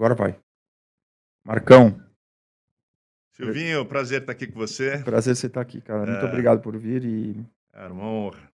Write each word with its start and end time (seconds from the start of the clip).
Agora 0.00 0.14
vai. 0.14 0.34
Marcão, 1.44 2.02
Silvinho, 3.36 3.84
prazer 3.84 4.22
estar 4.22 4.32
aqui 4.32 4.46
com 4.46 4.58
você. 4.58 4.96
prazer 5.04 5.36
você 5.36 5.46
estar 5.46 5.60
aqui, 5.60 5.82
cara. 5.82 6.06
Muito 6.10 6.24
É. 6.24 6.26
obrigado 6.26 6.62
por 6.62 6.74
vir 6.78 7.04
e 7.04 7.44
Cara, 7.70 7.92
uma 7.92 8.04
honra. 8.04 8.50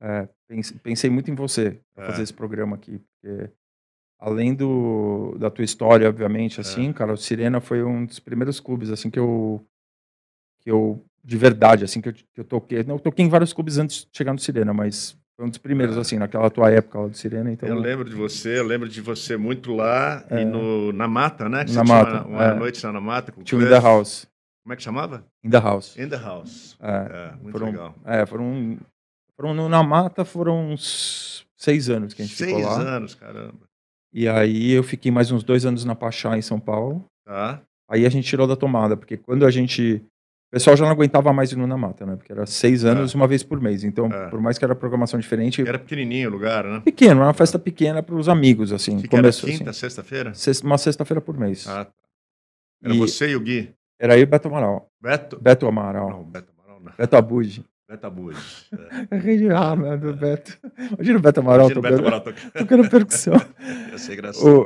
é, 0.00 0.28
pense- 0.48 0.74
pensei 0.80 1.08
muito 1.08 1.30
em 1.30 1.36
você 1.36 1.80
para 1.94 2.02
É. 2.02 2.06
fazer 2.08 2.22
esse 2.24 2.34
programa 2.34 2.74
aqui, 2.74 2.98
porque 2.98 3.48
além 4.18 4.52
do, 4.56 5.36
da 5.38 5.52
tua 5.52 5.64
história, 5.64 6.08
obviamente, 6.08 6.60
assim, 6.60 6.92
cara, 6.92 7.12
o 7.12 7.16
Sirena 7.16 7.60
foi 7.60 7.84
um 7.84 8.04
dos 8.04 8.18
primeiros 8.18 8.58
clubes, 8.58 8.90
assim, 8.90 9.08
que 9.08 9.20
eu, 9.20 9.64
que 10.58 10.68
eu 10.68 11.04
de 11.22 11.36
verdade, 11.36 11.84
assim, 11.84 12.00
que 12.00 12.08
eu, 12.08 12.12
que 12.12 12.26
eu 12.40 12.44
toquei. 12.44 12.82
Não, 12.82 12.96
eu 12.96 13.00
toquei 13.00 13.24
em 13.24 13.28
vários 13.28 13.52
clubes 13.52 13.78
antes 13.78 14.04
de 14.04 14.08
chegar 14.18 14.32
no 14.32 14.38
Sirena, 14.40 14.74
mas 14.74 15.16
foi 15.38 15.46
um 15.46 15.48
dos 15.50 15.58
primeiros, 15.58 15.96
É. 15.96 16.00
assim, 16.00 16.18
naquela 16.18 16.50
tua 16.50 16.68
época 16.68 16.98
lá 16.98 17.06
do 17.06 17.16
Sirena, 17.16 17.52
então... 17.52 17.68
Eu 17.68 17.78
lembro 17.78 18.04
de 18.08 18.14
você, 18.16 18.58
eu 18.58 18.66
lembro 18.66 18.88
de 18.88 19.00
você 19.00 19.36
muito 19.36 19.72
lá 19.72 20.24
e 20.32 20.44
no, 20.44 20.92
na 20.92 21.06
Mata, 21.06 21.48
né? 21.48 21.64
Que 21.64 21.72
Na 21.72 21.84
Mata, 21.84 22.22
Uma, 22.24 22.26
uma 22.26 22.44
é. 22.44 22.54
noite 22.54 22.84
lá 22.84 22.92
na 22.92 23.00
Mata 23.00 23.30
com 23.30 23.44
Tinha 23.44 23.60
o 23.60 23.62
In. 23.64 23.68
The 23.68 23.78
House. 23.80 24.26
Como 24.64 24.72
é 24.72 24.76
que 24.76 24.82
chamava? 24.82 25.24
In 25.44 25.50
The 25.50 25.60
House. 25.60 25.96
In 25.96 26.08
the 26.08 26.16
House. 26.18 26.76
É. 26.80 26.90
É, 26.90 27.36
muito 27.40 27.52
foram, 27.52 27.66
legal. 27.70 27.94
É, 28.04 28.26
foram, 28.26 28.78
foram 29.36 29.68
na 29.68 29.82
mata 29.84 30.24
foram 30.24 30.72
uns 30.72 31.46
seis 31.56 31.88
anos 31.88 32.12
que 32.14 32.20
a 32.22 32.24
gente 32.24 32.36
Seis 32.36 32.50
ficou 32.56 32.64
lá. 32.68 32.80
anos, 32.96 33.14
caramba. 33.14 33.60
E 34.12 34.26
aí 34.28 34.72
eu 34.72 34.82
fiquei 34.82 35.12
mais 35.12 35.30
uns 35.30 35.44
dois 35.44 35.64
anos 35.64 35.84
na 35.84 35.94
Pachá, 35.94 36.36
em 36.36 36.42
São 36.42 36.58
Paulo. 36.58 37.04
Tá? 37.24 37.62
Aí 37.88 38.04
a 38.04 38.08
gente 38.08 38.26
tirou 38.28 38.46
da 38.46 38.56
tomada, 38.56 38.96
porque 38.96 39.16
quando 39.16 39.46
a 39.46 39.50
gente. 39.52 40.02
O 40.48 40.50
pessoal 40.50 40.74
já 40.76 40.84
não 40.86 40.92
aguentava 40.92 41.30
mais 41.32 41.52
ir 41.52 41.56
no 41.56 41.66
na 41.66 41.76
mata, 41.76 42.06
né? 42.06 42.16
Porque 42.16 42.32
era 42.32 42.46
seis 42.46 42.82
anos, 42.84 43.14
uma 43.14 43.26
vez 43.28 43.42
por 43.42 43.60
mês. 43.60 43.84
Então, 43.84 44.06
É. 44.06 44.28
por 44.30 44.40
mais 44.40 44.56
que 44.56 44.64
era 44.64 44.74
programação 44.74 45.20
diferente, 45.20 45.60
Era 45.60 45.78
pequenininho 45.78 46.30
o 46.30 46.32
lugar, 46.32 46.64
né? 46.64 46.80
pequeno, 46.80 47.16
era 47.20 47.26
uma 47.26 47.34
festa 47.34 47.58
pequena 47.58 48.02
para 48.02 48.14
os 48.14 48.30
amigos, 48.30 48.72
assim. 48.72 48.96
Que, 48.96 49.08
que 49.08 49.14
era 49.14 49.22
começou 49.24 49.48
quinta, 49.50 49.70
assim. 49.70 49.80
sexta-feira? 49.80 50.32
Sexta- 50.32 50.66
Uma 50.66 50.78
sexta-feira 50.78 51.20
por 51.20 51.36
mês. 51.38 51.68
Ah, 51.68 51.84
tá. 51.84 51.92
Era 52.82 52.94
E 52.94 52.98
você 52.98 53.28
e 53.28 53.36
o 53.36 53.40
Gui. 53.40 53.74
Era 54.00 54.16
eu 54.16 54.22
e 54.22 54.26
Beto 54.26 54.48
Amaral. 54.48 54.90
Beto? 54.98 55.38
Beto 55.38 55.66
Amaral. 55.66 56.08
Não, 56.08 56.24
Beto 56.24 56.50
Amaral 56.58 56.80
não. 56.80 56.92
Beto 56.96 57.16
Abud. 57.16 57.64
Beto 57.86 58.06
Abud. 58.06 58.36
É 58.72 59.52
ah, 59.54 59.76
né, 59.76 59.96
do 59.98 60.14
Beto. 60.14 60.58
Imagina 60.94 61.18
o 61.18 61.20
Beto 61.22 61.40
Amaral 61.40 61.70
Imagina 61.70 61.78
o 61.78 61.82
Beto 61.82 61.96
tocando, 61.96 62.06
Amaral 62.06 62.20
tocando. 62.22 62.52
tocando 62.56 62.88
percussão. 62.90 63.34
Ia 63.92 63.98
ser 63.98 64.12
engraçado. 64.14 64.46
O, 64.46 64.64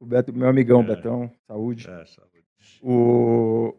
o 0.00 0.06
Beto, 0.06 0.32
meu 0.32 0.48
amigão, 0.48 0.80
É. 0.80 0.84
Betão, 0.84 1.30
saúde. 1.46 1.86
É, 1.90 2.04
saúde. 2.06 2.44
O, 2.82 3.74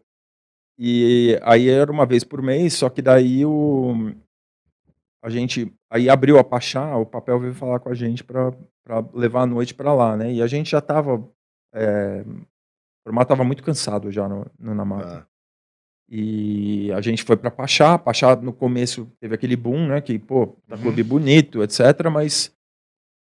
e 0.78 1.38
aí 1.42 1.68
era 1.68 1.90
uma 1.90 2.06
vez 2.06 2.22
por 2.24 2.40
mês, 2.40 2.74
só 2.74 2.88
que 2.88 3.02
daí 3.02 3.44
o, 3.44 4.12
a 5.22 5.28
gente 5.28 5.72
aí 5.90 6.08
abriu 6.08 6.38
a 6.38 6.44
Pachá, 6.44 6.96
o 6.96 7.04
papel 7.06 7.40
veio 7.40 7.54
falar 7.54 7.80
com 7.80 7.88
a 7.88 7.94
gente 7.94 8.22
para 8.22 8.52
levar 9.12 9.42
a 9.42 9.46
noite 9.46 9.74
para 9.74 9.92
lá, 9.92 10.16
né? 10.16 10.32
E 10.32 10.40
a 10.42 10.46
gente 10.46 10.70
já 10.70 10.80
tava. 10.80 11.26
É, 11.74 12.22
o 12.26 13.08
formato 13.08 13.28
tava 13.28 13.44
muito 13.44 13.62
cansado 13.62 14.10
já 14.12 14.28
no, 14.28 14.46
no 14.58 14.74
Namata. 14.74 15.20
Ah, 15.20 15.26
E 16.08 16.90
a 16.92 17.00
gente 17.00 17.22
foi 17.24 17.36
para 17.36 17.50
Pachá. 17.50 17.98
Pachá 17.98 18.36
no 18.36 18.52
começo 18.52 19.10
teve 19.20 19.34
aquele 19.34 19.56
boom, 19.56 19.88
né? 19.88 20.00
Que, 20.00 20.18
pô, 20.18 20.56
tá 20.68 20.76
Uhum. 20.76 20.82
clube 20.82 21.02
bonito, 21.02 21.62
etc. 21.62 21.80
Mas 22.12 22.54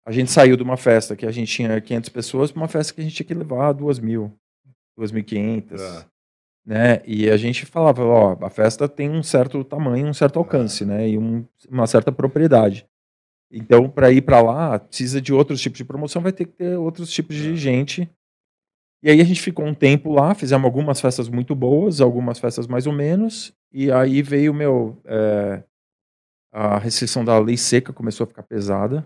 a 0.05 0.11
gente 0.11 0.31
saiu 0.31 0.57
de 0.57 0.63
uma 0.63 0.77
festa 0.77 1.15
que 1.15 1.25
a 1.25 1.31
gente 1.31 1.51
tinha 1.51 1.79
500 1.79 2.09
pessoas 2.09 2.51
para 2.51 2.61
uma 2.61 2.67
festa 2.67 2.93
que 2.93 3.01
a 3.01 3.03
gente 3.03 3.15
tinha 3.15 3.27
que 3.27 3.33
levar 3.33 3.71
2 3.73 3.99
mil, 3.99 4.33
2.500, 4.99 5.77
tá. 5.77 6.05
Né? 6.69 7.01
E 7.07 7.31
a 7.31 7.37
gente 7.37 7.65
falava, 7.65 8.05
ó, 8.05 8.37
a 8.45 8.49
festa 8.51 8.87
tem 8.87 9.09
um 9.09 9.23
certo 9.23 9.63
tamanho, 9.63 10.07
um 10.07 10.13
certo 10.13 10.39
alcance, 10.39 10.85
né? 10.85 11.09
E 11.09 11.17
um- 11.17 11.43
uma 11.69 11.87
certa 11.87 12.11
propriedade. 12.11 12.87
Então, 13.51 13.89
para 13.89 14.11
ir 14.11 14.21
para 14.23 14.41
lá, 14.41 14.79
precisa 14.79 15.21
de 15.21 15.33
outros 15.33 15.61
tipos 15.61 15.77
de 15.79 15.85
promoção, 15.85 16.21
vai 16.21 16.33
ter 16.33 16.45
que 16.45 16.53
ter 16.53 16.77
outros 16.77 17.11
tipos 17.11 17.35
de 17.35 17.53
É. 17.53 17.55
gente. 17.55 18.09
E 19.03 19.09
aí 19.09 19.21
a 19.21 19.23
gente 19.25 19.41
ficou 19.41 19.65
um 19.65 19.73
tempo 19.73 20.11
lá, 20.11 20.35
fizemos 20.35 20.65
algumas 20.65 21.01
festas 21.01 21.29
muito 21.29 21.55
boas, 21.55 22.01
algumas 22.01 22.39
festas 22.39 22.67
mais 22.67 22.87
ou 22.87 22.93
menos, 22.93 23.53
e 23.73 23.91
aí 23.91 24.21
veio, 24.21 24.53
meu, 24.53 24.97
é, 25.05 25.63
a 26.51 26.77
restrição 26.79 27.25
da 27.25 27.39
lei 27.39 27.57
seca 27.57 27.93
começou 27.93 28.23
a 28.25 28.27
ficar 28.27 28.43
pesada. 28.43 29.05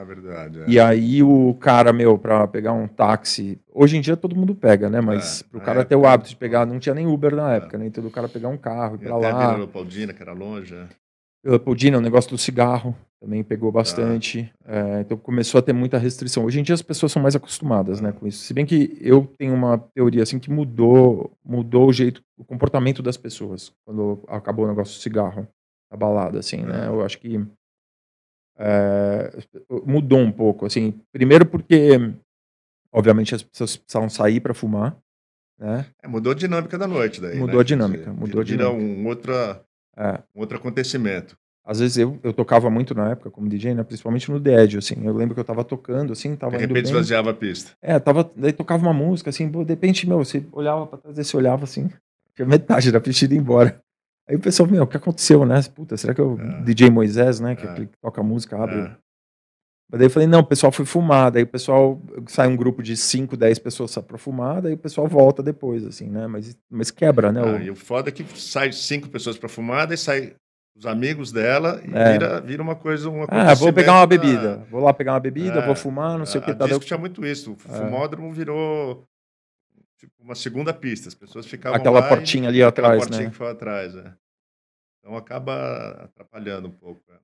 Ah, 0.00 0.04
verdade. 0.04 0.60
é. 0.62 0.64
E 0.68 0.78
aí 0.78 1.22
o 1.22 1.54
cara, 1.54 1.92
meu, 1.92 2.16
pra 2.18 2.46
pegar 2.46 2.72
um 2.72 2.86
táxi. 2.86 3.58
Hoje 3.74 3.96
em 3.96 4.00
dia 4.00 4.16
todo 4.16 4.36
mundo 4.36 4.54
pega, 4.54 4.88
né? 4.88 5.00
Mas 5.00 5.40
É, 5.42 5.44
pro 5.50 5.60
cara 5.60 5.84
ter 5.84 5.96
o 5.96 5.98
época, 6.00 6.12
hábito 6.12 6.30
de 6.30 6.36
pegar, 6.36 6.64
não 6.66 6.78
tinha 6.78 6.94
nem 6.94 7.06
Uber 7.06 7.34
na 7.34 7.54
É. 7.54 7.56
época, 7.56 7.76
né? 7.78 7.86
Então 7.86 8.04
o 8.06 8.10
cara 8.10 8.28
pegar 8.28 8.48
um 8.48 8.56
carro 8.56 8.94
e 8.96 8.98
pra 8.98 9.16
até 9.16 9.30
a 9.30 9.32
lá. 9.34 9.46
Vila 9.46 9.56
Leopoldina, 9.58 10.12
que 10.12 10.22
era 10.22 10.32
longe. 10.32 10.74
é. 10.74 10.86
Leopoldina, 11.44 11.98
o 11.98 12.00
negócio 12.00 12.30
do 12.30 12.38
cigarro 12.38 12.94
também 13.20 13.42
pegou 13.42 13.70
bastante. 13.72 14.52
É, 14.66 15.00
então 15.00 15.16
começou 15.16 15.58
a 15.58 15.62
ter 15.62 15.72
muita 15.72 15.96
restrição. 15.98 16.44
Hoje 16.44 16.60
em 16.60 16.62
dia 16.62 16.74
as 16.74 16.82
pessoas 16.82 17.10
são 17.12 17.22
mais 17.22 17.34
acostumadas, 17.36 18.00
né, 18.00 18.10
Ah. 18.10 18.12
com 18.12 18.26
isso. 18.26 18.44
Se 18.44 18.52
bem 18.54 18.66
que 18.66 18.96
eu 19.00 19.26
tenho 19.38 19.54
uma 19.54 19.78
teoria 19.94 20.22
assim 20.22 20.38
que 20.38 20.50
mudou, 20.50 21.32
mudou 21.44 21.88
o 21.88 21.92
jeito, 21.92 22.22
o 22.36 22.44
comportamento 22.44 23.02
das 23.02 23.16
pessoas 23.16 23.72
quando 23.84 24.20
acabou 24.28 24.64
o 24.64 24.68
negócio 24.68 24.96
do 24.96 25.02
cigarro, 25.02 25.46
a 25.90 25.96
balada, 25.96 26.38
assim, 26.38 26.58
né? 26.58 26.82
Ah. 26.82 26.86
Eu 26.86 27.04
acho 27.04 27.18
que 27.18 27.40
é, 28.58 29.30
mudou 29.86 30.18
um 30.18 30.32
pouco, 30.32 30.66
assim. 30.66 31.00
Primeiro 31.12 31.46
porque, 31.46 32.12
obviamente, 32.92 33.34
as 33.34 33.42
pessoas 33.42 33.76
precisavam 33.76 34.08
sair 34.08 34.40
para 34.40 34.52
fumar, 34.52 34.96
né? 35.58 35.86
É, 36.02 36.08
mudou 36.08 36.32
a 36.32 36.34
dinâmica 36.34 36.76
da 36.76 36.86
noite 36.86 37.20
daí. 37.20 37.38
Mudou 37.38 37.56
né? 37.56 37.60
a 37.60 37.64
dinâmica, 37.64 38.04
dizer, 38.10 38.12
mudou 38.12 38.40
a 38.40 38.44
vira 38.44 38.64
dinâmica. 38.64 39.00
um, 39.00 39.06
outra, 39.06 39.62
É. 39.96 40.20
um 40.34 40.40
outro 40.40 40.56
acontecimento. 40.56 41.36
Às 41.64 41.80
vezes 41.80 41.98
eu, 41.98 42.18
eu 42.22 42.32
tocava 42.32 42.70
muito 42.70 42.94
na 42.94 43.10
época 43.10 43.30
como 43.30 43.46
DJ, 43.46 43.74
né? 43.74 43.82
Principalmente 43.84 44.30
no 44.30 44.38
Edge, 44.48 44.78
assim. 44.78 44.96
Eu 45.04 45.14
lembro 45.14 45.34
que 45.34 45.40
eu 45.40 45.44
tava 45.44 45.62
tocando, 45.62 46.14
assim, 46.14 46.34
tava 46.34 46.56
De 46.56 46.64
repente 46.64 46.86
esvaziava 46.86 47.30
a 47.30 47.34
pista. 47.34 47.72
É, 47.82 47.98
tava, 47.98 48.28
daí 48.34 48.54
tocava 48.54 48.82
uma 48.82 48.94
música, 48.94 49.28
assim, 49.28 49.50
de 49.50 49.64
repente, 49.64 50.08
meu, 50.08 50.24
você 50.24 50.42
olhava 50.50 50.86
pra 50.86 50.96
trás, 50.98 51.16
você 51.18 51.36
olhava, 51.36 51.64
assim, 51.64 51.90
tinha 52.34 52.48
metade 52.48 52.90
da 52.90 53.00
pista 53.00 53.26
indo 53.26 53.34
embora. 53.34 53.82
Aí 54.28 54.36
o 54.36 54.40
pessoal, 54.40 54.68
meu, 54.68 54.82
o 54.82 54.86
que 54.86 54.96
aconteceu, 54.96 55.44
né? 55.46 55.60
Puta, 55.74 55.96
será 55.96 56.14
que 56.14 56.20
é 56.20 56.24
o 56.24 56.38
É. 56.38 56.62
DJ 56.62 56.90
Moisés, 56.90 57.40
né? 57.40 57.56
Que, 57.56 57.64
é 57.64 57.68
É. 57.68 57.72
aquele 57.72 57.86
que 57.86 57.96
toca 58.00 58.22
música, 58.22 58.62
abre. 58.62 58.76
É. 58.80 58.96
Mas 59.90 59.98
daí 60.00 60.04
eu 60.06 60.10
falei, 60.10 60.28
não, 60.28 60.40
o 60.40 60.44
pessoal 60.46 60.70
foi 60.70 60.84
fumar. 60.84 61.30
Daí 61.30 61.44
o 61.44 61.46
pessoal, 61.46 61.98
sai 62.26 62.46
um 62.46 62.56
grupo 62.56 62.82
de 62.82 62.94
5, 62.94 63.36
10 63.38 63.58
pessoas 63.58 63.90
só 63.90 64.02
pra 64.02 64.18
fumar, 64.18 64.60
daí 64.60 64.74
o 64.74 64.78
pessoal 64.78 65.06
volta 65.08 65.42
depois, 65.42 65.82
assim, 65.86 66.08
né? 66.10 66.26
Mas, 66.26 66.54
mas 66.70 66.90
quebra, 66.90 67.32
né? 67.32 67.40
Ah, 67.40 67.46
o- 67.56 67.58
e 67.62 67.70
o 67.70 67.74
foda 67.74 68.10
é 68.10 68.12
que 68.12 68.22
sai 68.38 68.70
cinco 68.70 69.08
pessoas 69.08 69.38
para 69.38 69.48
fumar, 69.48 69.86
daí 69.86 69.96
sai 69.96 70.34
os 70.76 70.84
amigos 70.84 71.32
dela 71.32 71.80
e 71.82 71.96
É. 71.96 72.12
vira, 72.12 72.40
vira 72.42 72.62
uma 72.62 72.76
coisa, 72.76 73.08
um 73.08 73.24
Ah, 73.30 73.54
vou 73.54 73.72
pegar 73.72 73.92
uma 73.94 74.02
acontecimento 74.02 74.08
bebida. 74.36 74.56
da- 74.58 74.64
Vou 74.64 74.82
lá 74.82 74.92
pegar 74.92 75.14
uma 75.14 75.20
bebida, 75.20 75.58
É. 75.60 75.64
vou 75.66 75.74
fumar, 75.74 76.18
não 76.18 76.26
sei 76.26 76.38
o 76.40 76.44
que. 76.44 76.50
A 76.50 76.54
Tá, 76.54 76.66
disco 76.66 76.84
tinha 76.84 76.98
muito 76.98 77.24
isso. 77.24 77.52
O 77.52 77.72
É. 77.74 77.78
fumódromo 77.78 78.30
virou 78.30 79.04
tipo, 79.98 80.12
uma 80.22 80.34
segunda 80.34 80.72
pista. 80.72 81.08
As 81.08 81.14
pessoas 81.14 81.46
ficavam 81.46 81.78
Aquela 81.78 82.00
lá 82.00 82.06
e- 82.06 82.08
portinha 82.08 82.48
ali 82.48 82.62
aquela 82.62 82.88
atrás, 82.88 83.04
portinha 83.04 83.24
né? 83.26 83.30
que 83.30 83.36
foi 83.36 83.50
atrás, 83.50 83.94
é. 83.94 84.14
Então 85.00 85.16
acaba 85.16 86.04
atrapalhando 86.04 86.68
um 86.68 86.72
pouco. 86.72 87.02
é. 87.12 87.18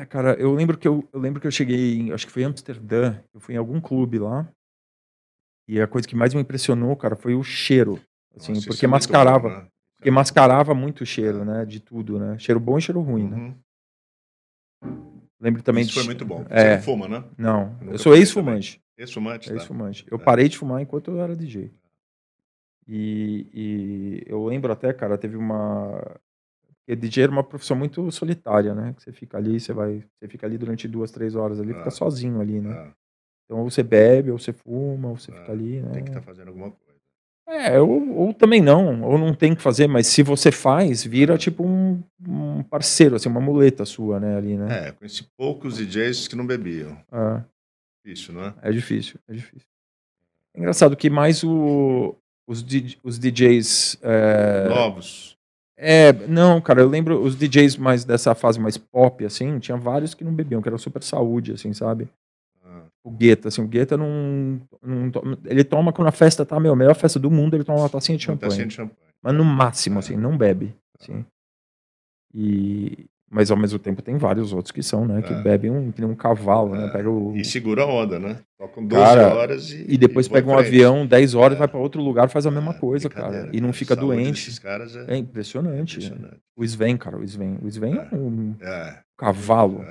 É, 0.00 0.04
cara, 0.06 0.34
eu 0.34 0.52
lembro 0.52 0.76
que 0.76 0.88
eu, 0.88 1.08
eu 1.12 1.20
lembro 1.20 1.40
que 1.40 1.46
eu 1.46 1.52
cheguei, 1.52 1.94
em, 1.96 2.12
acho 2.12 2.26
que 2.26 2.32
foi 2.32 2.42
em 2.42 2.46
Amsterdã, 2.46 3.16
eu 3.32 3.38
fui 3.40 3.54
em 3.54 3.58
algum 3.58 3.80
clube 3.80 4.18
lá. 4.18 4.48
E 5.68 5.80
a 5.80 5.86
coisa 5.86 6.06
que 6.08 6.16
mais 6.16 6.34
me 6.34 6.40
impressionou, 6.40 6.96
cara, 6.96 7.14
foi 7.14 7.34
o 7.34 7.42
cheiro, 7.44 8.00
assim, 8.36 8.54
Nossa, 8.54 8.66
porque 8.66 8.84
é 8.84 8.88
mascarava, 8.88 9.48
bom, 9.48 9.54
né? 9.54 9.68
porque 9.96 10.10
mascarava 10.10 10.74
muito 10.74 11.02
o 11.02 11.06
cheiro, 11.06 11.44
né, 11.44 11.64
de 11.64 11.78
tudo, 11.80 12.18
né? 12.18 12.36
Cheiro 12.38 12.58
bom 12.60 12.76
e 12.76 12.82
cheiro 12.82 13.00
ruim, 13.00 13.28
né? 13.28 13.36
Uhum. 13.36 13.54
Lembro 15.40 15.62
também 15.62 15.82
Isso 15.82 15.90
de 15.92 15.98
foi 15.98 16.04
muito 16.04 16.24
bom. 16.24 16.42
Você 16.44 16.48
É. 16.54 16.76
não 16.76 16.82
fuma, 16.82 17.08
né? 17.08 17.24
Não, 17.38 17.70
Nunca 17.80 17.92
eu 17.94 17.98
sou 17.98 18.14
ex-fumante, 18.16 18.82
Ex-fumante, 18.98 19.48
tá? 19.48 19.54
ex-fumante. 19.54 20.04
Eu 20.10 20.18
É. 20.18 20.20
parei 20.22 20.48
de 20.48 20.56
fumar 20.58 20.80
enquanto 20.82 21.10
eu 21.10 21.20
era 21.20 21.36
DJ. 21.36 21.70
E, 22.86 23.46
e 23.54 24.22
eu 24.26 24.44
lembro 24.46 24.72
até, 24.72 24.92
cara, 24.92 25.16
teve 25.18 25.36
uma 25.36 26.18
porque 26.86 26.96
DJ 26.96 27.22
era 27.24 27.32
uma 27.32 27.42
profissão 27.42 27.74
muito 27.76 28.10
solitária, 28.12 28.74
né? 28.74 28.92
Que 28.94 29.02
você 29.02 29.10
fica 29.12 29.38
ali, 29.38 29.58
você 29.58 29.72
vai, 29.72 30.04
você 30.18 30.28
fica 30.28 30.46
ali 30.46 30.58
durante 30.58 30.86
duas, 30.86 31.10
três 31.10 31.34
horas 31.34 31.58
ali, 31.58 31.72
fica 31.72 31.88
Ah. 31.88 31.90
sozinho 31.90 32.40
ali, 32.40 32.60
né? 32.60 32.72
Ah, 32.74 32.92
Então 33.46 33.60
ou 33.60 33.70
você 33.70 33.82
bebe, 33.82 34.30
ou 34.30 34.38
você 34.38 34.52
fuma, 34.52 35.08
ou 35.08 35.16
você 35.16 35.32
Ah, 35.32 35.36
fica 35.36 35.52
ali, 35.52 35.80
né? 35.80 35.90
tem 35.92 36.04
que 36.04 36.10
estar 36.10 36.20
fazendo 36.20 36.48
alguma 36.48 36.70
coisa. 36.70 36.84
É, 37.46 37.78
ou, 37.80 38.10
ou 38.16 38.34
também 38.34 38.60
não, 38.60 39.02
ou 39.02 39.16
não 39.18 39.34
tem 39.34 39.54
que 39.54 39.62
fazer, 39.62 39.86
mas 39.86 40.06
se 40.06 40.22
você 40.22 40.50
faz, 40.52 41.04
vira 41.04 41.36
tipo 41.38 41.62
um, 41.66 42.02
um 42.26 42.62
parceiro, 42.62 43.16
assim, 43.16 43.28
uma 43.28 43.40
muleta 43.40 43.84
sua, 43.84 44.18
né, 44.20 44.36
ali, 44.36 44.56
né? 44.56 44.88
É, 44.88 44.92
conheci 44.92 45.24
poucos 45.36 45.76
DJs 45.76 46.26
que 46.28 46.36
não 46.36 46.46
bebiam. 46.46 46.98
É, 47.12 47.44
Isso, 48.04 48.32
não 48.32 48.44
é? 48.44 48.54
é 48.62 48.72
difícil, 48.72 49.18
é 49.28 49.32
difícil. 49.34 49.66
É 50.54 50.58
engraçado 50.60 50.96
que 50.96 51.10
mais 51.10 51.42
o, 51.44 52.14
os, 52.46 52.64
os 53.02 53.18
DJs... 53.18 53.98
É, 54.02 54.68
Novos. 54.68 55.36
é, 55.76 56.12
não, 56.28 56.60
cara, 56.60 56.80
eu 56.82 56.88
lembro 56.88 57.20
os 57.22 57.36
DJs 57.36 57.76
mais 57.76 58.04
dessa 58.04 58.34
fase 58.34 58.58
mais 58.60 58.76
pop, 58.76 59.24
assim, 59.24 59.58
tinha 59.58 59.76
vários 59.76 60.14
que 60.14 60.24
não 60.24 60.32
bebiam, 60.34 60.60
que 60.62 60.68
era 60.68 60.78
super 60.78 61.02
saúde, 61.02 61.52
assim, 61.52 61.72
sabe? 61.72 62.08
Ah, 62.64 62.82
O 63.02 63.10
Guetta, 63.10 63.48
assim, 63.48 63.62
o 63.62 63.68
Guetta 63.68 63.96
não, 63.96 64.60
não 64.82 65.10
Ele 65.44 65.64
toma 65.64 65.92
quando 65.92 66.08
a 66.08 66.12
festa 66.12 66.44
tá, 66.46 66.58
meu, 66.60 66.72
a 66.72 66.76
melhor 66.76 66.94
festa 66.94 67.18
do 67.18 67.30
mundo, 67.30 67.54
ele 67.54 67.64
toma 67.64 67.78
uma 67.80 67.88
tacinha 67.88 68.16
de 68.18 68.24
champanhe. 68.24 68.50
tacinha 68.50 68.66
de 68.66 68.74
champanhe. 68.74 68.96
Mas 69.22 69.34
no 69.34 69.44
máximo, 69.44 69.96
É. 69.96 69.98
assim, 70.00 70.16
não 70.16 70.36
bebe. 70.36 70.74
Assim. 71.00 71.24
E, 72.34 73.06
Mas 73.30 73.50
ao 73.50 73.56
mesmo 73.56 73.78
tempo 73.78 74.00
tem 74.02 74.16
vários 74.16 74.52
outros 74.52 74.70
que 74.70 74.82
são, 74.82 75.06
né? 75.06 75.20
Que 75.22 75.32
É. 75.32 75.42
bebem 75.42 75.70
um, 75.70 75.90
que 75.90 76.00
nem 76.00 76.08
um 76.08 76.14
cavalo, 76.14 76.74
né? 76.76 76.86
É. 76.86 76.90
Pega 76.90 77.10
o, 77.10 77.34
E 77.36 77.44
segura 77.44 77.82
a 77.82 77.86
onda, 77.86 78.18
né? 78.18 78.38
Tocam 78.58 78.86
12 78.86 79.02
Cara, 79.02 79.34
horas 79.34 79.70
e. 79.72 79.84
e 79.88 79.96
depois 79.98 80.26
e 80.26 80.30
pega 80.30 80.48
um 80.48 80.56
avião 80.58 81.06
10 81.06 81.34
horas 81.34 81.56
É. 81.56 81.58
vai 81.58 81.66
para 81.68 81.80
outro 81.80 82.00
lugar 82.02 82.28
faz 82.28 82.46
a 82.46 82.50
mesma 82.50 82.72
É, 82.72 82.78
coisa, 82.78 83.08
cara. 83.08 83.48
E 83.52 83.60
não 83.60 83.72
fica 83.72 83.96
doente. 83.96 84.60
caras 84.60 84.94
É 84.94 85.14
é 85.14 85.16
impressionante. 85.16 85.96
impressionante. 85.98 86.38
O 86.56 86.64
Sven, 86.64 86.96
cara, 86.96 87.16
o 87.18 87.24
Sven. 87.24 87.58
O 87.62 87.66
Sven 87.68 87.94
é, 87.98 88.08
É. 88.12 88.16
um 88.16 88.54
cavalo. 89.18 89.84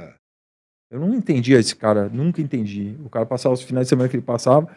Eu 0.91 0.99
não 0.99 1.13
entendia 1.13 1.59
esse 1.59 1.75
cara, 1.75 2.07
nunca 2.07 2.39
entendi. 2.39 2.95
O 3.03 3.09
cara 3.09 3.25
passava 3.25 3.53
os 3.55 3.63
finais 3.63 3.87
de 3.87 3.89
semana 3.89 4.07
que 4.07 4.15
ele 4.15 4.23
passava, 4.23 4.67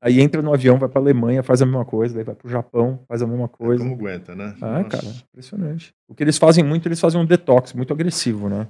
aí 0.00 0.20
entra 0.20 0.40
no 0.42 0.52
avião, 0.54 0.78
vai 0.78 0.88
pra 0.88 1.00
Alemanha, 1.00 1.42
faz 1.42 1.60
a 1.62 1.66
mesma 1.66 1.84
coisa, 1.84 2.14
daí 2.14 2.24
vai 2.24 2.34
pro 2.34 2.48
Japão, 2.48 3.04
faz 3.08 3.22
a 3.22 3.26
mesma 3.26 3.48
coisa. 3.48 3.82
Como 3.82 3.94
aguenta, 3.96 4.34
né? 4.34 4.54
Ah, 4.60 4.82
Nossa. 4.82 4.88
cara, 4.88 5.06
impressionante. 5.30 5.94
O 6.08 6.14
que 6.14 6.22
eles 6.22 6.38
fazem 6.38 6.64
muito, 6.64 6.86
eles 6.88 7.00
fazem 7.00 7.20
um 7.20 7.24
detox 7.26 7.72
muito 7.72 7.92
agressivo, 7.92 8.48
né? 8.48 8.68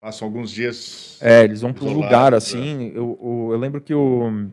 Passam 0.00 0.26
alguns 0.28 0.50
dias. 0.50 1.18
É, 1.22 1.42
eles 1.44 1.60
vão 1.62 1.72
para 1.72 1.84
um 1.84 1.92
lugar 1.92 2.32
é. 2.32 2.36
assim. 2.36 2.92
Eu, 2.94 3.16
o- 3.20 3.52
eu 3.52 3.58
lembro 3.58 3.80
que 3.80 3.94
o, 3.94 4.50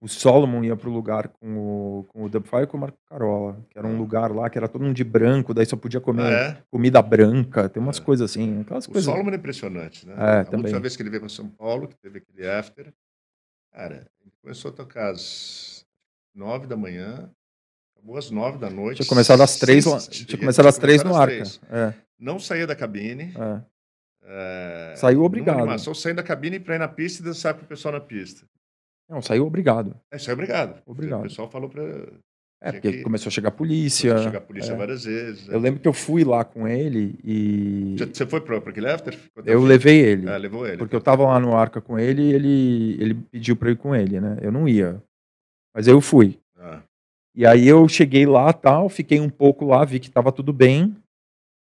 o 0.00 0.06
Solomon 0.08 0.62
ia 0.62 0.76
pro 0.76 0.90
lugar 0.90 1.28
com 1.28 1.56
o, 1.58 2.04
com 2.04 2.24
o 2.24 2.28
Dubfire 2.28 2.62
e 2.62 2.66
com 2.66 2.76
o 2.76 2.80
Marco 2.80 2.98
Carola, 3.08 3.58
que 3.70 3.78
era 3.78 3.86
um 3.88 3.96
lugar 3.96 4.30
lá 4.30 4.48
que 4.48 4.56
era 4.58 4.68
todo 4.68 4.82
mundo 4.84 4.94
de 4.94 5.02
branco, 5.02 5.52
daí 5.54 5.66
só 5.66 5.76
podia 5.76 6.00
comer 6.00 6.22
Ah, 6.22 6.30
é? 6.58 6.62
comida 6.70 7.00
branca, 7.02 7.68
tem 7.68 7.82
umas 7.82 7.98
É. 7.98 8.02
coisas 8.02 8.30
assim, 8.30 8.60
aquelas 8.60 8.86
O 8.86 8.92
coisas. 8.92 9.10
Solomon 9.10 9.32
é 9.32 9.36
impressionante, 9.36 10.06
né? 10.06 10.14
É, 10.16 10.40
a 10.40 10.44
também. 10.44 10.60
última 10.66 10.80
vez 10.80 10.94
que 10.96 11.02
ele 11.02 11.10
veio 11.10 11.22
para 11.22 11.28
São 11.30 11.48
Paulo, 11.48 11.88
que 11.88 11.96
teve 11.96 12.18
aquele 12.18 12.46
after, 12.48 12.92
cara, 13.72 14.06
começou 14.46 14.70
a 14.70 14.74
tocar 14.74 15.10
às 15.10 15.84
nove 16.32 16.68
da 16.68 16.76
manhã, 16.76 17.28
acabou 17.96 18.16
às 18.16 18.30
nove 18.30 18.58
da 18.58 18.70
noite. 18.70 18.98
Tinha 18.98 19.08
começado 19.08 19.40
às 19.42 19.56
três, 19.56 19.84
tinha 20.08 20.38
começado 20.38 20.66
às 20.68 20.78
três 20.78 21.02
no 21.02 21.16
Arca. 21.16 21.42
É, 21.68 21.92
Não 22.16 22.38
saía 22.38 22.64
da 22.64 22.76
cabine. 22.76 23.34
é. 23.36 24.92
é, 24.92 24.94
Saiu 24.96 25.24
obrigado. 25.24 25.58
animação, 25.58 25.92
saindo 25.92 26.18
da 26.18 26.22
cabine 26.22 26.60
para 26.60 26.76
ir 26.76 26.78
na 26.78 26.86
pista 26.86 27.22
e 27.22 27.24
dançar 27.24 27.54
com 27.54 27.62
o 27.62 27.66
pessoal 27.66 27.94
na 27.94 28.00
pista. 28.00 28.46
Não, 29.08 29.20
saiu 29.20 29.44
obrigado. 29.44 29.96
É, 30.12 30.16
saiu 30.18 30.34
obrigado. 30.34 30.80
Obrigado. 30.86 31.20
O 31.20 31.22
pessoal 31.24 31.50
falou 31.50 31.68
para 31.68 31.82
É, 32.60 32.72
porque 32.72 32.90
que- 32.92 33.02
começou 33.02 33.28
a 33.28 33.30
chegar 33.32 33.48
a 33.50 33.52
polícia. 33.52 34.16
chegar 34.18 34.38
a 34.38 34.40
polícia 34.40 34.72
é. 34.72 34.76
várias 34.76 35.04
vezes. 35.04 35.46
né? 35.46 35.54
Eu 35.54 35.60
lembro 35.60 35.78
que 35.80 35.86
eu 35.86 35.92
fui 35.92 36.24
lá 36.24 36.42
com 36.44 36.66
ele 36.66 37.18
e 37.22 37.96
Você 37.98 38.26
foi 38.26 38.40
para 38.40 38.56
aquele 38.56 38.88
after? 38.88 39.16
Eu 39.44 39.60
fim? 39.60 39.66
levei 39.66 39.98
ele. 40.00 40.28
Ah, 40.28 40.36
levou 40.38 40.66
ele. 40.66 40.78
Porque 40.78 40.96
eu 40.96 41.00
tava 41.00 41.24
lá 41.24 41.38
no 41.38 41.54
Arca 41.54 41.80
com 41.80 41.98
ele 41.98 42.22
e 42.22 42.32
ele, 42.32 42.96
ele 42.98 43.14
pediu 43.30 43.54
pra 43.56 43.68
eu 43.68 43.72
ir 43.72 43.76
com 43.76 43.94
ele, 43.94 44.20
né? 44.20 44.38
Eu 44.40 44.50
não 44.50 44.66
ia. 44.66 45.02
Mas 45.74 45.86
eu 45.86 46.00
fui. 46.00 46.38
Ah, 46.58 46.80
E 47.34 47.44
aí 47.46 47.68
eu 47.68 47.86
cheguei 47.86 48.24
lá 48.24 48.50
tal, 48.54 48.88
fiquei 48.88 49.20
um 49.20 49.28
pouco 49.28 49.66
lá, 49.66 49.84
vi 49.84 50.00
que 50.00 50.10
tava 50.10 50.32
tudo 50.32 50.50
bem. 50.52 50.96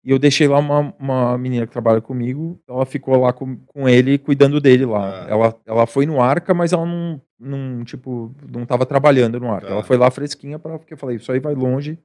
E 0.03 0.11
eu 0.11 0.19
deixei 0.19 0.47
lá 0.49 0.59
uma, 0.59 0.93
uma 0.99 1.37
menina 1.37 1.65
que 1.65 1.71
trabalha 1.71 2.01
comigo, 2.01 2.59
ela 2.67 2.85
ficou 2.85 3.15
lá 3.21 3.31
com, 3.31 3.55
com 3.65 3.87
ele, 3.87 4.17
cuidando 4.17 4.59
dele 4.59 4.85
lá. 4.85 5.23
Ah. 5.23 5.29
Ela, 5.29 5.55
ela 5.65 5.87
foi 5.87 6.05
no 6.05 6.21
Arca, 6.21 6.53
mas 6.53 6.73
ela 6.73 6.85
não, 6.85 7.21
não, 7.39 7.85
tipo, 7.85 8.35
não 8.51 8.65
tava 8.65 8.85
trabalhando 8.85 9.39
no 9.39 9.49
Arca. 9.49 9.67
Tá. 9.67 9.73
Ela 9.73 9.83
foi 9.83 9.95
lá 9.95 10.11
fresquinha, 10.11 10.59
pra, 10.59 10.77
porque 10.77 10.93
eu 10.93 10.97
falei, 10.97 11.15
isso 11.15 11.31
aí 11.31 11.39
vai 11.39 11.55
longe, 11.55 11.97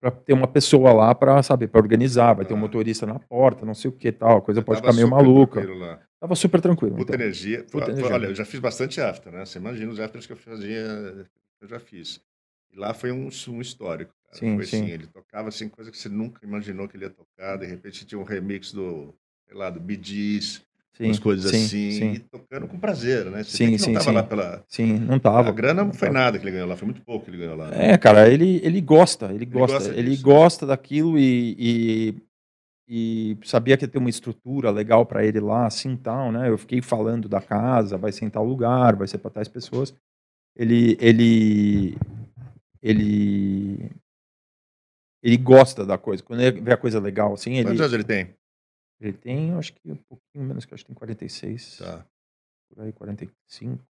pra 0.00 0.12
ter 0.12 0.32
uma 0.32 0.46
pessoa 0.46 0.92
lá 0.92 1.12
pra, 1.12 1.42
saber, 1.42 1.66
pra 1.66 1.80
organizar, 1.80 2.32
vai 2.34 2.44
ter 2.46 2.54
um 2.54 2.58
Ah. 2.58 2.60
motorista 2.60 3.04
na 3.06 3.18
porta, 3.18 3.66
não 3.66 3.74
sei 3.74 3.90
o 3.90 3.92
que 3.92 4.12
tal, 4.12 4.38
a 4.38 4.40
coisa 4.40 4.62
pode 4.62 4.80
tava 4.80 4.92
ficar 4.92 4.96
meio 4.96 5.10
maluca. 5.10 5.66
Tava 6.20 6.36
super 6.36 6.60
tranquilo. 6.60 6.94
Puta 6.96 7.14
então. 7.14 7.24
energia. 7.24 7.64
Puta 7.72 7.90
energia. 7.90 8.14
Olha, 8.14 8.26
eu 8.26 8.34
já 8.34 8.44
fiz 8.44 8.60
bastante 8.60 9.00
after, 9.00 9.32
né? 9.32 9.44
Você 9.44 9.58
imagina 9.58 9.90
os 9.90 9.98
afters 9.98 10.26
que 10.26 10.32
eu 10.32 10.36
fazia, 10.36 11.26
eu 11.60 11.66
já 11.68 11.80
fiz. 11.80 12.20
E 12.72 12.78
lá 12.78 12.94
foi 12.94 13.10
um, 13.10 13.28
um 13.48 13.60
histórico. 13.60 14.12
Cara. 14.30 14.40
Sim, 14.40 14.56
foi 14.56 14.66
sim. 14.66 14.82
assim, 14.82 14.90
ele 14.92 15.06
tocava 15.06 15.48
assim, 15.48 15.68
coisa 15.68 15.90
que 15.90 15.98
você 15.98 16.08
nunca 16.08 16.44
imaginou 16.44 16.88
que 16.88 16.96
ele 16.96 17.04
ia 17.04 17.10
tocar. 17.10 17.56
De 17.56 17.66
repente 17.66 18.06
tinha 18.06 18.18
um 18.18 18.24
remix 18.24 18.72
do, 18.72 19.14
sei 19.46 19.56
lá, 19.56 19.70
do 19.70 19.80
Bee 19.80 20.00
Gees, 20.02 20.62
Sim, 21.00 21.06
umas 21.06 21.18
coisas 21.18 21.50
sim, 21.50 21.64
assim, 21.64 21.90
Sim, 21.92 22.12
e 22.12 22.18
tocando 22.18 22.68
com 22.68 22.78
prazer, 22.78 23.26
né? 23.30 23.42
Você 23.42 23.56
Sim, 23.56 23.78
sim, 23.78 23.92
não 23.92 24.00
tava 24.00 24.12
lá 24.12 24.22
pela... 24.22 24.64
sim, 24.68 24.98
não 24.98 25.18
tava. 25.18 25.48
A 25.48 25.52
grana 25.52 25.84
não 25.84 25.92
foi 25.92 26.08
tava. 26.08 26.18
nada 26.20 26.38
que 26.38 26.44
ele 26.44 26.52
ganhou 26.52 26.68
lá, 26.68 26.76
foi 26.76 26.86
muito 26.86 27.00
pouco 27.02 27.24
que 27.24 27.30
ele 27.30 27.38
ganhou 27.38 27.56
lá. 27.56 27.70
né? 27.70 27.92
É, 27.92 27.98
cara, 27.98 28.28
ele, 28.28 28.60
ele 28.62 28.80
gosta, 28.80 29.32
ele 29.32 29.46
gosta, 29.46 29.78
gosta 29.78 29.94
ele 29.94 30.16
gosta 30.18 30.66
daquilo 30.66 31.18
e, 31.18 31.56
e, 31.58 32.14
e 32.86 33.38
sabia 33.44 33.78
que 33.78 33.84
ia 33.84 33.88
ter 33.88 33.98
uma 33.98 34.10
estrutura 34.10 34.70
legal 34.70 35.06
pra 35.06 35.24
ele 35.24 35.40
lá, 35.40 35.66
assim, 35.66 35.96
tal, 35.96 36.30
né? 36.30 36.50
Eu 36.50 36.58
fiquei 36.58 36.82
falando 36.82 37.28
da 37.28 37.40
casa, 37.40 37.96
vai 37.96 38.12
ser 38.12 38.26
em 38.26 38.30
tal 38.30 38.44
lugar, 38.44 38.94
vai 38.94 39.08
ser 39.08 39.18
para 39.18 39.30
tais 39.30 39.48
pessoas. 39.48 39.94
Ele, 40.54 40.98
ele, 41.00 41.96
ele, 42.82 43.90
ele 45.22 45.36
gosta 45.36 45.84
da 45.84 45.96
coisa. 45.98 46.22
Quando 46.22 46.40
ele 46.40 46.60
vê 46.60 46.72
a 46.72 46.76
coisa 46.76 46.98
legal, 47.00 47.32
assim, 47.34 47.54
ele, 47.54 47.64
Quantos 47.68 47.80
anos 47.80 47.92
ele 47.92 48.04
tem? 48.04 48.34
ele 49.00 49.12
tem, 49.12 49.52
acho 49.54 49.72
que 49.72 49.90
um 49.90 49.96
pouquinho 49.96 50.44
menos, 50.44 50.64
que 50.64 50.74
acho 50.74 50.84
que 50.84 50.88
tem 50.88 50.94
46. 50.96 51.78
Tá. 51.78 52.04
por 52.68 52.82
aí, 52.84 52.92
45. 52.92 53.82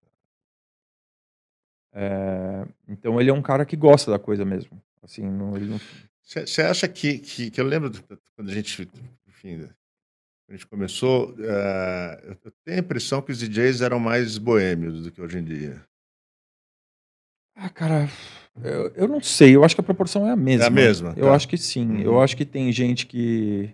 É, 1.92 2.66
então 2.86 3.20
ele 3.20 3.30
é 3.30 3.32
um 3.32 3.42
cara 3.42 3.64
que 3.64 3.76
gosta 3.76 4.10
da 4.10 4.18
coisa 4.18 4.44
mesmo. 4.44 4.80
Assim, 5.02 5.22
não, 5.22 5.56
ele 5.56 5.66
não, 5.66 5.80
Você 6.22 6.62
acha 6.62 6.86
que, 6.88 7.18
que, 7.18 7.50
que 7.50 7.60
eu 7.60 7.64
lembro 7.66 7.88
do- 7.90 8.02
quando 8.36 8.50
a 8.50 8.52
gente, 8.52 8.88
enfim, 9.26 9.68
a 10.48 10.52
gente 10.52 10.66
começou, 10.66 11.34
eu 11.38 12.36
eu 12.44 12.52
tenho 12.64 12.76
a 12.78 12.80
impressão 12.80 13.22
que 13.22 13.32
os 13.32 13.38
DJs 13.38 13.80
eram 13.80 13.98
mais 13.98 14.36
boêmios 14.38 15.02
do 15.04 15.10
que 15.10 15.20
hoje 15.20 15.38
em 15.38 15.44
dia. 15.44 15.82
Ah, 17.60 17.68
cara, 17.68 18.08
eu, 18.62 18.92
eu 18.94 19.08
não 19.08 19.20
sei. 19.20 19.56
Eu 19.56 19.64
acho 19.64 19.74
que 19.74 19.80
a 19.80 19.84
proporção 19.84 20.26
é 20.26 20.30
a 20.30 20.36
mesma. 20.36 20.64
É 20.64 20.66
a 20.68 20.70
mesma, 20.70 21.12
Eu 21.16 21.26
tá. 21.26 21.34
acho 21.34 21.48
que 21.48 21.58
sim. 21.58 21.88
Uhum. 21.88 22.00
Eu 22.00 22.20
acho 22.20 22.36
que 22.36 22.44
tem 22.44 22.70
gente 22.72 23.04
que. 23.06 23.70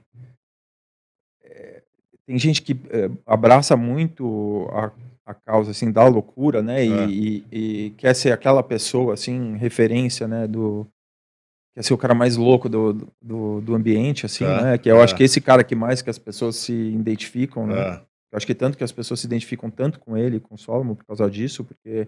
é, 1.44 1.82
tem 2.26 2.38
gente 2.38 2.62
que 2.62 2.72
é, 2.90 3.10
abraça 3.26 3.76
muito 3.76 4.66
a, 4.72 4.90
a 5.26 5.34
causa 5.34 5.70
assim 5.70 5.90
da 5.92 6.06
loucura, 6.08 6.62
né? 6.62 6.84
E, 6.84 6.92
É. 6.92 7.06
e- 7.08 7.44
e 7.86 7.90
quer 7.98 8.14
ser 8.14 8.32
aquela 8.32 8.62
pessoa 8.62 9.14
assim 9.14 9.56
referência, 9.56 10.26
né? 10.26 10.46
Do 10.46 10.86
quer 11.76 11.82
ser 11.82 11.92
o 11.92 11.98
cara 11.98 12.14
mais 12.14 12.36
louco 12.36 12.68
do, 12.68 12.92
do, 13.20 13.60
do 13.60 13.74
ambiente, 13.74 14.24
assim, 14.24 14.44
Tá, 14.44 14.62
né? 14.62 14.78
Que 14.78 14.88
eu 14.90 14.96
tá. 14.98 15.04
acho 15.04 15.16
que 15.16 15.24
esse 15.24 15.40
cara 15.40 15.64
que 15.64 15.74
mais 15.74 16.00
que 16.00 16.08
as 16.08 16.18
pessoas 16.18 16.56
se 16.56 16.72
identificam, 16.72 17.66
né? 17.66 17.74
Ah, 17.80 18.02
Eu 18.32 18.36
acho 18.36 18.46
que 18.46 18.54
tanto 18.54 18.78
que 18.78 18.84
as 18.84 18.92
pessoas 18.92 19.20
se 19.20 19.26
identificam 19.26 19.68
tanto 19.70 19.98
com 19.98 20.16
ele, 20.16 20.38
com 20.40 20.54
o 20.54 20.58
Solomon, 20.58 20.94
por 20.94 21.04
causa 21.04 21.28
disso, 21.28 21.64
porque 21.64 22.06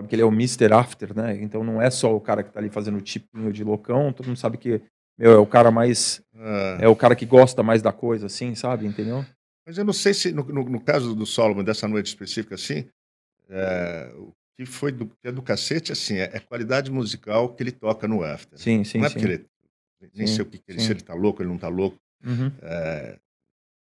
sabe 0.00 0.08
que 0.08 0.14
ele 0.14 0.22
é 0.22 0.24
o 0.24 0.32
Mr. 0.32 0.72
After, 0.72 1.14
né? 1.14 1.36
Então 1.42 1.62
não 1.62 1.80
é 1.80 1.90
só 1.90 2.14
o 2.16 2.20
cara 2.20 2.42
que 2.42 2.50
tá 2.52 2.58
ali 2.58 2.70
fazendo 2.70 2.96
o 2.98 3.02
tipinho 3.02 3.52
de 3.52 3.62
loucão, 3.62 4.12
todo 4.12 4.26
mundo 4.26 4.36
sabe 4.38 4.56
que, 4.56 4.80
meu, 5.18 5.32
é 5.32 5.38
o 5.38 5.46
cara 5.46 5.70
mais. 5.70 6.22
ah. 6.34 6.78
É 6.80 6.88
o 6.88 6.96
cara 6.96 7.14
que 7.14 7.26
gosta 7.26 7.62
mais 7.62 7.82
da 7.82 7.92
coisa, 7.92 8.26
assim, 8.26 8.54
sabe? 8.54 8.86
Entendeu? 8.86 9.24
Mas 9.66 9.76
eu 9.78 9.84
não 9.84 9.92
sei 9.92 10.14
se, 10.14 10.32
no, 10.32 10.42
no- 10.44 10.64
no 10.68 10.80
caso 10.80 11.14
do 11.14 11.26
Solomon, 11.26 11.62
dessa 11.62 11.86
noite 11.86 12.06
específica, 12.06 12.54
assim, 12.54 12.86
eh, 13.48 14.10
o 14.16 14.32
que 14.56 14.64
foi 14.66 14.90
do, 14.90 15.06
que 15.06 15.28
é 15.28 15.32
do 15.32 15.42
cacete, 15.42 15.92
assim, 15.92 16.16
é, 16.16 16.30
é 16.32 16.40
qualidade 16.40 16.90
musical 16.90 17.54
que 17.54 17.62
ele 17.62 17.70
toca 17.72 18.08
no 18.08 18.22
after. 18.24 18.58
Sim, 18.58 18.82
sim, 18.84 18.98
não 18.98 19.06
é 19.06 19.08
sim. 19.08 19.14
porque 19.20 19.26
ele, 19.32 19.46
nem 20.14 20.26
Sim, 20.26 20.34
sei 20.36 20.42
o 20.44 20.46
que, 20.48 20.60
ele, 20.66 20.80
sim. 20.80 20.86
se 20.86 20.92
ele 20.92 21.02
tá 21.02 21.14
louco, 21.14 21.42
ele 21.42 21.50
não 21.50 21.58
tá 21.58 21.68
louco. 21.68 21.98
Uhum. 22.24 22.50
É, 22.62 23.18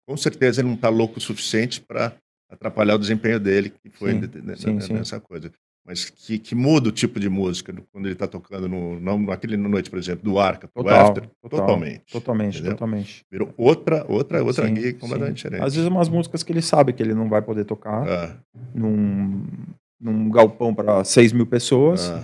com 0.08 0.18
certeza 0.18 0.60
ele 0.62 0.68
não 0.68 0.76
está 0.76 0.90
louco 0.90 1.18
o 1.20 1.22
suficiente 1.22 1.80
para 1.82 2.14
atrapalhar 2.50 2.96
o 2.96 3.00
desempenho 3.00 3.40
dele, 3.40 3.70
que 3.70 3.90
foi 3.92 4.14
Sim, 4.14 4.20
de- 4.22 4.28
de- 4.28 4.56
sim. 4.58 4.94
nessa 4.94 5.20
coisa. 5.20 5.52
Mas 5.86 6.08
que, 6.10 6.38
que 6.38 6.54
muda 6.54 6.90
o 6.90 6.92
tipo 6.92 7.20
de 7.20 7.28
música 7.30 7.74
do- 7.74 7.82
quando 7.92 8.06
ele 8.06 8.14
está 8.14 8.28
tocando 8.28 8.68
no, 8.70 9.00
não, 9.00 9.18
naquele 9.18 9.58
noite, 9.58 9.90
por 9.90 9.98
exemplo, 9.98 10.24
do 10.24 10.38
Arca, 10.38 10.68
do 10.68 10.84
Total, 10.84 11.02
After, 11.08 11.24
total, 11.42 11.60
totalmente. 11.62 12.12
Totalmente, 12.12 12.56
Entendeu? 12.58 12.74
totalmente. 12.74 13.26
Virou 13.32 13.52
outra, 13.58 14.06
outra, 14.08 14.44
outra 14.44 14.68
Sim, 14.68 14.76
gig 14.76 14.92
sim. 14.92 14.98
completamente 15.00 15.38
diferente. 15.38 15.64
Às 15.64 15.74
vezes 15.76 15.90
umas 15.90 16.08
músicas 16.10 16.44
que 16.44 16.52
ele 16.52 16.62
sabe 16.62 16.94
que 16.94 17.02
ele 17.02 17.16
não 17.16 17.28
vai 17.28 17.42
poder 17.42 17.66
tocar 17.66 18.08
Ah, 18.08 18.36
num, 18.76 19.44
num 20.00 20.30
galpão 20.30 20.76
para 20.76 21.04
6 21.04 21.34
mil 21.34 21.48
pessoas. 21.48 22.10
ah, 22.12 22.24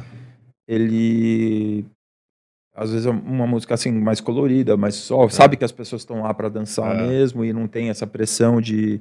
ele 0.67 1.85
às 2.75 2.91
vezes 2.91 3.05
é 3.05 3.09
uma 3.09 3.47
música 3.47 3.73
assim 3.73 3.89
mais 3.91 4.19
colorida, 4.19 4.75
mas 4.75 4.95
só 4.95 5.29
sabe 5.29 5.55
que 5.55 5.63
as 5.63 5.71
pessoas 5.71 6.01
estão 6.01 6.21
lá 6.23 6.33
para 6.33 6.49
dançar 6.49 6.93
É. 6.93 7.07
mesmo 7.07 7.45
e 7.45 7.53
não 7.53 7.67
tem 7.67 7.89
essa 7.89 8.05
pressão 8.05 8.59
de 8.59 8.99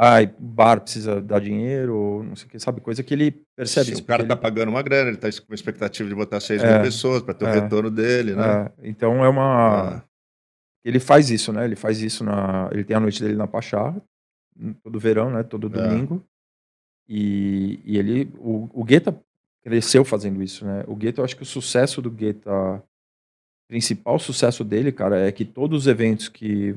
ai, 0.00 0.32
bar 0.38 0.80
precisa 0.80 1.20
dar 1.20 1.40
dinheiro, 1.40 1.96
ou 1.96 2.22
não 2.22 2.36
sei 2.36 2.46
o 2.46 2.50
que, 2.50 2.58
sabe, 2.60 2.80
coisa 2.80 3.02
que 3.02 3.12
ele 3.12 3.32
percebe 3.56 3.86
sim, 3.86 3.92
isso, 3.94 4.02
o 4.02 4.06
cara 4.06 4.22
está 4.22 4.36
pagando 4.36 4.68
uma 4.68 4.80
grana, 4.82 5.10
ele 5.10 5.18
está 5.18 5.28
com 5.44 5.52
expectativa 5.52 6.08
de 6.08 6.14
botar 6.14 6.38
6 6.40 6.62
É, 6.62 6.72
mil 6.72 6.82
pessoas 6.82 7.20
para 7.22 7.34
ter 7.34 7.44
o 7.44 7.48
é, 7.48 7.52
retorno 7.60 7.90
dele, 7.90 8.30
ele- 8.30 8.36
né? 8.40 8.70
é, 8.82 8.88
então 8.88 9.24
é 9.24 9.28
uma 9.28 9.96
Ah, 9.98 10.02
ele 10.84 11.00
faz 11.00 11.30
isso, 11.30 11.52
né? 11.52 11.64
Ele 11.64 11.74
faz 11.76 12.00
isso 12.00 12.22
na 12.22 12.68
ele 12.72 12.84
tem 12.84 12.96
a 12.96 13.00
noite 13.00 13.20
dele 13.20 13.34
na 13.34 13.46
Pachá, 13.48 13.94
todo 14.82 14.98
verão, 15.00 15.30
né, 15.30 15.42
todo 15.42 15.66
É. 15.66 15.70
domingo. 15.70 16.24
E, 17.08 17.80
e 17.84 17.98
ele 17.98 18.30
o, 18.38 18.68
o 18.72 18.84
Guetta 18.84 19.18
cresceu 19.64 20.04
fazendo 20.04 20.42
isso, 20.42 20.64
né? 20.64 20.84
O 20.86 20.94
Guetta, 20.94 21.20
eu 21.20 21.24
acho 21.24 21.36
que 21.36 21.42
o 21.42 21.46
sucesso 21.46 22.00
do 22.00 22.10
Guetta 22.10 22.50
o 22.50 22.82
principal 23.68 24.18
sucesso 24.18 24.62
dele, 24.64 24.90
cara, 24.92 25.18
é 25.26 25.32
que 25.32 25.44
todos 25.44 25.80
os 25.82 25.86
eventos 25.86 26.28
que 26.28 26.74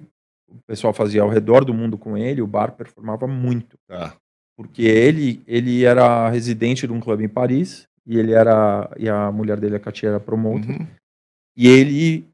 o 0.51 0.60
pessoal 0.67 0.93
fazia 0.93 1.22
ao 1.22 1.29
redor 1.29 1.63
do 1.65 1.74
mundo 1.74 1.98
com 1.98 2.17
ele, 2.17 2.41
o 2.41 2.48
bar 2.48 2.72
performava 2.74 3.27
muito, 3.27 3.77
tá. 3.88 4.15
porque 4.58 4.84
ele 4.84 5.41
ele 5.48 5.84
era 5.84 6.29
residente 6.29 6.86
de 6.88 6.93
um 6.93 7.00
clube 7.00 7.24
em 7.24 7.29
Paris 7.29 7.88
e 8.05 8.17
ele 8.17 8.34
era 8.34 8.89
e 8.98 9.08
a 9.10 9.31
mulher 9.31 9.60
dele, 9.60 9.75
a 9.75 9.79
Katia, 9.79 10.10
era 10.10 10.20
promotor 10.20 10.70
Uhum. 10.70 10.88
e 11.55 11.67
ele 11.67 12.27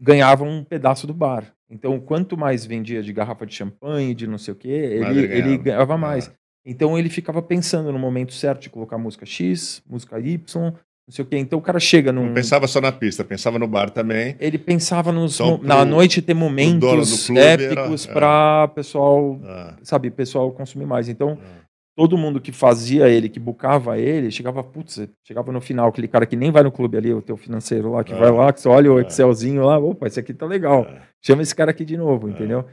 ganhava 0.00 0.44
um 0.44 0.64
pedaço 0.64 1.06
do 1.06 1.14
bar. 1.14 1.52
Então, 1.70 1.98
quanto 2.00 2.36
mais 2.36 2.66
vendia 2.66 3.02
de 3.02 3.12
garrafa 3.12 3.46
de 3.46 3.54
champanhe, 3.54 4.14
de 4.14 4.26
não 4.26 4.36
sei 4.36 4.52
o 4.52 4.56
quê, 4.56 4.98
Mais 5.00 5.16
ele, 5.16 5.26
ele 5.26 5.32
ele 5.32 5.40
ganhava. 5.42 5.62
ganhava 5.62 5.94
Ah. 5.94 5.98
mais. 5.98 6.30
Então, 6.66 6.98
ele 6.98 7.08
ficava 7.08 7.40
pensando 7.42 7.90
no 7.92 7.98
momento 7.98 8.32
certo 8.32 8.60
de 8.62 8.70
colocar 8.70 8.98
música 8.98 9.24
X, 9.26 9.82
música 9.88 10.20
Y, 10.20 10.74
não 11.08 11.12
sei 11.14 11.24
o 11.24 11.28
quê. 11.28 11.36
Então, 11.38 11.58
o 11.58 11.62
cara 11.62 11.80
chega 11.80 12.12
num. 12.12 12.26
Não 12.26 12.34
pensava 12.34 12.66
só 12.66 12.80
na 12.80 12.92
pista, 12.92 13.24
pensava 13.24 13.58
no 13.58 13.66
bar 13.66 13.90
também. 13.90 14.36
Ele 14.38 14.58
pensava 14.58 15.10
nos, 15.12 15.38
mo- 15.40 15.58
na 15.62 15.76
pro- 15.78 15.84
noite 15.86 16.22
ter 16.22 16.32
do 16.34 16.38
momentos 16.40 17.28
era- 17.30 17.62
épicos 17.62 18.08
é. 18.08 18.12
para 18.12 18.68
pessoal, 18.68 19.40
Ah, 19.44 19.74
sabe, 19.82 20.10
pessoal 20.10 20.50
consumir 20.52 20.86
mais. 20.86 21.08
Então, 21.08 21.36
ah. 21.42 21.62
todo 21.96 22.16
mundo 22.16 22.40
que 22.40 22.52
fazia 22.52 23.08
ele, 23.08 23.28
que 23.28 23.40
bucava 23.40 23.98
ele, 23.98 24.30
chegava, 24.30 24.62
putz, 24.62 25.06
chegava 25.26 25.50
no 25.52 25.60
final, 25.60 25.88
aquele 25.88 26.08
cara 26.08 26.24
que 26.24 26.36
nem 26.36 26.50
vai 26.50 26.62
no 26.62 26.72
clube 26.72 26.96
ali, 26.96 27.12
o 27.12 27.20
teu 27.20 27.36
financeiro 27.36 27.90
lá, 27.92 28.02
que 28.04 28.12
É. 28.12 28.16
vai 28.16 28.30
lá, 28.30 28.52
que 28.52 28.60
você 28.60 28.68
olha 28.68 28.92
o 28.92 28.98
É. 28.98 29.02
Excelzinho 29.02 29.64
lá, 29.64 29.78
opa, 29.78 30.06
esse 30.06 30.18
aqui 30.20 30.32
tá 30.32 30.46
legal. 30.46 30.82
É. 30.88 31.02
Chama 31.20 31.42
esse 31.42 31.54
cara 31.54 31.70
aqui 31.72 31.84
de 31.84 31.96
novo, 31.96 32.28
É. 32.28 32.30
entendeu? 32.30 32.64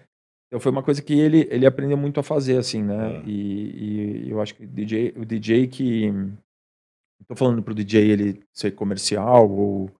Então 0.47 0.59
foi 0.59 0.71
uma 0.71 0.81
coisa 0.81 1.01
que 1.01 1.13
ele, 1.19 1.47
ele 1.51 1.65
aprendeu 1.65 1.95
muito 1.97 2.19
a 2.19 2.23
fazer, 2.23 2.57
assim, 2.57 2.81
né? 2.83 3.17
É. 3.17 3.21
E, 3.29 4.23
e 4.25 4.31
eu 4.31 4.41
acho 4.41 4.55
que 4.55 4.63
o 4.63 4.67
DJ, 4.67 5.13
o 5.17 5.25
DJ 5.25 5.67
que. 5.67 6.13
Não 7.19 7.25
tô 7.27 7.35
falando 7.35 7.61
pro 7.61 7.75
DJ 7.75 8.09
ele 8.09 8.41
ser 8.53 8.71
comercial 8.71 9.49
ou, 9.49 9.91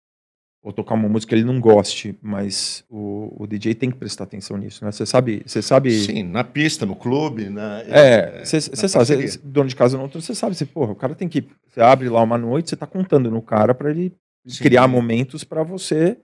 ou 0.63 0.73
tocar 0.73 0.95
uma 0.95 1.09
música 1.09 1.29
que 1.29 1.35
ele 1.35 1.45
não 1.45 1.59
goste, 1.59 2.17
mas 2.21 2.83
o, 2.89 3.43
o 3.43 3.47
DJ 3.47 3.75
tem 3.75 3.91
que 3.91 3.97
prestar 3.97 4.23
atenção 4.23 4.57
nisso, 4.57 4.83
né? 4.83 4.91
Você 4.91 5.05
sabe. 5.05 5.43
Você 5.45 5.61
sabe 5.61 5.91
Sim, 5.91 6.23
na 6.23 6.43
pista, 6.43 6.85
no 6.85 6.95
clube, 6.95 7.49
na, 7.49 7.81
é, 7.81 8.43
você 8.43 8.57
na 8.57 8.87
sabe, 8.87 9.05
cê- 9.27 9.39
dono 9.43 9.69
de 9.69 9.75
casa 9.75 9.97
ou 9.97 10.03
não, 10.03 10.09
você 10.09 10.33
sabe, 10.33 10.55
você, 10.55 10.65
porra, 10.65 10.91
o 10.93 10.95
cara 10.95 11.13
tem 11.13 11.27
que. 11.27 11.47
Você 11.67 11.81
abre 11.81 12.09
lá 12.09 12.21
uma 12.23 12.37
noite, 12.37 12.69
você 12.69 12.75
tá 12.75 12.87
contando 12.87 13.29
no 13.29 13.41
cara 13.41 13.73
para 13.75 13.89
ele 13.91 14.13
Sim. 14.47 14.63
criar 14.63 14.87
momentos 14.87 15.43
para 15.43 15.61
você 15.63 16.17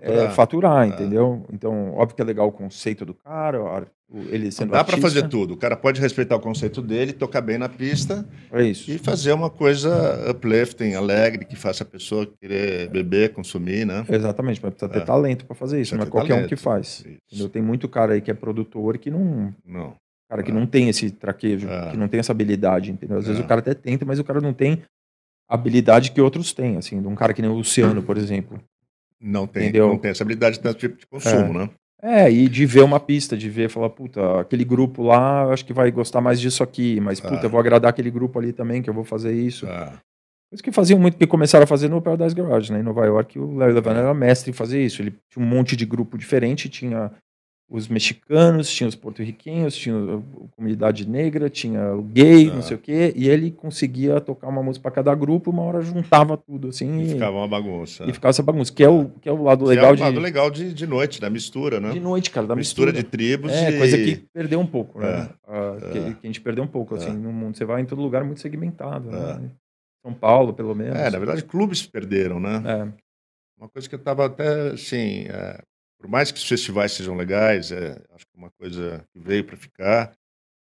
é, 0.00 0.30
Faturar. 0.30 0.82
Ah. 0.82 0.86
entendeu? 0.86 1.44
Então, 1.52 1.92
óbvio 1.94 2.16
que 2.16 2.22
é 2.22 2.24
legal 2.24 2.48
o 2.48 2.52
conceito 2.52 3.04
do 3.04 3.14
cara, 3.14 3.86
ele 4.30 4.52
sendo 4.52 4.70
Dá 4.72 4.84
para 4.84 4.96
fazer 4.98 5.28
tudo. 5.28 5.54
O 5.54 5.56
cara 5.56 5.76
pode 5.76 6.00
respeitar 6.00 6.36
o 6.36 6.40
conceito 6.40 6.80
dele, 6.80 7.12
tocar 7.12 7.40
bem 7.40 7.58
na 7.58 7.68
pista 7.68 8.24
É 8.52 8.62
isso. 8.62 8.90
e 8.90 8.98
fazer 8.98 9.32
uma 9.32 9.50
coisa 9.50 10.30
uplifting, 10.30 10.94
alegre, 10.94 11.44
que 11.44 11.56
faça 11.56 11.82
a 11.82 11.86
pessoa 11.86 12.26
querer 12.40 12.88
beber, 12.88 13.32
consumir, 13.32 13.84
né? 13.84 14.04
Exatamente, 14.08 14.60
mas 14.62 14.70
precisa 14.74 14.88
ter 14.92 15.00
É. 15.02 15.04
talento 15.04 15.44
para 15.44 15.56
fazer 15.56 15.80
isso, 15.80 15.90
Precisa 15.90 15.96
não 15.96 16.06
é 16.06 16.10
qualquer 16.10 16.32
um 16.34 16.36
talento. 16.36 16.48
que 16.48 16.56
faz. 16.56 17.04
Tem 17.52 17.62
muito 17.62 17.88
cara 17.88 18.12
aí 18.14 18.20
que 18.20 18.30
é 18.30 18.34
produtor 18.34 18.96
que 18.98 19.10
não, 19.10 19.52
Não. 19.64 19.94
cara 20.30 20.42
que 20.42 20.50
É. 20.52 20.54
não 20.54 20.66
tem 20.66 20.88
esse 20.88 21.10
traquejo, 21.10 21.68
É. 21.68 21.90
que 21.90 21.96
não 21.96 22.06
tem 22.06 22.20
essa 22.20 22.30
habilidade, 22.32 22.92
entendeu? 22.92 23.18
Às 23.18 23.26
vezes 23.26 23.40
É. 23.40 23.44
o 23.44 23.48
cara 23.48 23.58
até 23.60 23.74
tenta, 23.74 24.04
mas 24.04 24.18
o 24.20 24.24
cara 24.24 24.40
não 24.40 24.52
tem 24.52 24.82
habilidade 25.48 26.10
que 26.12 26.20
outros 26.20 26.52
têm, 26.52 26.76
assim, 26.76 27.00
de 27.00 27.06
um 27.08 27.14
cara 27.14 27.32
que 27.34 27.42
nem 27.42 27.50
o 27.50 27.54
Luciano, 27.54 28.02
por 28.06 28.16
exemplo. 28.16 28.60
Não 29.20 29.46
tem, 29.46 29.64
Entendeu? 29.64 29.88
não 29.88 29.98
tem 29.98 30.10
essa 30.10 30.22
habilidade 30.22 30.56
de 30.56 30.62
tanto 30.62 30.78
tipo 30.78 30.96
de 30.98 31.06
consumo, 31.06 31.52
né? 31.52 31.70
É, 32.02 32.30
e 32.30 32.48
de 32.48 32.66
ver 32.66 32.82
uma 32.84 33.00
pista, 33.00 33.36
de 33.36 33.48
ver, 33.48 33.70
falar, 33.70 33.88
puta, 33.90 34.40
aquele 34.40 34.64
grupo 34.64 35.02
lá, 35.02 35.50
acho 35.52 35.64
que 35.64 35.72
vai 35.72 35.90
gostar 35.90 36.20
mais 36.20 36.38
disso 36.38 36.62
aqui, 36.62 37.00
mas, 37.00 37.18
puta, 37.20 37.40
Ah. 37.40 37.44
eu 37.44 37.50
vou 37.50 37.58
agradar 37.58 37.88
aquele 37.88 38.10
grupo 38.10 38.38
ali 38.38 38.52
também, 38.52 38.82
que 38.82 38.90
eu 38.90 38.94
vou 38.94 39.04
fazer 39.04 39.32
isso. 39.32 39.66
Ah, 39.66 39.94
Coisa 40.48 40.62
que 40.62 40.70
faziam 40.70 41.00
muito, 41.00 41.16
que 41.18 41.26
começaram 41.26 41.64
a 41.64 41.66
fazer 41.66 41.88
no 41.88 42.00
Paradise 42.00 42.32
Garage, 42.34 42.72
né? 42.72 42.78
Em 42.78 42.82
Nova 42.82 43.04
York, 43.04 43.36
o 43.36 43.56
Larry 43.56 43.72
Levan 43.72 43.94
era 43.96 44.14
mestre 44.14 44.50
em 44.50 44.54
fazer 44.54 44.80
isso. 44.84 45.02
Ele 45.02 45.12
tinha 45.32 45.44
um 45.44 45.48
monte 45.48 45.74
de 45.74 45.84
grupo 45.84 46.16
diferente, 46.16 46.68
tinha 46.68 47.10
os 47.68 47.88
mexicanos, 47.88 48.70
tinha 48.70 48.88
os 48.88 48.94
porto-riquenhos, 48.94 49.74
tinha 49.76 49.96
a 49.96 50.22
comunidade 50.54 51.08
negra, 51.08 51.50
tinha 51.50 51.94
o 51.96 52.02
gay, 52.02 52.48
Ah. 52.48 52.54
não 52.54 52.62
sei 52.62 52.76
o 52.76 52.78
quê, 52.78 53.12
e 53.16 53.28
ele 53.28 53.50
conseguia 53.50 54.20
tocar 54.20 54.46
uma 54.48 54.62
música 54.62 54.84
para 54.84 54.92
cada 54.92 55.12
grupo, 55.16 55.50
uma 55.50 55.62
hora 55.62 55.80
juntava 55.82 56.36
tudo, 56.36 56.68
assim, 56.68 57.00
e 57.00 57.06
e, 57.06 57.08
ficava 57.14 57.36
uma 57.36 57.48
bagunça. 57.48 58.04
e 58.04 58.12
ficava 58.12 58.30
essa 58.30 58.42
bagunça, 58.42 58.72
que 58.72 58.84
é 58.84 58.88
o, 58.88 59.08
que 59.20 59.28
é 59.28 59.32
o 59.32 59.42
lado 59.42 59.64
Que 59.64 59.70
legal 59.70 59.90
é 59.90 59.92
o 59.92 59.96
de, 59.96 60.02
lado 60.02 60.20
legal 60.20 60.48
de, 60.50 60.72
de 60.72 60.86
noite, 60.86 61.20
da 61.20 61.28
mistura, 61.28 61.80
né? 61.80 61.90
de 61.90 61.98
noite, 61.98 62.30
cara, 62.30 62.46
da 62.46 62.54
mistura, 62.54 62.92
mistura. 62.92 63.04
de 63.04 63.10
tribos 63.10 63.50
É, 63.52 63.70
e... 63.70 63.78
coisa 63.78 63.96
que 63.98 64.16
perdeu 64.32 64.60
um 64.60 64.66
pouco, 64.66 65.00
né? 65.00 65.08
É, 65.08 65.28
Ah, 65.48 65.76
que, 65.92 65.98
é. 65.98 66.02
que 66.12 66.18
a 66.22 66.26
gente 66.26 66.40
perdeu 66.40 66.62
um 66.62 66.68
pouco, 66.68 66.94
assim, 66.94 67.10
É. 67.10 67.12
no 67.14 67.32
mundo. 67.32 67.56
Você 67.56 67.64
vai 67.64 67.82
em 67.82 67.84
todo 67.84 68.00
lugar 68.00 68.22
muito 68.22 68.40
segmentado, 68.40 69.08
É. 69.10 69.38
né? 69.38 69.50
São 70.04 70.14
Paulo, 70.14 70.52
pelo 70.54 70.72
menos. 70.72 70.96
É, 70.96 71.10
na 71.10 71.18
verdade, 71.18 71.42
clubes 71.42 71.84
perderam, 71.84 72.38
né? 72.38 72.62
É. 72.64 72.88
Uma 73.58 73.68
coisa 73.68 73.88
que 73.88 73.94
eu 73.96 73.98
estava 73.98 74.24
até, 74.26 74.70
assim, 74.70 75.24
é, 75.28 75.60
por 76.06 76.10
mais 76.10 76.30
que 76.30 76.38
os 76.38 76.48
festivais 76.48 76.92
sejam 76.92 77.16
legais, 77.16 77.72
é, 77.72 78.00
acho 78.14 78.24
que 78.24 78.36
é 78.36 78.38
uma 78.38 78.50
coisa 78.52 79.04
que 79.12 79.18
veio 79.18 79.42
para 79.42 79.56
ficar, 79.56 80.16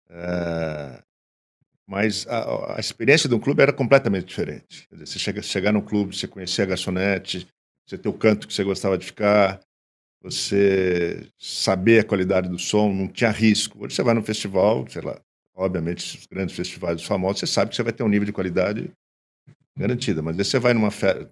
é, 0.09 1.01
mas 1.88 2.27
a, 2.27 2.75
a 2.75 2.79
experiência 2.81 3.29
de 3.29 3.35
um 3.35 3.39
clube 3.39 3.61
era 3.61 3.71
completamente 3.71 4.25
diferente. 4.25 4.89
Dizer, 4.91 5.07
você 5.07 5.17
chega, 5.17 5.41
chegar 5.41 5.71
no 5.71 5.81
clube, 5.81 6.13
você 6.13 6.27
conhecer 6.27 6.63
a 6.63 6.65
garçonete, 6.65 7.47
você 7.88 7.97
ter 7.97 8.09
o 8.09 8.13
canto 8.13 8.45
que 8.45 8.53
você 8.53 8.61
gostava 8.61 8.97
de 8.97 9.05
ficar, 9.05 9.61
você 10.21 11.25
saber 11.39 12.01
a 12.01 12.03
qualidade 12.03 12.50
do 12.50 12.59
som, 12.59 12.91
não 12.91 13.07
tinha 13.07 13.31
risco. 13.31 13.85
Hoje 13.85 13.95
você 13.95 14.03
vai 14.03 14.13
no 14.13 14.21
festival, 14.21 14.85
sei 14.89 15.01
lá, 15.01 15.17
obviamente 15.55 16.17
os 16.17 16.25
grandes 16.25 16.57
festivais 16.57 16.97
os 16.97 17.07
famosos, 17.07 17.39
você 17.39 17.47
sabe 17.47 17.69
que 17.69 17.77
você 17.77 17.83
vai 17.83 17.93
ter 17.93 18.03
um 18.03 18.09
nível 18.09 18.25
de 18.25 18.33
qualidade 18.33 18.91
garantida, 19.77 20.21
mas 20.21 20.38
aí 20.38 20.43
você 20.43 20.59
vai 20.59 20.73
numa 20.73 20.91
festa, 20.91 21.31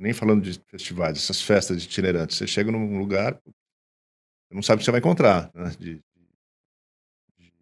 nem 0.00 0.12
falando 0.14 0.42
de 0.42 0.58
festivais, 0.68 1.18
essas 1.18 1.42
festas 1.42 1.84
itinerantes, 1.84 2.36
você 2.38 2.46
chega 2.46 2.72
num 2.72 2.98
lugar, 2.98 3.34
você 3.44 4.54
não 4.54 4.62
sabe 4.62 4.76
o 4.76 4.78
que 4.78 4.84
você 4.86 4.90
vai 4.90 5.00
encontrar, 5.00 5.50
né? 5.54 5.70
de, 5.78 6.00
de 7.38 7.52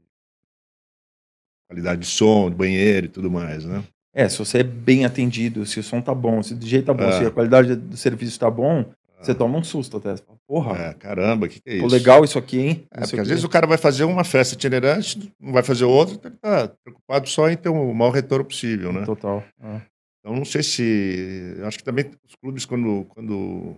qualidade 1.69 2.01
de 2.03 2.07
som, 2.07 2.49
de 2.49 2.57
banheiro 2.57 3.07
e 3.07 3.09
tudo 3.09 3.31
mais, 3.31 3.65
né? 3.65 3.85
É, 4.15 4.29
se 4.29 4.39
você 4.39 4.59
é 4.59 4.63
bem 4.63 5.05
atendido, 5.05 5.67
se 5.67 5.79
o 5.79 5.83
som 5.83 6.01
tá 6.01 6.15
bom, 6.15 6.43
se 6.43 6.55
o 6.55 6.57
DJ 6.57 6.83
tá 6.83 6.95
bom, 6.95 7.05
É. 7.05 7.13
se 7.19 7.27
a 7.27 7.31
qualidade 7.31 7.77
do 7.77 7.97
serviço 7.97 8.39
tá 8.39 8.51
bom, 8.51 8.85
você 9.21 9.35
toma 9.35 9.59
um 9.59 9.65
susto 9.65 9.97
até. 9.97 10.13
Você 10.17 10.23
fala, 10.23 10.39
Porra, 10.47 10.79
É, 10.79 10.95
caramba, 10.95 11.47
o 11.47 11.49
que, 11.49 11.61
que 11.61 11.69
é 11.71 11.79
pô, 11.81 11.87
isso? 11.87 11.95
legal 11.95 12.25
isso 12.25 12.39
aqui, 12.39 12.59
hein? 12.59 12.87
É, 12.93 13.01
porque 13.01 13.21
às 13.21 13.29
vezes 13.29 13.45
o 13.45 13.49
cara 13.49 13.67
vai 13.67 13.77
fazer 13.77 14.05
uma 14.05 14.25
festa 14.25 14.55
itinerante, 14.55 15.31
não 15.41 15.53
vai 15.53 15.63
fazer 15.63 15.85
outra, 15.85 16.15
então 16.15 16.31
ele 16.31 16.37
está 16.37 16.69
preocupado 16.85 17.29
só 17.29 17.51
em 17.51 17.57
ter 17.57 17.69
o 17.69 17.93
maior 17.95 18.13
retorno 18.13 18.45
possível, 18.45 18.93
né? 18.93 19.05
Total. 19.05 19.45
é. 19.61 19.83
Então, 20.21 20.35
não 20.37 20.45
sei 20.45 20.63
se. 20.63 21.57
Acho 21.65 21.79
que 21.79 21.85
também 21.85 22.11
os 22.29 22.35
clubes, 22.35 22.65
quando, 22.65 23.05
quando 23.11 23.77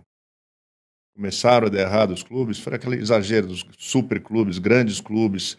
começaram 1.14 1.66
a 1.66 1.70
dar 1.70 1.80
errado, 1.80 2.12
os 2.12 2.22
clubes, 2.22 2.58
foi 2.58 2.74
aquele 2.74 2.96
exagero 2.96 3.46
dos 3.46 3.64
super 3.78 4.20
clubes, 4.20 4.58
grandes 4.58 5.00
clubes, 5.00 5.56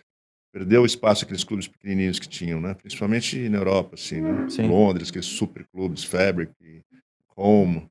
perdeu 0.54 0.82
o 0.82 0.86
espaço 0.86 1.24
aqueles 1.24 1.44
clubes 1.44 1.68
pequenininhos 1.68 2.20
que 2.20 2.28
tinham, 2.28 2.60
né? 2.60 2.74
Principalmente 2.74 3.48
na 3.50 3.58
Europa, 3.60 3.96
assim, 3.96 4.22
né? 4.22 4.48
Londres, 4.68 5.10
aqueles 5.10 5.28
super 5.28 5.66
clubes, 5.72 6.04
Fabric, 6.04 6.52
Home, 7.36 7.88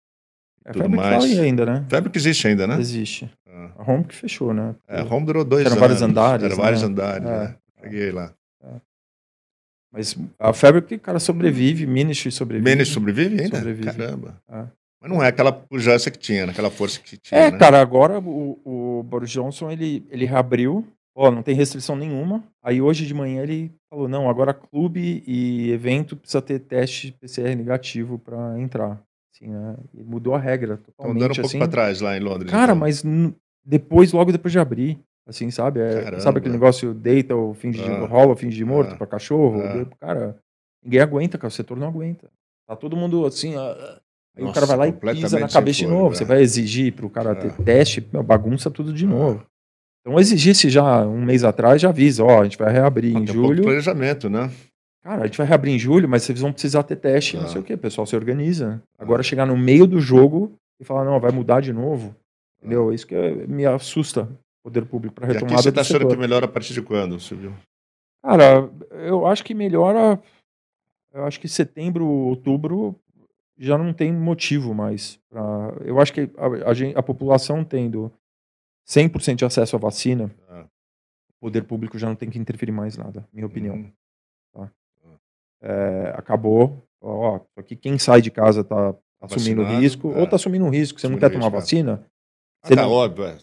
É, 0.64 0.73
tudo 0.73 0.82
Fabric 0.82 0.97
mais. 1.02 1.25
tá 1.37 1.42
ainda, 1.42 1.64
né? 1.66 1.87
Fabric 1.88 2.16
existe 2.18 2.49
ainda, 2.49 2.66
né? 2.66 2.78
Existe. 2.80 3.30
Ah. 3.47 3.73
A 3.78 3.90
Home 3.90 4.04
que 4.04 4.14
fechou, 4.14 4.52
né? 4.52 4.75
É, 4.88 5.02
Home 5.02 5.26
durou 5.26 5.44
dois 5.44 5.62
Eram 5.62 5.73
anos. 5.73 5.80
vários 5.80 6.02
andares, 6.02 6.44
Era 6.44 6.54
vários 6.56 6.82
né? 6.82 6.88
andares, 6.88 7.26
É. 7.26 7.38
né? 7.49 7.56
Cheguei 7.82 8.11
lá. 8.12 8.35
Mas 9.92 10.16
a 10.38 10.52
Fabric, 10.52 10.99
cara, 10.99 11.18
sobrevive, 11.18 11.87
Ministry 11.87 12.30
sobrevive. 12.30 12.64
Menes 12.64 12.88
sobrevive 12.88 13.42
ainda? 13.42 13.59
Sobrevive. 13.59 13.87
Caramba. 13.87 14.40
É. 14.49 14.64
Mas 15.02 15.11
não 15.11 15.23
é 15.23 15.28
aquela 15.28 15.50
pujança 15.50 16.11
que 16.11 16.18
tinha, 16.18 16.47
naquela 16.47 16.70
força 16.70 17.00
que 17.00 17.16
tinha. 17.16 17.40
É, 17.40 17.50
né? 17.50 17.59
cara, 17.59 17.80
agora 17.80 18.18
o, 18.20 18.61
o 18.64 19.02
Boris 19.02 19.30
Johnson, 19.30 19.70
ele, 19.70 20.06
ele 20.11 20.26
reabriu, 20.26 20.87
ó, 21.16 21.30
não 21.30 21.42
tem 21.42 21.54
restrição 21.54 21.97
nenhuma. 21.97 22.44
Aí 22.62 22.82
hoje 22.82 23.06
de 23.06 23.14
manhã 23.14 23.42
ele 23.42 23.73
falou, 23.88 24.09
não, 24.09 24.28
agora 24.28 24.52
clube 24.52 25.25
e 25.26 25.70
evento 25.73 26.16
precisa 26.16 26.42
ter 26.42 26.59
teste 26.61 27.12
PCR 27.18 27.56
negativo 27.56 28.18
para 28.18 28.61
entrar. 28.61 29.00
Assim, 29.35 29.50
né? 29.50 29.76
E 29.94 30.02
mudou 30.02 30.35
a 30.35 30.38
regra 30.38 30.75
Estão 30.75 30.92
totalmente, 30.92 31.20
dando 31.20 31.32
um 31.32 31.35
pouco 31.35 31.49
assim. 31.49 31.59
para 31.59 31.68
trás 31.68 32.00
lá 32.02 32.16
em 32.16 32.20
Londres. 32.20 32.50
Cara, 32.50 32.73
então. 32.73 32.76
mas 32.76 33.02
depois, 33.64 34.12
logo 34.12 34.32
depois 34.32 34.52
de 34.52 34.59
abrir, 34.59 34.99
assim, 35.30 35.50
sabe? 35.50 35.80
É, 35.80 36.18
sabe 36.20 36.38
aquele 36.38 36.52
negócio 36.54 36.92
deita 36.92 37.34
ou 37.34 37.54
finge 37.54 37.82
de 37.82 37.90
Ah. 37.90 38.04
rola 38.06 38.37
finge 38.37 38.56
de 38.56 38.64
morto 38.64 38.92
Ah. 38.94 38.96
pra 38.96 39.06
cachorro? 39.06 39.62
Ah. 39.62 39.87
Cara, 39.99 40.37
ninguém 40.84 41.00
aguenta, 41.00 41.38
cara, 41.38 41.49
o 41.49 41.50
setor 41.50 41.78
não 41.78 41.87
aguenta. 41.88 42.28
Tá 42.68 42.76
todo 42.76 42.96
mundo 42.96 43.25
assim, 43.25 43.56
ah, 43.56 43.76
ah. 43.78 44.00
aí 44.37 44.42
o 44.42 44.46
Nossa, 44.46 44.54
cara 44.54 44.66
vai 44.66 44.76
lá 44.76 44.88
e 44.88 44.92
pisa 45.14 45.38
na 45.40 45.49
cabeça 45.49 45.78
de 45.78 45.87
novo. 45.87 46.12
é. 46.12 46.16
Você 46.16 46.25
vai 46.25 46.40
exigir 46.42 46.92
pro 46.92 47.08
cara 47.08 47.34
ter 47.34 47.49
Ah. 47.58 47.62
teste, 47.64 48.00
bagunça 48.00 48.70
tudo 48.70 48.92
de 48.92 49.04
Ah. 49.06 49.08
novo. 49.08 49.46
Então 50.02 50.18
exigisse 50.18 50.68
já 50.70 51.06
um 51.06 51.22
mês 51.25 51.44
atrás, 51.44 51.80
já 51.80 51.90
avisa, 51.90 52.25
ó, 52.25 52.40
a 52.40 52.44
gente 52.44 52.56
vai 52.58 52.72
reabrir 52.72 53.10
em 53.10 53.14
tem 53.14 53.22
um 53.22 53.26
julho. 53.26 53.62
planejamento, 53.62 54.28
né? 54.30 54.50
Cara, 55.02 55.22
a 55.22 55.26
gente 55.26 55.38
vai 55.38 55.46
reabrir 55.46 55.72
em 55.75 55.78
julho, 55.78 56.08
mas 56.08 56.22
vocês 56.22 56.40
vão 56.40 56.52
precisar 56.52 56.82
ter 56.82 56.96
teste, 56.96 57.37
não 57.37 57.49
sei 57.49 57.60
o 57.60 57.64
quê. 57.64 57.75
O 57.75 57.78
pessoal 57.78 58.06
se 58.06 58.14
organiza. 58.16 58.82
Agora 58.99 59.22
chegar 59.22 59.46
no 59.46 59.56
meio 59.56 59.87
do 59.87 59.99
jogo 60.00 60.52
e 60.80 60.84
falar, 60.84 61.04
não, 61.04 61.18
vai 61.20 61.30
mudar 61.32 61.60
de 61.60 61.72
novo. 61.72 62.14
Entendeu? 62.58 62.92
Isso 62.92 63.06
que 63.06 63.14
é- 63.14 63.46
me 63.46 63.64
assusta, 63.64 64.22
o 64.25 64.28
poder 64.62 64.84
público, 64.86 65.14
para 65.14 65.26
E 65.26 65.30
aqui 65.30 65.34
retomada 65.38 65.62
você 65.62 65.68
está 65.70 65.80
achando 65.80 65.98
setor. 66.02 66.10
que 66.14 66.20
melhora 66.20 66.46
a 66.46 66.48
partir 66.48 66.74
de 66.74 66.82
quando, 66.82 67.18
Silvio? 67.20 67.54
Cara, 68.22 68.70
eu 69.06 69.26
acho 69.26 69.42
que 69.44 69.54
melhora. 69.54 70.20
Eu 71.12 71.24
acho 71.24 71.40
que 71.40 71.48
setembro, 71.48 72.06
outubro 72.06 72.94
já 73.58 73.76
não 73.76 73.92
tem 73.92 74.12
motivo 74.12 74.74
mais. 74.74 75.18
Pra, 75.28 75.40
eu 75.84 76.00
acho 76.00 76.12
que 76.12 76.20
a, 76.36 76.96
a 76.96 76.98
a 76.98 77.02
população 77.02 77.64
tendo 77.64 78.12
100% 78.88 79.34
de 79.36 79.44
acesso 79.44 79.76
à 79.76 79.78
vacina, 79.78 80.30
Ah. 80.48 80.64
o 81.30 81.32
poder 81.40 81.64
público 81.64 81.98
já 81.98 82.06
não 82.08 82.14
tem 82.16 82.30
que 82.30 82.38
interferir 82.38 82.72
mais 82.72 82.96
nada, 82.96 83.26
minha 83.32 83.46
opinião. 83.46 83.76
Hum. 83.76 83.92
É, 85.62 86.14
acabou. 86.16 86.82
Ó, 87.02 87.40
aqui 87.56 87.76
quem 87.76 87.98
sai 87.98 88.22
de 88.22 88.30
casa 88.30 88.64
tá 88.64 88.94
assumindo 89.20 89.62
Vacinado, 89.62 89.82
risco, 89.82 90.12
é. 90.12 90.18
ou 90.20 90.26
tá 90.26 90.36
assumindo 90.36 90.64
um 90.64 90.70
risco, 90.70 90.98
você 91.00 91.06
não 91.08 91.18
quer 91.18 91.28
tomar 91.30 91.44
risco, 91.46 91.56
é. 91.56 91.60
vacina? 91.60 92.06
Ah, 92.62 92.68
tá, 92.68 92.76
não- 92.76 92.90
óbvio. 92.90 93.36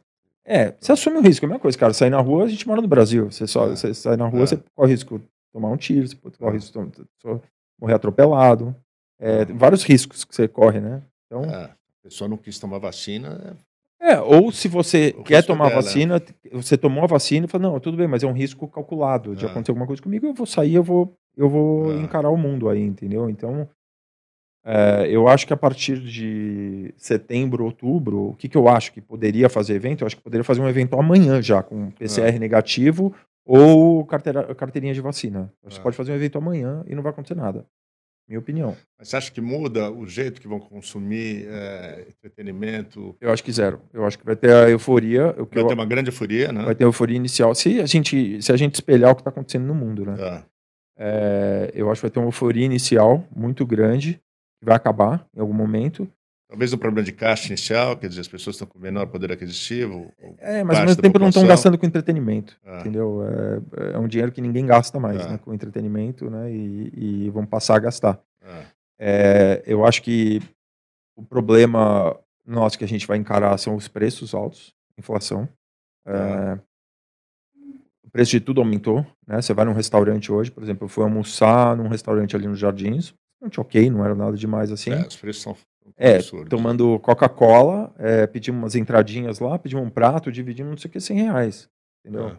É. 0.48 0.58
É, 0.62 0.76
você 0.80 0.92
assume 0.94 1.18
o 1.18 1.22
risco, 1.22 1.46
é 1.46 1.48
a 1.48 1.50
mesma 1.50 1.60
coisa, 1.60 1.78
cara. 1.78 1.94
Sair 1.94 2.10
na 2.10 2.20
rua, 2.22 2.46
a 2.46 2.48
gente 2.48 2.66
mora 2.68 2.82
no 2.82 2.88
Brasil. 2.88 3.30
Você, 3.30 3.46
só, 3.46 3.66
É. 3.68 3.76
você 3.76 3.94
sai 3.94 4.16
na 4.16 4.28
rua, 4.28 4.44
É. 4.44 4.46
você 4.48 4.60
corre 4.74 4.92
risco 4.92 5.20
de 5.20 5.26
tomar 5.54 5.70
um 5.70 5.78
tiro, 5.78 6.08
você 6.08 6.16
corre 6.16 6.52
É. 6.52 6.54
risco 6.54 6.86
de 6.86 6.92
tom- 7.22 7.42
morrer 7.80 7.94
atropelado. 7.96 8.74
É, 9.20 9.46
tem 9.46 9.58
vários 9.58 9.84
riscos 9.84 10.24
que 10.24 10.34
você 10.34 10.48
corre, 10.48 10.80
né? 10.80 11.02
Então, 11.26 11.44
É, 11.44 11.66
a 11.66 11.70
pessoa 12.04 12.28
não 12.30 12.38
quis 12.38 12.58
tomar 12.60 12.78
vacina, 12.80 13.58
é, 14.00 14.20
ou 14.22 14.52
se 14.52 14.68
você 14.68 15.14
O 15.18 15.24
quer 15.24 15.38
risco 15.38 15.52
tomar 15.54 15.70
dela. 15.70 15.82
vacina, 15.82 16.22
você 16.54 16.78
tomou 16.78 17.04
a 17.04 17.08
vacina 17.08 17.46
e 17.46 17.50
fala, 17.50 17.64
não, 17.64 17.80
tudo 17.80 17.98
bem, 17.98 18.08
mas 18.08 18.24
é 18.24 18.28
um 18.28 18.32
risco 18.34 18.68
calculado. 18.68 19.36
De 19.36 19.46
É. 19.46 19.50
acontecer 19.50 19.72
alguma 19.72 19.88
coisa 19.88 20.02
comigo, 20.02 20.26
eu 20.28 20.34
vou 20.34 20.46
sair, 20.46 20.76
eu 20.76 20.84
vou, 20.84 21.14
eu 21.36 21.50
vou 21.50 21.92
É. 21.92 21.96
encarar 22.02 22.30
o 22.30 22.38
mundo 22.38 22.70
aí, 22.70 22.82
entendeu? 22.82 23.30
Então, 23.30 23.68
é, 24.70 25.08
eu 25.10 25.28
acho 25.30 25.48
que 25.48 25.54
a 25.54 25.58
partir 25.58 26.00
de 26.02 26.94
setembro, 26.98 27.64
outubro, 27.64 28.30
o 28.30 28.34
que, 28.36 28.50
que 28.50 28.58
eu 28.58 28.68
acho 28.68 28.92
que 28.92 29.00
poderia 29.00 29.48
fazer 29.48 29.76
evento? 29.76 30.02
Eu 30.02 30.08
acho 30.08 30.18
que 30.18 30.22
poderia 30.22 30.44
fazer 30.44 30.60
um 30.62 30.68
evento 30.68 31.00
amanhã 31.00 31.42
já, 31.42 31.64
com 31.64 31.90
PCR 31.92 32.38
negativo 32.38 33.16
ou 33.46 34.04
carteira, 34.06 34.54
carteirinha 34.54 34.94
de 34.94 35.00
vacina. 35.00 35.50
Você 35.64 35.80
É. 35.80 35.82
pode 35.82 35.96
fazer 35.96 36.12
um 36.12 36.16
evento 36.16 36.38
amanhã 36.38 36.84
e 36.86 36.94
não 36.94 37.02
vai 37.02 37.12
acontecer 37.14 37.36
nada. 37.36 37.66
Minha 38.28 38.40
opinião. 38.42 38.76
mas 39.00 39.08
você 39.08 39.16
acha 39.16 39.32
que 39.32 39.40
muda 39.40 39.90
o 39.90 40.06
jeito 40.06 40.42
que 40.42 40.50
vão 40.50 40.60
consumir 40.60 41.46
é, 41.48 42.06
entretenimento? 42.10 43.16
Eu 43.22 43.32
acho 43.32 43.42
que 43.42 43.54
zero. 43.54 43.80
Eu 43.94 44.06
acho 44.06 44.20
que 44.20 44.26
vai 44.26 44.36
ter 44.36 44.52
a 44.52 44.70
euforia. 44.70 45.28
Vai 45.32 45.64
eu- 45.64 45.68
ter 45.68 45.74
uma 45.74 45.86
grande 45.86 46.10
euforia, 46.10 46.52
né? 46.52 46.64
vai 46.66 46.76
ter 46.76 46.84
a 46.84 46.88
euforia 46.88 47.16
inicial. 47.16 47.56
Se 47.56 47.80
a 47.80 47.86
gente, 47.86 48.42
se 48.42 48.52
a 48.52 48.58
gente 48.58 48.76
espelhar 48.76 49.12
o 49.12 49.16
que 49.16 49.22
está 49.22 49.30
acontecendo 49.30 49.66
no 49.66 49.74
mundo, 49.74 50.06
né? 50.06 50.16
É. 50.20 50.44
É, 51.00 51.72
eu 51.74 51.90
acho 51.90 52.02
que 52.02 52.08
vai 52.08 52.12
ter 52.12 52.20
uma 52.20 52.28
euforia 52.28 52.66
inicial 52.66 53.24
muito 53.34 53.66
grande, 53.66 54.20
que 54.60 54.66
vai 54.66 54.76
acabar 54.76 55.26
em 55.36 55.40
algum 55.40 55.54
momento. 55.54 56.08
Talvez 56.50 56.72
um 56.72 56.78
problema 56.78 57.04
de 57.06 57.12
caixa 57.12 57.48
inicial, 57.48 57.98
quer 57.98 58.08
dizer, 58.08 58.22
as 58.22 58.28
pessoas 58.28 58.56
estão 58.56 58.68
com 58.68 58.80
menor 58.80 59.06
poder 59.08 59.32
aquisitivo. 59.34 60.12
É, 60.38 60.64
mas 60.64 60.80
ao 60.80 60.86
mesmo 60.86 61.02
tempo 61.02 61.20
não 61.20 61.28
estão 61.28 61.46
gastando 61.46 61.78
com 61.78 61.86
entretenimento, 61.86 62.58
É. 62.64 62.80
entendeu? 62.80 63.22
É, 63.76 63.96
é 63.96 64.00
um 64.00 64.08
dinheiro 64.08 64.32
que 64.32 64.40
ninguém 64.42 64.66
gasta 64.66 64.98
mais, 64.98 65.26
É. 65.26 65.30
né? 65.32 65.38
Com 65.40 65.54
entretenimento, 65.54 66.30
né? 66.30 66.50
E, 66.50 67.26
e 67.26 67.30
vão 67.32 67.46
passar 67.46 67.76
a 67.76 67.80
gastar. 67.80 68.22
É. 68.42 68.66
É, 69.00 69.64
eu 69.68 69.86
acho 69.86 70.02
que 70.02 70.42
o 71.18 71.24
problema 71.24 72.18
nosso 72.46 72.78
que 72.78 72.86
a 72.86 72.88
gente 72.88 73.06
vai 73.06 73.18
encarar 73.18 73.58
são 73.58 73.76
os 73.76 73.90
preços 73.90 74.34
altos, 74.34 74.74
inflação. 74.98 75.50
É, 76.06 76.14
Tá. 76.14 76.60
o 78.06 78.10
preço 78.10 78.32
de 78.32 78.40
tudo 78.40 78.62
aumentou, 78.62 79.06
né? 79.28 79.42
Você 79.42 79.54
vai 79.54 79.66
num 79.66 79.74
restaurante 79.74 80.32
hoje, 80.32 80.50
por 80.50 80.64
exemplo, 80.64 80.86
eu 80.86 80.90
fui 80.90 81.04
almoçar 81.04 81.76
num 81.76 81.90
restaurante 81.90 82.38
ali 82.38 82.48
nos 82.48 82.58
Jardins, 82.58 83.14
ok, 83.58 83.90
não 83.90 84.04
era 84.04 84.16
nada 84.16 84.36
demais 84.36 84.72
assim. 84.72 84.92
É, 84.92 85.06
os 85.08 85.16
preços 85.16 85.42
são 85.44 85.56
É, 85.96 86.16
absurdos. 86.16 86.50
tomando 86.50 87.00
Coca-Cola, 87.00 87.94
é, 87.98 88.26
pedimos 88.28 88.60
umas 88.62 88.76
entradinhas 88.76 89.40
lá, 89.40 89.58
pedimos 89.60 89.86
um 89.86 89.90
prato, 89.90 90.32
dividimos 90.32 90.72
não 90.72 90.78
sei 90.78 90.90
o 90.90 90.92
que, 90.92 91.00
100 91.00 91.18
reais. 91.22 91.70
Entendeu? 92.06 92.38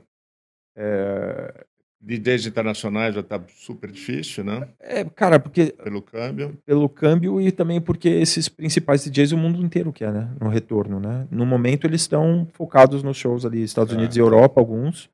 É, 0.77 1.65
DJs 2.01 2.47
internacionais 2.47 3.15
já 3.15 3.21
está 3.21 3.43
super 3.49 3.91
difícil, 3.91 4.45
né? 4.45 4.69
é, 4.79 5.05
cara, 5.05 5.41
porque 5.41 5.73
Pelo 5.83 6.01
câmbio. 6.01 6.57
pelo 6.65 6.89
câmbio 6.89 7.41
e 7.41 7.51
também 7.51 7.81
porque 7.81 8.09
esses 8.09 8.49
principais 8.49 9.03
DJs 9.05 9.33
o 9.33 9.37
mundo 9.37 9.61
inteiro 9.61 9.93
quer, 9.93 10.13
né? 10.13 10.31
No 10.41 10.49
retorno, 10.49 11.01
né? 11.01 11.27
No 11.31 11.45
momento 11.45 11.87
eles 11.87 12.03
estão 12.03 12.47
focados 12.53 13.03
nos 13.03 13.17
shows 13.17 13.45
ali, 13.45 13.63
Estados 13.63 13.93
É, 13.93 13.97
Unidos 13.97 14.17
e. 14.17 14.21
Europa, 14.21 14.61
alguns. 14.61 15.11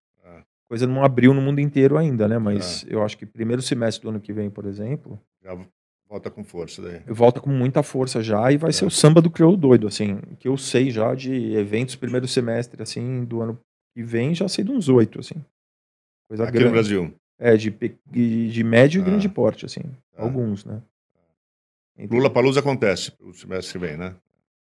É. 0.75 0.79
Coisa 0.79 0.87
não 0.87 1.05
abriu 1.05 1.33
no 1.33 1.41
mundo 1.41 1.61
inteiro 1.61 1.97
ainda, 1.97 2.27
né? 2.27 2.39
Mas 2.39 2.85
eu 2.89 3.03
acho 3.05 3.17
que 3.17 3.25
primeiro 3.27 3.63
semestre 3.63 4.03
do 4.03 4.09
ano 4.11 4.21
que 4.21 4.33
vem, 4.33 4.51
por 4.51 4.65
exemplo, 4.67 5.21
Já 5.43 5.57
volta 6.09 6.31
com 6.31 6.43
força 6.45 6.83
daí. 6.83 7.01
volta 7.07 7.41
com 7.41 7.51
muita 7.51 7.83
força 7.83 8.23
já 8.23 8.51
e 8.53 8.57
vai 8.57 8.73
ser 8.73 8.85
É. 8.85 8.89
o 8.89 8.91
samba 8.91 9.21
do 9.21 9.31
crioulo 9.31 9.57
doido, 9.57 9.87
assim, 9.87 10.19
que 10.39 10.49
eu 10.49 10.57
sei 10.57 10.91
já 10.91 11.15
de 11.15 11.55
eventos 11.57 11.95
primeiro 11.97 12.27
semestre, 12.29 12.83
assim, 12.83 13.25
do 13.25 13.41
ano 13.41 13.59
que 13.95 14.03
vem, 14.03 14.35
já 14.35 14.49
sei 14.49 14.65
de 14.65 14.71
uns 14.73 14.89
oito, 14.89 15.21
assim. 15.21 15.35
Coisa 16.29 16.45
Aqui 16.45 16.53
grande. 16.53 16.67
no 16.67 16.73
Brasil. 16.73 17.15
É, 17.39 17.57
de, 17.57 17.71
de, 18.51 18.65
médio 18.65 19.01
e 19.01 19.03
Ah. 19.03 19.05
grande 19.05 19.29
porte, 19.29 19.67
assim. 19.67 19.83
Ah. 20.17 20.23
Alguns, 20.23 20.65
né? 20.65 20.81
Então, 21.97 22.17
Lula 22.17 22.31
Palusa 22.31 22.61
acontece 22.61 23.13
o 23.21 23.33
semestre 23.33 23.73
que 23.79 23.79
vem, 23.87 23.97
né? 23.97 24.15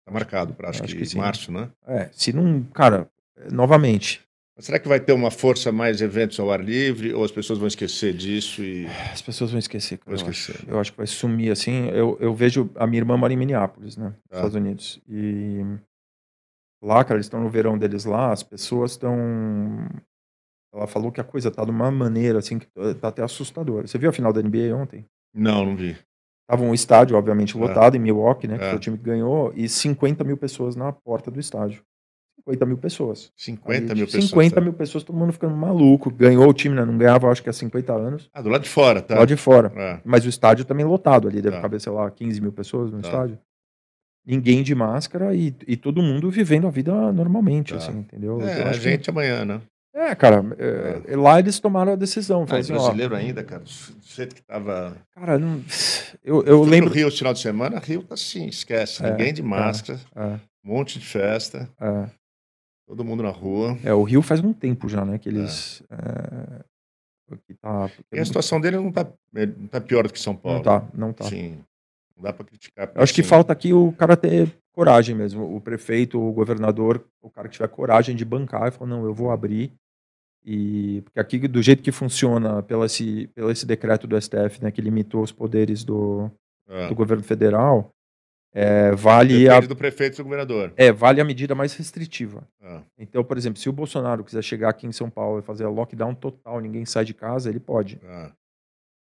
Tá 0.05 0.12
marcado 0.12 0.53
para 0.53 0.69
acho, 0.69 0.84
Acho 0.84 0.95
que, 0.95 1.05
que 1.05 1.17
março, 1.17 1.51
né? 1.51 1.69
É, 1.86 2.10
se 2.13 2.32
não, 2.32 2.63
cara, 2.73 3.10
é, 3.36 3.51
novamente, 3.51 4.21
Mas 4.58 4.65
será 4.65 4.80
que 4.80 4.88
vai 4.88 5.00
ter 5.00 5.13
uma 5.13 5.30
força 5.30 5.72
mais 5.72 6.02
eventos 6.02 6.39
ao 6.39 6.52
ar 6.52 6.60
livre 6.60 7.13
ou 7.13 7.24
as 7.24 7.32
pessoas 7.32 7.60
vão 7.60 7.67
esquecer 7.67 8.12
disso 8.12 8.63
e 8.63 8.88
as 9.13 9.22
pessoas 9.22 9.52
vão 9.52 9.60
esquecer, 9.60 10.00
vão 10.04 10.15
eu 10.15 10.20
acho. 10.20 10.32
esquecer? 10.32 10.65
né? 10.65 10.74
Eu 10.74 10.80
acho 10.80 10.91
que 10.91 10.98
vai 10.98 11.06
sumir, 11.06 11.52
assim. 11.52 11.89
Eu, 11.89 12.17
eu 12.20 12.34
vejo 12.34 12.67
a 12.76 12.88
minha 12.88 13.00
irmã 13.00 13.15
mora 13.15 13.32
em 13.32 13.38
Minneapolis, 13.38 13.96
né? 13.96 14.15
Ah. 14.32 14.38
Estados 14.38 14.56
Unidos. 14.56 15.00
E 15.08 15.62
lá, 16.84 17.04
cara, 17.04 17.17
eles 17.17 17.28
estão 17.28 17.39
no 17.39 17.50
verão 17.52 17.78
deles 17.78 18.04
lá, 18.06 18.32
as 18.32 18.41
pessoas 18.41 18.91
estão. 18.91 19.15
Ela 20.74 20.88
falou 20.88 21.12
que 21.12 21.22
a 21.22 21.24
coisa 21.24 21.52
tá 21.52 21.63
de 21.63 21.70
uma 21.72 21.91
maneira, 21.91 22.39
assim, 22.39 22.58
que 22.58 22.67
tá 23.00 23.08
até 23.10 23.22
assustadora. 23.24 23.86
Você 23.88 23.98
viu 24.00 24.10
a 24.10 24.13
final 24.13 24.34
da 24.34 24.41
NBA 24.41 24.76
ontem? 24.76 25.06
Não, 25.36 25.65
não 25.65 25.76
vi. 25.76 25.96
Tava 26.50 26.63
um 26.63 26.74
estádio, 26.74 27.15
obviamente, 27.15 27.56
É. 27.56 27.60
lotado 27.60 27.96
em 27.96 28.00
Milwaukee, 28.00 28.48
né? 28.48 28.58
Que 28.58 28.63
É. 28.63 28.70
foi 28.70 28.78
o 28.78 28.82
time 28.82 28.98
que 28.98 29.04
ganhou, 29.04 29.54
e 29.56 29.70
50 29.70 30.24
mil 30.24 30.38
pessoas 30.38 30.76
na 30.76 30.91
porta 30.91 31.30
do 31.30 31.39
estádio. 31.39 31.84
50 32.47 32.65
mil 32.65 32.77
pessoas. 32.77 33.31
50 33.36 33.91
Ali, 33.91 33.95
mil 34.01 34.05
pessoas. 34.07 34.23
50 34.29 34.55
tá? 34.55 34.62
mil 34.62 34.73
pessoas, 34.73 35.03
todo 35.03 35.15
mundo 35.17 35.33
ficando 35.33 35.55
maluco. 35.55 36.10
Ganhou 36.10 36.47
o 36.47 36.53
time, 36.53 36.75
né? 36.75 36.86
Não 36.86 36.97
ganhava, 36.97 37.29
acho 37.29 37.43
que 37.43 37.49
há 37.49 37.53
50 37.53 37.93
anos. 37.93 38.29
Ah, 38.33 38.41
do 38.41 38.49
lado 38.49 38.63
de 38.63 38.69
fora, 38.69 39.01
tá? 39.01 39.19
Lá 39.19 39.25
de 39.25 39.36
fora. 39.36 39.71
É. 39.75 39.99
Mas 40.05 40.25
o 40.25 40.29
estádio 40.29 40.63
também 40.65 40.86
lotado 40.86 41.27
ali, 41.27 41.41
deve 41.41 41.57
Tá. 41.57 41.62
caber, 41.62 41.81
sei 41.81 41.91
lá, 41.91 42.10
15 42.10 42.39
mil 42.41 42.51
pessoas 42.53 42.91
no 42.91 43.01
Tá. 43.01 43.07
estádio. 43.10 43.38
Ninguém 44.25 44.62
de 44.63 44.75
máscara 44.75 45.33
e, 45.33 45.55
e 45.67 45.77
todo 45.77 46.01
mundo 46.01 46.29
vivendo 46.29 46.67
a 46.67 46.69
vida 46.69 47.12
normalmente, 47.13 47.71
Tá. 47.73 47.77
assim, 47.77 47.99
entendeu? 47.99 48.41
É, 48.41 48.62
Eu 48.62 48.67
a 48.67 48.69
acho 48.69 48.79
que- 48.81 48.89
gente 48.89 49.10
amanhã, 49.10 49.45
né? 49.45 49.62
É, 49.95 50.13
cara, 50.13 50.43
é, 50.60 51.15
lá 51.15 51.39
eles 51.39 51.60
tomaram 51.60 51.93
a 51.93 51.95
decisão. 51.95 52.45
Mas 52.47 52.65
assim, 52.69 52.73
ó, 52.73 52.83
brasileiro 52.83 53.15
ainda, 53.15 53.43
cara, 53.43 53.63
do 53.63 53.69
jeito 54.03 54.36
que 54.36 54.43
tava. 54.43 54.95
Cara, 55.15 55.39
não- 55.39 55.60
eu, 56.23 56.43
eu 56.43 56.62
Fui 56.62 56.69
lembro. 56.69 56.89
no 56.89 56.95
Rio 56.95 57.07
esse 57.07 57.17
final 57.17 57.33
de 57.33 57.39
semana, 57.39 57.79
Rio 57.79 58.03
tá 58.03 58.13
assim, 58.13 58.45
esquece. 58.45 59.03
É, 59.03 59.10
Ninguém 59.10 59.33
de 59.33 59.41
é. 59.41 59.45
máscara, 59.45 59.99
É, 60.15 60.23
um 60.63 60.75
monte 60.75 60.99
de 60.99 61.05
festa, 61.05 61.67
é. 61.81 62.10
Todo 62.88 63.04
mundo 63.04 63.21
na 63.21 63.30
rua. 63.30 63.78
É, 63.84 63.93
o 63.93 64.04
Rio 64.04 64.21
faz 64.21 64.39
um 64.39 64.54
tempo 64.54 64.88
já, 64.88 65.06
né? 65.06 65.19
Que 65.19 65.30
eles. 65.30 65.84
É, 65.89 66.63
que 67.45 67.54
tá, 67.56 67.91
E 68.12 68.19
a 68.19 68.26
situação 68.26 68.60
dele 68.60 68.78
não 68.78 68.91
tá, 68.91 69.06
não 69.34 69.67
tá 69.67 69.82
pior 69.82 70.08
do 70.08 70.13
que 70.13 70.19
São 70.19 70.36
Paulo. 70.36 70.60
não 70.60 70.63
tá, 70.63 70.88
não 70.93 71.13
tá. 71.13 71.26
Sim. 71.26 71.60
Não 72.15 72.23
dá 72.23 72.32
pra 72.32 72.45
criticar. 72.45 72.89
Eu 72.95 73.04
acho 73.04 73.13
que 73.13 73.21
assim, 73.21 73.30
falta 73.30 73.52
aqui 73.52 73.73
o 73.73 73.91
cara 73.91 74.15
ter 74.15 74.52
coragem 74.71 75.13
mesmo. 75.13 75.56
O 75.56 75.60
prefeito, 75.60 76.19
o 76.19 76.32
governador, 76.32 77.06
o 77.21 77.30
cara 77.30 77.50
que 77.50 77.56
tiver 77.56 77.67
coragem 77.67 78.15
de 78.15 78.23
bancar 78.23 78.69
e 78.69 78.71
falar, 78.71 78.89
não, 78.89 79.06
eu 79.06 79.13
vou 79.13 79.30
abrir. 79.30 79.73
E 80.43 81.02
porque 81.02 81.19
aqui, 81.19 81.47
do 81.47 81.62
jeito 81.62 81.84
que 81.84 81.91
funciona, 81.91 82.63
pelo 82.63 82.86
esse, 82.86 83.28
pelo 83.36 83.52
esse 83.52 83.65
decreto 83.65 84.08
do 84.08 84.19
STF, 84.19 84.63
né, 84.63 84.71
que 84.71 84.82
limitou 84.82 85.21
os 85.21 85.32
poderes 85.32 85.84
do, 85.84 86.32
é. 86.69 86.88
do 86.88 86.95
governo 86.95 87.23
federal, 87.23 87.91
é, 88.53 88.91
vale, 88.93 89.47
a, 89.47 89.53
Depende 89.53 89.67
do 89.67 89.75
prefeito 89.75 90.15
e 90.15 90.17
do 90.17 90.23
governador. 90.23 90.73
é, 90.75 90.91
vale 90.91 91.21
a 91.21 91.25
medida 91.25 91.53
mais 91.53 91.73
restritiva. 91.75 92.47
É. 92.62 92.81
Então, 92.97 93.23
por 93.23 93.38
exemplo, 93.38 93.60
se 93.60 93.69
o 93.69 93.73
Bolsonaro 93.73 94.23
quiser 94.23 94.41
chegar 94.43 94.69
aqui 94.69 94.88
em 94.88 94.91
São 94.91 95.10
Paulo 95.10 95.39
e 95.39 95.43
fazer 95.43 95.65
a 95.65 95.69
lockdown 95.69 96.15
total, 96.15 96.60
ninguém 96.60 96.86
sai 96.86 97.05
de 97.05 97.13
casa, 97.13 97.49
ele 97.49 97.60
pode. 97.60 97.99
É. 98.03 98.31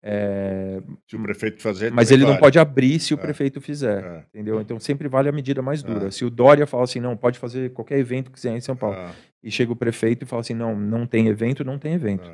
É, 0.01 0.81
Se 1.09 1.16
o 1.16 1.22
prefeito 1.22 1.61
fazer. 1.61 1.90
mas 1.90 2.11
ele 2.12 2.22
não 2.22 2.29
vale. 2.31 2.40
pode 2.40 2.59
abrir 2.59 3.01
se 3.01 3.12
o 3.14 3.18
É. 3.18 3.20
prefeito 3.20 3.61
fizer. 3.61 4.05
É. 4.05 4.18
Entendeu? 4.33 4.61
Então 4.61 4.79
sempre 4.79 5.09
vale 5.09 5.29
a 5.29 5.33
medida 5.33 5.61
mais 5.61 5.83
dura. 5.83 6.07
É. 6.07 6.11
Se 6.11 6.24
o 6.24 6.31
Dória 6.31 6.66
fala 6.68 6.85
assim, 6.85 7.01
não, 7.01 7.16
pode 7.16 7.38
fazer 7.38 7.72
qualquer 7.72 7.98
evento 7.98 8.27
que 8.31 8.35
quiser 8.35 8.57
em 8.57 8.61
São 8.61 8.77
Paulo, 8.77 8.94
É. 8.96 9.11
e 9.42 9.51
chega 9.51 9.72
o 9.72 9.77
prefeito 9.77 10.22
e 10.24 10.27
fala 10.27 10.40
assim, 10.40 10.55
não, 10.55 10.79
não 10.79 11.05
tem 11.07 11.27
evento, 11.27 11.64
não 11.64 11.79
tem 11.81 11.94
evento. 11.94 12.31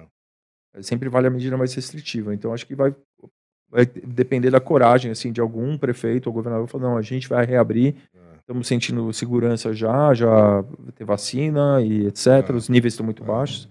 É. 0.74 0.82
Sempre 0.82 1.08
vale 1.08 1.26
a 1.26 1.30
medida 1.30 1.56
mais 1.56 1.72
restritiva. 1.72 2.34
Então 2.34 2.52
acho 2.52 2.66
que 2.66 2.74
vai, 2.74 2.94
vai 3.74 3.84
depender 3.84 4.50
da 4.50 4.60
coragem 4.60 5.10
assim 5.10 5.32
de 5.32 5.40
algum 5.40 5.76
prefeito 5.76 6.28
ou 6.28 6.32
governador 6.32 6.68
falar, 6.68 6.84
não, 6.90 6.96
a 6.96 7.02
gente 7.02 7.28
vai 7.28 7.44
reabrir, 7.44 7.96
É. 8.14 8.18
estamos 8.38 8.68
sentindo 8.68 9.12
segurança 9.12 9.74
já, 9.74 10.14
já 10.14 10.64
ter 10.94 11.04
vacina 11.04 11.82
e 11.82 12.06
etc. 12.06 12.26
É. 12.48 12.52
Os 12.52 12.68
níveis 12.68 12.92
estão 12.94 13.04
muito 13.04 13.22
É. 13.24 13.26
baixos. 13.26 13.68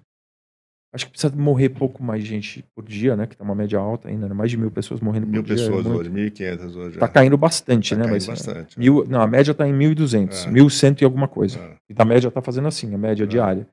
Acho 0.96 1.06
que 1.08 1.12
precisa 1.14 1.34
morrer 1.36 1.70
pouco 1.70 2.04
mais 2.04 2.24
gente 2.24 2.64
por 2.76 2.84
dia, 2.86 3.16
né? 3.16 3.26
Que 3.26 3.36
tá 3.36 3.44
uma 3.44 3.56
média 3.56 3.80
alta 3.80 4.10
ainda, 4.10 4.28
né? 4.28 4.34
Mais 4.36 4.52
de 4.52 4.58
mil 4.58 4.70
pessoas 4.70 5.00
morrendo 5.00 5.26
Mil 5.26 5.42
por 5.42 5.48
dia. 5.48 5.56
é 5.66 5.68
pessoas 5.68 5.86
hoje, 5.88 6.10
1.500 6.12 6.76
hoje. 6.76 7.00
Tá 7.00 7.06
é. 7.08 7.10
caindo 7.10 7.36
bastante, 7.36 7.90
Tá 7.92 7.96
né? 7.96 8.02
caindo 8.04 8.14
Mas 8.14 8.28
bastante. 8.28 8.78
Mil, 8.78 9.04
não, 9.10 9.20
a 9.22 9.26
média 9.26 9.54
está 9.54 9.68
em 9.68 9.74
1.200, 9.74 10.46
É. 10.46 10.52
1.100 10.52 11.02
e 11.02 11.06
alguma 11.06 11.28
coisa. 11.28 11.58
É. 11.58 11.76
E 11.90 11.94
da 11.96 12.06
média 12.06 12.30
tá 12.30 12.44
fazendo 12.44 12.68
assim, 12.68 12.94
a 12.94 12.98
média 12.98 13.24
É. 13.24 13.26
diária. 13.28 13.68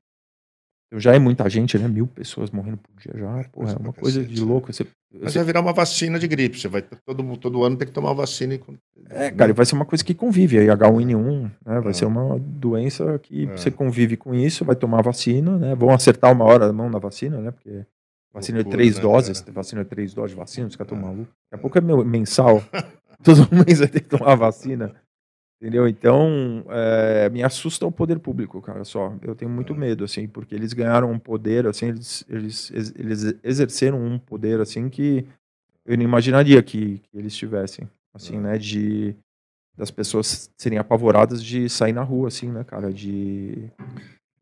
Então 0.91 0.99
já 0.99 1.15
é 1.15 1.19
muita 1.19 1.49
gente, 1.49 1.79
né? 1.79 1.87
Mil 1.87 2.05
pessoas 2.05 2.51
morrendo 2.51 2.75
por 2.75 2.91
dia 3.01 3.13
já. 3.17 3.25
Porra, 3.25 3.45
coisa 3.49 3.73
é 3.75 3.77
uma 3.79 3.93
coisa 3.93 4.21
de 4.25 4.41
louco. 4.41 4.73
Você, 4.73 4.85
Mas 5.13 5.31
você- 5.31 5.39
vai 5.39 5.45
virar 5.45 5.61
uma 5.61 5.71
vacina 5.71 6.19
de 6.19 6.27
gripe. 6.27 6.59
Você 6.59 6.67
vai 6.67 6.81
todo, 6.81 7.37
todo 7.37 7.63
ano 7.63 7.77
tem 7.77 7.87
que 7.87 7.93
tomar 7.93 8.09
uma 8.09 8.15
vacina. 8.15 8.53
e- 8.55 8.61
é, 9.09 9.31
cara, 9.31 9.51
e 9.51 9.53
vai 9.53 9.65
ser 9.65 9.75
uma 9.75 9.85
coisa 9.85 10.03
que 10.03 10.13
convive 10.13 10.57
aí, 10.59 10.67
H1N1, 10.69 11.43
né? 11.65 11.79
Vai 11.79 11.91
É. 11.91 11.93
ser 11.93 12.03
uma 12.03 12.37
doença 12.37 13.17
que 13.19 13.45
É. 13.45 13.55
você 13.57 13.71
convive 13.71 14.17
com 14.17 14.35
isso, 14.35 14.65
vai 14.65 14.75
tomar 14.75 15.01
vacina, 15.01 15.57
né? 15.57 15.73
Vão 15.75 15.91
acertar 15.91 16.29
uma 16.33 16.43
hora 16.43 16.65
a 16.67 16.73
mão 16.73 16.89
na 16.89 16.99
vacina, 16.99 17.37
né? 17.39 17.51
Porque 17.51 17.85
vacina 18.33 18.57
Loucura, 18.57 18.75
três 18.77 18.95
né, 18.97 19.01
doses, 19.01 19.39
cara? 19.39 19.53
vacina 19.53 19.83
de 19.85 19.89
três 19.89 20.13
doses 20.13 20.31
de 20.31 20.35
vacina, 20.37 20.67
os 20.67 20.75
caras 20.75 20.91
estão 20.91 20.97
É. 21.07 21.09
malucos. 21.09 21.33
Daqui 21.49 21.55
a 21.55 21.57
pouco 21.57 21.77
é 21.77 21.81
meu- 21.81 22.03
mensal. 22.03 22.61
Todo 23.23 23.47
mês 23.65 23.79
vai 23.79 23.87
ter 23.87 24.01
que 24.01 24.09
tomar 24.09 24.35
vacina. 24.35 24.93
Entendeu? 25.61 25.87
Então, 25.87 26.65
é, 26.69 27.29
me 27.29 27.43
assusta 27.43 27.85
o 27.85 27.91
poder 27.91 28.17
público, 28.17 28.59
cara, 28.63 28.83
só. 28.83 29.15
Eu 29.21 29.35
tenho 29.35 29.51
muito 29.51 29.75
medo, 29.75 30.03
assim, 30.03 30.27
porque 30.27 30.55
eles 30.55 30.73
ganharam 30.73 31.11
um 31.11 31.19
poder, 31.19 31.67
assim, 31.67 31.89
eles, 31.89 32.25
eles, 32.27 32.71
eles 32.95 33.35
exerceram 33.43 34.03
um 34.03 34.17
poder, 34.17 34.59
assim, 34.59 34.89
que 34.89 35.23
eu 35.85 35.95
não 35.95 36.03
imaginaria 36.03 36.63
que, 36.63 36.97
que 36.97 37.15
eles 37.15 37.35
tivessem, 37.35 37.87
assim, 38.11 38.39
né, 38.39 38.57
de 38.57 39.15
das 39.77 39.91
pessoas 39.91 40.51
serem 40.57 40.79
apavoradas 40.79 41.43
de 41.43 41.69
sair 41.69 41.93
na 41.93 42.03
rua, 42.03 42.27
assim, 42.27 42.49
né, 42.49 42.63
cara, 42.63 42.91
de... 42.91 43.69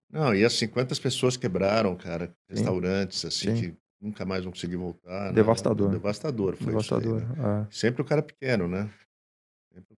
Não, 0.09 0.33
e 0.33 0.43
assim, 0.43 0.67
quantas 0.67 0.99
pessoas 0.99 1.35
quebraram, 1.35 1.95
cara, 1.97 2.31
restaurantes, 2.49 3.25
assim, 3.25 3.55
Sim. 3.55 3.61
que 3.61 3.77
nunca 4.01 4.25
mais 4.25 4.43
vão 4.43 4.53
conseguir 4.53 4.77
voltar. 4.77 5.25
Né? 5.27 5.33
Devastador. 5.33 5.87
Né? 5.89 5.95
Devastador 5.95 6.55
foi 6.55 6.67
Devastador, 6.67 7.21
aí, 7.21 7.37
né? 7.37 7.67
é. 7.69 7.73
Sempre 7.73 8.01
o 8.01 8.05
cara 8.05 8.21
pequeno, 8.21 8.67
né? 8.67 8.89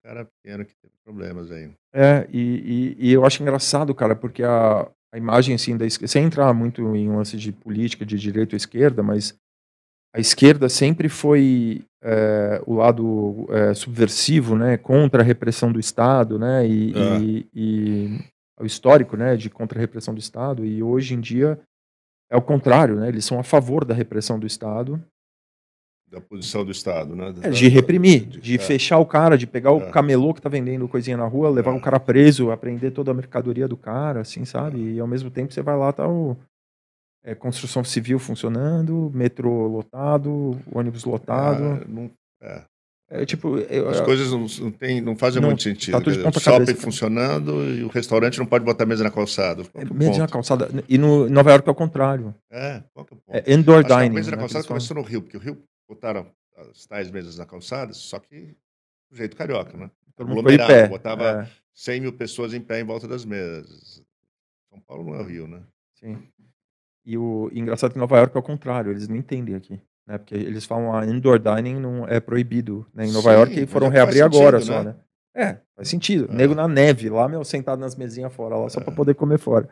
Cara 0.04 0.26
pequeno 0.26 0.66
que 0.66 0.74
teve 0.82 0.94
problemas 1.04 1.52
aí. 1.52 1.72
É, 1.94 2.28
e, 2.32 2.96
e, 3.00 3.10
e 3.10 3.14
eu 3.14 3.26
acho 3.26 3.42
engraçado, 3.42 3.94
cara, 3.94 4.16
porque 4.16 4.44
a, 4.44 4.90
a 5.14 5.18
imagem, 5.18 5.56
assim, 5.56 5.76
da 5.76 5.86
esquerda, 5.86 6.08
sem 6.08 6.24
entrar 6.24 6.54
muito 6.54 6.82
em 6.96 7.10
um 7.10 7.18
lance 7.18 7.36
de 7.36 7.52
política, 7.52 8.06
de 8.06 8.18
direita 8.18 8.56
ou 8.56 8.58
esquerda, 8.58 9.04
mas 9.04 9.38
a 10.16 10.20
esquerda 10.20 10.70
sempre 10.70 11.10
foi 11.10 11.84
é, 12.04 12.62
o 12.66 12.76
lado 12.76 13.46
é, 13.50 13.74
subversivo, 13.74 14.56
né, 14.56 14.78
contra 14.78 15.22
a 15.22 15.26
repressão 15.26 15.72
do 15.72 15.80
Estado, 15.80 16.40
né, 16.40 16.68
e, 16.68 16.94
é. 16.94 17.20
e, 17.20 17.48
e, 17.54 18.20
o 18.60 18.66
histórico, 18.66 19.16
né, 19.18 19.36
de 19.36 19.50
contra 19.50 19.78
a 19.78 19.82
repressão 19.82 20.14
do 20.14 20.20
Estado, 20.20 20.66
e 20.66 20.82
hoje 20.82 21.14
em 21.14 21.20
dia 21.20 21.60
é 22.32 22.38
o 22.38 22.42
contrário, 22.42 22.96
né, 22.96 23.10
eles 23.10 23.26
são 23.26 23.40
a 23.40 23.44
favor 23.44 23.86
da 23.86 23.94
repressão 23.94 24.40
do 24.40 24.48
Estado. 24.48 25.02
Da 26.12 26.20
posição 26.20 26.66
do 26.66 26.72
Estado, 26.72 27.16
né? 27.16 27.34
É, 27.44 27.50
de 27.52 27.68
reprimir, 27.68 28.26
de, 28.26 28.40
de 28.40 28.56
é. 28.56 28.58
fechar 28.58 28.98
o 28.98 29.06
cara, 29.06 29.38
de 29.38 29.46
pegar 29.46 29.72
o 29.72 29.80
é. 29.80 29.92
camelô 29.92 30.34
que 30.34 30.42
tá 30.42 30.50
vendendo 30.50 30.88
coisinha 30.88 31.16
na 31.16 31.26
rua, 31.26 31.52
levar 31.52 31.72
o 31.72 31.80
cara 31.80 32.00
preso, 32.00 32.50
apreender 32.50 32.92
toda 32.92 33.12
a 33.12 33.14
mercadoria 33.14 33.68
do 33.68 33.78
cara, 33.78 34.22
assim, 34.22 34.44
sabe? 34.44 34.96
E 34.96 35.00
ao 35.00 35.06
mesmo 35.06 35.30
tempo 35.30 35.54
você 35.54 35.62
vai 35.62 35.78
lá, 35.78 35.94
tá 35.94 36.08
o 36.08 36.36
é, 37.24 37.36
construção 37.36 37.84
civil 37.84 38.18
funcionando, 38.18 39.12
metrô 39.14 39.68
lotado, 39.68 40.60
ônibus 40.72 41.04
lotado. 41.04 41.86
Não, 41.88 42.10
é. 42.42 42.64
É, 43.12 43.26
tipo, 43.26 43.58
eu, 43.58 43.90
As 43.90 44.00
coisas 44.02 44.32
não, 44.32 44.46
não, 44.66 44.72
tem, 44.72 45.02
não 45.02 45.16
fazem 45.16 45.42
não, 45.42 45.50
muito 45.50 45.64
sentido. 45.64 45.94
Tá 45.94 46.00
tudo 46.00 46.16
de 46.16 46.22
ponta 46.22 46.40
shopping 46.40 46.76
funcionando 46.76 47.66
e 47.66 47.84
o 47.84 47.88
restaurante 47.88 48.38
não 48.38 48.46
pode 48.46 48.64
botar 48.64 48.86
mesa 48.86 49.04
na 49.04 49.10
calçada. 49.10 49.64
É, 49.74 49.84
mesa 49.84 50.12
ponto? 50.12 50.20
na 50.20 50.28
calçada. 50.28 50.70
E 50.88 50.96
no 50.96 51.28
Nova 51.28 51.50
York 51.50 51.68
é 51.68 51.72
o 51.72 51.76
contrário. 51.76 52.36
É, 52.52 52.84
qual 52.94 53.04
que 53.04 53.16
é 53.16 53.18
o 53.18 53.20
ponto? 53.20 53.50
É 53.50 53.54
indoor 53.54 53.80
Acho 53.80 53.88
dining. 53.88 54.10
A 54.10 54.14
mesa 54.14 54.32
na 54.32 54.38
né, 54.38 54.44
calçada 54.44 54.68
começou 54.68 54.96
no 54.96 55.02
Rio, 55.02 55.24
porque 55.24 55.38
o 55.38 55.40
Rio 55.40 55.58
botaram 55.90 56.32
as 56.56 56.86
tais 56.86 57.10
mesas 57.10 57.38
na 57.38 57.46
calçada, 57.46 57.92
só 57.94 58.20
que 58.20 58.56
do 59.10 59.18
jeito 59.18 59.36
carioca, 59.36 59.76
né? 59.76 59.90
Todo 60.16 60.30
mundo 60.30 60.52
em 60.52 60.58
pé. 60.58 60.88
Botava 60.88 61.44
é. 61.44 61.50
100 61.74 62.02
mil 62.02 62.14
pessoas 62.14 62.54
em 62.54 62.62
pé 62.62 62.80
em 62.80 62.84
volta 62.84 63.08
das 63.08 63.26
mesas. 63.26 64.04
São 64.70 64.80
Paulo 64.82 65.06
não 65.06 65.16
é 65.16 65.22
o 65.22 65.26
Rio, 65.26 65.48
né? 65.48 65.62
Sim. 65.96 66.18
E 67.06 67.18
o 67.18 67.50
e 67.52 67.60
engraçado 67.60 67.92
que 67.92 67.98
em 67.98 68.02
Nova 68.02 68.18
York 68.18 68.36
é 68.36 68.40
o 68.40 68.44
contrário, 68.44 68.92
eles 68.92 69.08
não 69.08 69.16
entendem 69.16 69.56
aqui. 69.56 69.82
Né? 70.06 70.18
Porque 70.18 70.36
eles 70.36 70.66
falam 70.66 70.96
a 70.96 71.06
indoor 71.06 71.40
dining 71.40 71.80
não 71.80 72.08
é 72.08 72.20
proibido 72.20 72.86
né? 72.94 73.06
em 73.06 73.12
Nova 73.12 73.32
Sim, 73.32 73.38
York 73.38 73.60
e 73.62 73.66
foram 73.66 73.88
é 73.88 73.92
reabrir 73.92 74.24
sentido, 74.24 74.38
agora 74.38 74.60
né? 74.60 74.66
só, 74.66 74.84
né? 74.84 74.96
É, 75.36 75.58
faz 75.76 75.88
sentido. 75.88 76.28
É. 76.30 76.36
Nego 76.36 76.54
na 76.54 76.68
neve, 76.68 77.10
lá, 77.10 77.28
meu, 77.28 77.44
sentado 77.44 77.80
nas 77.80 77.96
mesinhas 77.96 78.34
fora, 78.34 78.58
lá, 78.58 78.70
só 78.70 78.82
é. 78.82 78.84
para 78.84 78.94
poder 78.94 79.16
comer 79.16 79.40
fora. 79.40 79.70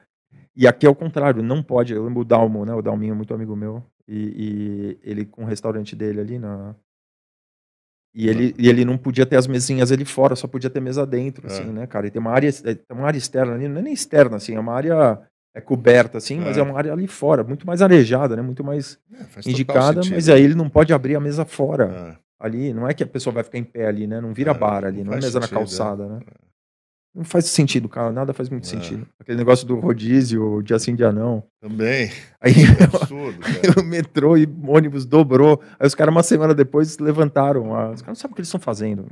E 0.55 0.65
aqui 0.65 0.85
é 0.85 0.89
o 0.89 0.95
contrário, 0.95 1.43
não 1.43 1.61
pode. 1.61 1.93
Eu 1.93 2.05
lembro 2.05 2.21
o 2.21 2.25
Dalmo, 2.25 2.65
né? 2.65 2.73
O 2.73 2.81
Dalminho 2.81 3.11
é 3.11 3.15
muito 3.15 3.33
amigo 3.33 3.55
meu. 3.55 3.83
E, 4.07 4.97
e 5.03 5.09
ele 5.09 5.25
com 5.25 5.43
o 5.43 5.47
restaurante 5.47 5.95
dele 5.95 6.21
ali 6.21 6.39
na. 6.39 6.75
E 8.15 8.27
ele, 8.27 8.55
e 8.57 8.67
ele 8.67 8.83
não 8.83 8.97
podia 8.97 9.25
ter 9.25 9.35
as 9.35 9.45
mesinhas 9.45 9.91
ali 9.91 10.05
fora, 10.05 10.35
só 10.35 10.47
podia 10.47 10.69
ter 10.69 10.79
mesa 10.79 11.05
dentro, 11.05 11.45
é. 11.45 11.51
assim, 11.51 11.65
né, 11.65 11.85
cara? 11.85 12.07
E 12.07 12.11
tem 12.11 12.19
uma 12.19 12.31
área, 12.31 12.51
tem 12.51 12.79
uma 12.91 13.05
área 13.05 13.17
externa 13.17 13.53
ali, 13.53 13.67
não 13.67 13.79
é 13.79 13.81
nem 13.83 13.93
externa, 13.93 14.37
assim, 14.37 14.55
é 14.55 14.59
uma 14.59 14.73
área 14.73 15.21
é 15.53 15.61
coberta 15.61 16.19
assim, 16.19 16.37
é. 16.37 16.41
mas 16.41 16.57
é 16.57 16.61
uma 16.61 16.77
área 16.77 16.93
ali 16.93 17.07
fora, 17.07 17.43
muito 17.43 17.65
mais 17.65 17.81
arejada, 17.81 18.35
né? 18.35 18.41
Muito 18.41 18.63
mais 18.63 18.99
é, 19.11 19.49
indicada, 19.49 20.01
mas 20.09 20.29
aí 20.29 20.43
ele 20.43 20.55
não 20.55 20.69
pode 20.69 20.93
abrir 20.93 21.15
a 21.15 21.19
mesa 21.19 21.45
fora. 21.45 22.15
É. 22.23 22.27
Ali, 22.39 22.71
não 22.71 22.87
é 22.87 22.93
que 22.93 23.03
a 23.03 23.07
pessoa 23.07 23.33
vai 23.33 23.43
ficar 23.43 23.57
em 23.57 23.63
pé 23.63 23.87
ali, 23.87 24.05
né? 24.05 24.21
Não 24.21 24.33
vira 24.33 24.51
é, 24.51 24.53
bar 24.53 24.85
ali, 24.85 24.99
não, 24.99 25.05
não 25.05 25.13
é 25.13 25.15
mesa 25.15 25.31
sentido, 25.31 25.51
na 25.51 25.57
calçada, 25.57 26.07
né? 26.07 26.19
É. 27.17 27.19
Não 27.19 27.25
faz 27.25 27.45
sentido, 27.45 27.89
cara, 27.89 28.11
nada 28.11 28.33
faz 28.33 28.49
muito 28.49 28.67
sentido. 28.67 29.07
Aquele 29.19 29.37
negócio 29.37 29.65
do 29.65 29.75
rodízio, 29.79 30.61
dia 30.61 30.77
sim, 30.77 30.95
dia 30.95 31.11
não. 31.11 31.43
Também. 31.59 32.11
Aí, 32.39 32.53
absurdo, 32.83 33.39
o 33.79 33.83
metrô 33.83 34.37
e 34.37 34.47
ônibus 34.67 35.05
dobrou. 35.05 35.61
Aí 35.79 35.87
os 35.87 35.95
caras, 35.95 36.13
uma 36.13 36.23
semana 36.23 36.53
depois, 36.53 36.97
levantaram. 36.99 37.71
Os 37.91 38.01
caras 38.01 38.07
não 38.07 38.15
sabem 38.15 38.33
o 38.33 38.35
que 38.35 38.41
eles 38.41 38.47
estão 38.47 38.59
fazendo. 38.59 39.05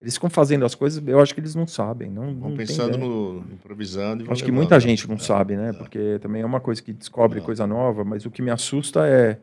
Eles 0.00 0.14
ficam 0.14 0.28
fazendo 0.28 0.64
as 0.64 0.74
coisas, 0.74 1.02
eu 1.06 1.20
acho 1.20 1.32
que 1.32 1.38
eles 1.38 1.54
não 1.54 1.66
sabem. 1.66 2.10
Não, 2.10 2.34
Vão 2.34 2.56
pensando 2.56 2.98
no 2.98 3.44
improvisando. 3.52 4.30
acho 4.32 4.44
que 4.44 4.50
muita 4.50 4.78
gente 4.80 5.08
não 5.08 5.14
é, 5.14 5.18
sabe, 5.20 5.56
né? 5.56 5.70
É. 5.70 5.72
Porque 5.72 6.18
também 6.20 6.42
é 6.42 6.46
uma 6.46 6.60
coisa 6.60 6.82
que 6.82 6.92
descobre 6.92 7.38
é. 7.38 7.42
coisa 7.42 7.68
nova, 7.68 8.04
mas 8.04 8.26
o 8.26 8.30
que 8.30 8.42
me 8.42 8.50
assusta 8.50 9.06
é 9.06 9.38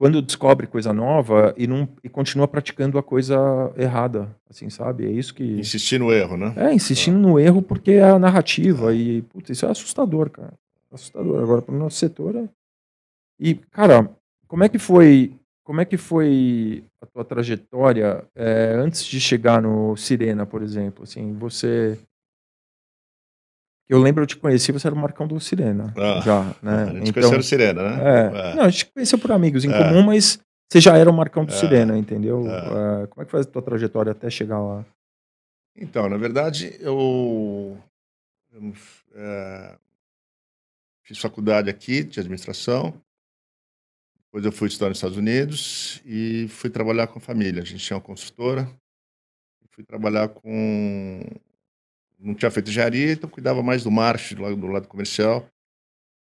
quando 0.00 0.22
descobre 0.22 0.66
coisa 0.66 0.94
nova 0.94 1.54
e 1.58 1.66
não 1.66 1.86
e 2.02 2.08
continua 2.08 2.48
praticando 2.48 2.96
a 2.96 3.02
coisa 3.02 3.36
errada, 3.76 4.34
assim, 4.48 4.70
sabe? 4.70 5.04
É 5.04 5.10
isso 5.10 5.34
que 5.34 5.44
insistir 5.60 6.00
no 6.00 6.10
erro, 6.10 6.38
né? 6.38 6.54
É, 6.56 6.72
insistindo 6.72 7.18
no 7.18 7.38
erro 7.38 7.60
porque 7.60 7.92
é 7.92 8.04
a 8.04 8.18
narrativa 8.18 8.94
e 8.94 9.20
putz, 9.20 9.50
isso 9.50 9.66
é 9.66 9.70
assustador, 9.70 10.30
cara. 10.30 10.54
Assustador 10.90 11.42
agora 11.42 11.60
para 11.60 11.74
o 11.74 11.78
nosso 11.78 11.98
setor. 11.98 12.34
É... 12.34 12.48
E 13.38 13.56
cara, 13.56 14.10
como 14.48 14.64
é 14.64 14.70
que 14.70 14.78
foi 14.78 15.34
como 15.62 15.82
é 15.82 15.84
que 15.84 15.98
foi 15.98 16.82
a 16.98 17.04
tua 17.04 17.22
trajetória 17.22 18.24
é, 18.34 18.72
antes 18.76 19.04
de 19.04 19.20
chegar 19.20 19.60
no 19.60 19.98
Sirena, 19.98 20.46
por 20.46 20.62
exemplo? 20.62 21.04
Assim, 21.04 21.34
você. 21.34 21.98
Eu 23.90 23.98
lembro, 23.98 24.22
eu 24.22 24.26
te 24.26 24.36
conheci, 24.36 24.70
você 24.70 24.86
era 24.86 24.94
o 24.94 24.98
Marcão 24.98 25.26
do 25.26 25.40
Sirena. 25.40 25.92
Ah, 25.96 26.20
já, 26.20 26.44
né? 26.62 26.84
A 26.84 26.86
gente 26.86 27.10
então, 27.10 27.12
conheceu 27.14 27.38
o 27.40 27.42
Sirena, 27.42 27.82
né? 27.82 28.02
É, 28.02 28.50
é. 28.52 28.54
Não, 28.54 28.62
a 28.62 28.68
gente 28.68 28.86
conheceu 28.86 29.18
por 29.18 29.32
amigos 29.32 29.64
em 29.64 29.72
é. 29.72 29.76
comum, 29.76 30.04
mas 30.04 30.38
você 30.70 30.80
já 30.80 30.96
era 30.96 31.10
o 31.10 31.12
Marcão 31.12 31.44
do 31.44 31.52
é. 31.52 31.56
Sirena, 31.56 31.98
entendeu? 31.98 32.46
É. 32.48 33.08
como 33.08 33.22
é 33.22 33.24
que 33.24 33.30
foi 33.32 33.40
a 33.40 33.44
tua 33.44 33.60
trajetória 33.60 34.12
até 34.12 34.30
chegar 34.30 34.60
lá? 34.60 34.86
Então, 35.76 36.08
na 36.08 36.16
verdade, 36.16 36.76
eu, 36.78 37.76
eu 38.52 38.72
fiz 41.02 41.18
faculdade 41.18 41.68
aqui 41.68 42.04
de 42.04 42.20
administração. 42.20 42.94
Depois 44.26 44.44
eu 44.44 44.52
fui 44.52 44.68
estudar 44.68 44.88
nos 44.88 44.98
Estados 44.98 45.16
Unidos 45.16 46.00
e 46.06 46.46
fui 46.46 46.70
trabalhar 46.70 47.08
com 47.08 47.18
a 47.18 47.22
família. 47.22 47.60
A 47.60 47.66
gente 47.66 47.84
tinha 47.84 47.96
uma 47.96 48.02
construtora. 48.02 48.70
Fui 49.72 49.82
trabalhar 49.82 50.28
com. 50.28 51.20
Não 52.20 52.34
tinha 52.34 52.50
feito 52.50 52.68
engenharia, 52.68 53.12
então 53.12 53.30
cuidava 53.30 53.62
mais 53.62 53.82
do 53.82 53.90
marketing, 53.90 54.34
do 54.34 54.42
lado, 54.42 54.56
do 54.56 54.66
lado 54.66 54.88
comercial. 54.88 55.48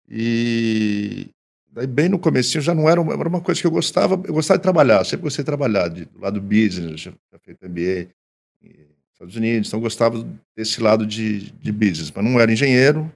E 0.08 1.30
daí, 1.72 1.86
bem 1.86 2.08
no 2.08 2.18
começo, 2.18 2.60
já 2.60 2.74
não 2.74 2.88
era 2.88 3.00
uma, 3.00 3.14
era 3.14 3.28
uma 3.28 3.40
coisa 3.40 3.60
que 3.60 3.66
eu 3.66 3.70
gostava. 3.70 4.14
Eu 4.14 4.34
gostava 4.34 4.58
de 4.58 4.62
trabalhar, 4.62 5.04
sempre 5.04 5.24
gostei 5.24 5.42
de 5.42 5.46
trabalhar, 5.46 5.88
de, 5.88 6.04
do 6.04 6.20
lado 6.20 6.40
business, 6.40 7.00
já 7.00 7.12
tinha 7.12 7.40
feito 7.40 7.66
MBA 7.66 8.10
nos 8.62 9.12
Estados 9.12 9.36
Unidos, 9.36 9.68
então 9.68 9.80
gostava 9.80 10.26
desse 10.56 10.82
lado 10.82 11.06
de, 11.06 11.50
de 11.52 11.72
business. 11.72 12.10
Mas 12.10 12.24
não 12.24 12.38
era 12.38 12.52
engenheiro, 12.52 13.10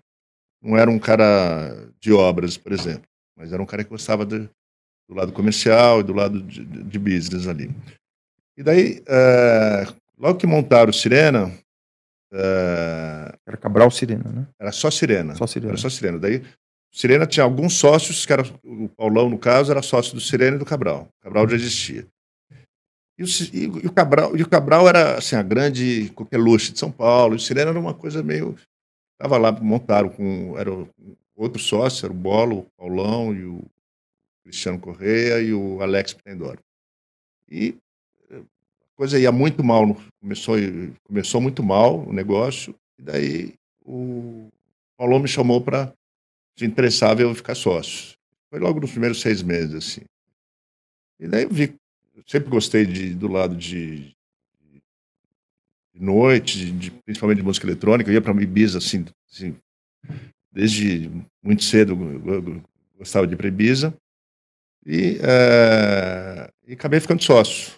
não 0.63 0.77
era 0.77 0.91
um 0.91 0.99
cara 0.99 1.91
de 2.01 2.13
obras, 2.13 2.57
por 2.57 2.73
exemplo. 2.73 3.09
Mas 3.37 3.53
era 3.53 3.63
um 3.63 3.67
cara 3.67 3.85
que 3.85 3.91
gostava 3.91 4.25
de, 4.25 4.49
do 5.09 5.15
lado 5.15 5.33
comercial 5.33 6.01
e 6.01 6.05
do 6.05 6.13
lado 6.13 6.41
de, 6.43 6.65
de 6.65 6.99
business 6.99 7.47
ali. 7.47 7.71
E 8.57 8.63
daí, 8.63 9.03
é, 9.07 9.87
logo 10.17 10.39
que 10.39 10.47
montaram 10.47 10.91
o 10.91 10.95
Sirena. 10.95 11.53
É, 12.37 13.33
era 13.47 13.57
Cabral 13.57 13.91
Sirena, 13.93 14.31
né? 14.31 14.47
Era 14.59 14.73
só 14.73 14.91
Sirena. 14.91 15.37
Só 15.37 15.47
Sirena. 15.47 15.71
Era 15.71 15.79
só 15.79 15.89
Sirena. 15.89 16.19
Daí, 16.19 16.43
Sirena 16.93 17.27
tinha 17.27 17.45
alguns 17.45 17.75
sócios, 17.75 18.27
que 18.27 18.33
era 18.33 18.43
o 18.65 18.89
Paulão, 18.89 19.31
no 19.31 19.39
caso, 19.39 19.71
era 19.71 19.83
sócio 19.83 20.15
do 20.15 20.21
Sirena 20.21 20.57
e 20.57 20.59
do 20.59 20.65
Cabral. 20.65 21.09
O 21.21 21.23
Cabral 21.23 21.49
já 21.49 21.57
existia. 21.57 22.07
E 23.17 23.23
o, 23.23 23.27
e, 23.53 23.85
e 23.85 23.87
o, 23.87 23.93
Cabral, 23.93 24.37
e 24.37 24.43
o 24.43 24.49
Cabral 24.49 24.89
era 24.89 25.19
assim, 25.19 25.37
a 25.37 25.43
grande 25.43 26.11
coqueluche 26.15 26.73
de 26.73 26.79
São 26.79 26.91
Paulo. 26.91 27.35
E 27.35 27.37
o 27.37 27.41
Sirena 27.41 27.71
era 27.71 27.79
uma 27.79 27.95
coisa 27.95 28.23
meio. 28.23 28.57
Estava 29.13 29.39
lá, 29.39 29.53
montaram 29.53 30.09
com. 30.09 30.59
Era 30.59 30.71
outro 31.37 31.63
sócio, 31.63 32.07
era 32.07 32.13
o 32.13 32.17
Bolo, 32.17 32.59
o 32.61 32.67
Paulão 32.77 33.33
e 33.33 33.45
o 33.45 33.65
Cristiano 34.45 34.81
Correia 34.81 35.41
e 35.41 35.53
o 35.53 35.81
Alex 35.81 36.15
Pendor. 36.15 36.59
E 37.49 37.77
coisa 38.97 39.19
ia 39.19 39.33
muito 39.33 39.63
mal, 39.63 39.97
começou, 40.21 40.57
começou 41.05 41.41
muito 41.41 41.63
mal 41.63 42.01
o 42.01 42.13
negócio, 42.13 42.75
e 42.99 43.03
daí 43.03 43.55
o 43.85 44.49
Paulo 44.97 45.19
me 45.19 45.29
chamou 45.29 45.61
para 45.61 45.93
se 46.57 46.65
interessava 46.65 47.23
eu 47.23 47.35
ficar 47.35 47.55
sócio. 47.55 48.15
Foi 48.49 48.61
logo 48.61 48.81
nos 48.81 48.93
primeiros 48.93 49.21
seis 49.21 49.43
meses, 49.43 49.75
assim. 49.75 50.03
E 51.19 51.27
daí 51.27 51.43
eu 51.45 51.51
vi, 51.51 51.75
eu 52.15 52.23
sempre 52.27 52.49
gostei 52.49 52.87
de, 52.87 53.15
do 53.15 53.29
lado 53.29 53.57
de, 53.57 54.15
de 55.93 56.01
noite, 56.01 56.71
de, 56.71 56.91
principalmente 56.91 57.39
de 57.39 57.45
música 57.45 57.67
eletrônica, 57.67 58.09
eu 58.09 58.15
ia 58.15 58.23
para 58.23 58.41
Ibiza, 58.41 58.79
assim, 58.79 59.05
assim, 59.31 59.57
desde 60.53 61.11
muito 61.43 61.65
cedo 61.65 61.95
eu, 62.27 62.63
gostava 62.97 63.27
de 63.27 63.35
ir 63.35 63.37
para 63.37 63.49
Ibiza. 63.49 63.95
E, 64.87 65.19
é, 65.23 66.51
e 66.67 66.75
acabei 66.75 67.01
ficando 67.01 67.23
sócio. 67.23 67.73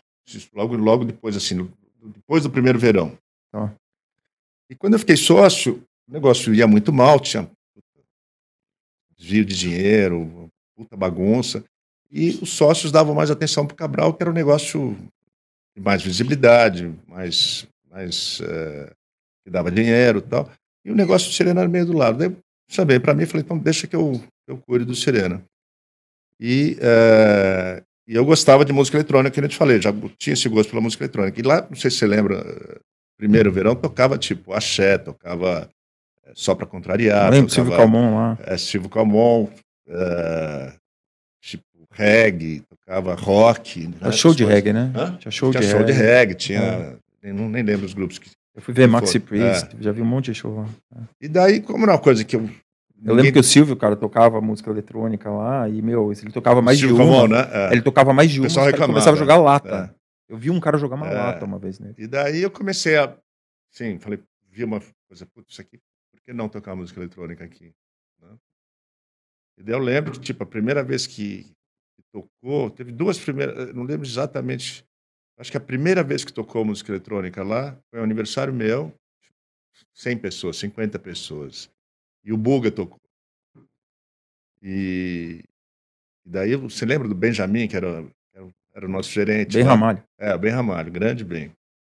Logo, 0.52 0.76
logo 0.76 1.04
depois, 1.04 1.36
assim, 1.36 1.70
depois 2.02 2.42
do 2.42 2.50
primeiro 2.50 2.78
verão. 2.78 3.16
Ah. 3.52 3.70
E 4.68 4.74
quando 4.74 4.94
eu 4.94 4.98
fiquei 4.98 5.16
sócio, 5.16 5.82
o 6.08 6.12
negócio 6.12 6.54
ia 6.54 6.66
muito 6.66 6.92
mal, 6.92 7.20
tinha 7.20 7.48
desvio 9.16 9.44
de 9.44 9.56
dinheiro, 9.56 10.50
puta 10.76 10.96
bagunça. 10.96 11.64
E 12.10 12.38
os 12.42 12.50
sócios 12.50 12.92
davam 12.92 13.14
mais 13.14 13.30
atenção 13.30 13.66
para 13.66 13.74
o 13.74 13.76
Cabral, 13.76 14.14
que 14.14 14.22
era 14.22 14.30
um 14.30 14.34
negócio 14.34 14.96
de 15.74 15.82
mais 15.82 16.02
visibilidade, 16.02 16.94
mais, 17.06 17.66
mais 17.90 18.40
é, 18.42 18.92
que 19.44 19.50
dava 19.50 19.70
dinheiro 19.70 20.18
e 20.18 20.22
tal. 20.22 20.50
E 20.84 20.90
o 20.90 20.94
negócio 20.94 21.28
do 21.28 21.34
Serena 21.34 21.60
era 21.60 21.68
meio 21.68 21.86
do 21.86 21.96
lado. 21.96 22.18
Daí 22.18 22.36
chamei 22.68 23.00
para 23.00 23.14
mim 23.14 23.26
falei, 23.26 23.44
então 23.44 23.58
deixa 23.58 23.86
que 23.86 23.96
eu, 23.96 24.22
eu 24.46 24.58
cuide 24.58 24.84
do 24.84 24.94
Serena. 24.94 25.42
E, 26.38 26.76
é, 26.80 27.82
e 28.09 28.14
eu 28.14 28.25
gostava 28.25 28.64
de 28.64 28.73
música 28.73 28.97
eletrônica, 28.97 29.33
que 29.33 29.40
eu 29.40 29.49
te 29.49 29.57
falei, 29.57 29.81
já 29.81 29.92
tinha 30.16 30.35
esse 30.35 30.49
gosto 30.49 30.71
pela 30.71 30.81
música 30.81 31.05
eletrônica. 31.05 31.40
E 31.40 31.42
lá, 31.42 31.66
não 31.69 31.77
sei 31.77 31.90
se 31.90 31.99
você 31.99 32.07
lembra, 32.07 32.81
primeiro 33.19 33.51
verão, 33.51 33.75
tocava 33.75 34.16
tipo 34.16 34.53
axé, 34.53 34.97
tocava 34.97 35.69
é, 36.25 36.33
só 36.35 36.55
para 36.55 36.66
contrariar. 36.66 37.31
Lembro, 37.31 37.51
Silvio 37.51 37.77
Calmon 37.77 38.14
lá. 38.14 38.38
É, 38.45 38.57
Silvio 38.57 38.88
Calmon, 38.88 39.49
é, 39.88 40.73
tipo 41.42 41.64
reggae, 41.90 42.62
tocava 42.69 43.14
rock. 43.14 43.88
Né? 43.88 44.12
show 44.12 44.33
de 44.33 44.45
reggae, 44.45 44.73
né? 44.73 44.92
Hã? 44.95 45.16
Tinha 45.19 45.33
show, 45.33 45.51
tinha 45.51 45.62
de, 45.62 45.69
show 45.69 45.79
reggae. 45.79 45.92
de 45.92 45.99
reggae. 45.99 46.35
Tinha, 46.35 46.61
é. 46.61 46.97
nem, 47.25 47.33
não, 47.33 47.49
nem 47.49 47.64
lembro 47.64 47.87
os 47.87 47.95
grupos 47.95 48.19
que. 48.19 48.31
Eu 48.55 48.62
fui 48.62 48.73
ver 48.73 48.87
Maxi 48.88 49.19
Priest, 49.19 49.77
é. 49.79 49.83
já 49.83 49.92
vi 49.92 50.01
um 50.01 50.07
monte 50.07 50.27
de 50.33 50.35
show 50.35 50.55
lá. 50.55 50.66
É. 50.95 51.01
E 51.21 51.29
daí, 51.29 51.61
como 51.61 51.83
era 51.85 51.92
uma 51.92 51.99
coisa 51.99 52.25
que 52.25 52.37
eu 52.37 52.49
eu 53.07 53.14
lembro 53.14 53.33
que 53.33 53.38
o 53.38 53.45
Silvio, 53.45 53.77
cara, 53.77 53.95
tocava 53.95 54.40
música 54.40 54.71
eletrônica 54.71 55.31
lá 55.31 55.69
e, 55.69 55.81
meu, 55.81 56.12
ele 56.12 56.33
tocava 56.33 56.61
mais 56.61 56.79
Silvio 56.79 56.97
de 56.97 57.03
uma. 57.03 57.29
Né? 57.29 57.49
É. 57.53 57.73
Ele 57.73 57.83
tocava 57.83 58.12
mais 58.12 58.31
de 58.31 58.40
uma, 58.40 58.49
o 58.49 58.77
começava 58.77 59.16
a 59.16 59.19
jogar 59.19 59.37
lata. 59.37 59.95
É. 59.95 60.33
Eu 60.33 60.37
vi 60.37 60.51
um 60.51 60.59
cara 60.59 60.77
jogar 60.77 60.97
uma 60.97 61.09
é. 61.09 61.14
lata 61.14 61.45
uma 61.45 61.59
vez 61.59 61.79
nele. 61.79 61.95
E 61.97 62.07
daí 62.07 62.42
eu 62.42 62.51
comecei 62.51 62.97
a, 62.97 63.16
sim, 63.71 63.99
falei, 63.99 64.21
vi 64.51 64.64
uma 64.64 64.81
coisa, 65.09 65.25
putz, 65.27 65.53
isso 65.53 65.61
aqui, 65.61 65.79
por 66.11 66.21
que 66.21 66.33
não 66.33 66.49
tocar 66.49 66.75
música 66.75 66.99
eletrônica 66.99 67.45
aqui? 67.45 67.73
Né? 68.21 68.37
E 69.59 69.62
daí 69.62 69.75
eu 69.75 69.79
lembro 69.79 70.12
que, 70.12 70.21
tipo, 70.21 70.42
a 70.42 70.47
primeira 70.47 70.83
vez 70.83 71.07
que, 71.07 71.45
que 71.95 72.03
tocou, 72.12 72.71
teve 72.71 72.90
duas 72.90 73.19
primeiras, 73.19 73.73
não 73.73 73.85
lembro 73.85 74.07
exatamente, 74.07 74.85
acho 75.38 75.51
que 75.51 75.57
a 75.57 75.61
primeira 75.61 76.03
vez 76.03 76.25
que 76.25 76.33
tocou 76.33 76.64
música 76.64 76.90
eletrônica 76.90 77.42
lá 77.45 77.79
foi 77.90 78.01
um 78.01 78.05
aniversário 78.05 78.53
meu, 78.53 78.92
100 79.95 80.19
pessoas, 80.19 80.57
50 80.57 80.99
pessoas. 80.99 81.71
E 82.26 82.32
o 82.32 82.36
Buga 82.36 82.72
tocou. 82.72 83.00
E, 84.60 85.44
e 86.24 86.28
daí, 86.28 86.56
você 86.56 86.84
lembra 86.84 87.06
do 87.06 87.14
Benjamin, 87.14 87.68
que 87.68 87.76
era, 87.76 88.04
era, 88.74 88.84
o 88.84 88.88
nosso 88.88 89.12
gerente? 89.12 89.54
Bem 89.54 89.62
lá? 89.62 89.70
Ramalho. 89.70 90.02
É, 90.18 90.36
Bem 90.36 90.50
Ramalho, 90.50 90.90
grande 90.90 91.24
bem, 91.24 91.52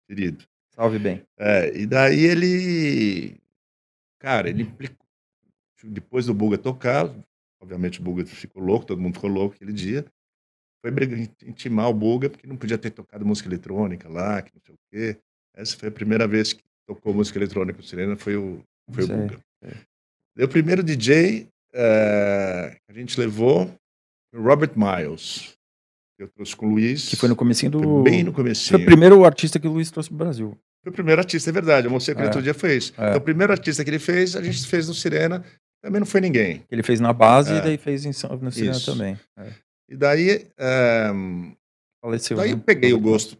querido. 0.07 0.45
Salve 0.75 0.99
bem. 0.99 1.25
É, 1.35 1.75
e 1.75 1.87
daí 1.87 2.25
ele. 2.25 3.37
Cara, 4.19 4.47
ele 4.47 4.71
Depois 5.83 6.27
do 6.27 6.33
Buga 6.35 6.59
tocar, 6.59 7.09
obviamente 7.59 7.99
o 7.99 8.03
Buga 8.03 8.23
ficou 8.23 8.61
louco, 8.61 8.85
todo 8.85 9.01
mundo 9.01 9.15
ficou 9.15 9.31
louco 9.31 9.55
aquele 9.55 9.73
dia. 9.73 10.05
Foi 10.79 10.91
intimar 11.43 11.89
o 11.89 11.93
Buga, 11.93 12.29
porque 12.29 12.45
não 12.45 12.55
podia 12.55 12.77
ter 12.77 12.91
tocado 12.91 13.25
música 13.25 13.49
eletrônica 13.49 14.07
lá, 14.07 14.43
que 14.43 14.53
não 14.53 14.61
sei 14.61 14.75
o 14.75 14.79
quê. 14.91 15.19
Essa 15.55 15.75
foi 15.75 15.89
a 15.89 15.91
primeira 15.91 16.27
vez 16.27 16.53
que 16.53 16.63
tocou 16.85 17.15
música 17.15 17.39
eletrônica 17.39 17.79
o 17.79 17.83
Sirena, 17.83 18.15
foi 18.15 18.37
o, 18.37 18.63
foi 18.91 19.05
o 19.05 19.07
Buga. 19.07 19.43
É. 19.63 19.88
O 20.43 20.47
primeiro 20.47 20.81
DJ 20.81 21.47
é, 21.73 22.77
a 22.89 22.93
gente 22.93 23.19
levou 23.19 23.69
o 24.33 24.41
Robert 24.41 24.71
Miles. 24.75 25.53
Que 26.17 26.23
eu 26.23 26.27
trouxe 26.29 26.55
com 26.55 26.67
o 26.67 26.71
Luiz. 26.71 27.09
Que 27.09 27.15
foi 27.15 27.29
no 27.29 27.35
comecinho 27.35 27.71
do. 27.71 28.03
Bem 28.03 28.23
no 28.23 28.33
comecinho. 28.33 28.77
Foi 28.77 28.81
o 28.81 28.85
primeiro 28.85 29.23
artista 29.23 29.59
que 29.59 29.67
o 29.67 29.71
Luiz 29.71 29.89
trouxe 29.89 30.09
pro 30.09 30.17
Brasil. 30.17 30.57
Foi 30.83 30.91
o 30.91 30.93
primeiro 30.93 31.21
artista, 31.21 31.49
é 31.49 31.53
verdade. 31.53 31.87
Eu 31.87 31.91
mostrei 31.91 32.15
que 32.15 32.21
é. 32.21 32.25
outro 32.25 32.41
dia 32.41 32.53
fez. 32.53 32.93
É. 32.97 33.09
Então, 33.09 33.17
o 33.17 33.21
primeiro 33.21 33.51
artista 33.51 33.83
que 33.83 33.89
ele 33.89 33.99
fez, 33.99 34.35
a 34.35 34.41
gente 34.41 34.65
fez 34.67 34.87
no 34.87 34.93
Sirena. 34.93 35.43
Também 35.81 35.99
não 35.99 36.05
foi 36.05 36.19
ninguém. 36.19 36.63
Ele 36.69 36.83
fez 36.83 36.99
na 36.99 37.13
base 37.13 37.53
é. 37.53 37.57
e 37.57 37.61
daí 37.61 37.77
fez 37.77 38.05
em, 38.05 38.09
no 38.41 38.51
Sirena 38.51 38.71
Isso. 38.71 38.91
também. 38.91 39.17
É. 39.37 39.53
E 39.89 39.95
daí. 39.95 40.47
Faleceu. 42.01 42.37
Daí 42.37 42.49
né? 42.49 42.55
eu 42.55 42.59
peguei 42.59 42.93
o 42.93 42.99
gosto, 42.99 43.37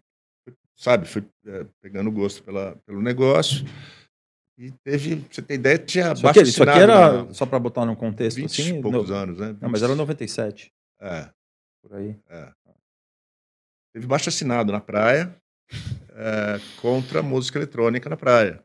sabe? 0.76 1.08
Fui 1.08 1.24
é, 1.48 1.66
pegando 1.82 2.10
o 2.10 2.14
gosto 2.14 2.44
pela, 2.44 2.78
pelo 2.86 3.02
negócio. 3.02 3.66
E 4.60 4.72
teve, 4.84 5.26
você 5.32 5.41
tem 5.41 5.56
ideia, 5.56 5.78
tinha 5.78 6.12
isso 6.12 6.28
aqui, 6.28 6.41
isso 6.41 6.62
aqui 6.62 6.80
era, 6.80 7.24
na, 7.24 7.34
só 7.34 7.45
para 7.45 7.58
botar 7.58 7.86
num 7.86 7.95
contexto 7.95 8.36
20 8.36 8.62
assim. 8.62 8.82
poucos 8.82 9.10
no, 9.10 9.15
anos, 9.15 9.39
né? 9.39 9.54
20, 9.54 9.62
não, 9.62 9.69
mas 9.69 9.82
era 9.82 9.95
97. 9.95 10.69
É. 11.00 11.30
Por 11.82 11.95
aí. 11.95 12.19
É. 12.28 12.52
Teve 13.93 14.06
baixo 14.06 14.28
assinado 14.28 14.74
na 14.74 14.82
praia 14.82 15.34
é, 16.10 16.60
contra 16.82 17.24
música 17.24 17.58
eletrônica 17.58 18.10
na 18.10 18.17
praia. 18.17 18.62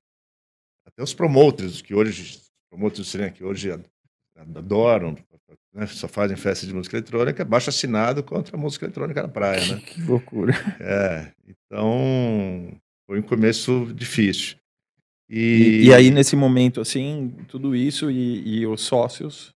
Até 0.85 1.01
os 1.01 1.15
promotores, 1.15 1.81
que 1.81 1.95
hoje, 1.95 2.43
promotores 2.69 3.13
do 3.13 3.31
que 3.31 3.45
hoje 3.45 3.71
adoram, 4.37 5.17
né, 5.73 5.87
só 5.87 6.09
fazem 6.09 6.37
festa 6.37 6.67
de 6.67 6.75
música 6.75 6.97
eletrônica, 6.97 7.45
baixo 7.45 7.71
assinado 7.71 8.21
contra 8.25 8.57
a 8.57 8.61
música 8.61 8.85
eletrônica 8.85 9.23
na 9.23 9.29
praia, 9.29 9.77
né? 9.77 9.81
Que 9.87 10.03
loucura. 10.03 10.55
É, 10.81 11.33
então 11.47 12.77
foi 13.07 13.21
um 13.21 13.23
começo 13.23 13.93
difícil. 13.95 14.57
E... 15.29 15.87
e, 15.87 15.95
aí, 15.95 16.11
nesse 16.11 16.37
momento, 16.37 16.81
assim, 16.81 17.35
tudo 17.49 17.75
isso 17.75 18.11
e, 18.11 18.61
e, 18.61 18.67
os 18.67 18.83
sócios? 18.83 19.55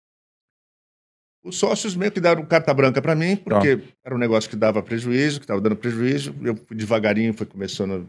Os 1.44 1.56
sócios 1.56 1.94
meio 1.94 2.10
que 2.10 2.20
deram 2.20 2.44
carta 2.44 2.72
branca 2.74 3.00
para 3.00 3.14
mim, 3.14 3.36
porque 3.36 3.76
tá. 3.76 3.84
era 4.04 4.14
um 4.14 4.18
negócio 4.18 4.48
que 4.48 4.56
dava 4.56 4.82
prejuízo, 4.82 5.38
que 5.38 5.44
estava 5.44 5.60
dando 5.60 5.76
prejuízo. 5.76 6.34
Eu 6.42 6.54
devagarinho 6.70 7.34
foi 7.34 7.46
começando 7.46 8.08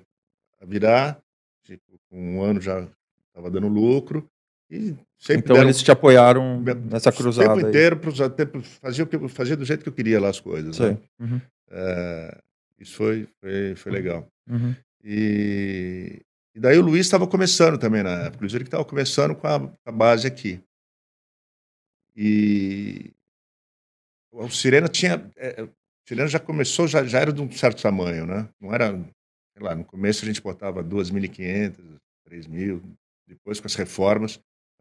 a 0.59 0.65
virar. 0.65 1.19
Tipo, 1.63 1.99
com 2.09 2.37
um 2.37 2.41
ano 2.41 2.59
já 2.59 2.87
estava 3.27 3.51
dando 3.51 3.67
lucro. 3.67 4.27
E 4.69 4.95
sempre 5.17 5.43
então 5.43 5.55
deram... 5.55 5.67
eles 5.67 5.81
te 5.81 5.91
apoiaram 5.91 6.61
nessa 6.89 7.11
cruzada. 7.11 7.53
O 7.53 7.55
tempo 7.55 7.67
inteiro, 7.67 7.99
fazia, 8.81 9.07
fazia 9.29 9.57
do 9.57 9.65
jeito 9.65 9.83
que 9.83 9.89
eu 9.89 9.93
queria 9.93 10.19
lá 10.19 10.29
as 10.29 10.39
coisas. 10.39 10.77
Né? 10.79 10.97
Uhum. 11.19 11.41
É, 11.71 12.37
isso 12.79 12.95
foi, 12.95 13.27
foi, 13.39 13.75
foi 13.75 13.91
legal. 13.91 14.27
Uhum. 14.49 14.75
E, 15.03 16.21
e 16.55 16.59
daí 16.59 16.77
o 16.77 16.81
Luiz 16.81 17.05
estava 17.05 17.27
começando 17.27 17.77
também 17.77 18.03
na 18.03 18.25
época. 18.25 18.38
O 18.38 18.41
Luiz 18.41 18.53
ele 18.53 18.63
estava 18.63 18.85
começando 18.85 19.35
com 19.35 19.47
a, 19.47 19.55
a, 19.85 19.91
base 19.91 20.27
aqui. 20.27 20.62
E 22.15 23.13
o 24.31 24.49
Sirena 24.49 24.88
tinha. 24.88 25.29
É, 25.38 25.63
o 25.63 25.69
Sirena 26.07 26.27
já 26.27 26.39
começou, 26.39 26.88
já, 26.88 27.03
já 27.05 27.19
era 27.19 27.31
de 27.31 27.41
um 27.41 27.51
certo 27.51 27.81
tamanho, 27.81 28.25
né? 28.25 28.49
Não 28.59 28.73
era. 28.73 28.91
Sei 29.53 29.63
lá, 29.63 29.75
no 29.75 29.85
começo 29.85 30.23
a 30.23 30.27
gente 30.27 30.41
botava 30.41 30.83
2.500, 30.83 31.75
3.000. 32.27 32.81
Depois, 33.27 33.59
com 33.59 33.67
as 33.67 33.75
reformas, 33.75 34.39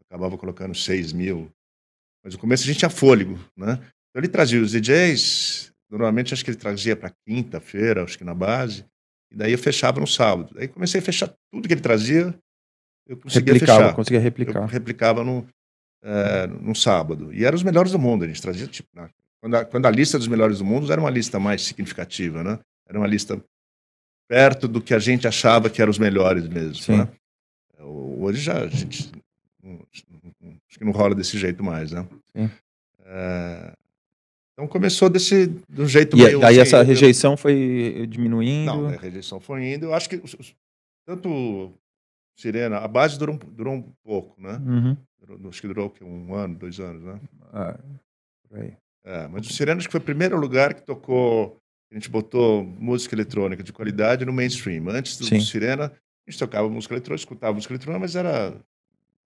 acabava 0.09 0.37
colocando 0.37 0.73
6 0.73 1.13
mil. 1.13 1.51
Mas 2.23 2.33
no 2.33 2.39
começo 2.39 2.63
a 2.63 2.67
gente 2.67 2.79
tinha 2.79 2.89
fôlego, 2.89 3.39
né? 3.55 3.73
Então 4.09 4.21
ele 4.21 4.27
trazia 4.27 4.59
os 4.59 4.71
DJs, 4.71 5.71
normalmente 5.89 6.33
acho 6.33 6.43
que 6.43 6.49
ele 6.49 6.57
trazia 6.57 6.95
para 6.95 7.13
quinta-feira, 7.25 8.03
acho 8.03 8.17
que 8.17 8.23
na 8.23 8.33
base. 8.33 8.85
E 9.31 9.35
daí 9.35 9.51
eu 9.51 9.57
fechava 9.57 9.99
no 9.99 10.07
sábado. 10.07 10.55
Aí 10.57 10.67
comecei 10.67 10.99
a 10.99 11.03
fechar 11.03 11.33
tudo 11.51 11.67
que 11.67 11.73
ele 11.73 11.81
trazia, 11.81 12.33
eu 13.07 13.17
conseguia 13.17 13.53
replicava, 13.53 13.79
fechar. 13.81 13.95
Conseguia 13.95 14.19
replicar. 14.19 14.61
Eu 14.61 14.67
replicava 14.67 15.23
no, 15.23 15.47
é, 16.03 16.47
no 16.47 16.75
sábado. 16.75 17.33
E 17.33 17.43
eram 17.43 17.55
os 17.55 17.63
melhores 17.63 17.91
do 17.91 17.99
mundo. 17.99 18.23
A 18.23 18.27
gente 18.27 18.41
trazia, 18.41 18.67
tipo, 18.67 18.89
na, 18.93 19.09
quando, 19.41 19.55
a, 19.55 19.65
quando 19.65 19.85
a 19.85 19.91
lista 19.91 20.17
dos 20.17 20.27
melhores 20.27 20.59
do 20.59 20.65
mundo 20.65 20.91
era 20.91 21.01
uma 21.01 21.09
lista 21.09 21.39
mais 21.39 21.61
significativa, 21.63 22.43
né? 22.43 22.59
Era 22.87 22.97
uma 22.97 23.07
lista 23.07 23.41
perto 24.27 24.67
do 24.67 24.81
que 24.81 24.93
a 24.93 24.99
gente 24.99 25.27
achava 25.27 25.69
que 25.69 25.81
eram 25.81 25.89
os 25.89 25.97
melhores 25.97 26.47
mesmo. 26.47 26.97
Né? 26.97 27.09
Hoje 27.79 28.41
já 28.41 28.63
a 28.63 28.67
gente 28.67 29.11
acho 30.69 30.77
que 30.77 30.85
não 30.85 30.91
rola 30.91 31.15
desse 31.15 31.37
jeito 31.37 31.63
mais, 31.63 31.91
né? 31.91 32.07
Sim. 32.35 32.49
É, 33.05 33.73
então 34.59 34.67
começou 34.67 35.09
desse 35.09 35.47
do 35.69 35.87
jeito 35.87 36.17
e 36.17 36.21
meio. 36.21 36.45
Aí 36.45 36.59
essa 36.59 36.83
rejeição 36.83 37.37
foi 37.37 38.05
diminuindo. 38.09 38.65
Não, 38.65 38.87
a 38.87 38.91
rejeição 38.91 39.39
foi 39.39 39.73
indo. 39.73 39.85
Eu 39.85 39.93
acho 39.93 40.09
que 40.09 40.21
tanto 41.05 41.71
Sirena, 42.35 42.79
a 42.79 42.87
base 42.87 43.17
durou, 43.17 43.37
durou 43.37 43.73
um 43.73 43.81
pouco, 44.03 44.39
né? 44.41 44.61
Uhum. 44.65 44.97
Durou, 45.17 45.49
acho 45.49 45.61
que 45.61 45.67
durou 45.67 45.93
um 46.01 46.33
ano, 46.33 46.55
dois 46.55 46.77
anos, 46.77 47.03
né? 47.03 47.21
Ah, 47.53 47.79
por 48.49 48.59
aí. 48.59 48.73
É, 49.05 49.27
mas 49.29 49.47
o 49.47 49.53
Sirena 49.53 49.77
acho 49.77 49.87
que 49.87 49.93
foi 49.93 50.01
o 50.01 50.03
primeiro 50.03 50.37
lugar 50.37 50.73
que 50.73 50.81
tocou. 50.81 51.57
A 51.89 51.95
gente 51.95 52.09
botou 52.09 52.61
música 52.61 53.15
eletrônica 53.15 53.63
de 53.63 53.71
qualidade 53.71 54.25
no 54.25 54.33
mainstream. 54.33 54.89
Antes 54.89 55.17
do, 55.17 55.29
do 55.29 55.41
Sirena, 55.41 55.85
a 55.85 56.29
gente 56.29 56.37
tocava 56.37 56.69
música 56.69 56.93
eletrônica, 56.93 57.21
escutava 57.21 57.53
música 57.53 57.73
eletrônica, 57.73 57.99
mas 58.01 58.15
era, 58.17 58.59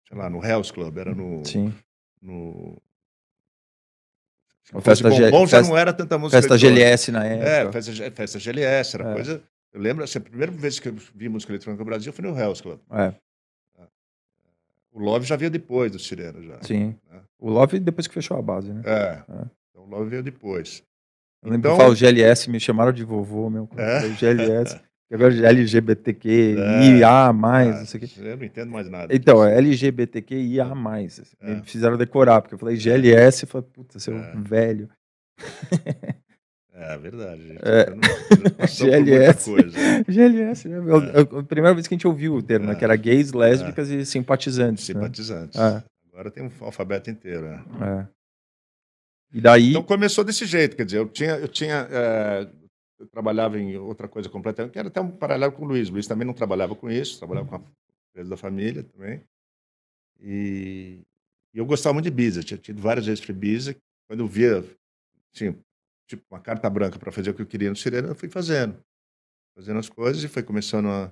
sei 0.08 0.18
lá, 0.18 0.30
no 0.30 0.44
Hells 0.44 0.72
Club, 0.72 0.98
era 0.98 1.14
no, 1.14 1.44
Sim. 1.46 1.74
no 2.22 2.82
a 4.74 4.82
festa, 4.82 5.10
G... 5.12 5.32
já 5.48 5.62
não 5.62 5.78
era 5.78 5.92
tanta 5.92 6.18
música 6.18 6.42
Festa 6.42 6.58
GLS 6.58 7.12
na 7.12 7.26
época. 7.26 7.50
É, 7.50 7.72
festa, 7.72 8.12
festa 8.12 8.40
GLS, 8.40 8.96
era 8.96 9.12
é. 9.12 9.14
coisa... 9.14 9.44
Eu 9.72 9.82
lembro, 9.82 10.04
assim, 10.04 10.18
a 10.18 10.22
primeira 10.22 10.52
vez 10.52 10.80
que 10.80 10.90
eu 10.90 10.96
vi 11.14 11.30
música 11.30 11.52
eletrônica 11.52 11.80
no 11.80 11.86
Brasil 11.86 12.12
foi 12.12 12.26
no 12.26 12.38
Hells 12.38 12.62
Club. 12.62 12.80
É. 12.92 13.14
é. 13.78 13.84
O 14.92 15.00
Love 15.00 15.26
já 15.26 15.36
veio 15.36 15.52
depois 15.52 15.92
do 15.92 16.00
Sirena, 16.00 16.42
já. 16.42 16.62
Sim. 16.64 16.96
Né? 17.10 17.22
O 17.38 17.50
Love 17.50 17.80
depois 17.80 18.08
que 18.08 18.14
fechou 18.14 18.38
a 18.38 18.42
base, 18.42 18.74
né? 18.74 18.82
É. 18.86 19.24
é. 19.30 19.46
Então 19.70 19.84
o 19.84 19.90
Love 19.90 20.10
veio 20.10 20.24
depois. 20.24 20.84
Eu 21.44 21.52
lembro 21.52 21.70
então... 21.70 21.78
que 21.78 21.82
eu 21.82 21.86
falo 21.86 21.96
GLS, 21.96 22.50
me 22.50 22.60
chamaram 22.60 22.92
de 22.92 23.04
vovô, 23.04 23.50
meu. 23.50 23.70
É? 23.78 24.10
GLS. 24.10 24.80
Agora 25.12 25.34
de 25.34 25.44
LGBTQ, 25.44 26.56
IA, 27.00 27.34
mais, 27.34 27.76
Ah, 27.76 27.80
não 27.80 27.86
sei 27.88 28.00
o 28.00 28.04
quê. 28.08 28.10
Eu 28.20 28.38
não 28.38 28.44
entendo 28.46 28.70
mais 28.72 28.88
nada. 28.90 29.14
Então, 29.16 29.38
disso. 29.38 29.48
é 29.48 29.58
LGBTQIA+. 29.58 30.66
assim, 30.66 31.22
É. 31.42 31.56
Me 31.56 31.64
fizeram 31.64 31.98
decorar, 31.98 32.42
porque 32.42 32.54
eu 32.54 32.60
falei 32.60 32.76
GLS, 32.76 33.44
eu 33.44 33.48
falei, 33.50 33.68
puta, 33.74 33.98
seu 34.00 34.16
É. 34.16 34.34
velho. 34.36 34.88
É 36.74 36.98
verdade. 36.98 37.42
gente. 37.42 37.60
É. 37.64 38.68
GLS. 38.68 39.52
GLS, 40.08 40.68
né? 40.70 40.78
É. 40.78 41.40
a 41.40 41.44
primeira 41.44 41.74
vez 41.74 41.88
que 41.88 41.94
a 41.94 41.98
gente 41.98 42.08
ouviu 42.08 42.36
o 42.36 42.42
termo, 42.44 42.68
né? 42.68 42.74
É. 42.74 42.76
Que 42.76 42.84
era 42.86 42.96
gays, 42.96 43.34
lésbicas 43.34 43.90
e 43.90 44.06
simpatizantes. 44.06 44.88
né? 44.90 44.94
Simpatizantes. 44.96 45.60
É. 45.60 45.84
Agora 46.14 46.32
tem 46.32 46.44
um 46.44 46.52
alfabeto 46.62 47.10
inteiro. 47.10 47.42
né? 47.50 47.64
É. 47.82 48.08
E 49.38 49.42
daí, 49.42 49.72
Então 49.72 49.84
começou 49.84 50.24
desse 50.24 50.46
jeito, 50.46 50.76
quer 50.76 50.86
dizer, 50.86 50.98
eu 51.00 51.08
tinha, 51.08 51.32
eu 51.34 51.48
tinha, 51.48 51.88
é, 51.92 52.48
eu 53.00 53.08
trabalhava 53.08 53.58
em 53.58 53.78
outra 53.78 54.08
coisa 54.08 54.28
completamente, 54.30 54.74
que 54.74 54.80
era 54.80 54.90
até 54.90 55.00
um 55.00 55.10
paralelo 55.10 55.54
com 55.54 55.64
o 55.64 55.68
Luiz. 55.68 55.90
O 55.90 55.94
Luiz 55.94 56.06
também 56.06 56.28
não 56.28 56.34
trabalhava 56.34 56.76
com 56.76 56.92
isso, 56.92 57.18
trabalhava 57.18 57.48
com 57.48 57.56
a 57.56 57.62
empresa 58.12 58.30
da 58.30 58.38
família 58.38 58.84
também. 58.84 59.24
E, 60.20 61.00
e 61.54 61.58
eu 61.58 61.66
gostava 61.66 61.94
muito 61.94 62.06
de 62.06 62.10
Ibiza, 62.10 62.44
tinha 62.44 62.58
tido 62.58 62.82
várias 62.82 63.06
vezes 63.06 63.24
para 63.24 63.32
Ibiza. 63.32 63.76
Quando 64.08 64.20
eu 64.20 64.28
via, 64.28 64.66
assim, 65.34 65.56
tipo, 66.08 66.24
uma 66.30 66.42
carta 66.42 66.70
branca 66.70 67.00
para 67.00 67.12
fazer 67.12 67.30
o 67.30 67.34
que 67.34 67.42
eu 67.42 67.48
queria 67.48 67.70
no 67.70 67.76
Sirena, 67.76 68.10
eu 68.10 68.16
fui 68.16 68.28
fazendo, 68.28 68.78
fazendo 69.56 69.80
as 69.80 69.88
coisas 69.88 70.22
e 70.24 70.28
foi 70.28 70.44
começando 70.44 70.88
a, 70.88 71.12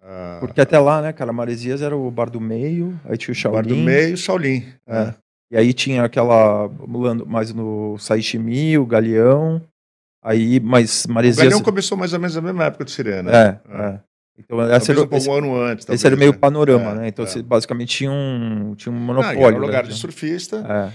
a 0.00 0.38
porque 0.40 0.60
até 0.60 0.78
lá, 0.78 1.00
né, 1.00 1.12
cara, 1.12 1.32
Maresias 1.32 1.80
era 1.80 1.96
o 1.96 2.10
bar 2.10 2.28
do 2.28 2.40
meio, 2.40 3.00
aí 3.04 3.16
tinha 3.16 3.32
o 3.32 3.48
o 3.48 3.52
bar 3.52 3.62
do 3.62 3.70
Shaolin. 3.70 3.84
meio, 3.84 4.16
Shaolin. 4.16 4.66
É. 4.86 4.92
né? 4.92 5.14
E 5.50 5.56
aí 5.56 5.72
tinha 5.72 6.02
aquela, 6.02 6.68
mais 7.26 7.52
no 7.52 7.96
Saishimi, 7.98 8.76
o 8.76 8.84
Galeão. 8.84 9.62
Aí, 10.24 10.58
mas 10.58 11.04
O 11.04 11.12
Maresias... 11.12 11.44
Galeão 11.44 11.62
começou 11.62 11.98
mais 11.98 12.12
ou 12.14 12.18
menos 12.18 12.34
na 12.34 12.40
mesma 12.42 12.64
época 12.64 12.84
do 12.84 12.90
Sirena. 12.90 13.30
É, 13.30 13.60
É. 13.68 13.82
é. 13.82 14.00
Então, 14.36 14.60
essa 14.62 14.90
era, 14.90 15.00
um, 15.02 15.08
esse, 15.16 15.28
um 15.30 15.32
ano 15.32 15.54
antes. 15.62 15.82
esse 15.82 15.86
talvez, 15.86 16.04
era 16.06 16.16
meio 16.16 16.32
né? 16.32 16.38
panorama, 16.38 16.90
É, 16.90 16.94
né? 16.94 17.08
Então, 17.08 17.24
é. 17.24 17.28
você 17.28 17.40
basicamente 17.42 17.96
tinha 17.96 18.10
um, 18.10 18.74
tinha 18.74 18.92
um 18.92 18.96
Ah, 18.96 19.00
monopólio. 19.00 19.44
era 19.46 19.56
um 19.56 19.60
né? 19.60 19.66
lugar 19.66 19.86
de 19.86 19.94
surfista. 19.94 20.56
É, 20.66 20.92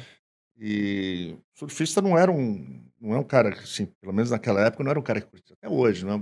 E 0.62 1.38
surfista 1.54 2.02
não 2.02 2.18
era 2.18 2.30
um, 2.30 2.84
não 3.00 3.14
é 3.14 3.18
um 3.20 3.24
cara 3.24 3.50
assim, 3.50 3.86
pelo 4.02 4.12
menos 4.12 4.32
naquela 4.32 4.60
época 4.66 4.84
não 4.84 4.90
era 4.92 5.00
um 5.00 5.04
cara 5.04 5.22
que 5.22 5.28
curtia. 5.28 5.56
Até 5.62 5.74
hoje, 5.74 6.06
não, 6.06 6.16
é- 6.16 6.22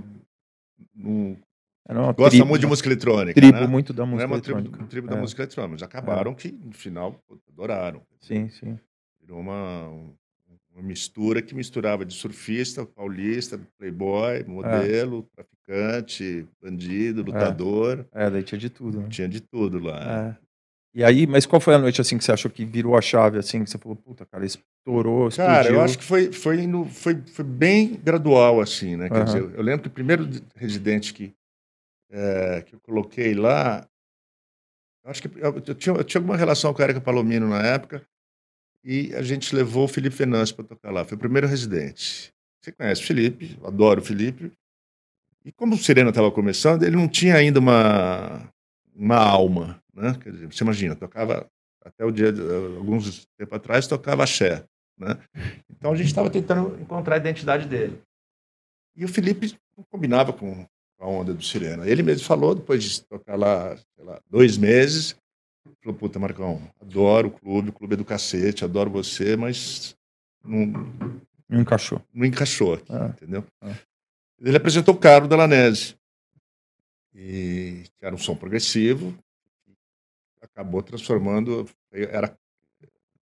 não 0.96 1.36
gosta 2.12 2.30
tribo, 2.30 2.46
muito 2.46 2.60
de 2.60 2.66
música 2.68 2.88
eletrônica, 2.88 3.34
tribo 3.40 3.58
né? 3.60 3.66
muito 3.66 3.92
da 3.92 4.04
Não 4.06 4.12
é 4.20 4.26
música 4.26 4.34
uma 4.34 4.40
tribo, 4.40 4.58
eletrônica. 4.60 4.86
tribo 4.90 5.08
da 5.08 5.16
É. 5.16 5.20
música 5.20 5.42
eletrônica, 5.42 5.72
mas 5.72 5.82
acabaram 5.82 6.34
que 6.34 6.52
no 6.52 6.72
final 6.72 7.16
adoraram. 7.52 8.02
Sim, 8.20 8.48
sim. 8.50 8.78
Virou 9.20 9.40
uma, 9.40 9.88
um- 9.88 10.14
uma 10.78 10.86
mistura 10.86 11.42
que 11.42 11.54
misturava 11.54 12.04
de 12.04 12.14
surfista, 12.14 12.86
paulista, 12.86 13.60
playboy, 13.78 14.44
modelo, 14.44 15.28
traficante, 15.34 16.46
bandido, 16.62 17.22
lutador, 17.22 18.06
É, 18.12 18.30
daí 18.30 18.42
tinha 18.42 18.58
de 18.58 18.70
tudo, 18.70 19.00
né? 19.02 19.08
tinha 19.08 19.28
de 19.28 19.40
tudo 19.40 19.78
lá. 19.80 20.36
É. 20.40 20.48
E 20.94 21.04
aí, 21.04 21.26
mas 21.26 21.44
qual 21.44 21.60
foi 21.60 21.74
a 21.74 21.78
noite 21.78 22.00
assim 22.00 22.16
que 22.16 22.24
você 22.24 22.32
achou 22.32 22.50
que 22.50 22.64
virou 22.64 22.96
a 22.96 23.00
chave, 23.02 23.38
assim, 23.38 23.62
que 23.62 23.70
você 23.70 23.76
falou, 23.78 23.96
puta, 23.96 24.24
cara, 24.24 24.44
estourou, 24.46 25.28
explodiu. 25.28 25.52
Cara, 25.54 25.68
eu 25.68 25.80
acho 25.80 25.98
que 25.98 26.04
foi, 26.04 26.32
foi, 26.32 26.60
indo, 26.60 26.84
foi, 26.86 27.20
foi 27.26 27.44
bem 27.44 27.94
gradual, 28.02 28.60
assim, 28.60 28.96
né? 28.96 29.08
Quer 29.08 29.16
Aham. 29.16 29.24
dizer, 29.24 29.54
eu 29.54 29.62
lembro 29.62 29.82
que 29.82 29.88
o 29.88 29.92
primeiro 29.92 30.26
de- 30.26 30.42
residente 30.56 31.12
que, 31.12 31.34
eh, 32.10 32.62
que 32.66 32.74
eu 32.74 32.80
coloquei 32.80 33.34
lá, 33.34 33.86
acho 35.04 35.22
que 35.22 35.28
eu, 35.38 35.54
eu 35.66 35.74
tinha, 35.74 35.94
eu 35.96 36.04
tinha 36.04 36.20
alguma 36.20 36.36
relação 36.36 36.72
com 36.72 36.80
a 36.80 36.84
Erika 36.84 37.00
Palomino 37.00 37.48
na 37.48 37.62
época, 37.62 38.02
e 38.84 39.14
a 39.14 39.22
gente 39.22 39.54
levou 39.54 39.84
o 39.84 39.88
Felipe 39.88 40.16
Fernandes 40.16 40.52
para 40.52 40.64
tocar 40.64 40.90
lá. 40.90 41.04
Foi 41.04 41.16
o 41.16 41.20
primeiro 41.20 41.46
residente. 41.46 42.32
Você 42.60 42.72
conhece 42.72 43.02
o 43.02 43.06
Felipe, 43.06 43.58
adoro 43.64 44.00
o 44.00 44.04
Felipe. 44.04 44.52
E 45.44 45.52
como 45.52 45.74
o 45.74 45.78
Serena 45.78 46.10
estava 46.10 46.30
começando, 46.30 46.82
ele 46.82 46.96
não 46.96 47.08
tinha 47.08 47.36
ainda 47.36 47.58
uma, 47.58 48.52
uma 48.94 49.16
alma, 49.16 49.82
né? 49.94 50.16
Quer 50.20 50.32
dizer, 50.32 50.46
você 50.46 50.64
imagina, 50.64 50.94
tocava 50.94 51.48
até 51.84 52.04
o 52.04 52.10
dia, 52.10 52.28
alguns 52.76 53.26
tempo 53.36 53.54
atrás, 53.54 53.86
tocava 53.86 54.24
axé, 54.24 54.64
né? 54.98 55.18
Então 55.70 55.92
a 55.92 55.96
gente 55.96 56.08
estava 56.08 56.28
tentando 56.28 56.80
encontrar 56.80 57.14
a 57.14 57.18
identidade 57.18 57.66
dele. 57.66 58.00
E 58.96 59.04
o 59.04 59.08
Felipe 59.08 59.56
não 59.76 59.84
combinava 59.84 60.32
com 60.32 60.66
a 60.98 61.06
onda 61.06 61.32
do 61.32 61.42
Sirena. 61.42 61.88
Ele 61.88 62.02
mesmo 62.02 62.26
falou, 62.26 62.54
depois 62.54 62.82
de 62.82 63.02
tocar 63.02 63.36
lá, 63.36 63.76
lá, 63.98 64.20
dois 64.28 64.58
meses, 64.58 65.16
falou, 65.82 65.98
puta, 65.98 66.18
Marcão, 66.18 66.60
adoro 66.80 67.28
o 67.28 67.30
clube, 67.30 67.70
o 67.70 67.72
clube 67.72 67.94
é 67.94 67.96
do 67.96 68.04
cacete, 68.04 68.64
adoro 68.64 68.90
você, 68.90 69.36
mas 69.36 69.96
não, 70.44 70.66
Não 71.48 71.60
encaixou. 71.60 72.02
não 72.12 72.26
encaixou 72.26 72.74
aqui, 72.74 72.92
Ah. 72.92 73.08
entendeu? 73.16 73.44
Ah. 73.60 73.74
Ele 74.40 74.56
apresentou 74.56 74.94
o 74.94 74.98
Caro 74.98 75.26
Dalanese, 75.28 75.96
e 77.14 77.84
que 77.98 78.04
era 78.04 78.14
um 78.14 78.18
som 78.18 78.36
progressivo, 78.36 79.16
acabou 80.40 80.82
transformando, 80.82 81.68
era, 81.92 82.36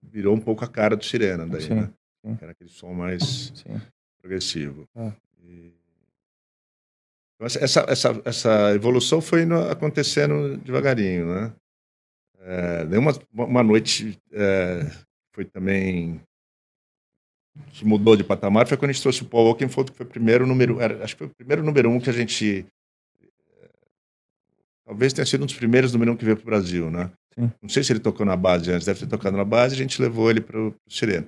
virou 0.02 0.34
um 0.34 0.40
pouco 0.40 0.64
a 0.64 0.68
cara 0.68 0.96
do 0.96 1.04
Sirena 1.04 1.46
daí, 1.46 1.62
Sim, 1.62 1.74
né? 1.74 1.90
sim. 2.24 2.38
Era 2.40 2.52
aquele 2.52 2.70
som 2.70 2.92
mais 2.94 3.52
Sim. 3.54 3.80
progressivo. 4.20 4.88
Ah. 4.94 5.12
E- 5.42 5.72
Então, 7.36 7.46
essa- 7.48 7.80
essa, 7.88 8.22
essa, 8.24 8.74
evolução 8.74 9.20
foi 9.20 9.42
acontecendo 9.70 10.56
devagarinho, 10.58 11.26
né? 11.34 11.52
É, 12.46 12.84
daí 12.84 12.98
uma, 12.98 13.12
uma 13.32 13.62
noite 13.62 14.18
é, 14.30 14.90
foi 15.34 15.46
também 15.46 16.20
que 17.72 17.84
mudou 17.84 18.16
de 18.16 18.24
patamar 18.24 18.66
foi 18.66 18.76
quando 18.76 18.90
a 18.90 18.92
gente 18.92 19.02
trouxe 19.02 19.22
o 19.22 19.26
Paul 19.26 19.48
Oakenfold, 19.48 19.92
que 19.92 19.96
foi 19.96 20.04
o 20.04 20.08
primeiro 20.08 20.46
número, 20.46 20.78
era, 20.80 21.02
acho 21.02 21.14
que 21.14 21.18
foi 21.18 21.26
o 21.28 21.34
primeiro 21.34 21.62
número 21.62 21.88
um 21.88 21.98
que 21.98 22.10
a 22.10 22.12
gente 22.12 22.66
é, 23.62 23.68
talvez 24.86 25.14
tenha 25.14 25.24
sido 25.24 25.42
um 25.42 25.46
dos 25.46 25.54
primeiros 25.54 25.92
número 25.92 26.12
um 26.12 26.16
que 26.16 26.24
veio 26.24 26.36
para 26.36 26.42
o 26.42 26.46
Brasil, 26.46 26.90
né? 26.90 27.10
Sim. 27.34 27.50
Não 27.62 27.68
sei 27.68 27.82
se 27.82 27.92
ele 27.92 28.00
tocou 28.00 28.26
na 28.26 28.36
base 28.36 28.70
antes, 28.70 28.86
deve 28.86 29.00
ter 29.00 29.06
tocado 29.06 29.36
na 29.36 29.44
base, 29.44 29.74
a 29.74 29.78
gente 29.78 30.02
levou 30.02 30.30
ele 30.30 30.42
para 30.42 30.60
o 30.60 30.74
Sirena. 30.86 31.26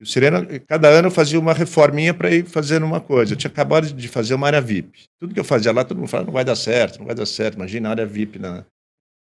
E 0.00 0.04
o 0.04 0.06
Sirena, 0.06 0.44
cada 0.66 0.88
ano 0.88 1.08
eu 1.08 1.12
fazia 1.12 1.38
uma 1.38 1.54
reforminha 1.54 2.12
para 2.12 2.30
ir 2.30 2.44
fazendo 2.44 2.84
uma 2.84 3.00
coisa. 3.00 3.32
Eu 3.32 3.36
tinha 3.36 3.50
acabado 3.50 3.90
de 3.90 4.08
fazer 4.08 4.34
uma 4.34 4.46
área 4.46 4.60
VIP. 4.60 5.04
Tudo 5.18 5.32
que 5.32 5.40
eu 5.40 5.44
fazia 5.44 5.72
lá, 5.72 5.84
todo 5.84 5.96
mundo 5.96 6.08
falava, 6.08 6.26
não 6.26 6.34
vai 6.34 6.44
dar 6.44 6.56
certo, 6.56 6.98
não 6.98 7.06
vai 7.06 7.14
dar 7.14 7.24
certo. 7.24 7.54
Imagina 7.54 7.88
a 7.88 7.92
área 7.92 8.04
VIP 8.04 8.38
na, 8.38 8.66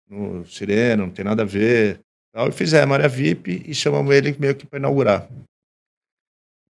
no 0.09 0.45
Sirena, 0.45 1.05
não 1.05 1.11
tem 1.11 1.25
nada 1.25 1.43
a 1.43 1.45
ver. 1.45 1.99
Tal. 2.31 2.49
E 2.49 2.51
fizemos 2.51 2.91
a 2.91 2.93
área 2.93 3.09
VIP 3.09 3.63
e 3.65 3.73
chamamos 3.73 4.13
ele 4.13 4.35
meio 4.39 4.55
que 4.55 4.65
para 4.65 4.79
inaugurar. 4.79 5.27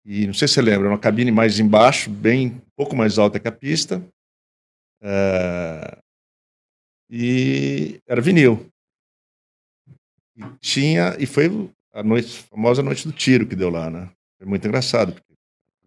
E 0.05 0.27
não 0.27 0.35
sei 0.35 0.47
se 0.47 0.55
você 0.55 0.63
lembra, 0.63 0.89
uma 0.89 0.99
cabine 0.99 1.33
mais 1.33 1.59
embaixo, 1.59 2.09
bem 2.09 2.47
um 2.49 2.61
pouco 2.77 2.95
mais 2.95 3.19
alta 3.19 3.41
que 3.41 3.49
a 3.49 3.53
pista. 3.53 4.01
É, 5.03 5.99
E 7.11 8.01
era 8.07 8.21
vinil. 8.21 8.67
E 10.37 10.43
tinha, 10.61 11.17
e 11.19 11.27
foi 11.27 11.49
a 11.93 12.03
noite, 12.03 12.45
a 12.45 12.49
famosa 12.51 12.83
noite 12.83 13.07
do 13.07 13.13
tiro 13.13 13.47
que 13.47 13.57
deu 13.57 13.71
lá, 13.71 13.91
né? 13.91 14.11
Foi 14.39 14.47
muito 14.47 14.67
engraçado. 14.67 15.15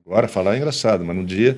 Agora 0.06 0.28
falar 0.28 0.56
é 0.56 0.58
engraçado, 0.58 1.06
mas 1.06 1.16
no 1.16 1.26
dia 1.26 1.58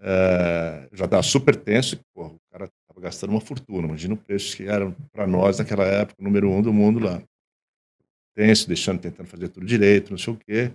é, 0.00 0.88
eu 0.90 0.96
já 0.96 1.04
estava 1.04 1.22
super 1.22 1.54
tenso. 1.54 2.00
Porra, 2.14 2.30
o 2.34 2.40
cara 2.50 2.68
estava 2.94 3.00
gastando 3.00 3.30
uma 3.30 3.40
fortuna. 3.40 3.88
Imagina 3.88 4.14
o 4.14 4.16
preço 4.16 4.56
que 4.56 4.64
era 4.64 4.90
para 5.12 5.26
nós 5.26 5.58
naquela 5.58 5.84
época, 5.84 6.22
número 6.22 6.50
um 6.50 6.62
do 6.62 6.72
mundo 6.72 7.00
lá. 7.00 7.22
Tenso, 8.34 8.68
deixando, 8.68 9.00
tentando 9.00 9.28
fazer 9.28 9.48
tudo 9.48 9.66
direito, 9.66 10.10
não 10.10 10.18
sei 10.18 10.32
o 10.32 10.36
quê. 10.36 10.72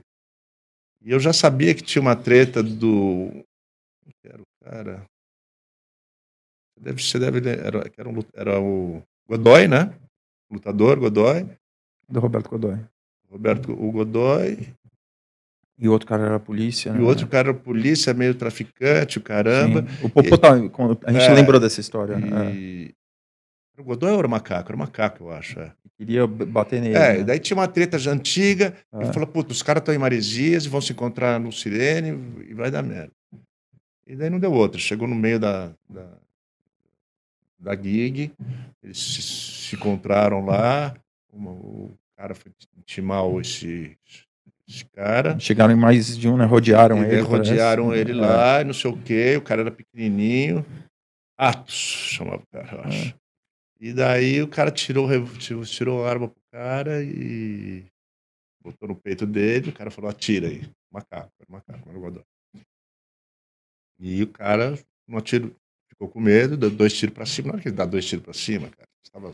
E 1.01 1.11
eu 1.11 1.19
já 1.19 1.33
sabia 1.33 1.73
que 1.73 1.81
tinha 1.81 2.01
uma 2.01 2.15
treta 2.15 2.61
do. 2.61 3.29
Era 4.23 4.41
o 4.41 4.63
cara? 4.63 5.05
Deve, 6.79 7.01
você 7.01 7.19
deve. 7.19 7.39
Era, 7.49 7.91
era, 7.97 8.09
um, 8.09 8.19
era 8.33 8.61
o 8.61 9.01
Godoy, 9.27 9.67
né? 9.67 9.93
Lutador, 10.51 10.99
Godoy. 10.99 11.47
Do 12.07 12.19
Roberto 12.19 12.49
Godoy. 12.49 12.79
Roberto 13.29 13.71
o 13.71 13.91
Godoy. 13.91 14.73
E 15.79 15.87
o 15.87 15.91
outro 15.93 16.05
cara 16.07 16.25
era 16.25 16.39
polícia. 16.39 16.89
E 16.89 16.93
né? 16.93 16.99
o 16.99 17.05
outro 17.05 17.25
cara 17.27 17.49
era 17.49 17.57
polícia, 17.57 18.13
meio 18.13 18.35
traficante, 18.35 19.17
o 19.17 19.21
caramba. 19.21 19.81
Sim. 19.89 20.05
O 20.05 20.09
Popô 20.09 20.37
tá, 20.37 20.53
a 20.53 21.11
gente 21.13 21.23
É, 21.25 21.33
lembrou 21.33 21.59
dessa 21.59 21.79
história, 21.79 22.17
né? 22.17 22.47
É. 22.47 22.53
E... 22.53 22.95
O 23.77 23.83
Godoy 23.83 24.13
era 24.13 24.27
macaco? 24.27 24.69
Era 24.71 24.77
macaco, 24.77 25.23
eu 25.23 25.31
acho. 25.31 25.57
É, 25.57 25.71
Queria 25.97 26.27
bater 26.27 26.81
nele. 26.81 26.95
é 26.95 27.17
né? 27.19 27.23
daí 27.23 27.39
tinha 27.39 27.55
uma 27.55 27.67
treta 27.67 27.97
já 27.97 28.11
antiga. 28.11 28.73
É. 28.91 29.03
Ele 29.03 29.13
falou: 29.13 29.25
puta, 29.27 29.53
os 29.53 29.63
caras 29.63 29.79
estão 29.81 29.95
em 29.95 29.97
Maresias 29.97 30.65
e 30.65 30.69
vão 30.69 30.81
se 30.81 30.91
encontrar 30.91 31.39
no 31.39 31.49
Sirene 31.49 32.43
e 32.49 32.53
vai 32.53 32.69
dar 32.69 32.83
merda. 32.83 33.13
E 34.05 34.17
daí 34.17 34.29
não 34.29 34.39
deu 34.39 34.51
outra. 34.51 34.77
Chegou 34.81 35.07
no 35.07 35.15
meio 35.15 35.39
da, 35.39 35.71
da, 35.89 36.07
da 37.57 37.75
gig, 37.75 38.33
eles 38.83 38.97
se, 38.97 39.21
se 39.21 39.75
encontraram 39.75 40.45
lá. 40.45 40.93
uma- 41.31 41.51
o 41.51 41.93
cara 42.17 42.35
foi 42.35 42.51
intimar 42.77 43.23
esse, 43.39 43.95
esse 44.69 44.85
cara. 44.85 45.39
Chegaram 45.39 45.73
em 45.73 45.77
mais 45.77 46.15
de 46.15 46.29
um, 46.29 46.37
né? 46.37 46.45
Rodearam 46.45 47.03
ele. 47.03 47.15
daí 47.15 47.21
rodearam 47.21 47.87
parece. 47.87 48.01
ele 48.01 48.11
É. 48.11 48.21
lá, 48.21 48.63
não 48.63 48.73
sei 48.73 48.91
o 48.91 49.01
quê, 49.01 49.35
o 49.35 49.41
cara 49.41 49.61
era 49.61 49.71
pequenininho. 49.71 50.63
Atos, 51.37 51.73
chamava 51.73 52.43
o 52.43 52.47
cara, 52.47 52.75
eu 52.75 52.81
acho. 52.81 53.15
E 53.79 53.93
daí 53.93 54.41
o 54.41 54.47
cara 54.47 54.71
tirou, 54.71 55.09
tirou, 55.65 56.05
a 56.05 56.09
arma 56.09 56.27
pro 56.27 56.41
cara 56.51 57.01
e 57.01 57.85
botou 58.61 58.89
no 58.89 58.95
peito 58.95 59.25
dele, 59.25 59.69
o 59.69 59.73
cara 59.73 59.89
falou, 59.89 60.11
atira 60.11 60.47
aí. 60.47 60.69
Macaco, 60.91 61.31
era 61.39 61.47
macaco, 61.49 61.89
era. 62.05 62.23
E 63.97 64.21
o 64.23 64.27
cara 64.27 64.77
não 65.07 65.17
atirou, 65.17 65.51
ficou 65.89 66.09
com 66.09 66.19
medo, 66.19 66.57
deu 66.57 66.69
dois 66.69 66.93
tiros 66.93 67.15
pra 67.15 67.25
cima. 67.25 67.47
Na 67.47 67.53
hora 67.53 67.61
que 67.61 67.69
ele 67.69 67.75
dá 67.75 67.85
dois 67.85 68.05
tiros 68.05 68.23
pra 68.23 68.33
cima, 68.33 68.69
cara, 68.69 68.87
estava 69.03 69.33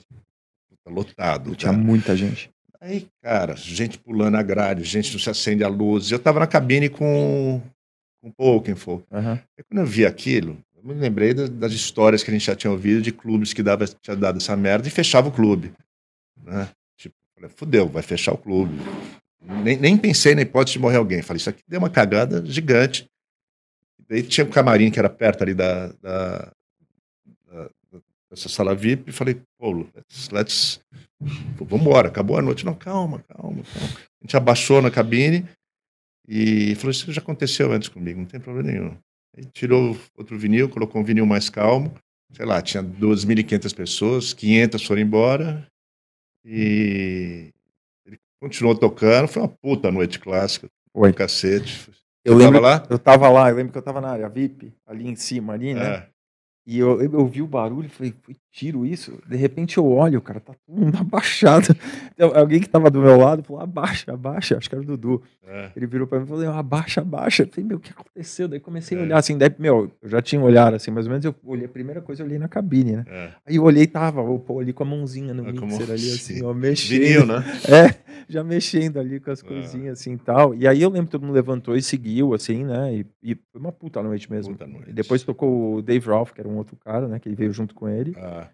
lotado. 0.87 1.55
Tinha 1.55 1.73
muita 1.73 2.15
gente. 2.15 2.51
Aí, 2.85 3.07
cara, 3.19 3.55
gente 3.55 3.97
pulando 3.97 4.35
a 4.37 4.43
grade, 4.43 4.83
gente 4.83 5.11
não 5.11 5.19
se 5.19 5.27
acende 5.27 5.63
a 5.63 5.67
luz. 5.67 6.11
Eu 6.11 6.19
tava 6.19 6.39
na 6.39 6.45
cabine 6.45 6.87
com, 6.87 7.59
com 8.21 8.29
Pokémon. 8.29 9.01
Uhum. 9.09 9.31
Aí 9.31 9.63
quando 9.67 9.79
eu 9.79 9.87
vi 9.87 10.05
aquilo, 10.05 10.55
eu 10.77 10.83
me 10.83 10.93
lembrei 10.93 11.33
das, 11.33 11.49
das 11.49 11.71
histórias 11.71 12.21
que 12.21 12.29
a 12.29 12.33
gente 12.33 12.45
já 12.45 12.55
tinha 12.55 12.69
ouvido 12.69 13.01
de 13.01 13.11
clubes 13.11 13.53
que 13.53 13.63
dava, 13.63 13.87
tinha 13.87 14.15
dado 14.15 14.37
essa 14.37 14.55
merda 14.55 14.87
e 14.87 14.91
fechava 14.91 15.29
o 15.29 15.31
clube. 15.31 15.73
Né? 16.43 16.69
Tipo, 16.95 17.15
falei, 17.33 17.49
fudeu, 17.55 17.89
vai 17.89 18.03
fechar 18.03 18.33
o 18.33 18.37
clube. 18.37 18.77
Nem, 19.41 19.77
nem 19.77 19.97
pensei 19.97 20.35
na 20.35 20.43
hipótese 20.43 20.73
de 20.73 20.79
morrer 20.79 20.97
alguém. 20.97 21.23
Falei, 21.23 21.37
isso 21.37 21.49
aqui 21.49 21.63
deu 21.67 21.79
uma 21.79 21.89
cagada 21.89 22.45
gigante. 22.45 23.09
Daí 24.07 24.21
tinha 24.21 24.45
um 24.45 24.51
camarim 24.51 24.91
que 24.91 24.99
era 24.99 25.09
perto 25.09 25.41
ali 25.41 25.55
da, 25.55 25.87
da 26.03 26.51
dessa 28.29 28.49
sala 28.49 28.75
VIP 28.75 29.09
e 29.09 29.13
falei, 29.13 29.41
pô, 29.57 29.71
let's, 29.71 30.29
let's 30.29 30.81
vamos 31.57 31.81
embora, 31.85 32.07
acabou 32.07 32.37
a 32.37 32.41
noite. 32.41 32.65
Não, 32.65 32.73
calma, 32.73 33.23
calma, 33.27 33.63
calma. 33.63 33.89
A 34.21 34.25
gente 34.25 34.37
abaixou 34.37 34.81
na 34.81 34.91
cabine 34.91 35.47
e 36.27 36.75
falou, 36.75 36.91
isso 36.91 37.11
já 37.11 37.21
aconteceu 37.21 37.71
antes 37.71 37.89
comigo, 37.89 38.19
não 38.19 38.27
tem 38.27 38.39
problema 38.39 38.71
nenhum. 38.71 38.97
Aí 39.37 39.45
tirou 39.53 39.97
outro 40.17 40.37
vinil, 40.37 40.69
colocou 40.69 41.01
um 41.01 41.03
vinil 41.03 41.25
mais 41.25 41.49
calmo, 41.49 41.93
sei 42.31 42.45
lá, 42.45 42.61
tinha 42.61 42.83
2.500 42.83 43.75
pessoas, 43.75 44.33
500 44.33 44.83
foram 44.83 45.01
embora 45.01 45.67
e 46.43 47.49
ele 48.05 48.17
continuou 48.41 48.75
tocando, 48.75 49.27
foi 49.27 49.41
uma 49.41 49.49
puta 49.61 49.91
noite 49.91 50.19
clássica, 50.19 50.67
Oi. 50.93 51.13
cacete. 51.13 51.89
Eu 52.23 52.33
Você 52.33 52.39
lembro, 52.39 52.61
tava 52.61 52.75
lá? 52.75 52.87
eu 52.89 52.99
tava 52.99 53.29
lá, 53.29 53.49
eu 53.49 53.55
lembro 53.55 53.71
que 53.71 53.77
eu 53.77 53.83
tava 53.83 54.01
na 54.01 54.09
área 54.09 54.29
VIP, 54.29 54.73
ali 54.87 55.07
em 55.07 55.15
cima, 55.15 55.53
ali, 55.53 55.73
né? 55.75 55.95
É. 55.95 56.14
E 56.65 56.77
eu, 56.79 57.01
eu 57.01 57.19
ouvi 57.19 57.41
o 57.41 57.47
barulho 57.47 57.87
e 57.87 57.89
falei, 57.89 58.13
tiro 58.55 58.85
isso? 58.85 59.19
De 59.27 59.35
repente 59.35 59.77
eu 59.77 59.85
olho, 59.85 60.21
cara, 60.21 60.39
tá 60.39 60.53
todo 60.65 60.79
mundo 60.79 60.95
abaixado. 61.01 61.75
Então, 62.13 62.31
alguém 62.33 62.61
que 62.61 62.69
tava 62.69 62.89
do 62.89 63.01
meu 63.01 63.17
lado 63.17 63.43
falou, 63.43 63.61
abaixa, 63.61 64.13
abaixa, 64.13 64.57
acho 64.57 64.69
que 64.69 64.75
era 64.75 64.81
o 64.81 64.87
Dudu. 64.87 65.21
É. 65.45 65.71
Ele 65.75 65.85
virou 65.85 66.07
pra 66.07 66.17
mim 66.19 66.23
e 66.25 66.27
falou, 66.27 66.49
abaixa, 66.49 67.01
abaixa. 67.01 67.43
Eu 67.43 67.47
falei, 67.49 67.67
meu, 67.67 67.77
o 67.77 67.79
que 67.81 67.91
aconteceu? 67.91 68.47
Daí 68.47 68.59
comecei 68.61 68.97
a 68.97 69.01
É. 69.01 69.03
olhar 69.03 69.17
assim, 69.17 69.37
daí, 69.37 69.53
meu, 69.59 69.91
eu 70.01 70.09
já 70.09 70.21
tinha 70.21 70.39
um 70.41 70.45
olhar 70.45 70.73
assim, 70.73 70.89
mais 70.89 71.05
ou 71.05 71.11
menos, 71.11 71.25
eu 71.25 71.35
olhei, 71.43 71.65
a 71.65 71.69
primeira 71.69 72.01
coisa 72.01 72.21
eu 72.23 72.25
olhei 72.27 72.39
na 72.39 72.47
cabine, 72.47 72.93
né? 72.95 73.05
É. 73.07 73.29
Aí 73.45 73.55
eu 73.57 73.63
olhei 73.63 73.83
e 73.83 73.87
tava 73.87 74.21
o 74.21 74.39
Paul 74.39 74.61
ali 74.61 74.71
com 74.71 74.83
a 74.83 74.85
mãozinha 74.85 75.33
no 75.33 75.47
a 75.47 75.51
mixer 75.51 75.91
ali, 75.91 76.11
assim, 76.11 76.43
ó, 76.43 76.53
mexendo. 76.53 76.99
Vinil, 77.01 77.25
né? 77.25 77.43
É, 77.67 77.95
já 78.29 78.41
mexendo 78.43 78.99
ali 78.99 79.19
com 79.19 79.31
as 79.31 79.43
Ah. 79.43 79.47
coisinhas 79.47 79.99
assim 79.99 80.13
e 80.13 80.17
tal. 80.17 80.55
E 80.55 80.65
aí 80.65 80.81
eu 80.81 80.89
lembro 80.89 81.07
que 81.07 81.11
todo 81.11 81.23
mundo 81.25 81.35
levantou 81.35 81.75
e 81.75 81.81
seguiu, 81.81 82.33
assim, 82.33 82.63
né? 82.63 82.95
E, 82.95 83.05
e 83.31 83.35
foi 83.51 83.59
uma 83.59 83.71
puta 83.71 84.01
noite 84.01 84.31
mesmo. 84.31 84.53
Puta 84.53 84.65
noite. 84.65 84.89
E 84.89 84.93
depois 84.93 85.21
tocou 85.23 85.75
o 85.75 85.81
Dave 85.81 86.07
Ralph, 86.07 86.31
que 86.31 86.39
era 86.39 86.47
um 86.49 86.55
outro 86.55 86.75
cara, 86.77 87.07
né? 87.07 87.19
Que 87.19 87.27
ele 87.27 87.35
veio 87.35 87.51
junto 87.51 87.75
com 87.75 87.87
ele. 87.89 88.15
Ah, 88.17 88.44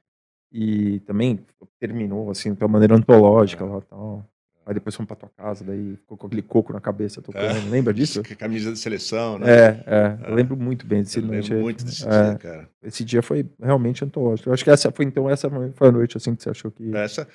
E 0.52 0.99
também 1.02 1.39
terminou, 1.80 2.30
assim, 2.30 2.54
de 2.54 2.62
uma 2.64 2.68
maneira 2.68 2.95
antológica 2.95 3.64
Ah. 3.64 3.68
lá 3.68 3.82
tal. 3.82 4.26
Aí 4.64 4.76
depois 4.76 4.95
fomos 4.95 5.08
pra 5.08 5.16
tua 5.16 5.30
casa, 5.36 5.64
daí 5.64 5.95
ficou 5.95 6.16
com 6.16 6.28
aquele 6.28 6.41
coco 6.43 6.72
na 6.72 6.80
cabeça 6.80 7.20
tocando. 7.22 7.70
Lembra 7.70 7.91
disso? 7.95 8.22
camisa 8.38 8.72
de 8.72 8.78
seleção, 8.78 9.39
né? 9.39 9.49
É, 9.49 9.84
é. 9.88 10.18
Eu 10.28 10.32
Ah. 10.34 10.36
lembro 10.36 10.56
muito 10.56 10.86
bem 10.86 11.02
desse 11.02 11.18
Eu 11.20 11.26
noite. 11.26 11.49
lembro 11.49 11.64
muito 11.64 11.84
desse 11.84 12.06
é, 12.08 12.10
dia, 12.30 12.36
cara. 12.38 12.70
Esse 12.84 13.04
dia 13.04 13.24
foi 13.24 13.49
realmente 13.60 14.04
antológico. 14.06 14.49
Eu 14.49 14.54
acho 14.54 14.64
que 14.64 14.70
essa 14.70 14.91
foi, 14.91 15.06
então, 15.06 15.28
essa 15.30 15.49
foi 15.74 15.88
a 15.88 15.91
noite, 15.91 16.16
assim, 16.16 16.36
que 16.36 16.43
você 16.43 16.49
achou 16.52 16.70
que... 16.70 16.95
Essa, 16.95 17.28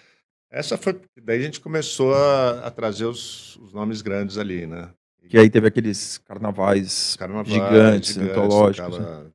essa 0.51 0.79
foi. 0.79 1.01
Daí 1.21 1.41
a 1.41 1.43
gente 1.43 1.61
começou 1.61 2.15
a, 2.15 2.67
a 2.67 2.71
trazer 2.71 3.07
os, 3.07 3.57
os 3.57 3.73
nomes 3.73 4.03
grandes 4.03 4.39
ali, 4.39 4.65
né? 4.67 4.89
Que 5.29 5.37
aí 5.37 5.51
teve 5.51 5.67
aqueles 5.67 6.19
carnavais 6.19 7.17
Carnaval, 7.17 7.45
gigantes, 7.47 8.17
antológicos, 8.17 8.97
tocava, 8.97 9.27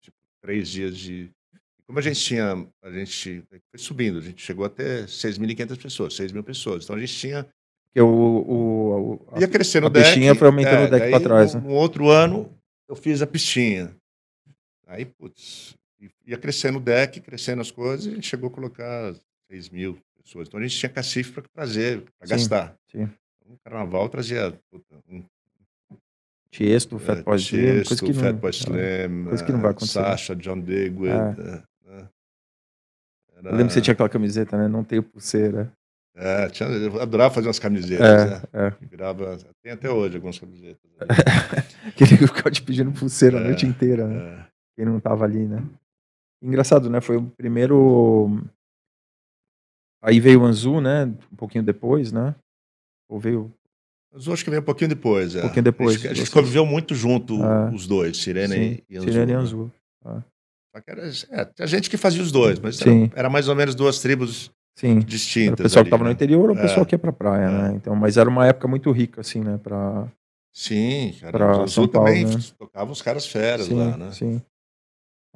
tipo, 0.00 0.16
três 0.40 0.68
dias 0.68 0.96
de. 0.96 1.28
Como 1.86 1.98
a 1.98 2.02
gente 2.02 2.20
tinha. 2.20 2.66
A 2.82 2.90
gente 2.90 3.42
foi 3.48 3.78
subindo, 3.78 4.18
a 4.18 4.22
gente 4.22 4.42
chegou 4.42 4.64
até 4.64 5.04
6.500 5.04 5.76
pessoas, 5.82 6.14
6 6.16 6.32
mil 6.32 6.42
pessoas. 6.42 6.84
Então 6.84 6.96
a 6.96 6.98
gente 7.00 7.14
tinha. 7.14 7.44
Porque 7.84 8.00
o, 8.00 8.06
o, 8.08 9.12
o- 9.14 9.28
a- 9.32 9.40
Ia 9.40 9.48
crescendo 9.48 9.84
a 9.84 9.90
o 9.90 9.90
deck. 9.92 10.04
pistinha 10.06 10.34
foi 10.34 10.46
aumentando 10.48 10.86
o 10.86 10.90
deck 10.90 10.98
daí 11.00 11.10
pra 11.10 11.20
trás, 11.20 11.54
No, 11.54 11.60
né? 11.60 11.66
no 11.68 11.74
outro 11.74 12.08
ano, 12.10 12.50
eu 12.88 12.96
fiz 12.96 13.22
a 13.22 13.26
pistinha. 13.26 13.94
Aí, 14.86 15.04
putz, 15.04 15.74
ia 16.26 16.36
crescendo 16.38 16.78
o 16.78 16.80
deck, 16.80 17.20
crescendo 17.20 17.60
as 17.60 17.70
coisas, 17.70 18.06
e 18.06 18.10
a 18.10 18.14
gente 18.14 18.26
chegou 18.26 18.48
a 18.48 18.52
colocar 18.52 19.14
6 19.50 19.68
mil 19.70 19.98
pessoas. 20.22 20.48
Então 20.48 20.58
a 20.58 20.62
gente 20.62 20.76
tinha 20.78 20.90
cacife 20.90 21.32
para 21.32 21.44
trazer, 21.54 22.02
para 22.18 22.28
gastar. 22.28 22.74
sim. 22.90 23.08
No 23.46 23.58
carnaval 23.62 24.08
trazia 24.08 24.58
puta, 24.70 24.96
um 25.08 25.22
Tiesto, 26.50 26.98
Fat 26.98 27.22
Boy 27.22 27.36
Slim, 27.36 27.60
coisa 27.60 27.84
Tiesto, 27.84 28.06
que 28.06 28.12
não... 28.12 28.20
Fat 28.22 28.32
Boy 28.36 28.50
é. 28.50 28.52
Slim, 28.54 29.24
coisa 29.24 29.44
que 29.44 29.52
não 29.52 29.60
vai 29.60 29.68
eh, 29.68 29.72
acontecer. 29.72 29.92
Sasha, 29.92 30.36
John 30.36 30.60
Digweed. 30.60 31.40
É. 31.40 31.62
eh, 33.44 33.48
Eu 33.48 33.52
lembro 33.52 33.66
que 33.66 33.72
você 33.72 33.78
era- 33.78 33.84
tinha 33.84 33.92
aquela 33.92 34.08
camiseta, 34.08 34.56
né? 34.58 34.68
Não 34.68 34.82
tenho 34.84 35.02
pulseira. 35.02 35.70
É, 36.16 36.48
tinha, 36.48 36.68
eu 36.68 37.00
adorava 37.02 37.34
fazer 37.34 37.48
umas 37.48 37.58
camisetas, 37.58 38.06
É, 38.06 38.26
né? 38.30 38.42
é. 38.52 38.70
Que 38.70 38.86
Virava, 38.86 39.36
tem 39.62 39.72
até 39.72 39.90
hoje 39.90 40.14
algumas 40.16 40.38
camisetas. 40.38 40.78
Que 41.96 42.04
ele 42.04 42.16
ficava 42.16 42.50
te 42.50 42.62
pedindo 42.62 42.92
pulseira 42.92 43.38
a 43.38 43.40
É, 43.40 43.44
noite 43.44 43.66
inteira, 43.66 44.06
né? 44.06 44.16
É. 44.16 44.46
Quem 44.76 44.86
não 44.86 44.98
tava 45.00 45.24
ali, 45.24 45.46
né? 45.46 45.62
Engraçado, 46.42 46.88
né? 46.90 47.00
Foi 47.00 47.16
o 47.16 47.26
primeiro... 47.36 48.40
Aí 50.02 50.20
veio 50.20 50.42
o 50.42 50.44
Anzu, 50.44 50.80
né? 50.80 51.04
Um 51.32 51.36
pouquinho 51.36 51.64
depois, 51.64 52.12
né? 52.12 52.34
Ou 53.08 53.18
veio... 53.18 53.52
Eu 54.12 54.32
acho 54.32 54.44
que 54.44 54.50
veio 54.50 54.62
um 54.62 54.64
pouquinho 54.64 54.88
depois. 54.90 55.34
É. 55.34 55.38
Um 55.38 55.42
pouquinho 55.42 55.64
depois, 55.64 55.96
A 55.96 55.98
gente, 55.98 56.08
a 56.08 56.14
gente 56.14 56.30
conviveu 56.30 56.64
muito 56.64 56.94
junto, 56.94 57.42
Ah. 57.42 57.70
os 57.74 57.86
dois, 57.86 58.16
Sirene 58.18 58.54
Sim, 58.76 58.82
e 58.88 58.96
Anzu. 58.96 59.06
Sirene 59.08 59.32
e 59.32 59.34
né? 59.34 59.40
Anzu. 59.40 59.72
Que 60.02 60.08
era, 60.86 61.08
é, 61.30 61.44
tinha 61.44 61.66
gente 61.66 61.88
que 61.88 61.96
fazia 61.96 62.22
os 62.22 62.32
dois, 62.32 62.58
mas 62.58 62.80
era, 62.80 62.90
era 63.14 63.30
mais 63.30 63.48
ou 63.48 63.54
menos 63.54 63.74
duas 63.74 64.00
tribos 64.00 64.50
Sim. 64.76 64.96
Era 64.96 65.04
distintas. 65.04 65.60
o 65.60 65.62
pessoal 65.62 65.80
ali, 65.82 65.84
que 65.86 65.90
tava 65.90 66.02
no 66.02 66.08
né? 66.08 66.14
interior 66.14 66.50
ou 66.50 66.56
o 66.56 66.58
É. 66.58 66.62
pessoal 66.62 66.84
que 66.84 66.94
ia 66.94 66.98
pra 66.98 67.12
praia, 67.12 67.46
É. 67.46 67.50
né? 67.50 67.72
Então, 67.76 67.94
mas 67.94 68.16
era 68.16 68.28
uma 68.28 68.46
época 68.46 68.66
muito 68.66 68.90
rica, 68.90 69.20
assim, 69.20 69.40
né? 69.40 69.58
Pra... 69.62 70.08
Sim, 70.52 71.14
cara. 71.20 71.32
Pra 71.32 71.62
o 71.62 71.68
São 71.68 71.86
Paulo, 71.86 72.08
também 72.08 72.24
né? 72.24 72.36
tocava 72.58 72.90
os 72.90 73.00
caras 73.02 73.26
feras 73.26 73.66
sim, 73.66 73.74
lá, 73.74 73.96
né? 73.96 74.10
sim. 74.12 74.40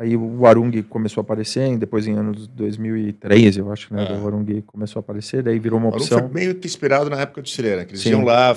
Aí 0.01 0.17
o 0.17 0.41
Warung 0.43 0.71
começou 0.85 1.21
a 1.21 1.25
aparecer, 1.25 1.77
depois 1.77 2.07
em 2.07 2.15
anos 2.17 2.47
2013, 2.47 3.59
eu 3.59 3.73
acho, 3.73 3.93
né? 3.93 4.07
É. 4.09 4.13
O 4.13 4.23
Warung 4.25 4.63
começou 4.63 5.01
a 5.01 5.03
aparecer, 5.03 5.43
daí 5.43 5.59
virou 5.59 5.79
uma 5.79 5.89
opção. 5.89 6.21
foi 6.21 6.29
meio 6.29 6.59
inspirado 6.65 7.11
na 7.11 7.21
época 7.21 7.43
do 7.43 7.49
Sirene, 7.49 7.85
que 7.85 7.93
eles 7.93 8.03
Sim. 8.03 8.11
iam 8.11 8.25
lá, 8.25 8.57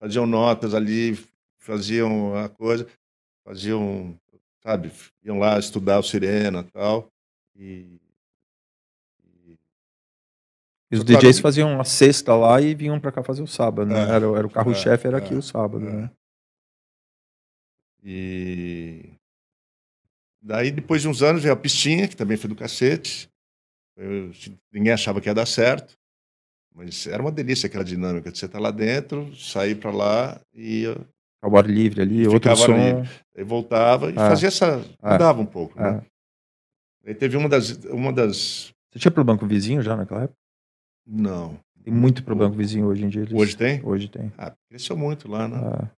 faziam 0.00 0.26
notas 0.26 0.74
ali, 0.74 1.18
faziam 1.58 2.34
a 2.34 2.48
coisa, 2.48 2.86
faziam, 3.46 4.14
sabe, 4.62 4.92
iam 5.24 5.38
lá 5.38 5.58
estudar 5.58 5.98
o 5.98 6.02
Sirena 6.02 6.60
e 6.60 6.70
tal. 6.72 7.10
E, 7.56 8.00
e- 9.46 9.58
E 10.90 10.96
os 10.96 11.04
DJs 11.04 11.22
Warung- 11.36 11.42
faziam 11.42 11.80
a 11.80 11.84
sexta 11.84 12.34
lá 12.34 12.60
e 12.60 12.74
vinham 12.74 12.98
pra 13.00 13.12
cá 13.12 13.22
fazer 13.22 13.42
o 13.42 13.46
sábado, 13.46 13.88
né? 13.88 13.98
É, 14.00 14.14
Era, 14.16 14.26
era 14.38 14.46
o 14.46 14.50
carro-chefe, 14.50 15.06
era 15.06 15.18
é, 15.18 15.20
aqui 15.24 15.34
o 15.34 15.42
sábado, 15.42 15.86
é. 15.86 15.92
né? 15.92 16.10
E 18.02 19.12
daí, 20.40 20.70
depois 20.70 21.02
de 21.02 21.08
uns 21.08 21.22
anos, 21.22 21.42
veio 21.42 21.52
a 21.54 21.56
pistinha, 21.56 22.08
que 22.08 22.16
também 22.16 22.36
foi 22.36 22.48
do 22.48 22.56
cacete. 22.56 23.28
Eu- 23.96 24.32
ninguém 24.72 24.92
achava 24.92 25.20
que 25.20 25.28
ia 25.28 25.34
dar 25.34 25.46
certo. 25.46 25.94
Mas 26.74 27.06
era 27.06 27.20
uma 27.22 27.32
delícia 27.32 27.66
aquela 27.66 27.84
dinâmica 27.84 28.30
de 28.30 28.38
você 28.38 28.46
estar 28.46 28.58
lá 28.60 28.70
dentro, 28.70 29.34
sair 29.36 29.74
para 29.74 29.90
lá 29.90 30.40
e 30.54 30.84
Ao 31.42 31.56
ar 31.56 31.66
livre 31.66 32.02
ali, 32.02 32.26
outro 32.28 32.54
som. 32.56 32.74
aí 33.34 33.42
voltava 33.44 34.08
e 34.10 34.12
É. 34.12 34.16
fazia 34.16 34.48
essa. 34.48 34.82
É. 35.02 35.12
mudava 35.12 35.40
um 35.40 35.46
pouco. 35.46 35.78
É. 35.80 35.92
Né? 35.92 36.02
Aí 37.06 37.14
teve 37.14 37.36
uma 37.36 37.48
das. 37.48 37.70
Uma 37.86 38.12
das. 38.12 38.72
Você 38.92 38.98
tinha 38.98 39.10
problema 39.10 39.38
com 39.38 39.46
o 39.46 39.48
vizinho 39.48 39.80
já 39.82 39.96
naquela 39.96 40.24
época? 40.24 40.38
Não. 41.06 41.58
Tem 41.82 41.92
muito 41.94 42.22
problema 42.22 42.50
com 42.50 42.56
o 42.56 42.58
vizinho 42.58 42.86
hoje 42.86 43.04
em 43.04 43.08
dia. 43.08 43.22
eles- 43.22 43.32
Hoje 43.32 43.56
tem? 43.56 43.80
Hoje 43.82 44.08
tem. 44.08 44.30
Ah, 44.36 44.52
cresceu 44.68 44.96
muito 44.98 45.28
lá, 45.30 45.48
né? 45.48 45.56
Ah. 45.56 45.88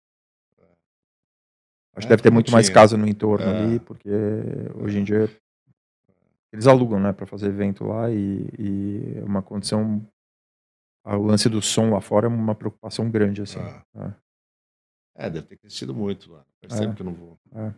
Acho 1.94 2.06
É, 2.06 2.08
que 2.08 2.08
deve 2.08 2.22
ter 2.22 2.30
muito 2.30 2.50
mais 2.52 2.66
tinha. 2.66 2.74
casa 2.74 2.96
no 2.96 3.06
entorno 3.06 3.44
É. 3.44 3.58
ali, 3.64 3.78
porque 3.80 4.08
hoje 4.76 4.98
em 4.98 5.04
dia 5.04 5.28
eles 6.52 6.66
alugam, 6.66 7.00
né, 7.00 7.12
para 7.12 7.26
fazer 7.26 7.48
evento 7.48 7.84
lá 7.84 8.10
e, 8.10 8.46
e 8.58 9.14
é 9.18 9.24
uma 9.24 9.42
condição. 9.42 10.00
ah, 11.04 11.16
O 11.18 11.22
lance 11.24 11.48
do 11.48 11.60
som 11.60 11.90
lá 11.90 12.00
fora 12.00 12.26
é 12.26 12.30
uma 12.30 12.54
preocupação 12.54 13.10
grande, 13.10 13.42
assim. 13.42 13.58
Ah. 13.58 13.82
Ah. 13.96 14.14
É, 15.14 15.28
deve 15.28 15.46
ter 15.46 15.56
crescido 15.56 15.94
muito 15.94 16.32
lá. 16.32 16.44
Faz 16.68 16.80
É. 16.80 16.92
que 16.94 17.02
eu 17.02 17.06
não 17.06 17.14
vou. 17.14 17.38
É. 17.54 17.72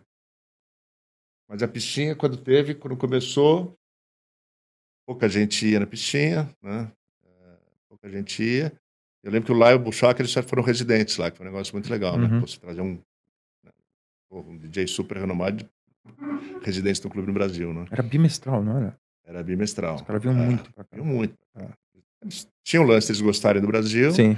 Mas 1.48 1.62
a 1.62 1.68
piscina, 1.68 2.14
quando 2.14 2.36
teve, 2.36 2.74
quando 2.74 2.96
começou, 2.96 3.76
pouca 5.06 5.28
gente 5.28 5.66
ia 5.68 5.80
na 5.80 5.86
piscina, 5.86 6.48
né? 6.62 6.90
É, 7.24 7.56
pouca 7.88 8.08
gente 8.08 8.42
ia. 8.42 8.72
Eu 9.22 9.30
lembro 9.32 9.46
que 9.46 9.52
o 9.52 9.56
Lai 9.58 9.72
e 9.72 9.76
o 9.76 9.78
Buchak, 9.78 10.20
eles 10.20 10.32
foram 10.32 10.62
residentes 10.62 11.16
lá, 11.16 11.30
que 11.30 11.36
foi 11.38 11.46
um 11.46 11.50
negócio 11.50 11.74
muito 11.74 11.90
legal, 11.90 12.16
né? 12.18 12.26
Uhum. 12.26 12.40
Pô, 12.40 12.46
Você 12.46 12.58
trazer 12.58 12.80
um, 12.80 12.94
né, 13.62 13.70
um 14.30 14.56
DJ 14.58 14.86
super 14.86 15.16
renomado, 15.18 15.68
residente 16.62 17.00
do 17.02 17.10
clube 17.10 17.28
no 17.28 17.34
Brasil, 17.34 17.72
né? 17.72 17.86
Era 17.90 18.02
bimestral, 18.02 18.62
não 18.62 18.76
era? 18.78 18.98
Era 19.24 19.42
bimestral. 19.42 19.96
Os 19.96 20.02
caras 20.02 20.22
vinham 20.22 20.38
É, 20.40 20.46
muito 20.46 20.72
pra 20.72 20.84
cá. 20.84 20.96
Vinham 20.96 21.06
muito. 21.06 21.36
É. 21.56 21.68
Eles 22.22 22.48
tinham 22.62 22.84
o 22.84 22.86
lance 22.86 23.08
deles 23.08 23.20
gostarem 23.20 23.60
do 23.60 23.68
Brasil 23.68 24.10
Sim, 24.12 24.36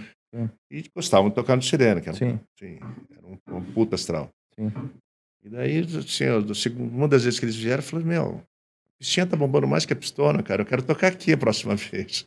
e 0.71 0.85
gostavam 0.95 1.29
de 1.29 1.35
tocar 1.35 1.57
no 1.57 1.63
Sirena, 1.63 2.01
que 2.01 2.09
era, 2.09 2.17
um, 2.17 2.19
sim, 2.19 2.41
sim, 2.59 2.79
era 3.17 3.27
um, 3.27 3.57
um 3.59 3.63
puta 3.73 3.95
astral. 3.95 4.31
sim. 4.55 4.71
E 5.45 5.49
daí, 5.49 5.79
assim, 5.79 6.25
uma 6.77 7.07
das 7.07 7.23
vezes 7.23 7.39
que 7.39 7.45
eles 7.45 7.55
vieram, 7.55 7.79
eu 7.79 7.83
falei, 7.89 8.05
meu, 8.05 8.39
a 8.39 8.99
piscina 8.99 9.27
tá 9.29 9.37
bombando 9.37 9.67
mais 9.69 9.87
que 9.87 9.93
a 9.93 9.97
pistona, 9.97 10.43
cara, 10.43 10.63
eu 10.63 10.67
quero 10.67 10.83
tocar 10.83 11.07
aqui 11.13 11.33
a 11.33 11.39
próxima 11.39 11.77
vez. 11.77 12.27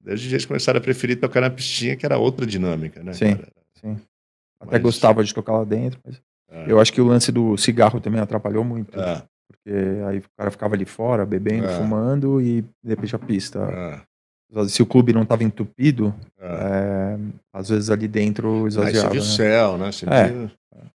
Daí 0.00 0.14
os 0.14 0.20
DJs 0.20 0.44
começaram 0.46 0.78
a 0.78 0.82
preferir 0.82 1.20
tocar 1.20 1.40
na 1.40 1.50
piscina, 1.50 1.94
que 1.96 2.04
era 2.04 2.18
outra 2.18 2.44
dinâmica, 2.44 3.02
né? 3.02 3.12
Sim, 3.12 3.36
cara? 3.36 3.52
sim. 3.80 3.96
Até 4.58 4.72
Mas- 4.72 4.82
gostava 4.82 5.22
de 5.22 5.32
tocar 5.32 5.52
lá 5.52 5.64
dentro, 5.64 6.00
mas 6.04 6.20
É. 6.48 6.70
eu 6.70 6.80
acho 6.80 6.92
que 6.92 7.00
o 7.00 7.06
lance 7.06 7.30
do 7.30 7.56
cigarro 7.56 8.00
também 8.00 8.20
atrapalhou 8.20 8.64
muito. 8.64 8.98
É, 8.98 9.22
Porque 9.46 9.70
aí 10.08 10.18
o 10.18 10.24
cara 10.36 10.50
ficava 10.50 10.74
ali 10.74 10.84
fora, 10.84 11.24
bebendo, 11.24 11.66
É. 11.68 11.76
fumando 11.78 12.40
e 12.40 12.62
de 12.62 12.88
repente 12.88 13.14
a 13.14 13.18
pista. 13.20 13.60
Se 14.68 14.82
o 14.82 14.86
clube 14.86 15.12
não 15.12 15.22
estava 15.22 15.44
entupido, 15.44 16.14
é. 16.38 16.46
é, 16.46 17.18
às 17.52 17.68
vezes 17.68 17.90
ali 17.90 18.08
dentro 18.08 18.54
Aí 18.54 18.60
você 18.62 18.68
esvaziava. 18.68 19.10
viu 19.10 19.20
o 19.20 19.24
né? 19.24 19.30
céu, 19.30 19.78
né? 19.78 19.92
Você 19.92 20.06
É. 20.08 20.28
viu... 20.28 20.50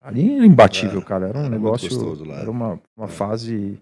Ali 0.00 0.36
era 0.36 0.46
imbatível, 0.46 1.00
É, 1.00 1.04
cara. 1.04 1.28
Era 1.28 1.38
um 1.38 1.42
era 1.42 1.50
negócio. 1.50 1.88
gostoso 1.88 2.24
lá. 2.24 2.36
Era 2.36 2.50
uma, 2.50 2.80
uma 2.96 3.07
É. 3.07 3.09
fase 3.09 3.78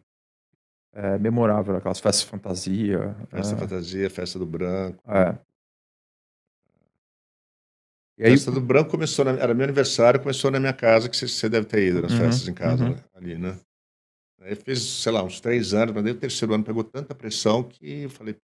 é, 0.93 1.19
memorável, 1.19 1.77
aquelas 1.77 2.01
festas 2.01 2.23
fantasia. 2.23 3.15
Festa 3.29 3.57
fantasia, 3.57 4.09
festa 4.11 4.39
do 4.39 4.47
branco. 4.47 5.03
é. 5.11 5.37
E 8.17 8.25
aí, 8.25 8.31
festa 8.31 8.53
do 8.53 8.61
branco 8.61 8.91
começou, 8.93 9.25
na- 9.25 9.33
era 9.33 9.53
meu 9.53 9.65
aniversário, 9.65 10.21
começou 10.21 10.49
na 10.51 10.61
minha 10.61 10.73
casa, 10.73 11.09
que 11.09 11.17
você, 11.17 11.49
deve 11.49 11.67
ter 11.67 11.83
ido 11.89 12.01
nas 12.01 12.13
Uhum, 12.13 12.19
festas 12.19 12.47
em 12.49 12.55
casa, 12.55 12.85
uhum. 12.85 12.91
né, 12.91 12.97
ali, 13.13 13.37
né? 13.37 13.59
Aí 14.41 14.55
fez, 14.55 14.83
sei 14.83 15.11
lá, 15.11 15.23
uns 15.25 15.41
três 15.41 15.75
anos, 15.75 15.93
mas 15.95 16.05
daí 16.05 16.13
o 16.13 16.19
terceiro 16.19 16.55
ano 16.55 16.63
pegou 16.63 16.85
tanta 16.85 17.13
pressão 17.15 17.63
que 17.65 18.03
eu 18.03 18.11
falei, 18.11 18.37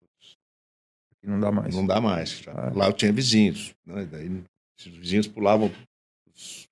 não 1.22 1.40
dá 1.40 1.52
mais. 1.52 1.74
não 1.74 1.86
dá 1.86 2.00
mais. 2.00 2.42
Ah. 2.46 2.72
Lá 2.74 2.86
eu 2.86 2.92
tinha 2.92 3.12
vizinhos, 3.12 3.74
né? 3.86 4.06
Daí 4.10 4.42
os 4.78 4.96
vizinhos 4.98 5.26
pulavam 5.26 5.70
os, 6.26 6.66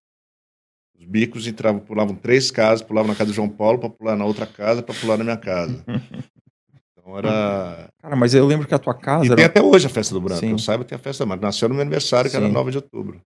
os 0.98 1.04
bicos, 1.04 1.46
entravam, 1.46 1.80
pulavam 1.80 2.14
três 2.14 2.50
casas, 2.50 2.82
pulavam 2.86 3.08
na 3.12 3.14
casa 3.16 3.30
do 3.30 3.34
João 3.34 3.48
Paulo 3.48 3.78
para 3.78 3.90
pular 3.90 4.16
na 4.16 4.24
outra 4.24 4.46
casa, 4.46 4.82
para 4.82 4.94
pular 4.94 5.16
na 5.18 5.24
minha 5.24 5.36
casa. 5.36 5.84
Então 7.08 7.16
era. 7.16 7.88
Cara, 8.02 8.16
mas 8.16 8.34
eu 8.34 8.44
lembro 8.46 8.68
que 8.68 8.74
a 8.74 8.78
tua 8.78 8.92
E 8.92 9.00
casa 9.00 9.34
tem 9.34 9.44
era, 9.44 9.46
até 9.46 9.62
hoje 9.62 9.86
a 9.86 9.88
festa 9.88 10.12
do 10.12 10.20
branco. 10.20 10.40
Sim. 10.40 10.50
Eu 10.50 10.58
saiba, 10.58 10.84
tem 10.84 10.94
a 10.96 10.98
festa, 10.98 11.24
mas 11.24 11.40
nasceu 11.40 11.66
no 11.66 11.74
meu 11.74 11.80
aniversário, 11.80 12.30
que 12.30 12.36
era 12.36 12.46
Sim. 12.46 12.52
9 12.52 12.70
de 12.70 12.76
outubro. 12.76 13.18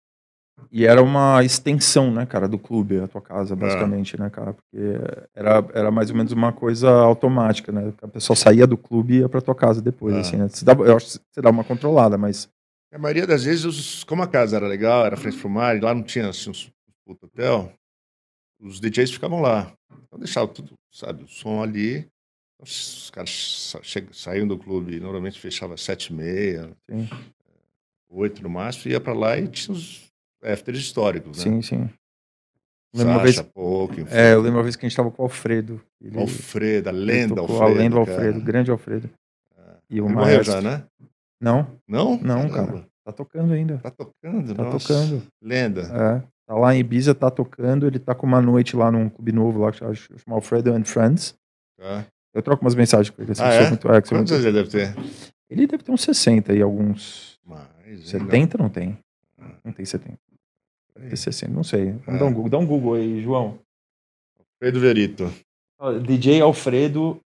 E 0.70 0.84
era 0.86 1.02
uma 1.02 1.42
extensão, 1.44 2.10
né, 2.12 2.24
cara, 2.26 2.46
do 2.48 2.58
clube, 2.58 3.00
a 3.00 3.08
tua 3.08 3.20
É. 3.20 3.24
casa, 3.24 3.54
basicamente, 3.56 4.18
né, 4.18 4.28
cara? 4.30 4.52
Porque 4.54 4.78
era, 5.34 5.64
era 5.74 5.90
mais 5.90 6.10
ou 6.10 6.16
menos 6.16 6.32
uma 6.32 6.52
coisa 6.52 6.90
automática, 6.90 7.70
né? 7.72 7.92
A 8.02 8.08
pessoa 8.08 8.36
saía 8.36 8.66
do 8.66 8.76
clube 8.76 9.14
e 9.14 9.18
ia 9.20 9.28
pra 9.28 9.40
tua 9.40 9.54
casa 9.54 9.80
depois, 9.82 10.14
Ah. 10.16 10.20
assim, 10.20 10.36
né? 10.36 10.48
Dava, 10.62 10.84
eu 10.84 10.96
acho 10.96 11.06
que 11.18 11.24
você 11.32 11.40
dava 11.42 11.56
uma 11.56 11.64
controlada, 11.64 12.16
mas. 12.18 12.48
A 12.92 12.98
maioria 12.98 13.26
das 13.26 13.44
vezes, 13.44 13.64
os- 13.64 14.04
como 14.04 14.22
a 14.22 14.26
casa 14.26 14.56
era 14.56 14.66
legal, 14.66 15.06
era 15.06 15.16
frente 15.16 15.38
pro 15.38 15.48
mar, 15.48 15.76
e 15.76 15.80
lá 15.80 15.94
não 15.94 16.02
tinha 16.02 16.28
assim, 16.28 16.50
uns 16.50 16.70
puto 17.06 17.26
hotel, 17.26 17.72
os 18.60 18.80
DJs 18.80 19.12
ficavam 19.12 19.40
lá. 19.40 19.72
Então 20.06 20.18
deixava 20.18 20.48
tudo, 20.48 20.72
sabe, 20.92 21.24
o 21.24 21.28
som 21.28 21.62
ali. 21.62 21.98
Então, 21.98 22.64
Os 22.64 23.10
caras 23.10 23.74
saíam 24.12 24.46
do 24.46 24.58
clube, 24.58 25.00
normalmente 25.00 25.40
fechava 25.40 25.76
sete 25.78 26.08
e 26.08 26.12
meia, 26.12 26.70
Sim, 26.90 27.08
oito 28.10 28.42
no 28.42 28.50
máximo, 28.50 28.92
ia 28.92 29.00
pra 29.00 29.12
lá 29.14 29.38
e 29.38 29.48
tinha 29.48 29.74
os 29.74 30.09
afters 30.42 30.78
históricos, 30.78 31.38
né? 31.38 31.44
sim. 31.44 31.62
sim. 31.62 31.90
Lembro 32.92 33.12
uma 33.14 33.20
Sasha, 33.26 33.42
vez- 33.42 33.98
enfim. 33.98 34.06
É, 34.10 34.32
eu 34.34 34.40
lembro 34.40 34.56
uma 34.58 34.62
vez 34.64 34.74
que 34.74 34.84
a 34.84 34.88
gente 34.88 34.96
tava 34.96 35.10
com 35.12 35.22
o 35.22 35.26
Alfredo. 35.26 35.80
Ele, 36.00 36.18
Alfredo, 36.18 36.88
a 36.88 36.92
lenda 36.92 37.36
tocou 37.36 37.62
Alfredo. 37.62 37.78
A 37.78 37.82
lenda 37.82 37.96
cara. 37.96 38.10
Alfredo, 38.10 38.40
grande 38.40 38.70
Alfredo. 38.72 39.10
E 39.88 40.00
o 40.00 40.06
Ele 40.06 40.14
morreu 40.14 40.42
já, 40.42 40.60
né? 40.60 40.84
Não, 41.40 41.66
Não? 41.86 42.18
Não, 42.20 42.48
Caramba. 42.48 42.72
cara. 42.72 42.86
tá 43.04 43.12
tocando 43.12 43.52
ainda. 43.52 43.78
Tá 43.78 43.90
tocando, 43.90 44.54
Tá 44.54 44.62
nossa. 44.64 44.78
tocando. 44.88 45.22
Lenda. 45.40 45.82
É. 45.82 46.22
Tá 46.46 46.54
lá 46.54 46.74
em 46.74 46.80
Ibiza, 46.80 47.14
tá 47.14 47.30
tocando. 47.30 47.86
Ele 47.86 47.98
tá 48.00 48.12
com 48.14 48.26
uma 48.26 48.42
noite 48.42 48.74
lá 48.76 48.90
num 48.90 49.08
clube 49.08 49.30
novo 49.32 49.60
lá 49.60 49.70
que 49.70 49.78
chama 49.78 49.94
Alfredo 50.36 50.72
and 50.72 50.84
Friends. 50.84 51.34
Tá. 51.78 52.04
Eu 52.34 52.42
troco 52.42 52.64
umas 52.64 52.74
mensagens 52.74 53.10
com 53.10 53.22
ele. 53.22 53.32
Assim, 53.32 53.42
Ah, 53.42 53.52
é? 53.54 53.68
muito, 53.68 53.88
é, 53.88 54.00
Quantos 54.02 54.32
ele 54.32 54.52
deve 54.52 54.68
ter? 54.68 54.94
Ele 55.48 55.66
deve 55.68 55.82
ter 55.84 55.92
uns 55.92 56.02
60 56.02 56.52
e 56.54 56.60
alguns. 56.60 57.38
Mais, 57.46 57.60
hein? 57.86 57.96
70 58.02 58.58
não 58.58 58.68
tem. 58.68 58.98
Não 59.64 59.72
tem 59.72 59.84
70. 59.84 60.18
Ter 60.94 61.16
60, 61.16 61.52
não 61.52 61.64
sei. 61.64 61.92
Vamos 62.06 62.20
dar 62.20 62.26
um 62.26 62.32
Google. 62.32 62.50
Dá 62.50 62.58
um 62.58 62.66
Google 62.66 62.94
aí, 62.94 63.22
João. 63.22 63.58
Pedro 64.60 64.80
Verito. 64.80 65.32
DJ 66.02 66.40
Alfredo, 66.42 67.18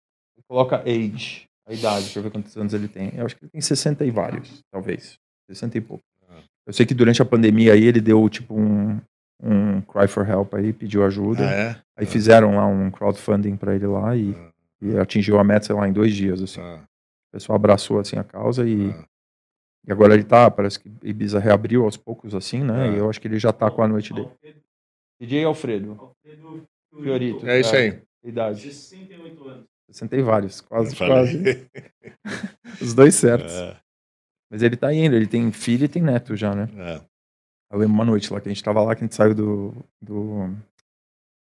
coloca 0.48 0.82
age, 0.82 1.46
a 1.66 1.72
idade, 1.72 2.10
pra 2.12 2.22
ver 2.22 2.30
quantos 2.30 2.56
anos 2.56 2.72
ele 2.72 2.86
tem. 2.86 3.12
Eu 3.16 3.26
acho 3.26 3.34
que 3.36 3.44
ele 3.44 3.50
tem 3.50 3.60
60 3.60 4.04
e 4.04 4.10
vários, 4.10 4.60
talvez. 4.72 5.18
60 5.50 5.78
e 5.78 5.80
pouco. 5.80 6.04
Ah. 6.28 6.40
Eu 6.66 6.72
sei 6.72 6.86
que 6.86 6.94
durante 6.94 7.20
a 7.20 7.24
pandemia 7.24 7.72
aí 7.72 7.82
ele 7.84 8.00
deu 8.00 8.28
tipo 8.28 8.54
um, 8.54 9.00
um 9.42 9.80
cry 9.80 10.06
for 10.06 10.28
help 10.28 10.54
aí, 10.54 10.72
pediu 10.72 11.04
ajuda. 11.04 11.48
Ah, 11.48 11.52
é? 11.52 11.76
Aí 11.96 12.06
fizeram 12.06 12.54
lá 12.56 12.66
um 12.66 12.90
crowdfunding 12.90 13.56
pra 13.56 13.74
ele 13.74 13.86
lá 13.86 14.16
e, 14.16 14.32
Ah, 14.36 14.50
e 14.80 14.98
atingiu 14.98 15.38
a 15.40 15.44
meta, 15.44 15.66
sei 15.66 15.74
lá, 15.74 15.88
em 15.88 15.92
dois 15.92 16.14
dias, 16.14 16.40
assim. 16.40 16.60
ah, 16.60 16.80
O 16.84 17.32
pessoal 17.32 17.56
abraçou, 17.56 17.98
assim, 17.98 18.16
a 18.16 18.22
causa 18.24 18.64
e, 18.68 18.90
ah. 18.90 19.04
E 19.86 19.92
agora 19.92 20.14
ele 20.14 20.24
tá, 20.24 20.50
parece 20.50 20.78
que 20.80 20.90
Ibiza 21.02 21.38
reabriu 21.38 21.84
aos 21.84 21.96
poucos, 21.96 22.34
assim, 22.34 22.62
né? 22.62 22.84
Ah. 22.84 22.88
E 22.88 22.98
eu 22.98 23.08
acho 23.10 23.20
que 23.20 23.28
ele 23.28 23.38
já 23.38 23.52
tá 23.52 23.70
com 23.70 23.82
a 23.82 23.88
noite 23.88 24.12
dele. 24.14 24.28
DJ 25.20 25.44
Alfredo. 25.44 26.12
Fiorito. 27.02 27.46
É 27.48 27.60
isso 27.60 27.74
aí. 27.74 28.00
Idade. 28.22 28.60
68 28.72 29.48
anos. 29.48 29.66
60 29.90 30.16
e 30.16 30.22
vários, 30.22 30.60
quase, 30.62 30.96
quase. 30.96 31.68
Os 32.80 32.94
dois 32.94 33.14
certos. 33.14 33.52
É, 33.52 33.76
Mas 34.50 34.62
ele 34.62 34.76
tá 34.76 34.92
indo, 34.92 35.14
ele 35.14 35.26
tem 35.26 35.52
filho 35.52 35.84
e 35.84 35.88
tem 35.88 36.02
neto 36.02 36.34
já, 36.34 36.54
né? 36.54 36.68
é. 36.76 37.00
Eu 37.70 37.78
lembro 37.78 37.94
uma 37.94 38.04
noite 38.04 38.32
lá 38.32 38.40
que 38.40 38.48
a 38.48 38.52
gente 38.52 38.62
tava 38.62 38.80
lá, 38.82 38.94
que 38.94 39.02
a 39.02 39.06
gente 39.06 39.14
saiu 39.16 39.34
do. 39.34 39.74
do 40.00 40.48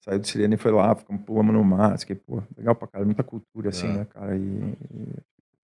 saiu 0.03 0.19
do 0.19 0.27
Sirene 0.27 0.55
e 0.55 0.59
foi 0.59 0.73
lá, 0.73 0.95
ficamos 0.95 1.23
pulamos 1.25 1.53
no 1.55 1.63
mar, 1.63 1.97
que, 2.05 2.15
pô, 2.15 2.43
legal 2.57 2.75
pra 2.75 2.89
caralho, 2.89 3.07
muita 3.07 3.23
cultura, 3.23 3.69
assim, 3.69 3.89
É. 3.89 3.93
né, 3.93 4.05
cara? 4.07 4.37
E, 4.37 4.41
e 4.41 5.13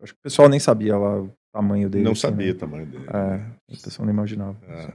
acho 0.02 0.12
que 0.12 0.18
o 0.18 0.22
pessoal 0.22 0.48
nem 0.48 0.60
sabia 0.60 0.96
lá 0.96 1.20
o 1.22 1.32
tamanho 1.52 1.88
dele. 1.90 2.04
Não 2.04 2.12
assim, 2.12 2.20
sabia 2.22 2.46
Né? 2.48 2.52
o 2.52 2.56
tamanho 2.58 2.86
dele. 2.86 3.04
É, 3.06 3.72
o 3.74 3.82
pessoal 3.82 4.06
nem 4.06 4.14
imaginava. 4.14 4.58
É. 4.66 4.92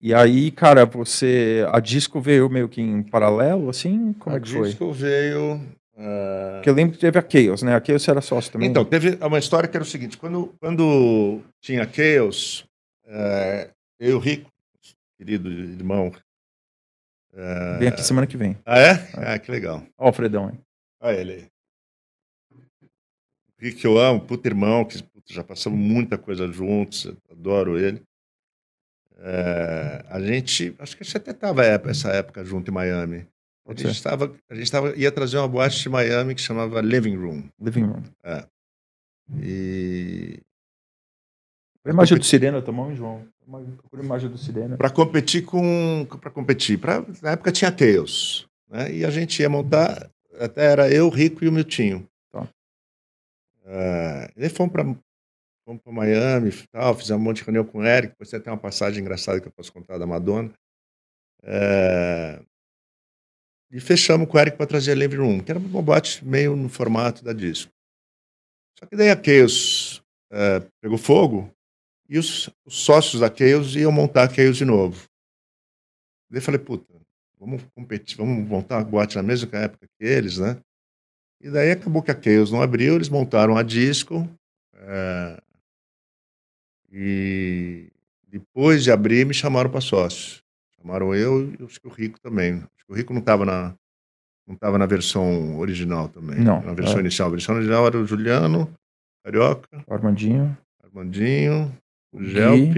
E 0.00 0.12
aí, 0.12 0.50
cara, 0.50 0.84
você. 0.84 1.64
A 1.72 1.80
disco 1.80 2.20
veio 2.20 2.50
meio 2.50 2.68
que 2.68 2.80
em 2.80 3.02
paralelo, 3.02 3.70
assim? 3.70 4.12
Como 4.14 4.34
A 4.34 4.38
é 4.38 4.42
que 4.42 4.50
foi? 4.50 4.68
disco 4.68 4.92
veio. 4.92 5.60
ah, 5.96 6.52
Porque 6.56 6.68
eu 6.68 6.74
lembro 6.74 6.94
que 6.94 7.00
teve 7.00 7.18
a 7.18 7.22
Chaos, 7.26 7.62
né? 7.62 7.74
A 7.74 7.82
Chaos 7.82 8.06
era 8.06 8.20
sócio 8.20 8.52
também. 8.52 8.68
Então, 8.68 8.84
teve 8.84 9.16
uma 9.24 9.38
história 9.38 9.68
que 9.68 9.76
era 9.76 9.84
o 9.84 9.86
seguinte: 9.86 10.18
quando, 10.18 10.52
quando 10.60 11.40
tinha 11.62 11.88
Chaos, 11.90 12.64
eh, 13.06 13.70
eu 13.98 14.10
e 14.10 14.14
o 14.14 14.18
Rico, 14.18 14.50
querido 15.16 15.48
irmão. 15.50 16.12
eh, 17.32 17.78
Vem 17.78 17.88
aqui 17.88 18.02
semana 18.02 18.26
que 18.26 18.36
vem. 18.36 18.58
Ah, 18.66 18.78
é? 18.78 18.92
Ah, 19.14 19.38
que 19.38 19.50
legal. 19.50 19.82
Ó, 19.96 20.10
o 20.10 20.12
Fredão, 20.12 20.50
hein? 20.50 20.60
Olha 21.00 21.16
ele 21.16 21.32
aí. 21.32 21.46
O 22.52 23.64
Rico 23.64 23.78
que 23.80 23.86
eu 23.86 23.96
amo, 23.98 24.20
puta 24.20 24.48
irmão, 24.48 24.84
que 24.84 25.02
já 25.26 25.42
passamos 25.42 25.78
muita 25.78 26.18
coisa 26.18 26.46
juntos, 26.50 27.12
adoro 27.30 27.78
ele. 27.78 28.02
Eh, 29.18 30.04
a 30.08 30.20
gente, 30.20 30.74
acho 30.78 30.96
que 30.96 31.02
a 31.02 31.06
gente 31.06 31.16
até 31.16 31.30
estava 31.30 31.64
essa 31.64 32.10
época 32.10 32.44
junto 32.44 32.70
em 32.70 32.74
Miami. 32.74 33.26
A 33.66 33.72
gente, 33.72 33.94
ser. 33.94 34.02
tava, 34.02 34.36
a 34.50 34.54
gente 34.54 34.70
tava, 34.70 34.94
ia 34.96 35.10
trazer 35.10 35.38
uma 35.38 35.48
boate 35.48 35.80
de 35.80 35.88
Miami 35.88 36.34
que 36.34 36.40
chamava 36.40 36.80
Living 36.80 37.16
Room. 37.16 37.48
Living 37.58 37.84
Room. 37.84 38.02
E 39.40 40.38
A 41.86 41.90
imagem 41.90 42.18
do 42.18 42.24
Sirena, 42.24 42.58
um 42.58 42.94
João. 42.94 43.26
Procura 43.78 44.02
a 44.02 44.04
imagem 44.04 44.30
do 44.30 44.38
Sirena. 44.38 44.76
para 44.76 44.90
competir 44.90 45.44
com 45.44 46.06
para 46.20 46.30
competir 46.30 46.78
pra, 46.78 47.04
na 47.22 47.32
época 47.32 47.52
tinha 47.52 47.70
Tails 47.70 48.46
né 48.70 48.90
e 48.90 49.04
a 49.04 49.10
gente 49.10 49.38
ia 49.40 49.50
montar 49.50 50.10
até 50.40 50.64
era 50.64 50.90
eu 50.90 51.10
Rico 51.10 51.44
e 51.44 51.48
o 51.48 51.52
Miltinho 51.52 52.08
Tá. 52.32 52.48
Ah, 53.66 54.30
e 54.34 54.48
fomos 54.48 54.72
para 54.72 54.96
fomos 55.64 55.82
para 55.82 55.92
Miami 55.92 56.50
e 56.50 56.66
tal 56.68 56.94
fizemos 56.94 57.20
um 57.20 57.24
monte 57.24 57.38
de 57.38 57.44
reunião 57.44 57.64
com 57.64 57.78
o 57.78 57.84
Eric 57.84 58.12
depois 58.12 58.30
tem 58.30 58.38
até 58.38 58.50
uma 58.50 58.58
passagem 58.58 59.00
engraçada 59.00 59.40
que 59.40 59.48
eu 59.48 59.52
posso 59.52 59.72
contar 59.72 59.98
da 59.98 60.06
Madonna 60.06 60.52
É, 61.42 62.40
e 63.70 63.80
fechamos 63.80 64.28
com 64.28 64.36
o 64.36 64.40
Eric 64.40 64.56
para 64.56 64.66
trazer 64.66 64.92
a 64.92 64.94
Living 64.94 65.16
Room 65.16 65.40
que 65.40 65.50
era 65.50 65.58
uma 65.58 65.82
boate 65.82 66.24
meio 66.24 66.56
no 66.56 66.68
formato 66.68 67.24
da 67.24 67.32
disco 67.32 67.72
só 68.78 68.86
que 68.86 68.96
daí 68.96 69.10
a 69.10 69.22
Chaos 69.22 70.02
é, 70.30 70.60
pegou 70.80 70.98
fogo 70.98 71.50
e 72.08 72.18
os, 72.18 72.50
os 72.64 72.84
sócios 72.84 73.20
da 73.20 73.28
Chaos 73.28 73.74
iam 73.76 73.92
montar 73.92 74.24
a 74.24 74.28
Chaos 74.28 74.56
de 74.56 74.64
novo. 74.64 75.08
Daí 76.30 76.40
falei, 76.40 76.58
puta, 76.58 76.92
vamos 77.38 77.62
competir, 77.74 78.16
vamos 78.16 78.46
montar 78.46 78.78
uma 78.78 78.84
boate 78.84 79.16
na 79.16 79.22
mesma 79.22 79.48
época 79.58 79.86
que 79.98 80.04
eles, 80.04 80.38
né? 80.38 80.60
E 81.40 81.50
daí 81.50 81.70
acabou 81.70 82.02
que 82.02 82.10
a 82.10 82.20
Chaos 82.20 82.50
não 82.50 82.62
abriu, 82.62 82.94
eles 82.94 83.08
montaram 83.08 83.56
a 83.56 83.62
disco. 83.62 84.28
é, 84.74 85.40
e 86.96 87.88
depois 88.28 88.84
de 88.84 88.92
abrir, 88.92 89.26
me 89.26 89.34
chamaram 89.34 89.68
para 89.70 89.80
sócio. 89.80 90.40
Chamaram 90.80 91.14
eu 91.14 91.50
e 91.52 91.64
acho 91.64 91.80
que 91.80 91.88
o 91.88 91.90
Rico 91.90 92.20
também. 92.20 92.54
Acho 92.54 92.86
que 92.86 92.92
o 92.92 92.94
Rico 92.94 93.12
não 93.12 93.20
estava 93.20 93.44
na, 93.44 93.74
não 94.46 94.54
tava 94.54 94.78
na 94.78 94.86
versão 94.86 95.58
original 95.58 96.08
também. 96.08 96.38
Não, 96.38 96.60
Na 96.62 96.72
versão 96.72 96.98
é. 96.98 97.00
inicial. 97.00 97.28
A 97.28 97.32
versão 97.32 97.56
original 97.56 97.86
era 97.86 97.98
o 97.98 98.06
Juliano, 98.06 98.72
Carioca, 99.24 99.68
O 99.86 99.92
Armandinho 99.94 100.56
Armandinho, 100.82 101.76
o 102.12 102.18
Gui. 102.18 102.30
Gelp 102.30 102.76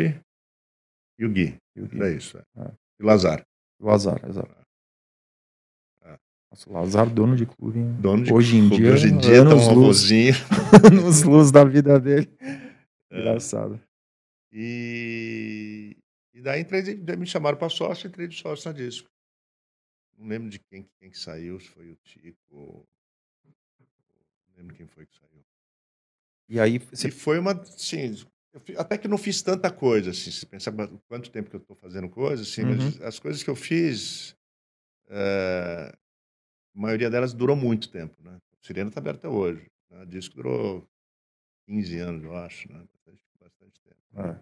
e 1.19 1.25
o 1.27 1.29
Gui. 1.31 1.57
e 1.77 1.83
o 1.83 1.87
Gui. 1.87 1.97
Era 1.97 2.11
isso. 2.11 2.39
É. 2.39 2.43
Ah. 2.57 2.71
E 2.99 3.03
o 3.03 3.07
Lazar. 3.07 3.45
O 3.79 3.91
Azar, 3.91 4.21
exato. 4.27 4.57
Nossa, 6.51 6.73
Lazar, 6.73 7.11
dono 7.11 7.37
de 7.37 7.45
clube. 7.45 7.81
hein? 7.81 7.97
Dono 8.01 8.23
de 8.25 8.33
Hoje 8.33 8.57
em 8.57 8.69
clube. 8.69 8.83
dia, 8.83 8.93
hoje 8.93 9.09
em 9.09 9.19
dia 9.19 9.45
tá 9.45 9.55
um 9.55 9.75
luz. 9.75 10.09
nos 11.05 11.23
luz 11.23 11.51
da 11.51 11.65
vida 11.65 11.99
dele. 12.01 12.31
É. 12.41 13.19
Engraçado. 13.19 13.79
E, 14.53 15.97
e 16.33 16.41
daí 16.41 16.61
entrei, 16.61 16.83
me 17.17 17.27
chamaram 17.27 17.59
para 17.59 17.69
sócio, 17.69 18.09
entrei 18.09 18.29
de 18.29 18.37
sócio 18.37 18.71
na 18.71 18.77
disco. 18.77 19.09
Não 20.17 20.29
lembro 20.29 20.49
de 20.49 20.59
quem, 20.59 20.89
quem 20.99 21.11
que 21.11 21.19
saiu, 21.19 21.61
se 21.61 21.69
foi 21.69 21.91
o 21.91 21.97
Tico. 21.97 22.89
Não 23.45 24.57
lembro 24.57 24.75
quem 24.75 24.87
foi 24.87 25.07
que 25.07 25.15
saiu. 25.15 25.45
E 26.49 26.61
aí, 26.61 26.77
E 26.77 26.79
você... 26.79 27.11
foi 27.11 27.39
uma, 27.39 27.53
assim, 27.53 28.15
até 28.79 28.97
que 28.97 29.09
não 29.09 29.19
fiz 29.19 29.43
tanta 29.43 29.71
coisa, 29.71 30.11
assim, 30.11 30.31
se 30.31 30.47
pensar 30.47 30.73
quanto 31.09 31.31
tempo 31.31 31.51
que 31.51 31.57
eu 31.57 31.61
estou 31.61 31.77
fazendo 31.77 32.09
coisa, 32.09 32.43
assim, 32.43 32.63
mas 32.63 33.01
as 33.03 33.19
coisas 33.19 33.43
que 33.43 33.51
eu 33.51 33.57
fiz, 33.57 34.35
eh, 35.09 35.93
a 36.75 36.81
maioria 36.81 37.11
delas 37.11 37.35
durou 37.35 37.57
muito 37.57 37.91
tempo, 37.91 38.15
né? 38.23 38.39
O 38.63 38.67
Sirena 38.67 38.89
está 38.89 39.01
aberto 39.01 39.19
até 39.19 39.29
hoje. 39.29 39.67
Né? 39.91 40.03
O 40.03 40.07
disco 40.07 40.37
durou 40.37 40.89
15 41.67 41.99
anos, 41.99 42.25
eu 42.25 42.35
acho, 42.37 42.73
né? 42.73 42.87
Bastante, 43.67 43.81
tempo. 43.81 43.97
né? 44.13 44.41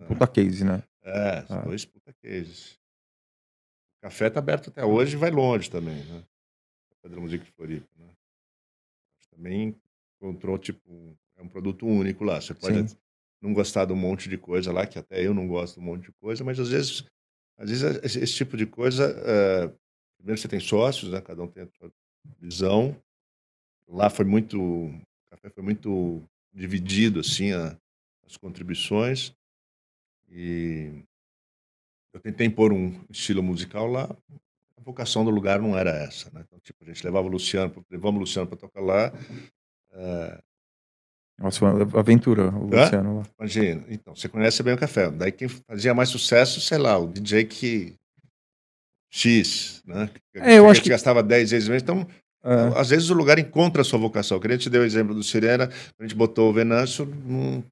É. 0.00 0.04
Puta 0.06 0.26
case, 0.26 0.64
né? 0.64 0.82
É, 1.02 1.44
Ah. 1.48 1.62
dois 1.62 1.84
puta 1.84 2.12
cases. 2.22 2.78
O 3.98 4.02
café 4.02 4.30
tá 4.30 4.38
aberto 4.38 4.70
até 4.70 4.84
hoje 4.84 5.14
e 5.16 5.18
vai 5.18 5.30
longe 5.30 5.70
também, 5.70 6.04
né? 6.04 6.24
Música 7.10 7.44
de 7.44 7.50
Floripa, 7.52 7.88
né? 7.96 8.08
Também 9.30 9.74
encontrou, 10.20 10.58
tipo, 10.58 11.16
é 11.36 11.42
um 11.42 11.48
produto 11.48 11.86
único 11.86 12.22
lá. 12.24 12.40
Você 12.40 12.52
pode 12.54 12.90
Sim. 12.90 12.96
não 13.40 13.52
gostar 13.54 13.84
de 13.86 13.92
um 13.92 13.96
monte 13.96 14.28
de 14.28 14.36
coisa 14.36 14.72
lá, 14.72 14.86
que 14.86 14.98
até 14.98 15.24
eu 15.24 15.32
não 15.32 15.46
gosto 15.48 15.74
de 15.74 15.80
um 15.80 15.84
monte 15.84 16.06
de 16.06 16.12
coisa, 16.20 16.44
mas 16.44 16.58
às 16.60 16.68
vezes, 16.68 17.04
às 17.56 17.70
vezes 17.70 18.04
esse, 18.04 18.18
esse 18.20 18.34
tipo 18.34 18.56
de 18.56 18.66
coisa, 18.66 19.04
é, 19.24 19.68
primeiro 20.18 20.40
você 20.40 20.48
tem 20.48 20.60
sócios, 20.60 21.10
né? 21.12 21.20
Cada 21.20 21.42
um 21.42 21.48
tem 21.48 21.62
a 21.62 21.68
sua 21.78 21.90
visão. 22.38 22.94
Lá 23.86 24.10
foi 24.10 24.24
muito, 24.24 24.60
o 24.60 25.00
café 25.30 25.48
foi 25.50 25.62
muito 25.62 26.22
dividido, 26.52 27.20
assim, 27.20 27.52
a- 27.52 27.76
as 28.28 28.36
contribuições. 28.36 29.32
E 30.30 31.02
eu 32.12 32.20
tentei 32.20 32.46
impor 32.46 32.72
um 32.72 33.00
estilo 33.10 33.42
musical 33.42 33.86
lá. 33.86 34.04
A 34.76 34.80
vocação 34.82 35.24
do 35.24 35.30
lugar 35.30 35.60
não 35.60 35.76
era 35.76 35.90
essa, 35.90 36.30
né? 36.32 36.42
Então, 36.46 36.58
tipo, 36.60 36.82
a 36.84 36.86
gente 36.86 37.04
levava 37.04 37.26
o 37.26 37.30
Luciano, 37.30 37.70
pra- 37.70 37.82
levamos 37.90 38.16
o 38.16 38.20
Luciano 38.20 38.46
para 38.48 38.58
tocar 38.58 38.80
lá. 38.80 39.12
Nossa, 41.38 41.58
foi 41.60 41.68
uma 41.70 42.00
aventura, 42.00 42.50
o 42.50 42.66
Hã? 42.74 42.82
Luciano 42.84 43.16
lá. 43.18 43.26
Imagina, 43.38 43.84
então, 43.88 44.14
você 44.14 44.28
conhece 44.28 44.62
bem 44.62 44.74
o 44.74 44.78
café. 44.78 45.10
Daí 45.10 45.30
quem 45.32 45.48
fazia 45.48 45.94
mais 45.94 46.08
sucesso, 46.08 46.60
sei 46.60 46.78
lá, 46.78 46.98
o 46.98 47.06
DJ 47.06 47.44
que 47.44 47.94
X, 49.10 49.82
né? 49.86 50.10
É, 50.34 50.58
eu 50.58 50.68
acho 50.68 50.82
que- 50.82 50.88
gastava 50.90 51.22
10 51.22 51.50
vezes 51.52 51.68
mais. 51.68 51.82
Então, 51.82 52.06
É. 52.42 52.78
às 52.80 52.90
vezes 52.90 53.08
o 53.10 53.14
lugar 53.14 53.38
encontra 53.38 53.82
a 53.82 53.84
sua 53.84 53.98
vocação. 53.98 54.38
Que 54.40 54.48
a 54.48 54.50
gente 54.50 54.68
deu 54.68 54.82
o 54.82 54.84
exemplo 54.84 55.14
do 55.14 55.22
Sirena, 55.22 55.70
a 55.98 56.02
gente 56.02 56.14
botou 56.14 56.50
o 56.50 56.52
Venâncio, 56.52 57.06
não, 57.06 57.62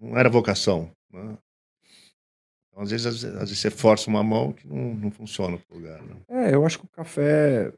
não 0.00 0.16
era 0.18 0.28
vocação. 0.28 0.90
Né? 1.12 1.36
Então, 2.70 2.82
às 2.82 2.90
vezes, 2.90 3.06
às 3.06 3.22
vezes, 3.22 3.58
você 3.58 3.70
força 3.70 4.08
uma 4.10 4.22
mão 4.22 4.52
que 4.52 4.66
não, 4.66 4.94
não 4.94 5.10
funciona 5.10 5.56
pro 5.58 5.76
lugar. 5.78 6.00
Né? 6.02 6.16
É, 6.28 6.54
eu 6.54 6.64
acho 6.66 6.78
que 6.78 6.84
o 6.84 6.88
café. 6.88 7.72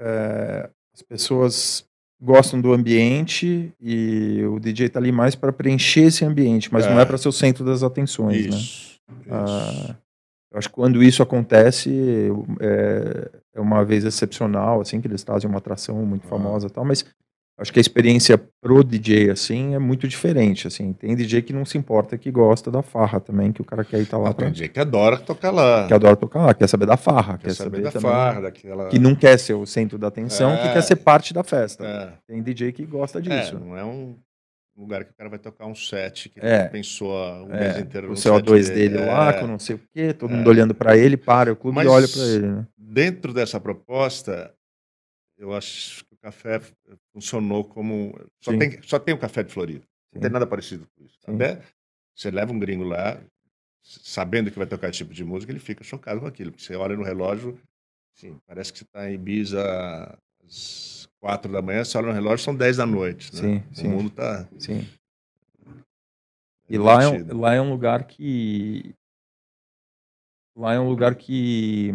é, 0.00 0.70
as 0.94 1.02
pessoas 1.02 1.84
gostam 2.20 2.60
do 2.60 2.72
ambiente 2.72 3.72
e 3.80 4.42
o 4.44 4.58
DJ 4.58 4.88
tá 4.88 4.98
ali 4.98 5.12
mais 5.12 5.36
para 5.36 5.52
preencher 5.52 6.02
esse 6.06 6.24
ambiente, 6.24 6.72
mas 6.72 6.84
não 6.86 6.98
É. 6.98 7.02
é 7.02 7.04
para 7.04 7.16
ser 7.18 7.28
o 7.28 7.32
centro 7.32 7.64
das 7.64 7.82
atenções, 7.84 8.46
né? 8.46 8.56
Isso. 8.56 8.58
isso. 8.58 9.00
Ah, 9.30 9.96
eu 10.50 10.58
acho 10.58 10.68
que 10.68 10.74
quando 10.74 11.00
isso 11.02 11.22
acontece 11.22 11.90
é, 12.60 13.30
é 13.54 13.60
uma 13.60 13.84
vez 13.84 14.04
excepcional, 14.04 14.80
assim, 14.80 15.00
que 15.00 15.06
eles 15.06 15.22
trazem 15.22 15.48
uma 15.48 15.58
atração 15.58 16.04
muito 16.04 16.26
Ah. 16.26 16.30
famosa 16.30 16.66
e 16.66 16.70
tal, 16.70 16.84
mas 16.84 17.04
acho 17.58 17.72
que 17.72 17.78
a 17.78 17.82
experiência 17.82 18.38
pro 18.60 18.82
DJ, 18.84 19.30
assim, 19.30 19.74
é 19.74 19.78
muito 19.78 20.06
diferente, 20.06 20.66
assim. 20.66 20.92
Tem 20.92 21.14
DJ 21.16 21.42
que 21.42 21.52
não 21.52 21.64
se 21.64 21.76
importa, 21.76 22.16
que 22.16 22.30
gosta 22.30 22.70
da 22.70 22.82
farra 22.82 23.18
também, 23.20 23.52
que 23.52 23.60
o 23.60 23.64
cara 23.64 23.84
quer 23.84 24.00
ir 24.00 24.06
tá 24.06 24.16
lá 24.16 24.30
Ah, 24.30 24.34
pra, 24.34 24.44
tem 24.46 24.52
DJ 24.52 24.68
que 24.68 24.78
adora 24.80 25.18
tocar 25.18 25.50
lá. 25.50 25.86
que 25.86 25.92
adora 25.94 26.16
tocar 26.16 26.46
lá, 26.46 26.54
quer 26.54 26.68
saber 26.68 26.86
da 26.86 26.96
farra, 26.96 27.36
Quer 27.38 27.52
saber 27.54 27.82
da 27.82 27.90
também- 27.90 28.10
farra, 28.10 28.40
daquela. 28.42 28.88
que 28.88 28.98
não 28.98 29.14
quer 29.14 29.38
ser 29.38 29.54
o 29.54 29.66
centro 29.66 29.98
da 29.98 30.06
atenção, 30.08 30.56
que 30.56 30.68
É. 30.68 30.72
quer 30.72 30.82
ser 30.82 30.96
parte 30.96 31.34
da 31.34 31.42
festa. 31.44 31.84
É, 31.84 32.12
Tem 32.32 32.42
DJ 32.42 32.72
que 32.72 32.86
gosta 32.86 33.18
é, 33.18 33.22
disso. 33.22 33.58
não 33.58 33.76
é 33.76 33.84
um 33.84 34.16
lugar 34.76 35.04
que 35.04 35.10
o 35.10 35.14
cara 35.14 35.28
vai 35.28 35.40
tocar 35.40 35.66
um 35.66 35.74
set 35.74 36.28
que 36.28 36.38
É. 36.40 36.68
pensou 36.68 37.10
um 37.44 37.52
É, 37.52 37.60
mês 37.60 37.78
inteiro 37.78 38.06
o 38.06 38.10
no 38.10 38.16
CO2 38.16 38.66
set 38.66 38.74
dele 38.76 38.98
lá, 39.04 39.30
É. 39.30 39.32
com 39.40 39.46
não 39.48 39.58
sei 39.58 39.74
o 39.74 39.80
quê, 39.92 40.12
todo 40.12 40.32
É. 40.32 40.36
mundo 40.36 40.46
olhando 40.48 40.72
pra 40.72 40.96
ele, 40.96 41.16
para, 41.16 41.52
o 41.52 41.56
clube 41.56 41.74
Mas- 41.74 41.88
olha 41.88 42.06
pra 42.06 42.22
ele, 42.22 42.46
né? 42.46 42.66
Dentro 42.78 43.32
dessa 43.34 43.58
proposta, 43.58 44.52
eu 45.36 45.52
acho 45.52 46.04
que 46.04 46.07
o 46.07 46.07
café 46.28 46.60
funcionou 47.12 47.64
como. 47.64 48.14
Só, 48.40 48.52
Sim. 48.52 48.58
tem, 48.58 48.82
só 48.82 48.98
tem 48.98 49.14
o 49.14 49.18
café 49.18 49.42
de 49.42 49.52
Floripa. 49.52 49.86
Não 50.12 50.20
tem 50.20 50.30
nada 50.30 50.46
parecido 50.46 50.86
com 50.94 51.04
isso. 51.04 51.18
Sim. 51.24 51.34
Até 51.34 51.62
você 52.14 52.30
leva 52.30 52.52
um 52.52 52.58
gringo 52.58 52.84
lá, 52.84 53.20
sabendo 53.82 54.50
que 54.50 54.58
vai 54.58 54.66
tocar 54.66 54.88
esse 54.88 54.98
tipo 54.98 55.14
de 55.14 55.24
música, 55.24 55.52
ele 55.52 55.60
fica 55.60 55.84
chocado 55.84 56.20
com 56.20 56.26
aquilo. 56.26 56.50
Porque 56.50 56.64
você 56.64 56.76
olha 56.76 56.96
no 56.96 57.02
relógio, 57.02 57.58
assim, 58.16 58.38
parece 58.46 58.72
que 58.72 58.78
você 58.78 58.84
está 58.84 59.10
em 59.10 59.14
Ibiza 59.14 60.18
às 60.44 61.08
quatro 61.20 61.50
da 61.50 61.62
manhã, 61.62 61.84
você 61.84 61.96
olha 61.96 62.08
no 62.08 62.12
relógio, 62.12 62.44
são 62.44 62.54
10 62.54 62.76
da 62.76 62.86
noite. 62.86 63.34
Né? 63.34 63.40
Sim, 63.40 63.56
o 63.70 63.74
sim. 63.74 63.88
mundo 63.88 64.08
está. 64.08 64.48
Sim. 64.58 64.86
E 66.68 66.76
lá 66.76 67.02
é, 67.02 67.08
um, 67.08 67.38
lá 67.38 67.54
é 67.54 67.60
um 67.60 67.70
lugar 67.70 68.04
que. 68.04 68.94
Lá 70.54 70.74
é 70.74 70.80
um 70.80 70.88
lugar 70.88 71.14
que. 71.14 71.90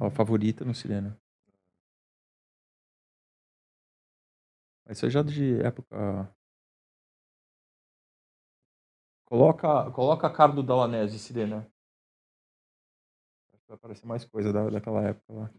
Ó, 0.00 0.10
favorita 0.10 0.64
no 0.64 0.74
Sirena. 0.74 1.16
Mas 4.88 4.96
seja 4.98 5.22
de 5.22 5.60
época. 5.60 6.34
Coloca, 9.26 9.90
coloca 9.90 10.26
a 10.26 10.32
cara 10.32 10.52
do 10.52 10.62
Dalanese. 10.62 11.16
Acho 11.16 11.28
que 11.34 11.34
Vai 13.68 13.76
aparecer 13.76 14.06
mais 14.06 14.24
coisa 14.24 14.50
da, 14.50 14.70
daquela 14.70 15.02
época 15.06 15.30
lá. 15.34 15.50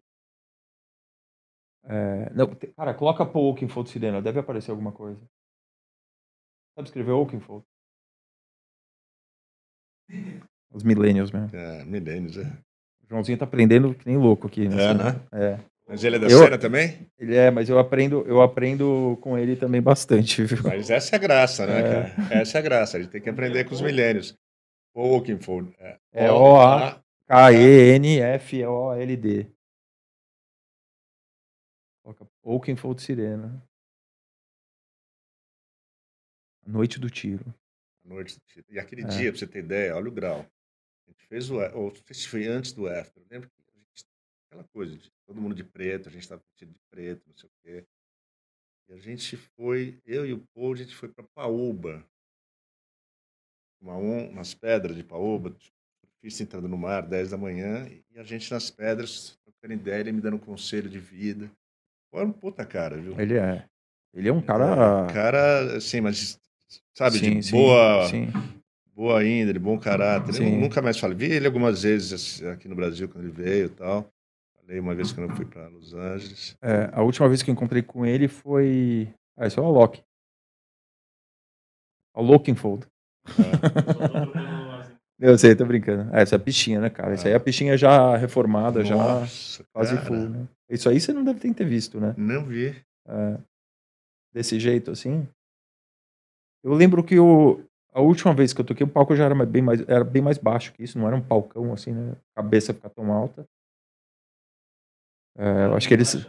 É, 1.84 2.34
não, 2.34 2.56
te- 2.56 2.68
cara, 2.74 2.94
coloca 2.96 3.24
Paul 3.26 3.52
Oakenfold 3.52 3.90
Sirena, 3.90 4.20
deve 4.22 4.40
aparecer 4.40 4.72
alguma 4.72 4.92
coisa. 4.92 5.22
Sabe 6.76 6.88
escrever 6.88 7.12
Oakenfold? 7.12 7.64
Os 10.72 10.84
millennials 10.84 11.32
mesmo. 11.32 11.56
É, 11.56 11.86
milênios, 11.86 12.36
é. 12.38 12.46
O 13.04 13.08
Joãozinho 13.10 13.38
tá 13.38 13.46
aprendendo 13.46 13.94
que 13.94 14.08
nem 14.08 14.18
louco 14.18 14.48
aqui. 14.48 14.66
É, 14.66 14.70
nessa- 14.70 14.94
né? 14.96 15.28
É. 15.32 15.60
Mas 15.90 16.04
ele 16.04 16.18
é 16.18 16.20
da 16.20 16.28
Eu- 16.28 16.44
cena 16.44 16.58
também? 16.60 17.10
Ele 17.18 17.36
é, 17.36 17.50
mas 17.50 17.68
eu 17.68 17.80
aprendo, 17.80 18.22
eu 18.28 18.44
aprendo 18.44 19.18
com 19.22 19.36
ele 19.36 19.56
também 19.56 19.82
bastante, 19.82 20.44
viu? 20.46 20.60
Mas 20.64 20.92
essa 20.92 21.16
é 21.16 21.18
a 21.18 21.20
graça, 21.20 21.66
né, 21.66 21.80
É. 21.80 21.82
cara? 22.14 22.42
Essa 22.42 22.58
é 22.58 22.60
a 22.60 22.64
graça. 22.64 22.98
A 22.98 23.02
gente 23.02 23.10
tem 23.12 23.22
que 23.22 23.30
aprender 23.30 23.64
com 23.66 23.74
os 23.74 23.82
milênios. 23.82 24.38
Oakenfold. 24.94 25.74
É, 25.80 25.98
É 26.14 26.32
O-A. 26.32 27.02
K-E-N-F-O-L-D. 27.28 29.48
Coloca 32.04 32.28
Oakenfold 32.44 33.02
Sirena. 33.02 33.64
Noite 36.66 37.00
do 37.00 37.10
Tiro. 37.10 37.54
Noite. 38.04 38.38
E 38.70 38.80
aquele 38.80 39.04
É. 39.04 39.08
dia, 39.08 39.32
pra 39.32 39.40
você 39.40 39.48
ter 39.48 39.60
ideia, 39.60 39.96
olha 39.96 40.08
o 40.08 40.12
grau. 40.12 40.46
A 41.08 41.12
gente 41.12 41.26
fez 41.28 41.50
o. 41.50 41.58
Ou 41.76 41.94
se 42.12 42.28
foi 42.28 42.48
antes 42.48 42.72
do 42.74 42.88
after. 42.88 43.22
Eu 43.24 43.28
lembro 43.32 43.50
que 43.50 43.56
a 43.62 43.80
gente, 43.80 44.06
aquela 44.48 44.64
coisa, 44.74 44.96
de 44.98 45.12
todo 45.30 45.42
mundo 45.42 45.54
de 45.54 45.64
preto, 45.64 46.10
a 46.10 46.12
gente 46.12 46.24
estava 46.24 46.42
vestido 46.42 46.72
de 46.72 46.80
preto, 46.90 47.22
não 47.28 47.38
sei 47.38 47.48
o 47.48 47.52
quê. 47.62 47.86
E 48.90 48.94
a 48.94 48.98
gente 48.98 49.38
foi, 49.38 50.00
eu 50.04 50.26
e 50.26 50.34
o 50.34 50.44
Paul, 50.56 50.74
a 50.74 50.78
gente 50.78 50.96
foi 50.96 51.08
para 51.08 51.24
Paoba. 51.36 52.04
Uma, 53.80 53.94
umas 53.94 54.56
pedras 54.56 54.96
de 54.96 55.04
Paoba, 55.04 55.56
difícil 56.16 56.46
entrando 56.46 56.68
no 56.68 56.76
mar, 56.76 57.04
10 57.04 57.30
da 57.30 57.38
manhã, 57.38 57.88
e 57.88 58.18
a 58.18 58.24
gente 58.24 58.52
nas 58.52 58.72
pedras, 58.72 59.38
trocando 59.44 59.80
ideia, 59.80 60.00
ele 60.00 60.12
me 60.14 60.20
dando 60.20 60.38
um 60.38 60.40
conselho 60.40 60.90
de 60.90 61.00
vida. 61.00 61.50
Era 62.12 62.26
um 62.26 62.32
puta 62.32 62.66
cara, 62.66 62.98
viu? 62.98 63.20
Ele 63.20 63.38
é. 63.38 63.70
Ele 64.16 64.30
é 64.30 64.34
um 64.34 64.42
cara. 64.42 65.06
Cara, 65.14 65.78
assim, 65.78 66.02
mas 66.02 66.40
sabe, 66.98 67.20
Sim, 67.20 67.40
de 67.40 67.46
sim, 67.46 67.52
boa, 67.52 68.08
Sim. 68.08 68.28
boa 68.96 69.24
índole, 69.24 69.60
bom 69.60 69.78
caráter. 69.78 70.42
Nunca 70.42 70.82
mais 70.82 70.98
falei. 70.98 71.16
Vi 71.16 71.32
ele 71.32 71.46
algumas 71.46 71.84
vezes 71.84 72.14
assim, 72.14 72.48
aqui 72.48 72.68
no 72.68 72.76
Brasil 72.76 73.08
quando 73.08 73.26
ele 73.26 73.32
veio 73.32 73.68
e 73.68 73.70
tal. 73.70 74.12
Falei 74.70 74.82
uma 74.82 74.94
vez 74.94 75.12
quando 75.12 75.32
eu 75.32 75.36
fui 75.36 75.46
para 75.46 75.68
Los 75.68 75.96
Angeles. 75.96 76.56
É, 76.62 76.92
a 76.94 77.02
última 77.02 77.28
vez 77.28 77.42
que 77.42 77.50
eu 77.50 77.54
encontrei 77.54 77.82
com 77.82 78.06
ele 78.06 78.28
foi. 78.28 79.12
Ah, 79.36 79.48
isso 79.48 79.60
é 79.60 79.64
o 79.64 79.66
Alok. 79.66 80.00
O 82.16 82.22
Lokenfold. 82.22 82.86
Eu 85.20 85.38
sei, 85.38 85.54
tô 85.54 85.66
brincando. 85.66 86.16
É, 86.16 86.22
essa 86.22 86.36
é 86.36 86.38
a 86.38 86.40
pichinha, 86.40 86.80
né, 86.80 86.90
cara? 86.90 87.14
Isso 87.14 87.28
aí 87.28 87.34
é 87.34 87.36
a 87.36 87.40
pichinha 87.42 87.76
já 87.76 88.16
reformada, 88.16 88.86
já 88.86 88.96
Nossa, 88.96 89.66
quase 89.74 89.96
cara, 89.96 90.06
full, 90.06 90.30
né? 90.30 90.48
Isso 90.70 90.88
aí 90.88 90.98
você 90.98 91.12
não 91.12 91.26
deve 91.26 91.54
ter 91.54 91.66
visto, 91.66 92.00
né? 92.00 92.14
Não 92.16 92.46
vi. 92.46 92.74
É, 93.06 93.38
desse 94.32 94.58
jeito, 94.60 94.92
assim. 94.92 95.28
Eu 96.64 96.74
lembro 96.74 97.04
que 97.04 97.20
o, 97.20 97.60
a 97.92 98.00
última 98.00 98.34
vez 98.34 98.54
que 98.54 98.62
eu 98.62 98.66
toquei, 98.66 98.86
o 98.86 98.90
palco 98.90 99.14
já 99.14 99.26
era 99.26 99.46
bem 99.46 99.62
mais, 99.62 99.82
era 99.90 100.06
bem 100.06 100.22
mais 100.22 100.38
baixo 100.38 100.72
que 100.74 100.84
isso, 100.84 100.98
não 100.98 101.08
era 101.08 101.18
um 101.18 101.22
palcão, 101.22 101.74
assim, 101.74 101.92
né? 101.92 102.16
A 102.34 102.42
cabeça 102.42 102.74
ficar 102.74 102.90
tão 102.90 103.12
alta. 103.12 103.46
É, 105.40 105.66
eu 105.66 105.76
acho 105.76 105.88
que 105.88 105.94
eles. 105.94 106.28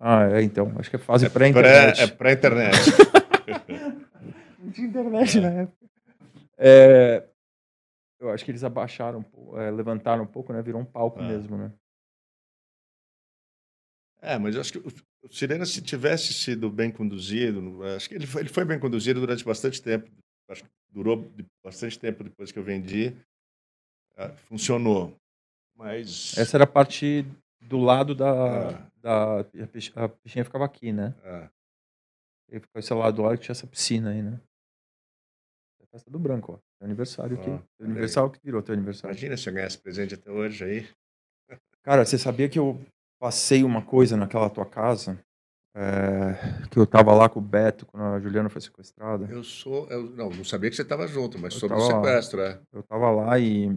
Ah, 0.00 0.24
é, 0.30 0.42
então. 0.42 0.72
Acho 0.78 0.88
que 0.90 0.96
é 0.96 0.98
fase 0.98 1.26
É 1.26 1.28
pré-internet. 1.28 1.96
pré- 1.96 2.02
é 2.04 2.06
pré-internet. 2.08 2.76
Não 4.58 4.70
tinha 4.72 4.86
internet 4.88 5.40
na 5.40 5.48
época. 5.50 5.86
É, 6.56 7.28
eu 8.18 8.30
acho 8.30 8.44
que 8.44 8.50
eles 8.50 8.64
abaixaram, 8.64 9.18
um 9.18 9.22
pouco, 9.22 9.58
é, 9.58 9.70
levantaram 9.70 10.22
um 10.24 10.26
pouco, 10.26 10.52
né? 10.52 10.62
Virou 10.62 10.80
um 10.80 10.84
palco 10.84 11.20
Ah. 11.20 11.28
mesmo, 11.28 11.56
né? 11.58 11.70
É, 14.22 14.38
mas 14.38 14.54
eu 14.54 14.60
acho 14.62 14.72
que 14.72 14.78
o, 14.78 15.28
Sirena, 15.30 15.66
se 15.66 15.82
tivesse 15.82 16.32
sido 16.32 16.70
bem 16.70 16.90
conduzido, 16.90 17.82
acho 17.94 18.08
que 18.08 18.14
ele 18.14 18.26
foi, 18.26 18.42
ele 18.42 18.48
foi 18.48 18.64
bem 18.64 18.78
conduzido 18.78 19.20
durante 19.20 19.44
bastante 19.44 19.82
tempo. 19.82 20.10
Acho 20.48 20.64
que 20.64 20.70
durou 20.90 21.30
bastante 21.62 21.98
tempo 21.98 22.24
depois 22.24 22.50
que 22.50 22.58
eu 22.58 22.62
vendi. 22.62 23.14
Ah, 24.16 24.30
funcionou. 24.48 25.14
Mas. 25.76 26.36
Essa 26.38 26.56
era 26.56 26.64
a 26.64 26.68
parte 26.68 27.26
do 27.68 27.78
lado 27.78 28.14
da. 28.14 28.68
Ah. 28.70 28.86
da 29.00 29.40
a, 29.40 29.44
pix- 29.66 29.92
a 29.96 30.08
piscina 30.08 30.44
ficava 30.44 30.64
aqui, 30.64 30.92
né? 30.92 31.14
ah, 31.24 31.48
E 32.50 32.60
ficou 32.60 32.78
esse 32.80 32.92
lado 32.94 33.22
lá 33.22 33.36
que 33.36 33.42
tinha 33.44 33.52
essa 33.52 33.66
piscina 33.66 34.10
aí, 34.10 34.22
né? 34.22 34.40
É 35.80 35.84
a 35.84 35.86
festa 35.88 36.10
do 36.10 36.18
branco, 36.18 36.54
ó. 36.54 36.58
É 36.80 36.84
aniversário 36.84 37.36
aqui. 37.36 37.44
Teu 37.46 37.54
aí. 37.80 37.86
aniversário 37.86 38.30
que 38.30 38.40
virou 38.42 38.62
teu 38.62 38.74
aniversário. 38.74 39.12
imagina 39.14 39.36
se 39.36 39.48
eu 39.48 39.54
ganhasse 39.54 39.78
presente 39.78 40.14
até 40.14 40.30
hoje 40.30 40.64
aí. 40.64 40.88
Cara, 41.82 42.04
você 42.04 42.16
sabia 42.18 42.48
que 42.48 42.58
eu 42.58 42.80
passei 43.20 43.62
uma 43.62 43.82
coisa 43.82 44.16
naquela 44.16 44.48
tua 44.50 44.64
casa? 44.66 45.18
É, 45.76 46.68
que 46.70 46.78
eu 46.78 46.86
tava 46.86 47.12
lá 47.12 47.28
com 47.28 47.40
o 47.40 47.42
Beto 47.42 47.84
quando 47.84 48.04
a 48.04 48.20
Juliana 48.20 48.48
foi 48.48 48.60
sequestrada. 48.60 49.26
Eu 49.28 49.42
sou. 49.42 49.88
Eu, 49.90 50.04
não, 50.10 50.30
não 50.30 50.44
sabia 50.44 50.70
que 50.70 50.76
você 50.76 50.82
estava 50.82 51.04
junto, 51.08 51.36
mas 51.38 51.52
Eu 51.54 51.60
sobre 51.60 51.76
o 51.76 51.80
tava 51.80 51.92
lá. 51.98 52.04
sequestro, 52.04 52.40
é. 52.42 52.60
Eu 52.72 52.82
tava 52.84 53.10
lá 53.10 53.38
e. 53.40 53.74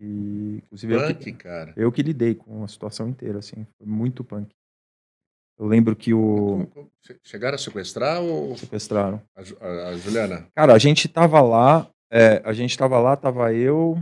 e 0.00 0.56
inclusive 0.64 0.94
eu 0.94 1.00
Punk, 1.00 1.14
que, 1.14 1.32
cara. 1.32 1.72
eu 1.76 1.92
que 1.92 2.02
lidei 2.02 2.34
com 2.34 2.64
a 2.64 2.68
situação 2.68 3.08
inteira, 3.08 3.38
assim. 3.38 3.66
Foi 3.78 3.86
muito 3.86 4.24
punk. 4.24 4.48
Eu 5.58 5.66
lembro 5.66 5.94
que 5.94 6.14
o. 6.14 6.66
Chegaram 7.22 7.54
a 7.54 7.58
sequestrar 7.58 8.20
ou 8.22 8.56
Sequestraram. 8.56 9.20
a, 9.36 9.66
a- 9.66 9.88
a 9.90 9.96
Juliana? 9.98 10.46
Cara, 10.56 10.72
a 10.74 10.78
gente 10.78 11.06
tava 11.08 11.40
lá, 11.42 11.86
é, 12.10 12.40
a 12.44 12.52
gente 12.52 12.76
tava 12.78 12.98
lá, 12.98 13.14
tava 13.16 13.52
eu, 13.52 13.98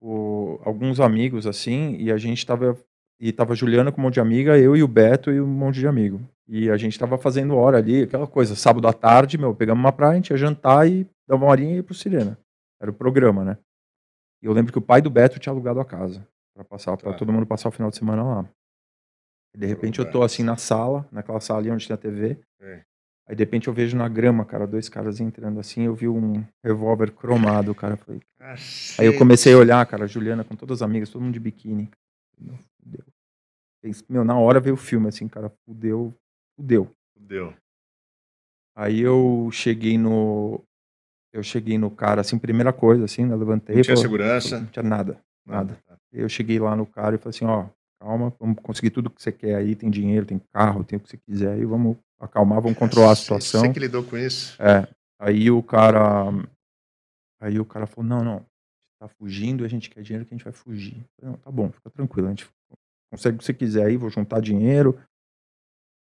o- 0.00 0.58
alguns 0.64 1.00
amigos, 1.00 1.46
assim, 1.46 1.96
e 1.98 2.12
a 2.12 2.16
gente 2.18 2.44
tava. 2.44 2.76
E 3.22 3.32
tava 3.32 3.52
a 3.52 3.56
Juliana 3.56 3.92
com 3.92 4.00
um 4.00 4.04
monte 4.04 4.14
de 4.14 4.20
amiga, 4.20 4.56
eu 4.58 4.74
e 4.74 4.82
o 4.82 4.88
Beto 4.88 5.30
e 5.30 5.40
um 5.40 5.46
monte 5.46 5.78
de 5.78 5.86
amigo. 5.86 6.20
E 6.48 6.70
a 6.70 6.76
gente 6.78 6.98
tava 6.98 7.18
fazendo 7.18 7.54
hora 7.54 7.76
ali, 7.76 8.02
aquela 8.02 8.26
coisa, 8.26 8.56
sábado 8.56 8.88
à 8.88 8.92
tarde, 8.94 9.36
meu, 9.36 9.54
pegamos 9.54 9.82
uma 9.84 9.92
praia, 9.92 10.12
a 10.12 10.16
gente 10.16 10.30
ia 10.30 10.36
jantar 10.38 10.88
e 10.88 11.06
dava 11.28 11.44
uma 11.44 11.50
horinha 11.50 11.72
e 11.72 11.76
ia 11.76 11.82
pro 11.82 11.94
Sirena. 11.94 12.38
Era 12.80 12.90
o 12.90 12.94
programa, 12.94 13.44
né? 13.44 13.58
E 14.42 14.46
eu 14.46 14.52
lembro 14.52 14.72
que 14.72 14.78
o 14.78 14.82
pai 14.82 15.00
do 15.02 15.10
Beto 15.10 15.38
tinha 15.38 15.52
alugado 15.52 15.80
a 15.80 15.84
casa 15.84 16.26
pra 16.54 16.64
passar, 16.64 16.96
para 16.96 17.12
Tá. 17.12 17.18
todo 17.18 17.32
mundo 17.32 17.46
passar 17.46 17.68
o 17.68 17.72
final 17.72 17.90
de 17.90 17.96
semana 17.96 18.22
lá. 18.22 18.48
E 19.54 19.58
de 19.58 19.66
repente 19.66 19.98
eu 19.98 20.10
tô 20.10 20.22
assim 20.22 20.42
na 20.42 20.56
sala, 20.56 21.06
naquela 21.10 21.40
sala 21.40 21.58
ali 21.60 21.70
onde 21.70 21.86
tem 21.86 21.94
a 21.94 21.98
TV. 21.98 22.38
É. 22.60 22.84
Aí 23.26 23.36
de 23.36 23.42
repente 23.44 23.68
eu 23.68 23.74
vejo 23.74 23.96
na 23.96 24.08
grama, 24.08 24.44
cara, 24.44 24.66
dois 24.66 24.88
caras 24.88 25.20
entrando 25.20 25.60
assim, 25.60 25.82
eu 25.82 25.94
vi 25.94 26.08
um 26.08 26.44
revólver 26.64 27.12
cromado, 27.12 27.74
cara. 27.74 27.96
Falei, 27.96 28.20
Aí 28.98 29.06
eu 29.06 29.16
comecei 29.18 29.52
a 29.52 29.58
olhar, 29.58 29.84
cara, 29.86 30.04
a 30.04 30.06
Juliana 30.06 30.42
com 30.44 30.56
todas 30.56 30.78
as 30.80 30.82
amigas, 30.88 31.10
todo 31.10 31.22
mundo 31.22 31.34
de 31.34 31.40
biquíni. 31.40 31.90
Meu, 32.38 32.56
fudeu. 32.80 33.04
Meu, 34.08 34.24
na 34.24 34.38
hora 34.38 34.60
veio 34.60 34.74
o 34.74 34.78
filme, 34.78 35.08
assim, 35.08 35.28
cara, 35.28 35.50
fudeu, 35.64 36.14
fudeu. 36.56 36.90
Deu. 37.16 37.54
Aí 38.74 39.00
eu 39.00 39.48
cheguei 39.52 39.98
no. 39.98 40.62
Eu 41.32 41.42
cheguei 41.42 41.78
no 41.78 41.90
cara, 41.90 42.20
assim, 42.20 42.38
primeira 42.38 42.72
coisa, 42.72 43.04
assim, 43.04 43.24
né? 43.24 43.34
Levantei. 43.36 43.76
Não 43.76 43.82
tinha 43.82 43.96
falei- 43.96 44.10
segurança? 44.10 44.60
Não 44.60 44.66
tinha 44.66 44.82
nada. 44.82 45.20
Nada. 45.46 45.78
Eu 46.12 46.28
cheguei 46.28 46.58
lá 46.58 46.74
no 46.74 46.84
cara 46.86 47.14
e 47.14 47.18
falei 47.18 47.30
assim, 47.36 47.44
ó, 47.44 47.68
calma, 48.00 48.32
vamos 48.38 48.56
conseguir 48.62 48.90
tudo 48.90 49.10
que 49.10 49.22
você 49.22 49.30
quer 49.30 49.54
aí, 49.56 49.76
tem 49.76 49.90
dinheiro, 49.90 50.26
tem 50.26 50.40
carro, 50.52 50.82
tem 50.84 50.96
o 50.96 51.00
que 51.00 51.08
você 51.08 51.16
quiser 51.16 51.52
aí, 51.52 51.64
vamos 51.64 51.96
acalmar, 52.18 52.60
vamos 52.60 52.78
controlar 52.78 53.12
a 53.12 53.16
situação. 53.16 53.60
Você 53.60 53.72
que 53.72 53.78
lidou 53.78 54.02
com 54.02 54.16
isso? 54.18 54.60
É. 54.60 54.88
Aí 55.20 55.50
o 55.50 55.62
cara. 55.62 56.30
Aí 57.40 57.58
o 57.58 57.64
cara 57.64 57.86
falou, 57.86 58.08
não, 58.08 58.24
não. 58.24 58.46
Tá 59.00 59.08
fugindo, 59.08 59.64
a 59.64 59.68
gente 59.68 59.88
quer 59.88 60.02
dinheiro 60.02 60.26
que 60.26 60.34
a 60.34 60.36
gente 60.36 60.44
vai 60.44 60.52
fugir. 60.52 61.04
Falei, 61.16 61.32
não, 61.32 61.38
tá 61.38 61.50
bom, 61.50 61.70
fica 61.70 61.88
tranquilo, 61.90 62.26
a 62.26 62.30
gente 62.30 62.48
consegue 63.10 63.36
o 63.36 63.38
que 63.38 63.44
você 63.44 63.54
quiser 63.54 63.86
aí, 63.86 63.96
vou 63.96 64.10
juntar 64.10 64.40
dinheiro. 64.40 65.00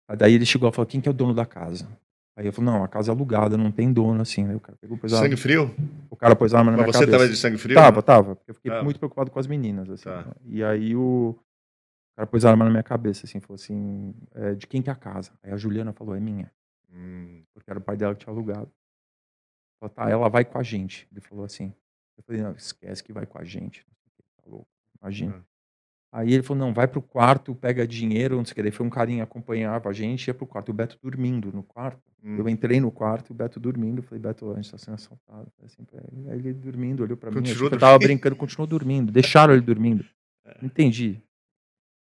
Aí 0.09 0.17
daí 0.17 0.33
ele 0.33 0.45
chegou 0.45 0.67
e 0.69 0.71
falou, 0.73 0.85
quem 0.87 0.99
que 0.99 1.07
é 1.07 1.11
o 1.11 1.13
dono 1.13 1.33
da 1.33 1.45
casa? 1.45 1.87
Aí 2.39 2.45
eu 2.45 2.53
falei, 2.53 2.71
não, 2.71 2.85
a 2.85 2.87
casa 2.87 3.11
é 3.11 3.13
alugada, 3.13 3.57
não 3.57 3.69
tem 3.69 3.91
dono, 3.91 4.21
assim. 4.21 4.47
Aí 4.47 4.55
o 4.55 4.61
cara 4.61 4.77
pegou, 4.77 4.97
pôs 4.97 5.11
Sangue 5.11 5.35
frio? 5.35 5.75
o 6.09 6.15
cara 6.15 6.37
pôs 6.37 6.53
a 6.53 6.59
arma 6.59 6.71
na 6.71 6.77
Mas 6.77 6.85
minha 6.85 6.93
você 6.93 6.99
cabeça. 6.99 7.17
tava 7.17 7.29
de 7.29 7.35
sangue 7.35 7.57
frio? 7.57 7.75
Tava, 7.75 8.01
tava. 8.01 8.37
Eu 8.47 8.53
fiquei 8.53 8.71
Tava. 8.71 8.81
muito 8.81 8.97
preocupado 8.97 9.29
com 9.29 9.37
as 9.39 9.45
meninas, 9.45 9.89
assim. 9.89 10.05
Tá. 10.05 10.21
né? 10.23 10.31
E 10.45 10.63
aí 10.63 10.95
o 10.95 11.37
cara 12.15 12.25
pôs 12.25 12.45
a 12.45 12.51
arma 12.51 12.63
na 12.63 12.71
minha 12.71 12.81
cabeça, 12.81 13.25
assim, 13.25 13.41
falou 13.41 13.55
assim, 13.55 14.15
é, 14.33 14.55
de 14.55 14.67
quem 14.67 14.81
que 14.81 14.89
é 14.89 14.93
a 14.93 14.95
casa? 14.95 15.33
Aí 15.43 15.51
a 15.51 15.57
Juliana 15.57 15.91
falou, 15.91 16.15
é 16.15 16.19
minha. 16.21 16.49
Hum, 16.89 17.43
Porque 17.53 17.69
era 17.69 17.77
o 17.77 17.83
pai 17.83 17.97
dela 17.97 18.15
que 18.15 18.23
tinha 18.23 18.33
alugado. 18.33 18.71
Falou, 19.81 19.93
tá, 19.93 20.09
ela 20.09 20.29
vai 20.29 20.45
com 20.45 20.57
a 20.57 20.63
gente. 20.63 21.09
Ele 21.11 21.19
falou 21.19 21.43
assim. 21.43 21.73
Eu 22.17 22.23
falei, 22.23 22.41
não, 22.41 22.53
esquece 22.53 23.03
que 23.03 23.11
vai 23.11 23.25
com 23.25 23.37
a 23.37 23.43
gente. 23.43 23.85
O 24.17 24.23
Tá 24.41 24.49
louco, 24.49 24.69
imagina. 25.01 25.45
Aí 26.11 26.33
ele 26.33 26.41
falou, 26.41 26.65
não, 26.65 26.73
vai 26.73 26.87
pro 26.87 27.01
quarto, 27.01 27.53
pega 27.53 27.85
dinheiro, 27.87 28.35
não 28.37 28.43
sei 28.45 28.53
o 28.53 28.55
que. 28.55 28.61
Daí 28.63 28.71
foi 28.71 28.85
um 28.85 28.89
carinha 28.89 29.23
acompanhava 29.23 29.89
a 29.89 29.93
gente, 29.93 30.27
ia 30.27 30.33
pro 30.33 30.47
quarto. 30.47 30.69
E 30.69 30.71
o 30.71 30.73
Beto 30.73 30.97
dormindo 31.01 31.51
no 31.53 31.61
quarto. 31.61 32.01
hum. 32.23 32.35
Eu 32.37 32.49
entrei 32.49 32.79
no 32.79 32.89
quarto 32.91 33.29
e 33.29 33.31
o 33.31 33.35
Beto 33.35 33.59
dormindo. 33.59 33.99
Eu 33.99 34.03
falei, 34.03 34.19
Beto, 34.21 34.51
a 34.51 34.55
gente 34.55 34.71
tá 34.71 34.77
sendo 34.79 34.95
assaltado. 34.95 35.47
Assim 35.63 35.85
ele. 35.93 36.31
Aí 36.31 36.39
ele 36.39 36.53
dormindo, 36.53 37.03
olhou 37.03 37.15
pra 37.15 37.29
mim. 37.29 37.37
Continuou 37.37 37.69
que 37.69 37.75
eu 37.75 37.79
tava 37.79 37.99
brincando, 37.99 38.35
continuou 38.35 38.65
dormindo. 38.67 39.11
Deixaram 39.11 39.53
ele 39.53 39.61
dormindo. 39.61 40.03
É. 40.45 40.57
Não 40.61 40.65
entendi. 40.65 41.21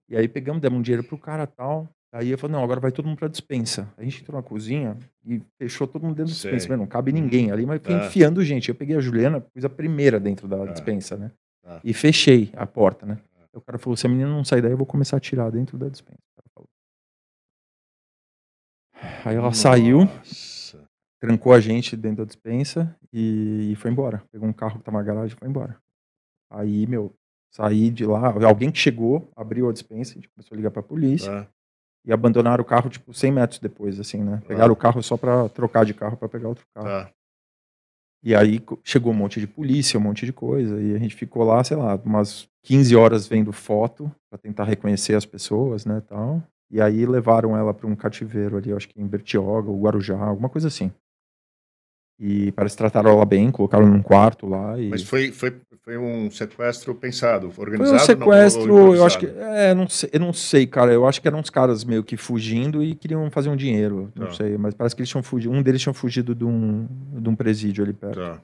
E 0.07 0.15
aí 0.15 0.25
pegamos, 0.25 0.61
demos 0.61 0.79
um 0.79 0.81
dinheiro 0.81 1.03
pro 1.05 1.17
cara 1.17 1.43
e 1.43 1.47
tal. 1.47 1.89
Aí 2.13 2.29
eu 2.29 2.37
falei, 2.37 2.55
não, 2.55 2.63
agora 2.63 2.79
vai 2.79 2.93
todo 2.93 3.05
mundo 3.05 3.17
pra 3.17 3.27
dispensa. 3.27 3.93
A 3.97 4.03
gente 4.05 4.21
entrou 4.21 4.37
na 4.37 4.41
cozinha 4.47 4.97
e 5.25 5.41
fechou 5.59 5.85
todo 5.85 6.03
mundo 6.03 6.15
dentro 6.15 6.31
da 6.31 6.35
dispensa. 6.35 6.69
Mas 6.69 6.77
não 6.79 6.87
cabe 6.87 7.11
ninguém 7.11 7.51
ali, 7.51 7.65
mas 7.65 7.81
fui 7.83 7.93
Tá. 7.93 8.05
enfiando 8.05 8.41
gente. 8.45 8.69
Eu 8.69 8.75
peguei 8.75 8.95
a 8.95 9.01
Juliana, 9.01 9.41
pus 9.41 9.65
a 9.65 9.69
primeira 9.69 10.17
dentro 10.17 10.47
da 10.47 10.59
Tá. 10.65 10.71
dispensa, 10.71 11.17
né? 11.17 11.29
Tá. 11.61 11.81
E 11.83 11.93
fechei 11.93 12.49
a 12.55 12.65
porta, 12.65 13.05
né? 13.05 13.17
O 13.57 13.61
cara 13.61 13.77
falou, 13.77 13.97
se 13.97 14.05
a 14.05 14.09
menina 14.09 14.29
não 14.29 14.43
sair 14.43 14.61
daí, 14.61 14.71
eu 14.71 14.77
vou 14.77 14.85
começar 14.85 15.17
a 15.17 15.19
tirar 15.19 15.49
dentro 15.51 15.77
da 15.77 15.89
dispensa. 15.89 16.17
Aí 19.25 19.35
ela 19.35 19.53
saiu, 19.53 20.05
Nossa. 20.05 20.87
trancou 21.19 21.53
a 21.53 21.59
gente 21.59 21.95
dentro 21.95 22.17
da 22.17 22.25
dispensa 22.25 22.95
e, 23.13 23.73
foi 23.77 23.91
embora. 23.91 24.23
Pegou 24.31 24.47
um 24.47 24.53
carro 24.53 24.77
que 24.79 24.83
tava 24.83 24.97
na 24.97 25.03
garagem 25.03 25.35
e 25.35 25.39
foi 25.39 25.47
embora. 25.47 25.77
Aí, 26.49 26.87
meu, 26.87 27.13
saí 27.51 27.89
de 27.91 28.05
lá. 28.05 28.33
Alguém 28.45 28.71
que 28.71 28.79
chegou, 28.79 29.29
abriu 29.35 29.69
a 29.69 29.73
dispensa, 29.73 30.11
a 30.11 30.15
gente 30.15 30.29
começou 30.29 30.55
a 30.55 30.57
ligar 30.57 30.71
pra 30.71 30.81
polícia 30.81 31.43
Tá. 31.43 31.47
e 32.05 32.11
abandonaram 32.13 32.61
o 32.61 32.65
carro, 32.65 32.89
tipo, 32.89 33.13
100 33.13 33.31
metros 33.31 33.59
depois, 33.59 33.99
assim, 33.99 34.23
né? 34.23 34.41
Pegaram 34.47 34.73
o 34.73 34.77
carro 34.77 35.03
só 35.03 35.17
pra 35.17 35.47
trocar 35.49 35.85
de 35.85 35.93
carro 35.93 36.17
pra 36.17 36.29
pegar 36.29 36.47
outro 36.49 36.65
carro. 36.73 36.87
Tá. 36.87 37.11
E 38.23 38.35
aí 38.35 38.59
chegou 38.83 39.11
um 39.13 39.15
monte 39.15 39.39
de 39.39 39.47
polícia, 39.47 39.99
um 39.99 40.03
monte 40.03 40.25
de 40.25 40.33
coisa, 40.33 40.81
e 40.81 40.95
a 40.95 40.97
gente 40.99 41.15
ficou 41.15 41.43
lá, 41.43 41.63
sei 41.63 41.77
lá, 41.77 41.95
umas 42.03 42.47
15 42.63 42.95
horas 42.95 43.27
vendo 43.27 43.51
foto 43.53 44.11
pra 44.29 44.37
tentar 44.37 44.63
reconhecer 44.65 45.15
as 45.15 45.25
pessoas, 45.25 45.85
né, 45.85 46.01
tal. 46.07 46.41
E 46.69 46.81
aí 46.81 47.05
levaram 47.05 47.55
ela 47.55 47.73
pra 47.73 47.87
um 47.87 47.95
cativeiro 47.95 48.57
ali, 48.57 48.73
acho 48.73 48.89
que 48.89 48.99
em 48.99 49.07
Bertioga, 49.07 49.69
ou 49.69 49.79
Guarujá, 49.79 50.17
alguma 50.17 50.49
coisa 50.49 50.67
assim. 50.67 50.91
E 52.19 52.51
parece 52.53 52.75
que 52.75 52.79
trataram 52.79 53.11
ela 53.11 53.25
bem, 53.25 53.51
colocaram 53.51 53.85
num 53.85 54.01
quarto 54.01 54.47
lá 54.47 54.79
e 54.79 54.89
Mas 54.89 55.03
foi, 55.03 55.31
foi, 55.31 55.55
foi 55.83 55.97
um 55.99 56.31
sequestro 56.31 56.95
pensado, 56.95 57.51
Foi 57.51 57.65
organizado? 57.65 57.95
um 57.95 57.99
não, 57.99 58.05
sequestro, 58.05 58.73
ou 58.75 58.95
eu 58.95 59.05
acho 59.05 59.19
que. 59.19 59.27
É, 59.27 59.75
não 59.75 59.87
sei, 59.87 60.09
eu 60.11 60.19
não 60.19 60.33
sei, 60.33 60.65
cara. 60.65 60.91
Eu 60.91 61.05
acho 61.07 61.21
que 61.21 61.27
eram 61.27 61.37
uns 61.39 61.51
caras 61.51 61.83
meio 61.83 62.03
que 62.03 62.17
fugindo 62.17 62.81
e 62.83 62.95
queriam 62.95 63.29
fazer 63.29 63.49
um 63.49 63.55
dinheiro. 63.55 64.11
Não 64.15 64.27
Tá. 64.27 64.33
sei, 64.33 64.57
mas 64.57 64.73
parece 64.73 64.95
que 64.95 65.01
eles 65.01 65.09
tinham 65.09 65.21
fugido. 65.21 65.53
Um 65.53 65.61
deles 65.61 65.79
tinha 65.81 65.93
fugido 65.93 66.33
de 66.33 66.43
um, 66.43 66.87
de 67.21 67.29
um 67.29 67.35
presídio 67.35 67.83
ali 67.83 67.93
perto. 67.93 68.15
Tá. 68.19 68.41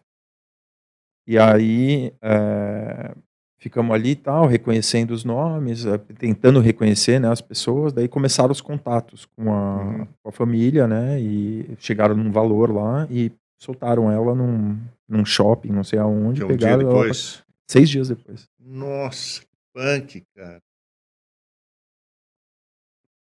E 1.27 1.39
aí 1.39 2.13
é, 2.21 3.11
ficamos 3.57 3.93
ali 3.95 4.11
e 4.11 4.15
tal, 4.15 4.45
reconhecendo 4.45 5.11
os 5.11 5.23
nomes, 5.23 5.85
é, 5.85 5.97
tentando 5.97 6.59
reconhecer 6.59 7.17
né, 7.19 7.29
as 7.31 7.41
pessoas. 7.41 7.91
Daí 7.93 8.07
começaram 8.07 8.51
os 8.51 8.61
contatos 8.61 9.25
com 9.35 9.51
a, 9.51 9.77
Uhum. 9.83 10.05
com 10.21 10.29
a 10.29 10.31
família, 10.31 10.85
né? 10.87 11.19
E 11.19 11.75
chegaram 11.79 12.13
num 12.15 12.31
valor 12.31 12.71
lá 12.71 13.07
e 13.09 13.31
soltaram 13.63 14.11
ela 14.11 14.35
num, 14.35 14.79
num 15.07 15.25
shopping, 15.25 15.69
não 15.71 15.83
sei 15.83 15.99
aonde. 15.99 16.39
Que 16.41 16.45
um 16.45 16.47
dia 16.49 16.57
pegaram 16.57 16.81
ela 16.81 16.89
pra- 16.91 16.99
depois. 17.01 17.43
seis 17.67 17.89
dias 17.89 18.09
depois. 18.09 18.49
Nossa, 18.59 19.41
que 19.41 19.47
punk, 19.73 20.23
cara. 20.35 20.61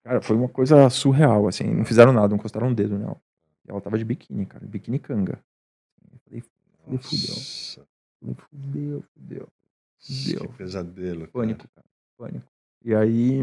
Cara, 0.04 0.20
foi 0.20 0.36
uma 0.36 0.48
coisa 0.48 0.90
surreal, 0.90 1.46
assim. 1.46 1.64
Não 1.72 1.84
fizeram 1.84 2.12
nada, 2.12 2.28
não 2.28 2.36
encostaram 2.36 2.68
um 2.68 2.74
dedo 2.74 2.98
nela. 2.98 3.20
E 3.66 3.70
ela 3.70 3.80
tava 3.80 3.96
de 3.96 4.04
biquíni, 4.04 4.44
cara. 4.46 4.66
Biquíni 4.66 4.98
canga. 4.98 5.38
Eu 6.12 6.18
falei, 6.24 6.42
falei, 6.84 6.98
fudeu. 6.98 7.86
Falei, 8.20 8.34
fudeu, 8.34 9.04
fudeu. 9.14 9.48
que 10.00 10.34
Fudeu. 10.34 10.52
pesadelo. 10.58 11.20
cara. 11.20 11.30
Pânico, 11.32 11.68
cara. 11.68 11.86
Pânico. 12.18 12.46
E 12.84 12.94
aí. 12.94 13.40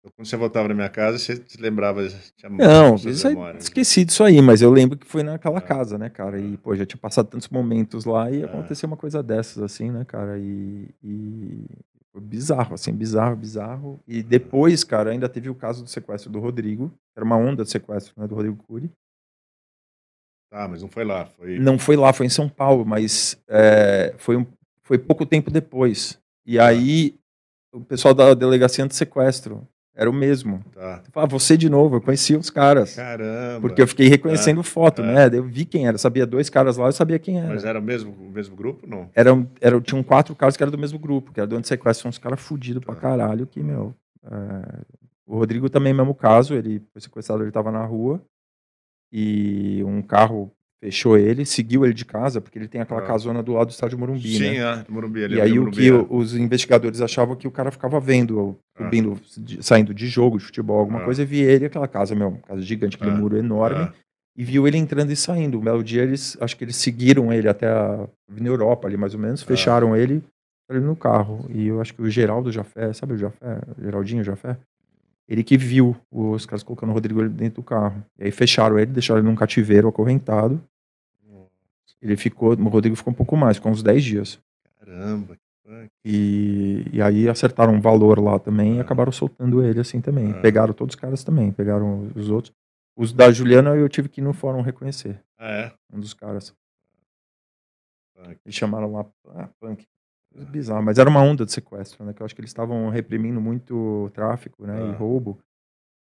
Então, 0.00 0.12
quando 0.16 0.26
você 0.28 0.36
voltava 0.36 0.68
na 0.68 0.74
minha 0.74 0.88
casa, 0.88 1.18
você 1.18 1.36
se 1.46 1.60
lembrava. 1.60 2.02
Não, 2.50 2.94
isso 2.94 3.26
aí, 3.26 3.34
memórias. 3.34 3.64
esqueci 3.64 4.04
disso 4.04 4.22
aí, 4.22 4.40
mas 4.40 4.62
eu 4.62 4.70
lembro 4.70 4.96
que 4.96 5.06
foi 5.06 5.22
naquela 5.22 5.58
Ah. 5.58 5.62
casa, 5.62 5.98
né, 5.98 6.08
cara? 6.08 6.40
E, 6.40 6.56
pô, 6.58 6.74
já 6.76 6.86
tinha 6.86 7.00
passado 7.00 7.28
tantos 7.28 7.48
momentos 7.48 8.04
lá 8.04 8.30
e 8.30 8.42
Ah. 8.42 8.46
aconteceu 8.46 8.86
uma 8.86 8.96
coisa 8.96 9.22
dessas, 9.22 9.62
assim, 9.62 9.90
né, 9.90 10.04
cara? 10.04 10.38
E. 10.38 10.88
e 11.02 11.64
Foi 12.10 12.22
bizarro, 12.22 12.74
assim, 12.74 12.92
bizarro, 12.92 13.36
bizarro. 13.36 14.00
E 14.06 14.22
depois, 14.22 14.82
cara, 14.82 15.10
ainda 15.10 15.28
teve 15.28 15.50
o 15.50 15.54
caso 15.54 15.84
do 15.84 15.90
sequestro 15.90 16.30
do 16.32 16.40
Rodrigo. 16.40 16.90
Era 17.14 17.24
uma 17.24 17.36
onda 17.36 17.62
de 17.64 17.70
sequestro, 17.70 18.14
né, 18.16 18.26
do 18.26 18.34
Rodrigo 18.34 18.56
Cury. 18.66 18.90
Ah, 20.50 20.66
mas 20.66 20.80
não 20.80 20.88
foi 20.88 21.04
lá, 21.04 21.26
foi... 21.26 21.58
Não 21.58 21.78
foi 21.78 21.96
lá, 21.96 22.12
foi 22.12 22.24
em 22.26 22.30
São 22.30 22.48
Paulo, 22.48 22.84
mas 22.86 23.36
é, 23.46 24.14
foi, 24.16 24.36
um, 24.38 24.46
foi 24.82 24.96
pouco 24.98 25.26
tempo 25.26 25.50
depois. 25.50 26.18
E 26.46 26.58
aí, 26.58 27.14
o 27.74 27.80
pessoal 27.82 28.14
da 28.14 28.32
delegacia 28.32 28.86
de 28.88 28.94
sequestro 28.96 29.68
era 29.98 30.08
o 30.08 30.12
mesmo. 30.12 30.64
Tá. 30.72 31.02
Ah, 31.14 31.26
você 31.26 31.56
de 31.56 31.68
novo, 31.68 31.96
eu 31.96 32.00
conhecia 32.00 32.38
os 32.38 32.48
caras. 32.50 32.94
Caramba. 32.94 33.60
Porque 33.60 33.82
eu 33.82 33.86
fiquei 33.88 34.06
reconhecendo 34.08 34.60
Ah, 34.60 34.64
foto, 34.64 35.02
ah. 35.02 35.06
né? 35.06 35.30
Eu 35.32 35.42
vi 35.44 35.64
quem 35.64 35.86
era, 35.88 35.98
sabia 35.98 36.24
dois 36.24 36.48
caras 36.48 36.76
lá, 36.76 36.86
eu 36.86 36.92
sabia 36.92 37.18
quem 37.18 37.38
era. 37.38 37.48
Mas 37.48 37.64
era 37.64 37.78
o 37.80 37.82
mesmo, 37.82 38.12
o 38.12 38.30
mesmo 38.30 38.54
grupo, 38.54 38.86
não? 38.86 39.10
Eram, 39.14 39.46
eram, 39.60 39.80
tinham 39.80 40.02
quatro 40.02 40.34
caras 40.36 40.56
que 40.56 40.62
eram 40.62 40.70
do 40.70 40.78
mesmo 40.78 40.98
grupo, 40.98 41.32
que 41.32 41.40
era 41.40 41.46
do 41.48 41.56
antissequestro, 41.56 42.02
são 42.02 42.08
uns 42.10 42.18
caras 42.18 42.40
fudidos 42.40 42.84
pra 42.84 42.94
Tá. 42.94 43.00
caralho, 43.00 43.46
que, 43.46 43.60
meu... 43.60 43.92
é, 44.24 44.80
O 45.26 45.36
Rodrigo 45.36 45.68
também, 45.68 45.92
mesmo 45.92 46.14
caso, 46.14 46.54
ele 46.54 46.80
foi 46.92 47.02
sequestrado, 47.02 47.42
ele 47.42 47.50
tava 47.50 47.70
na 47.72 47.84
rua, 47.84 48.22
e 49.12 49.82
um 49.84 50.00
carro 50.02 50.52
fechou 50.82 51.18
ele, 51.18 51.44
seguiu 51.44 51.84
ele 51.84 51.92
de 51.94 52.04
casa, 52.04 52.40
porque 52.40 52.58
ele 52.58 52.68
tem 52.68 52.80
aquela 52.80 53.00
Ah. 53.00 53.06
casona 53.06 53.42
do 53.42 53.52
lado 53.52 53.66
do 53.68 53.70
estádio 53.72 53.98
Morumbi, 53.98 54.36
Sim, 54.38 54.50
né? 54.50 54.56
é, 54.58 54.84
Morumbi. 54.88 55.24
ali, 55.24 55.34
E 55.36 55.40
aí 55.40 55.52
o 55.58 55.62
Morumbi, 55.62 55.76
que 55.76 55.88
é. 55.88 55.92
o- 55.92 56.06
os 56.16 56.36
investigadores 56.36 57.00
achavam 57.00 57.34
que 57.34 57.48
o 57.48 57.50
cara 57.50 57.70
ficava 57.70 57.98
vendo, 57.98 58.56
Ah. 58.76 58.84
subindo, 58.84 59.18
de- 59.38 59.62
saindo 59.62 59.92
de 59.92 60.06
jogo, 60.06 60.38
de 60.38 60.44
futebol, 60.44 60.78
alguma 60.78 61.00
Ah. 61.00 61.04
coisa, 61.04 61.22
e 61.22 61.24
via 61.26 61.50
ele, 61.50 61.66
aquela 61.66 61.88
casa, 61.88 62.14
meu, 62.14 62.28
uma 62.28 62.38
casa 62.38 62.62
gigante, 62.62 62.96
aquele 62.96 63.10
Ah. 63.10 63.14
muro 63.16 63.36
enorme, 63.36 63.84
Ah, 63.84 63.92
e 64.36 64.44
viu 64.44 64.68
ele 64.68 64.76
entrando 64.78 65.10
e 65.10 65.16
saindo. 65.16 65.58
Um 65.58 65.62
belo 65.62 65.82
dia, 65.82 66.02
eles, 66.02 66.36
acho 66.40 66.56
que 66.56 66.62
eles 66.64 66.76
seguiram 66.76 67.32
ele 67.32 67.48
até 67.48 67.66
a 67.66 68.06
Avenida 68.30 68.50
Europa, 68.52 68.86
ali 68.86 68.96
mais 68.96 69.14
ou 69.14 69.20
menos, 69.20 69.42
Ah. 69.42 69.46
fecharam 69.46 69.96
ele, 69.96 70.22
ele 70.70 70.80
no 70.80 70.94
carro. 70.94 71.44
E 71.52 71.66
eu 71.66 71.80
acho 71.80 71.92
que 71.92 72.02
o 72.02 72.08
Geraldo 72.10 72.52
Jafé, 72.52 72.92
sabe 72.92 73.14
o 73.14 73.18
Jafé? 73.18 73.58
Geraldinho 73.82 74.22
Jafé? 74.22 74.56
Ele 75.28 75.44
que 75.44 75.58
viu 75.58 75.94
os 76.10 76.46
caras 76.46 76.62
colocando 76.62 76.90
o 76.90 76.92
Rodrigo 76.94 77.28
dentro 77.28 77.56
do 77.60 77.62
carro. 77.62 78.02
E 78.18 78.24
aí 78.24 78.30
fecharam 78.30 78.78
ele, 78.78 78.90
deixaram 78.92 79.20
ele 79.20 79.28
num 79.28 79.36
cativeiro 79.36 79.86
acorrentado. 79.88 80.60
Ele 82.00 82.16
ficou, 82.16 82.52
o 82.54 82.68
Rodrigo 82.68 82.96
ficou 82.96 83.12
um 83.12 83.16
pouco 83.16 83.36
mais, 83.36 83.56
ficou 83.56 83.70
uns 83.72 83.82
10 83.82 84.04
dias. 84.04 84.40
Caramba. 84.78 85.36
que 85.36 85.42
punk. 85.64 85.90
E, 86.04 86.86
e 86.92 87.02
aí 87.02 87.28
acertaram 87.28 87.74
um 87.74 87.80
valor 87.80 88.18
lá 88.20 88.38
também 88.38 88.76
e 88.76 88.78
Ah. 88.78 88.82
acabaram 88.82 89.12
soltando 89.12 89.62
ele 89.62 89.80
assim 89.80 90.00
também. 90.00 90.30
Ah. 90.30 90.40
Pegaram 90.40 90.72
todos 90.72 90.94
os 90.94 91.00
caras 91.00 91.22
também, 91.24 91.52
pegaram 91.52 92.10
os 92.14 92.30
outros. 92.30 92.54
Os 92.96 93.12
da 93.12 93.30
Juliana 93.30 93.70
eu 93.76 93.88
tive 93.88 94.08
que 94.08 94.20
ir 94.20 94.24
no 94.24 94.32
fórum 94.32 94.62
reconhecer, 94.62 95.20
Ah, 95.38 95.50
é? 95.50 95.72
um 95.92 96.00
dos 96.00 96.14
caras. 96.14 96.54
Punk. 98.14 98.38
Eles 98.46 98.54
chamaram 98.54 98.92
lá, 98.92 99.06
ah, 99.34 99.48
punk. 99.60 99.86
Coisa 100.38 100.50
Bizarro, 100.50 100.82
mas 100.82 100.98
era 100.98 101.08
uma 101.10 101.22
onda 101.22 101.44
de 101.44 101.52
sequestro, 101.52 102.04
né? 102.04 102.12
Que 102.12 102.22
eu 102.22 102.24
acho 102.24 102.34
que 102.34 102.40
eles 102.40 102.50
estavam 102.50 102.88
reprimindo 102.88 103.40
muito 103.40 104.10
tráfico, 104.14 104.66
né? 104.66 104.78
E 104.78 104.90
Ah. 104.90 104.96
roubo. 104.96 105.38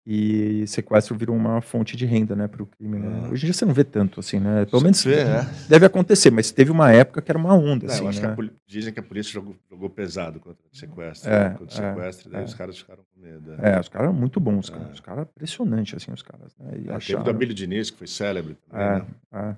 E 0.07 0.67
sequestro 0.67 1.15
virou 1.15 1.37
uma 1.37 1.61
fonte 1.61 1.95
de 1.95 2.07
renda, 2.07 2.35
né? 2.35 2.49
Para 2.49 2.63
o 2.63 2.67
crime, 2.67 2.99
né? 2.99 3.23
Ah. 3.27 3.29
Hoje 3.29 3.43
em 3.45 3.47
dia 3.47 3.53
você 3.53 3.67
não 3.67 3.75
vê 3.75 3.85
tanto, 3.85 4.19
assim, 4.19 4.41
né? 4.41 4.65
Pelo 4.65 4.83
menos 4.83 5.05
vê, 5.05 5.21
é. 5.21 5.43
deve 5.69 5.85
acontecer, 5.85 6.31
mas 6.31 6.51
teve 6.51 6.71
uma 6.71 6.91
época 6.91 7.21
que 7.21 7.31
era 7.31 7.39
uma 7.39 7.55
onda, 7.55 7.87
Não, 7.87 7.93
assim, 7.95 8.11
que 8.11 8.27
né? 8.27 8.33
a 8.33 8.35
poli- 8.35 8.51
dizem 8.67 8.95
que 8.95 8.99
a 8.99 9.03
polícia 9.03 9.31
jogou, 9.31 9.55
jogou 9.71 9.91
pesado 9.91 10.41
contra 10.41 10.65
o 10.73 10.75
sequestro. 10.77 11.31
É, 11.31 11.51
né? 11.51 11.57
Contra 11.59 11.65
o 11.83 11.85
é, 11.85 11.91
sequestro, 11.95 12.31
daí 12.31 12.41
é. 12.41 12.45
os 12.45 12.55
caras 12.55 12.79
ficaram 12.79 13.03
com 13.15 13.21
medo. 13.21 13.53
é. 13.63 13.77
É, 13.77 13.81
os 13.81 13.89
caras 13.91 14.09
eram 14.09 14.19
muito 14.19 14.41
bons, 14.41 14.71
cara. 14.71 14.85
É. 14.89 14.93
Os 14.93 15.01
caras 15.01 15.27
impressionantes, 15.29 15.95
assim, 15.95 16.11
os 16.13 16.23
caras. 16.23 16.57
Né? 16.59 16.71
E 16.73 16.77
Teve 16.79 16.93
acharam... 16.93 17.21
o 17.21 17.25
da 17.25 17.33
Billy 17.35 17.53
Diniz, 17.55 17.91
que 17.91 17.99
foi 17.99 18.07
célebre 18.07 18.57
também, 18.69 18.87
É, 18.87 18.99
né? 19.01 19.07
é. 19.35 19.57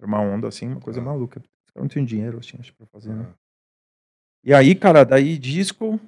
Era 0.00 0.06
uma 0.06 0.20
onda, 0.20 0.48
assim, 0.48 0.66
uma 0.66 0.80
coisa 0.80 1.00
maluca. 1.00 1.38
Os 1.38 1.70
caras 1.72 1.84
não 1.84 1.88
tinham 1.88 2.04
dinheiro, 2.04 2.38
assim, 2.38 2.56
acho, 2.58 2.74
pra 2.74 2.86
fazer, 2.86 3.10
né? 3.14 3.24
E 4.44 4.54
aí, 4.54 4.74
cara, 4.74 5.04
daí 5.04 5.38
disco. 5.38 6.00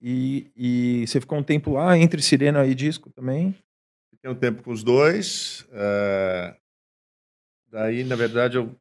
E, 0.00 0.50
e 0.56 1.06
você 1.06 1.20
ficou 1.20 1.38
um 1.38 1.42
tempo 1.42 1.72
lá, 1.72 1.98
entre 1.98 2.22
Sirena 2.22 2.64
e 2.66 2.74
disco 2.74 3.10
também. 3.10 3.54
Fiquei 4.10 4.30
um 4.30 4.34
tempo 4.34 4.62
com 4.62 4.70
os 4.70 4.82
dois. 4.82 5.66
é, 5.72 6.56
Daí, 7.70 8.04
na 8.04 8.16
verdade, 8.16 8.56
eu, 8.56 8.74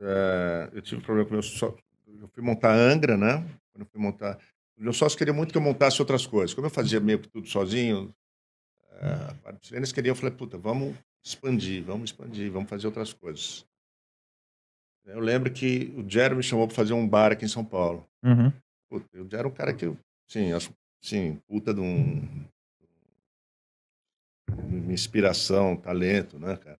é, 0.00 0.70
eu 0.72 0.82
tive 0.82 1.00
um 1.00 1.04
problema 1.04 1.28
com 1.28 1.34
meu 1.34 1.42
sócio. 1.42 1.76
Eu 2.06 2.28
fui 2.28 2.42
montar 2.42 2.72
Angra, 2.74 3.16
né? 3.16 3.38
Quando 3.72 3.84
eu 3.84 3.86
fui 3.86 4.00
montar. 4.00 4.38
O 4.76 4.82
meu 4.82 4.92
sócio 4.92 5.18
queria 5.18 5.32
muito 5.34 5.52
que 5.52 5.58
eu 5.58 5.62
montasse 5.62 6.00
outras 6.00 6.26
coisas. 6.26 6.54
Como 6.54 6.66
eu 6.66 6.70
fazia 6.70 7.00
meio 7.00 7.18
que 7.18 7.28
tudo 7.28 7.48
sozinho, 7.48 8.14
parte 9.42 9.60
dos 9.60 9.72
eles 9.72 9.92
queriam, 9.92 10.12
eu 10.12 10.16
falei, 10.16 10.34
puta, 10.34 10.56
vamos 10.56 10.94
expandir, 11.24 11.82
vamos 11.82 12.10
expandir, 12.10 12.50
vamos 12.50 12.68
fazer 12.68 12.86
outras 12.86 13.12
coisas. 13.12 13.64
Eu 15.04 15.20
lembro 15.20 15.50
que 15.52 15.92
o 15.96 16.08
Jerry 16.08 16.34
me 16.34 16.42
chamou 16.42 16.66
para 16.66 16.76
fazer 16.76 16.92
um 16.92 17.06
bar 17.08 17.32
aqui 17.32 17.44
em 17.44 17.48
São 17.48 17.64
Paulo. 17.64 18.06
Uhum. 18.24 18.52
Puta, 18.88 19.06
eu 19.14 19.26
era 19.32 19.48
um 19.48 19.50
cara 19.50 19.72
que 19.74 19.84
eu, 19.86 19.96
sim, 20.28 20.52
acho, 20.52 20.70
sim, 21.02 21.38
puta 21.48 21.72
de 21.74 21.80
um. 21.80 22.22
Uma 24.50 24.92
inspiração, 24.92 25.76
talento, 25.76 26.38
né, 26.38 26.56
cara? 26.56 26.78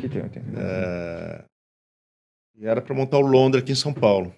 Que 0.00 0.08
tem, 0.08 0.28
tem. 0.28 0.42
É, 0.56 1.44
E 2.56 2.66
era 2.66 2.80
para 2.82 2.94
montar 2.94 3.18
o 3.18 3.26
Londra 3.26 3.60
aqui 3.60 3.72
em 3.72 3.76
São 3.76 3.92
Paulo. 3.94 4.34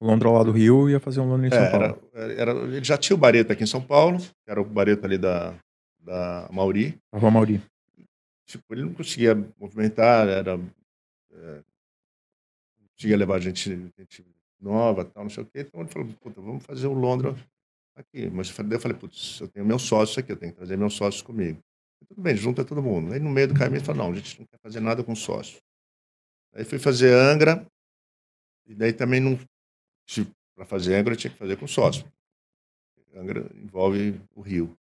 Londra 0.00 0.30
lá 0.30 0.42
do 0.42 0.50
Rio 0.52 0.90
ia 0.90 0.98
fazer 0.98 1.20
um 1.20 1.28
Londra 1.28 1.46
em 1.46 1.50
São 1.50 1.62
É, 1.62 1.70
Paulo. 1.70 2.10
era, 2.12 2.32
era, 2.32 2.50
ele 2.52 2.84
já 2.84 2.96
tinha 2.98 3.14
o 3.16 3.18
Barreto 3.20 3.52
aqui 3.52 3.62
em 3.62 3.66
São 3.68 3.80
Paulo, 3.80 4.18
que 4.18 4.50
era 4.50 4.60
o 4.60 4.64
Barreto 4.64 5.04
ali 5.04 5.16
da, 5.18 5.54
da 6.00 6.48
Mauri. 6.52 6.98
A 7.12 7.18
Rua 7.18 7.30
Mauri. 7.30 7.62
Tipo, 8.46 8.64
ele 8.74 8.82
não 8.82 8.92
conseguia 8.94 9.34
movimentar, 9.58 10.28
era. 10.28 10.58
É, 11.32 11.62
conseguia 12.94 13.16
levar 13.16 13.40
gente, 13.40 13.70
gente 13.98 14.24
nova, 14.60 15.04
tal, 15.04 15.24
não 15.24 15.30
sei 15.30 15.42
o 15.42 15.46
quê. 15.46 15.60
Então 15.60 15.80
ele 15.80 15.90
falou, 15.90 16.08
puta, 16.20 16.40
vamos 16.40 16.64
fazer 16.64 16.86
o 16.86 16.92
Londra 16.92 17.34
aqui. 17.94 18.30
Mas 18.30 18.48
eu 18.48 18.80
falei, 18.80 18.96
putz, 18.96 19.40
eu 19.40 19.48
tenho 19.48 19.66
meu 19.66 19.78
sócio 19.78 20.20
aqui, 20.20 20.32
eu 20.32 20.36
tenho 20.36 20.52
que 20.52 20.58
trazer 20.58 20.76
meus 20.76 20.94
sócios 20.94 21.22
comigo. 21.22 21.60
Tudo 22.08 22.20
bem, 22.20 22.36
junta 22.36 22.64
todo 22.64 22.82
mundo. 22.82 23.12
Aí 23.12 23.20
no 23.20 23.30
meio 23.30 23.48
do 23.48 23.54
caminho 23.54 23.78
ele 23.78 23.84
falou, 23.84 24.04
não, 24.04 24.12
a 24.12 24.16
gente 24.16 24.38
não 24.38 24.46
quer 24.46 24.58
fazer 24.58 24.80
nada 24.80 25.02
com 25.02 25.14
sócio. 25.14 25.60
Aí 26.54 26.64
fui 26.64 26.78
fazer 26.78 27.12
Angra, 27.14 27.66
e 28.66 28.74
daí 28.74 28.92
também 28.92 29.20
não. 29.20 29.38
Para 30.54 30.66
fazer 30.66 30.94
Angra 30.94 31.14
eu 31.14 31.16
tinha 31.16 31.30
que 31.30 31.38
fazer 31.38 31.56
com 31.56 31.66
sócio. 31.66 32.04
Angra 33.14 33.50
envolve 33.54 34.20
o 34.34 34.40
Rio. 34.40 34.76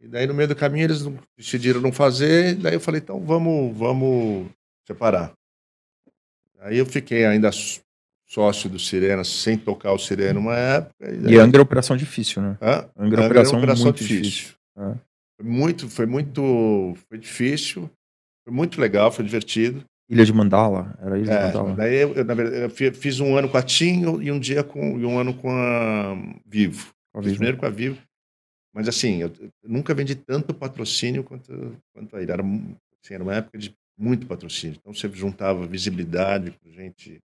E 0.00 0.08
daí 0.08 0.26
no 0.26 0.34
meio 0.34 0.48
do 0.48 0.56
caminho 0.56 0.84
eles 0.84 1.02
decidiram 1.36 1.80
não 1.80 1.92
fazer, 1.92 2.56
daí 2.56 2.74
eu 2.74 2.80
falei, 2.80 3.00
então 3.00 3.20
vamos, 3.24 3.76
vamos 3.76 4.50
separar. 4.86 5.32
Aí 6.60 6.78
eu 6.78 6.86
fiquei 6.86 7.24
ainda 7.24 7.50
sócio 8.26 8.70
do 8.70 8.78
Sirena, 8.78 9.22
sem 9.24 9.56
tocar 9.58 9.92
o 9.92 9.98
Sirena 9.98 10.38
uma 10.38 10.56
época. 10.56 10.94
E, 11.12 11.16
daí, 11.18 11.34
E 11.34 11.38
Angra 11.38 11.60
é 11.60 11.62
operação 11.62 11.96
difícil, 11.96 12.42
né? 12.42 12.58
Hã? 12.60 12.88
Angra 12.96 13.22
é 13.22 13.26
Angra 13.26 13.40
era 13.40 13.48
operação, 13.48 13.60
muito 13.84 14.04
difícil. 14.04 14.54
É. 14.76 14.94
Foi 15.36 15.46
muito, 15.46 15.88
foi 15.88 16.06
muito, 16.06 16.94
foi 17.08 17.18
difícil, 17.18 17.90
foi 18.44 18.54
muito 18.54 18.80
legal, 18.80 19.10
foi 19.12 19.24
divertido. 19.24 19.84
Ilha 20.08 20.24
de 20.24 20.32
Mandala, 20.32 20.96
era 21.00 21.18
Ilha 21.18 21.26
de 21.26 21.32
É, 21.32 21.42
Mandala. 21.46 21.74
daí 21.74 21.94
eu, 21.96 22.14
eu, 22.14 22.24
na 22.24 22.34
verdade, 22.34 22.62
eu 22.62 22.70
fi- 22.70 22.92
fiz 22.92 23.20
um 23.20 23.36
ano 23.36 23.48
com 23.48 23.56
a 23.56 23.62
TIM 23.62 24.02
e 24.22 24.30
um 24.30 24.38
dia 24.38 24.62
com 24.62 24.98
e 24.98 25.04
um 25.04 25.18
ano 25.18 25.34
com 25.34 25.50
a 25.50 26.14
Vivo. 26.46 26.92
Ao 27.12 27.22
Fiz 27.22 27.32
vivo. 27.32 27.36
primeiro 27.38 27.56
com 27.58 27.66
a 27.66 27.70
Vivo, 27.70 27.98
mas 28.74 28.88
assim, 28.88 29.22
eu, 29.22 29.32
eu 29.40 29.50
nunca 29.68 29.94
vendi 29.94 30.14
tanto 30.14 30.52
patrocínio 30.54 31.24
quanto, 31.24 31.76
quanto 31.92 32.16
aí. 32.16 32.24
Era, 32.28 32.42
assim, 32.42 33.14
era 33.14 33.22
uma 33.22 33.34
época 33.34 33.56
de 33.58 33.74
muito 33.96 34.26
patrocínio. 34.26 34.76
Então 34.80 34.92
você 34.94 35.08
juntava 35.10 35.66
visibilidade 35.66 36.50
com 36.52 36.70
gente. 36.70 37.20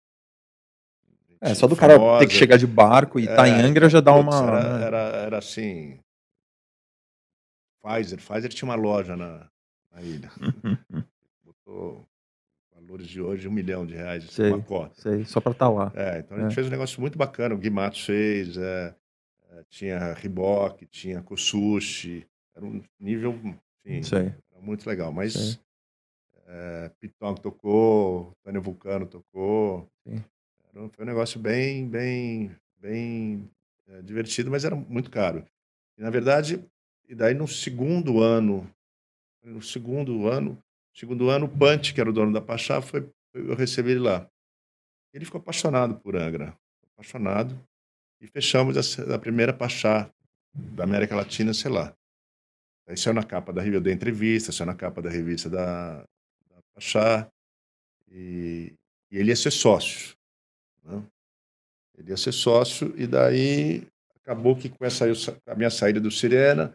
É, 1.40 1.48
gente 1.48 1.58
só 1.58 1.66
do 1.66 1.76
cara 1.76 1.94
famosa. 1.94 2.20
ter 2.20 2.26
que 2.28 2.34
chegar 2.34 2.56
de 2.56 2.66
barco 2.66 3.18
e 3.20 3.24
estar 3.24 3.46
em 3.48 3.52
É, 3.52 3.62
Angra 3.62 3.88
já 3.88 4.00
dá 4.00 4.12
putz, 4.14 4.34
uma. 4.36 4.46
Era, 4.58 4.78
né? 4.78 4.84
era, 4.86 4.98
era 4.98 5.38
assim. 5.38 5.98
Pfizer. 7.82 8.18
Pfizer 8.18 8.48
tinha 8.52 8.68
uma 8.68 8.74
loja 8.76 9.16
na, 9.16 9.46
na 9.92 10.00
ilha. 10.02 10.30
Botou 11.44 12.06
valores 12.74 13.06
de 13.06 13.20
hoje 13.20 13.46
um 13.46 13.52
milhão 13.52 13.84
de 13.86 13.94
reais, 13.94 14.24
Sei. 14.30 14.50
uma 14.50 14.62
cota. 14.62 15.00
Sei, 15.00 15.24
só 15.24 15.40
pra 15.40 15.52
estar 15.52 15.68
lá. 15.68 15.92
É, 15.94 16.18
então 16.20 16.36
a 16.36 16.40
gente 16.40 16.52
É. 16.52 16.54
fez 16.54 16.66
um 16.66 16.70
negócio 16.70 17.00
muito 17.00 17.18
bacana. 17.18 17.54
O 17.54 17.58
Gui 17.58 17.70
Matos 17.70 18.04
fez, 18.04 18.56
é, 18.56 18.94
é, 19.50 19.62
tinha 19.68 20.14
Reebok, 20.14 20.86
tinha 20.86 21.22
Kosushi. 21.22 22.26
Era 22.56 22.64
um 22.64 22.82
nível, 23.00 23.38
assim, 23.84 24.02
Sei. 24.02 24.34
era 24.52 24.62
muito 24.62 24.86
legal. 24.88 25.12
Mas 25.12 25.32
Sei. 25.34 25.58
É, 26.46 26.90
Pitong 27.00 27.40
tocou, 27.40 28.32
Tânia 28.42 28.60
Vulcano 28.60 29.06
tocou. 29.06 29.88
Um- 30.06 30.88
foi 30.90 31.04
um 31.04 31.08
negócio 31.08 31.38
bem, 31.38 31.88
bem, 31.88 32.50
bem 32.78 33.48
é, 33.86 34.02
divertido, 34.02 34.50
mas 34.50 34.64
era 34.64 34.74
muito 34.74 35.10
caro. 35.10 35.44
E, 35.96 36.02
na 36.02 36.10
verdade, 36.10 36.64
e 37.08 37.14
daí 37.14 37.32
no 37.34 37.46
segundo 37.46 38.20
ano, 38.20 38.68
no 39.42 39.62
segundo 39.62 40.26
ano, 40.26 40.58
segundo 40.92 41.30
ano, 41.30 41.46
o 41.46 41.48
Punch, 41.48 41.94
que 41.94 42.00
era 42.00 42.10
o 42.10 42.12
dono 42.12 42.32
da 42.32 42.40
Pachá, 42.40 42.82
foi, 42.82 43.08
eu 43.34 43.54
recebi 43.54 43.92
ele 43.92 44.00
lá. 44.00 44.28
Ele 45.12 45.24
ficou 45.24 45.40
apaixonado 45.40 45.94
por 46.00 46.16
Angra, 46.16 46.56
apaixonado, 46.92 47.56
e 48.20 48.26
fechamos 48.26 48.76
a, 48.76 49.14
a 49.14 49.18
primeira 49.18 49.52
Pachá 49.52 50.10
da 50.52 50.82
América 50.84 51.14
Latina, 51.14 51.54
sei 51.54 51.70
lá. 51.70 51.94
Aí 52.88 52.96
saiu 52.96 53.14
na 53.14 53.22
capa 53.22 53.52
da 53.52 53.62
revista, 53.62 53.84
dei 53.84 53.92
entrevista, 53.94 54.50
saiu 54.50 54.66
na 54.66 54.74
capa 54.74 55.00
da 55.00 55.08
revista 55.08 55.48
da, 55.48 56.04
Pachá, 56.74 57.28
e, 58.10 58.72
e 59.10 59.18
ele 59.18 59.30
ia 59.30 59.36
ser 59.36 59.50
sócio. 59.50 60.14
né? 60.84 61.02
Ele 61.96 62.10
ia 62.10 62.16
ser 62.16 62.32
sócio, 62.32 62.92
e 62.96 63.06
daí 63.06 63.86
acabou 64.16 64.56
que 64.56 64.68
com 64.68 64.84
essa, 64.84 65.06
a 65.46 65.54
minha 65.54 65.70
saída 65.70 66.00
do 66.00 66.10
Sirena, 66.10 66.74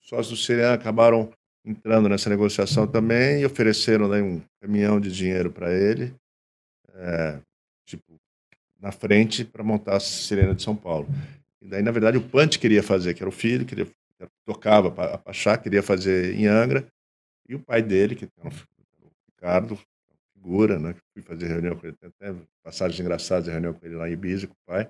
os 0.00 0.08
sócios 0.08 0.28
do 0.28 0.44
Sirena 0.44 0.74
acabaram 0.74 1.32
entrando 1.64 2.08
nessa 2.08 2.28
negociação 2.28 2.86
também 2.86 3.40
e 3.40 3.46
ofereceram 3.46 4.08
né, 4.08 4.22
um 4.22 4.40
caminhão 4.60 5.00
de 5.00 5.10
dinheiro 5.10 5.50
para 5.50 5.72
ele, 5.72 6.14
é, 6.94 7.40
tipo, 7.86 8.20
na 8.80 8.92
frente 8.92 9.44
para 9.44 9.62
montar 9.62 9.96
a 9.96 10.00
Sirena 10.00 10.54
de 10.54 10.62
São 10.62 10.74
Paulo. 10.74 11.06
E 11.60 11.68
daí, 11.68 11.82
na 11.82 11.90
verdade, 11.90 12.16
o 12.16 12.28
Pante 12.28 12.58
queria 12.58 12.82
fazer, 12.82 13.14
que 13.14 13.22
era 13.22 13.28
o 13.28 13.32
filho, 13.32 13.66
queria, 13.66 13.84
que 13.86 14.26
tocava 14.46 14.88
a 14.88 15.18
Pachá, 15.18 15.56
queria 15.56 15.82
fazer 15.82 16.34
em 16.34 16.46
Angra, 16.46 16.86
e 17.48 17.54
o 17.54 17.60
pai 17.60 17.82
dele, 17.82 18.14
que 18.14 18.24
o 18.24 18.50
Ricardo, 19.40 19.78
figura, 20.34 20.78
né, 20.78 20.94
fui 21.14 21.22
fazer 21.22 21.48
reunião 21.48 21.74
com 21.76 21.86
ele, 21.86 21.96
até 22.02 22.34
passagens 22.62 23.00
engraçadas, 23.00 23.48
reunião 23.48 23.72
com 23.72 23.86
ele 23.86 23.94
lá 23.94 24.06
em 24.06 24.12
Ibiza, 24.12 24.46
com 24.46 24.52
o 24.52 24.66
pai, 24.66 24.86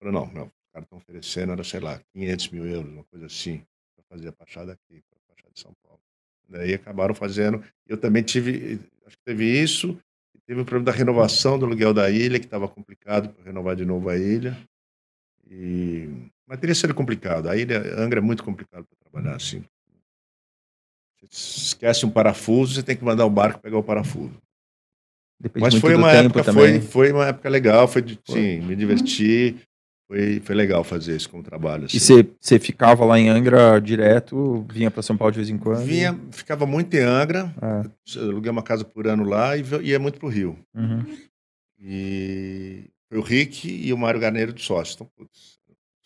falou, 0.00 0.12
não, 0.12 0.32
não, 0.32 0.46
os 0.46 0.72
caras 0.72 0.86
estão 0.86 0.98
oferecendo, 0.98 1.52
era, 1.52 1.62
sei 1.62 1.78
lá, 1.78 2.00
500 2.12 2.48
mil 2.50 2.66
euros, 2.66 2.90
uma 2.92 3.04
coisa 3.04 3.26
assim, 3.26 3.64
para 3.94 4.04
fazer 4.08 4.28
a 4.28 4.32
Pachá 4.32 4.64
daqui, 4.64 5.02
para 5.08 5.18
a 5.18 5.34
Pachá 5.34 5.48
de 5.54 5.60
São 5.60 5.72
Paulo. 5.84 6.00
Daí 6.48 6.74
acabaram 6.74 7.14
fazendo. 7.14 7.62
Eu 7.86 7.96
também 7.96 8.22
tive, 8.22 8.80
acho 9.04 9.16
que 9.16 9.24
teve 9.24 9.44
isso, 9.44 9.98
teve 10.46 10.60
o 10.60 10.64
problema 10.64 10.92
da 10.92 10.96
renovação 10.96 11.58
do 11.58 11.66
aluguel 11.66 11.94
da 11.94 12.10
ilha, 12.10 12.38
que 12.38 12.46
estava 12.46 12.68
complicado 12.68 13.32
para 13.32 13.44
renovar 13.44 13.74
de 13.74 13.84
novo 13.84 14.08
a 14.08 14.16
ilha. 14.16 14.56
E... 15.48 16.08
Mas 16.46 16.60
teria 16.60 16.74
sido 16.74 16.94
complicado. 16.94 17.48
A 17.48 17.56
ilha, 17.56 17.78
Angra 18.00 18.20
é 18.20 18.22
muito 18.22 18.44
complicado 18.44 18.84
para 18.84 19.10
trabalhar 19.10 19.36
assim. 19.36 19.64
Esquece 21.30 22.06
um 22.06 22.10
parafuso, 22.10 22.74
você 22.74 22.82
tem 22.82 22.96
que 22.96 23.04
mandar 23.04 23.26
o 23.26 23.30
barco 23.30 23.60
pegar 23.60 23.78
o 23.78 23.82
parafuso. 23.82 24.34
Depende 25.40 25.64
Mas 25.64 25.74
foi 25.74 25.94
uma 25.94 26.10
época, 26.12 26.44
foi, 26.44 26.80
foi 26.80 27.12
uma 27.12 27.26
época 27.26 27.48
legal, 27.48 27.86
foi, 27.86 28.00
de, 28.00 28.18
sim, 28.24 28.60
me 28.60 28.74
diverti, 28.74 29.56
foi, 30.08 30.40
foi 30.40 30.54
legal 30.54 30.82
fazer 30.82 31.14
isso 31.14 31.28
como 31.28 31.42
trabalho. 31.42 31.84
Assim. 31.84 31.96
E 31.96 32.26
você 32.40 32.58
ficava 32.58 33.04
lá 33.04 33.18
em 33.18 33.28
Angra 33.28 33.78
direto, 33.78 34.64
vinha 34.72 34.90
para 34.90 35.02
São 35.02 35.16
Paulo 35.16 35.32
de 35.32 35.38
vez 35.38 35.50
em 35.50 35.58
quando? 35.58 35.84
Vinha, 35.84 36.18
ficava 36.30 36.64
muito 36.64 36.94
em 36.94 37.00
Angra, 37.00 37.54
é. 37.60 38.18
aluguei 38.18 38.50
uma 38.50 38.62
casa 38.62 38.84
por 38.84 39.06
ano 39.06 39.24
lá 39.24 39.56
e 39.56 39.64
ia 39.82 39.98
muito 39.98 40.18
para 40.18 40.26
o 40.26 40.30
Rio. 40.30 40.58
Uhum. 40.74 41.04
E 41.78 42.84
foi 43.08 43.18
o 43.18 43.22
Rick 43.22 43.68
e 43.68 43.92
o 43.92 43.98
Mário 43.98 44.18
Garneiro 44.18 44.54
de 44.54 44.62
sócio. 44.62 44.94
Então, 44.94 45.10
putz, 45.14 45.55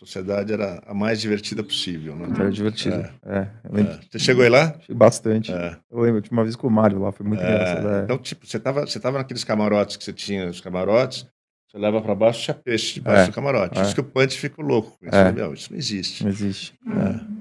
sociedade 0.00 0.50
era 0.52 0.82
a 0.86 0.94
mais 0.94 1.20
divertida 1.20 1.62
possível. 1.62 2.16
Né? 2.16 2.28
Era 2.34 2.50
divertida. 2.50 3.14
É. 3.22 3.36
É, 3.36 3.80
é. 3.80 4.00
Você 4.10 4.18
chegou 4.18 4.42
aí 4.42 4.48
lá? 4.48 4.74
Bastante. 4.88 5.52
É. 5.52 5.76
Eu 5.90 6.00
lembro, 6.00 6.22
uma 6.30 6.42
vez 6.42 6.56
com 6.56 6.66
o 6.66 6.70
Mário 6.70 6.98
lá, 6.98 7.12
foi 7.12 7.26
muito 7.26 7.42
engraçado. 7.42 7.88
É. 7.88 8.02
Então, 8.04 8.18
tipo, 8.18 8.46
você 8.46 8.56
estava 8.56 8.86
você 8.86 8.98
tava 8.98 9.18
naqueles 9.18 9.44
camarotes 9.44 9.96
que 9.96 10.04
você 10.04 10.12
tinha, 10.12 10.48
os 10.48 10.60
camarotes, 10.60 11.26
você 11.68 11.78
leva 11.78 12.00
para 12.00 12.14
baixo, 12.14 12.42
tinha 12.42 12.54
peixe 12.54 12.94
debaixo 12.94 13.24
é, 13.24 13.26
do 13.26 13.32
camarote. 13.34 13.78
É. 13.78 13.82
Isso 13.82 13.94
que 13.94 14.00
o 14.00 14.04
Punch 14.04 14.38
fica 14.38 14.62
louco 14.62 14.96
isso. 15.02 15.14
É. 15.14 15.32
Meu, 15.32 15.52
isso 15.52 15.70
não 15.70 15.78
existe. 15.78 16.24
Não 16.24 16.30
existe. 16.30 16.74
É. 16.86 17.40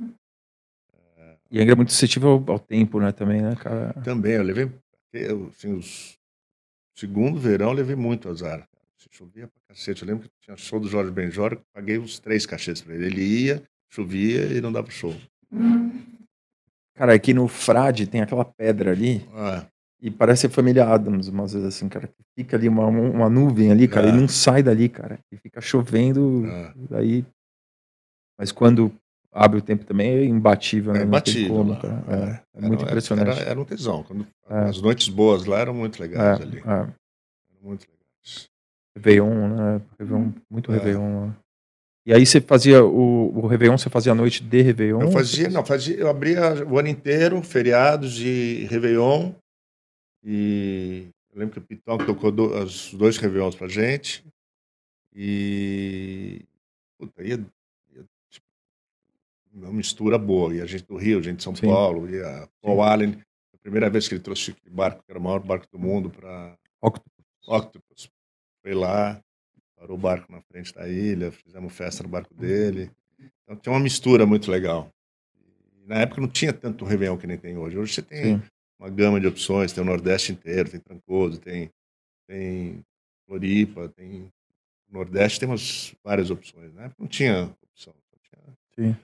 E 1.51 1.62
Angra 1.62 1.74
é 1.74 1.76
muito 1.76 1.93
suscetível 1.93 2.30
ao, 2.30 2.51
ao, 2.51 2.60
tempo, 2.60 2.99
né? 2.99 3.12
Também, 3.12 3.41
né, 3.41 3.55
cara? 3.55 3.93
Também, 4.03 4.34
eu 4.34 4.43
levei. 4.43 4.70
Eu, 5.12 5.49
assim, 5.55 5.74
os 5.74 6.20
segundo 6.93 7.39
verão, 7.39 7.70
eu 7.70 7.76
levei 7.76 7.95
muito 7.95 8.28
azar. 8.30 8.68
Chovia 9.12 9.47
pra 9.47 9.62
cacete. 9.70 10.04
Eu 10.04 10.08
lembro 10.08 10.28
que 10.28 10.36
tinha 10.41 10.58
show 10.58 10.80
do 10.80 10.88
Jorge 10.88 11.12
Benjor, 11.12 11.54
eu 11.54 11.62
paguei 11.74 11.97
uns 11.97 12.20
três 12.20 12.45
cachetes 12.45 12.82
para 12.82 12.95
ele. 12.95 13.06
Ele 13.06 13.24
ia, 13.24 13.64
chovia 13.89 14.45
e 14.45 14.62
não 14.62 14.72
dava 14.72 14.89
show. 14.91 15.16
Cara, 16.95 17.14
aqui 17.14 17.34
no 17.34 17.47
Frade 17.47 18.08
tem 18.08 18.22
aquela 18.22 18.43
pedra 18.43 18.91
ali. 18.91 19.26
Ah. 19.34 19.66
E 20.02 20.10
parece 20.10 20.47
a 20.47 20.50
família 20.50 20.86
Adams, 20.86 21.28
umas 21.28 21.54
vezes 21.54 21.68
assim, 21.68 21.89
cara. 21.89 22.10
Fica 22.36 22.56
ali 22.56 22.68
uma, 22.68 22.88
uma 22.88 23.30
nuvem 23.30 23.72
ali, 23.72 23.88
cara, 23.88 24.08
é. 24.08 24.10
e 24.10 24.14
não 24.14 24.28
sai 24.28 24.64
dali, 24.64 24.88
cara. 24.88 25.20
E 25.32 25.38
fica 25.38 25.60
chovendo, 25.60 26.45
é. 26.45 26.74
daí. 26.89 27.26
Mas 28.38 28.52
quando 28.52 28.93
abre 29.32 29.60
o 29.60 29.62
tempo 29.62 29.86
também 29.86 30.10
é 30.10 30.26
imbatível, 30.26 30.93
né? 30.93 31.02
É 31.02 31.04
imbatível. 31.04 31.56
Como, 31.56 31.74
é. 31.74 31.78
é, 31.78 32.41
é, 32.54 32.62
muito 32.62 32.82
era, 32.82 32.91
impressionante. 32.91 33.39
Era, 33.39 33.50
era, 33.50 33.60
um 33.60 33.66
tesão. 33.66 34.04
Quando, 34.04 34.28
é. 34.50 34.60
As 34.70 34.82
noites 34.82 35.10
boas 35.10 35.45
lá 35.45 35.60
eram 35.60 35.74
muito 35.74 36.00
legais 36.00 36.41
ali. 36.41 36.60
Eram 36.60 36.93
muito 37.62 37.88
legais. 37.89 38.50
Réveillon, 38.96 39.48
né? 39.56 39.82
Réveillon, 40.00 40.34
muito 40.50 40.72
Réveillon 40.72 41.28
lá. 41.28 41.38
E 42.06 42.14
aí 42.14 42.26
você 42.26 42.42
fazia 42.42 42.84
o, 42.84 43.38
o 43.38 43.48
Réveillon, 43.48 43.78
você 43.78 43.90
fazia 43.90 44.14
a 44.14 44.16
noite 44.16 44.44
de 44.44 44.62
Réveillon? 44.62 45.02
Eu 45.02 45.12
fazia, 45.12 45.50
não, 45.50 45.64
fazia, 45.64 45.96
eu 45.96 46.10
abria 46.10 46.66
o 46.66 46.80
ano 46.80 46.88
inteiro, 46.88 47.42
feriados 47.44 48.14
de 48.14 48.66
Réveillon, 48.70 49.34
e 50.24 51.10
eu 51.32 51.40
lembro 51.40 51.54
que 51.54 51.60
o 51.60 51.62
Pitão 51.62 51.98
tocou 51.98 52.32
do, 52.32 52.64
os 52.64 52.94
dois 52.94 53.18
Réveillons 53.18 53.56
pra 53.56 53.68
gente. 53.68 54.24
E. 55.16 56.46
Puta, 56.98 57.24
ia, 57.24 57.36
ia 57.96 58.06
tipo, 58.30 58.46
uma 59.54 59.72
mistura 59.72 60.18
boa. 60.18 60.54
E 60.54 60.62
a 60.62 60.66
gente 60.66 60.86
do 60.86 60.98
Rio, 60.98 61.20
a 61.20 61.22
gente 61.22 61.38
de 61.38 61.44
São 61.44 61.56
Sim. 61.56 61.68
Paulo, 61.68 62.10
e 62.10 62.22
a 62.22 62.48
Paul 62.62 62.78
Sim. 62.78 62.90
Allen. 62.90 63.24
A 63.54 63.58
primeira 63.58 63.90
vez 63.90 64.08
que 64.08 64.16
ele 64.16 64.24
trouxe 64.24 64.52
aquele 64.52 64.74
barco, 64.74 65.04
que 65.04 65.12
era 65.12 65.20
o 65.20 65.24
maior 65.24 65.40
barco 65.40 65.68
do 65.72 65.80
mundo, 65.80 66.10
para 66.10 66.58
Octopus. 66.82 67.26
Octopus. 67.48 68.12
Foi 68.62 68.74
lá, 68.74 69.22
parou 69.78 69.97
o 69.97 69.99
barco 69.99 70.32
na 70.32 70.41
frente 70.41 70.74
da 70.74 70.88
ilha, 70.88 71.32
fizemos 71.32 71.74
festa 71.74 72.03
no 72.03 72.10
barco 72.10 72.34
dele. 72.34 72.91
Então 73.43 73.55
tinha 73.55 73.74
uma 73.74 73.80
mistura 73.80 74.26
muito 74.26 74.51
legal. 74.51 74.89
E, 75.36 75.88
na 75.88 75.95
época 76.01 76.22
não 76.22 76.28
tinha 76.28 76.53
tanto 76.53 76.86
Réveillon 76.86 77.18
que 77.18 77.28
nem 77.28 77.38
tem 77.38 77.57
hoje. 77.57 77.78
Hoje 77.78 77.93
você 77.93 78.01
tem 78.01 78.38
Sim 78.38 78.41
uma 78.80 78.89
gama 78.89 79.20
de 79.20 79.28
opções, 79.28 79.74
tem 79.74 79.84
o 79.84 79.86
Nordeste 79.86 80.32
inteiro, 80.32 80.70
tem 80.70 80.80
Trancoso, 80.80 81.39
tem, 81.39 81.70
tem 82.28 82.80
Floripa, 83.28 83.89
tem 83.89 84.32
Nordeste 84.89 85.39
temos 85.39 85.93
várias 86.03 86.32
opções, 86.32 86.74
né? 86.74 86.89
Não 86.97 87.05
tinha 87.05 87.51
opção. 87.62 87.93
Tinha, 88.74 88.93
Sim. 88.93 88.97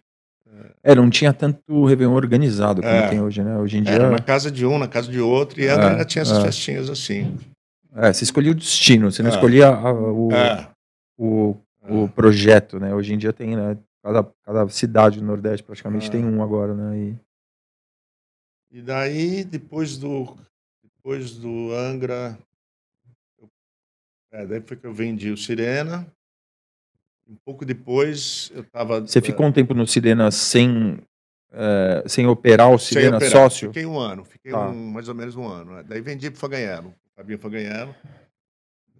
É, 0.81 0.95
não 0.95 1.09
tinha 1.09 1.33
tanto 1.33 1.85
Réveillon 1.85 2.13
organizado 2.13 2.81
como 2.81 2.93
é, 2.93 3.09
tem 3.09 3.21
hoje, 3.21 3.43
né? 3.43 3.57
Hoje 3.57 3.77
em 3.77 3.83
dia... 3.83 3.93
Era 3.93 4.09
na 4.09 4.19
casa 4.19 4.49
de 4.49 4.65
um, 4.65 4.77
na 4.77 4.87
casa 4.87 5.11
de 5.11 5.19
outro, 5.19 5.59
e 5.59 5.65
ela 5.65 5.99
é, 5.99 6.05
tinha 6.05 6.21
essas 6.21 6.39
é. 6.39 6.41
festinhas 6.41 6.89
assim. 6.89 7.37
É, 7.95 8.11
você 8.11 8.25
escolhia 8.25 8.51
o 8.51 8.55
destino, 8.55 9.09
você 9.09 9.23
não 9.23 9.29
é. 9.29 9.33
escolhia 9.33 9.69
a, 9.69 9.93
o, 9.93 10.31
é. 10.33 10.69
o, 11.17 11.55
o 11.87 12.09
projeto, 12.09 12.77
né? 12.77 12.93
Hoje 12.93 13.13
em 13.13 13.17
dia 13.17 13.31
tem, 13.31 13.55
né? 13.55 13.77
Cada, 14.03 14.23
cada 14.43 14.67
cidade 14.67 15.19
do 15.19 15.25
Nordeste 15.25 15.63
praticamente 15.63 16.11
tem 16.11 16.23
um 16.23 16.43
agora, 16.43 16.75
né? 16.75 16.97
E... 16.97 17.15
E 18.77 18.81
daí, 18.81 19.45
depois 19.45 19.97
do, 19.97 20.35
depois 20.83 21.37
do 21.37 21.73
Angra, 21.73 22.37
eu, 23.39 23.49
é, 24.33 24.45
daí 24.45 24.61
foi 24.61 24.75
que 24.75 24.85
eu 24.85 24.93
vendi 24.93 25.31
o 25.31 25.37
Sirena. 25.37 26.05
Um 27.27 27.37
pouco 27.45 27.65
depois, 27.65 28.51
eu 28.53 28.61
estava. 28.61 28.99
Você 28.99 29.21
ficou 29.21 29.45
um 29.45 29.51
tempo 29.51 29.73
no 29.73 29.87
Sirena 29.87 30.29
sem, 30.29 30.99
é, 31.53 32.03
sem 32.05 32.27
operar 32.27 32.69
o 32.69 32.77
Sirena 32.77 33.15
operar. 33.15 33.31
sócio? 33.31 33.69
Fiquei 33.69 33.85
um 33.85 33.97
ano, 33.97 34.25
fiquei 34.25 34.51
tá. 34.51 34.67
um, 34.67 34.91
mais 34.91 35.07
ou 35.07 35.15
menos 35.15 35.35
um 35.37 35.47
ano. 35.47 35.75
Né? 35.75 35.83
Daí 35.87 36.01
vendi 36.01 36.29
para 36.29 36.37
o 36.37 36.39
Faganhelo. 36.41 36.93
Fabinho 37.15 37.39
Faganhelo. 37.39 37.95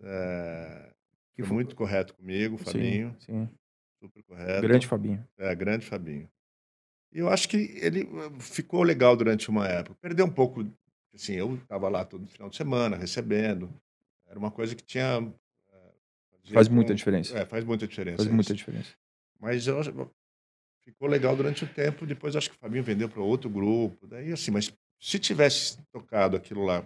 É, 0.02 0.92
que 1.36 1.44
foi 1.44 1.54
muito 1.54 1.76
correto 1.76 2.14
comigo, 2.14 2.58
Fabinho. 2.58 3.16
Sim, 3.20 3.48
sim. 3.48 3.50
Super 4.00 4.24
correto. 4.24 4.62
Grande 4.62 4.88
Fabinho. 4.88 5.28
É, 5.38 5.54
grande 5.56 5.86
Fabinho. 5.86 6.30
E 7.12 7.20
eu 7.20 7.30
acho 7.30 7.48
que 7.48 7.58
ele 7.82 8.02
eh, 8.02 8.40
ficou 8.40 8.84
legal 8.84 9.16
durante 9.16 9.50
uma 9.50 9.68
época. 9.68 9.98
Perdeu 10.02 10.26
um 10.26 10.32
pouco, 10.32 10.66
assim, 11.14 11.34
eu 11.34 11.56
estava 11.56 11.88
lá 11.90 12.04
todo 12.04 12.28
final 12.28 12.50
de 12.50 12.58
semana 12.58 12.98
recebendo. 12.98 13.74
Era 14.28 14.38
uma 14.38 14.52
coisa 14.52 14.76
que 14.76 14.84
tinha. 14.84 15.34
Eh, 15.72 16.54
faz 16.54 16.68
com, 16.68 16.74
muita 16.74 16.94
diferença. 16.94 17.38
É, 17.38 17.46
faz 17.46 17.64
muita 17.64 17.88
diferença. 17.88 18.18
Faz 18.18 18.30
muita 18.30 18.54
diferença. 18.54 18.94
Mas 19.40 19.66
eu, 19.66 19.82
ficou 20.84 21.08
legal 21.08 21.36
durante 21.36 21.64
o 21.64 21.68
tempo. 21.68 22.06
Depois 22.06 22.36
acho 22.36 22.50
que 22.50 22.56
o 22.56 22.60
Fabinho 22.60 22.84
vendeu 22.84 23.08
para 23.08 23.22
outro 23.22 23.50
grupo. 23.50 24.06
Daí, 24.08 24.32
assim, 24.32 24.52
mas 24.52 24.72
se 25.00 25.18
tivesse 25.18 25.78
tocado 25.94 26.36
aquilo 26.36 26.64
lá, 26.64 26.86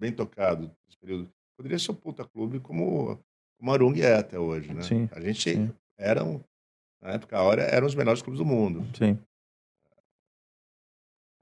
bem 0.00 0.12
tocado, 0.12 0.70
nesse 0.86 0.98
período, 0.98 1.30
poderia 1.56 1.78
ser 1.78 1.92
um 1.92 1.94
puta 1.94 2.24
clube 2.24 2.58
como, 2.58 3.18
como 3.58 3.72
Arung 3.72 4.00
é 4.00 4.14
até 4.14 4.38
hoje, 4.38 4.72
né? 4.72 4.82
Sim, 4.82 5.08
a 5.12 5.20
gente 5.20 5.52
sim. 5.52 5.70
era, 5.98 6.24
um, 6.24 6.40
na 7.00 7.10
época, 7.10 7.36
a 7.36 7.42
hora, 7.42 7.62
eram 7.62 7.86
os 7.86 7.94
melhores 7.94 8.22
clubes 8.22 8.38
do 8.38 8.44
mundo. 8.44 8.84
Sim 8.96 9.18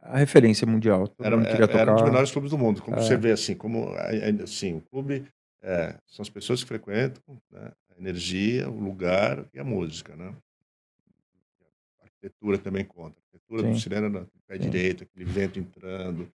a 0.08 0.16
referência 0.16 0.66
mundial. 0.66 1.12
Era, 1.20 1.36
queria 1.42 1.68
tocar... 1.68 1.80
era 1.80 1.92
um 1.92 1.96
dos 1.96 2.04
melhores 2.04 2.30
clubes 2.30 2.50
do 2.50 2.58
mundo. 2.58 2.82
Como 2.82 2.96
é. 2.96 3.00
você 3.00 3.16
vê, 3.16 3.32
assim, 3.32 3.54
como 3.54 3.90
assim, 4.42 4.76
o 4.76 4.80
clube 4.80 5.26
é, 5.62 5.94
são 6.06 6.22
as 6.22 6.30
pessoas 6.30 6.62
que 6.62 6.68
frequentam, 6.68 7.22
né? 7.50 7.72
a 7.94 8.00
energia, 8.00 8.68
o 8.68 8.80
lugar 8.80 9.44
e 9.52 9.58
a 9.58 9.64
música, 9.64 10.16
né? 10.16 10.34
A 12.00 12.04
arquitetura 12.04 12.58
também 12.58 12.84
conta. 12.84 13.20
A 13.20 13.36
arquitetura 13.36 13.62
Sim. 13.62 13.72
do 13.72 13.78
Sirena 13.78 14.08
no 14.08 14.26
pé 14.46 14.56
Sim. 14.56 14.70
direito, 14.70 15.04
aquele 15.04 15.24
vento 15.24 15.58
entrando, 15.58 16.30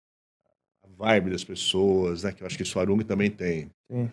vibe 1.00 1.32
das 1.32 1.44
pessoas, 1.44 2.24
né? 2.24 2.32
Que 2.34 2.44
eu 2.44 2.48
acho 2.48 2.58
que 2.58 2.64
o 2.64 2.66
Suarung 2.66 3.00
também 3.00 3.32
tem. 3.32 3.70
Sim. 3.90 4.12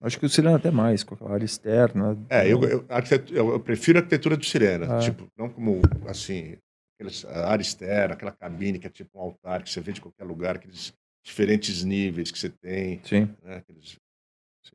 Acho 0.00 0.18
que 0.18 0.26
o 0.26 0.28
Sirena 0.28 0.56
até 0.56 0.70
mais, 0.70 1.02
com 1.02 1.16
a 1.26 1.32
área 1.32 1.44
externa. 1.44 2.16
É, 2.28 2.46
eu, 2.46 2.62
eu, 2.62 2.84
eu, 3.32 3.60
prefiro 3.60 3.98
a 3.98 4.00
arquitetura 4.00 4.36
do 4.36 4.44
Sirena, 4.44 4.96
ah. 4.96 5.00
tipo, 5.00 5.26
não 5.36 5.48
como, 5.48 5.80
assim, 6.06 6.56
aquela 7.00 7.48
área 7.48 7.62
externa, 7.62 8.14
aquela 8.14 8.30
cabine 8.30 8.78
que 8.78 8.86
é 8.86 8.90
tipo 8.90 9.18
um 9.18 9.22
altar 9.22 9.62
que 9.62 9.70
você 9.70 9.80
vê 9.80 9.92
de 9.92 10.00
qualquer 10.00 10.24
lugar, 10.24 10.54
aqueles 10.54 10.92
diferentes 11.24 11.82
níveis 11.82 12.30
que 12.30 12.38
você 12.38 12.48
tem. 12.48 13.00
Sim. 13.02 13.28
Né? 13.42 13.56
Aqueles, 13.56 13.96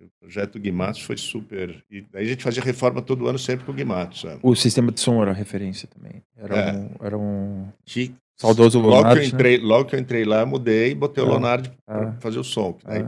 O 0.01 0.09
projeto 0.19 0.59
Guimatos 0.59 1.01
foi 1.01 1.15
super. 1.15 1.83
E 1.89 2.01
daí 2.01 2.25
a 2.25 2.27
gente 2.27 2.43
fazia 2.43 2.61
reforma 2.61 3.01
todo 3.01 3.27
ano 3.27 3.39
sempre 3.39 3.65
com 3.65 3.71
o 3.71 3.75
Guimatos. 3.75 4.21
Sabe? 4.21 4.39
O 4.43 4.55
sistema 4.55 4.91
de 4.91 4.99
som 4.99 5.21
era 5.21 5.31
referência 5.31 5.87
também. 5.87 6.21
Era 6.35 6.55
É. 6.55 6.73
um, 6.73 6.89
era 6.99 7.17
um 7.17 7.69
Que, 7.85 8.13
saudoso 8.37 8.79
logo, 8.79 8.89
que 8.91 8.97
eu 8.97 9.03
Leonardo. 9.03 9.23
entrei, 9.35 9.57
logo 9.57 9.85
que 9.85 9.95
eu 9.95 9.99
entrei 9.99 10.25
lá, 10.25 10.45
mudei 10.45 10.91
e 10.91 10.95
botei 10.95 11.23
o 11.23 11.27
É. 11.27 11.29
Leonardo 11.29 11.71
para 11.85 12.09
É. 12.09 12.11
fazer 12.19 12.39
o 12.39 12.43
som. 12.43 12.77
É. 12.85 13.05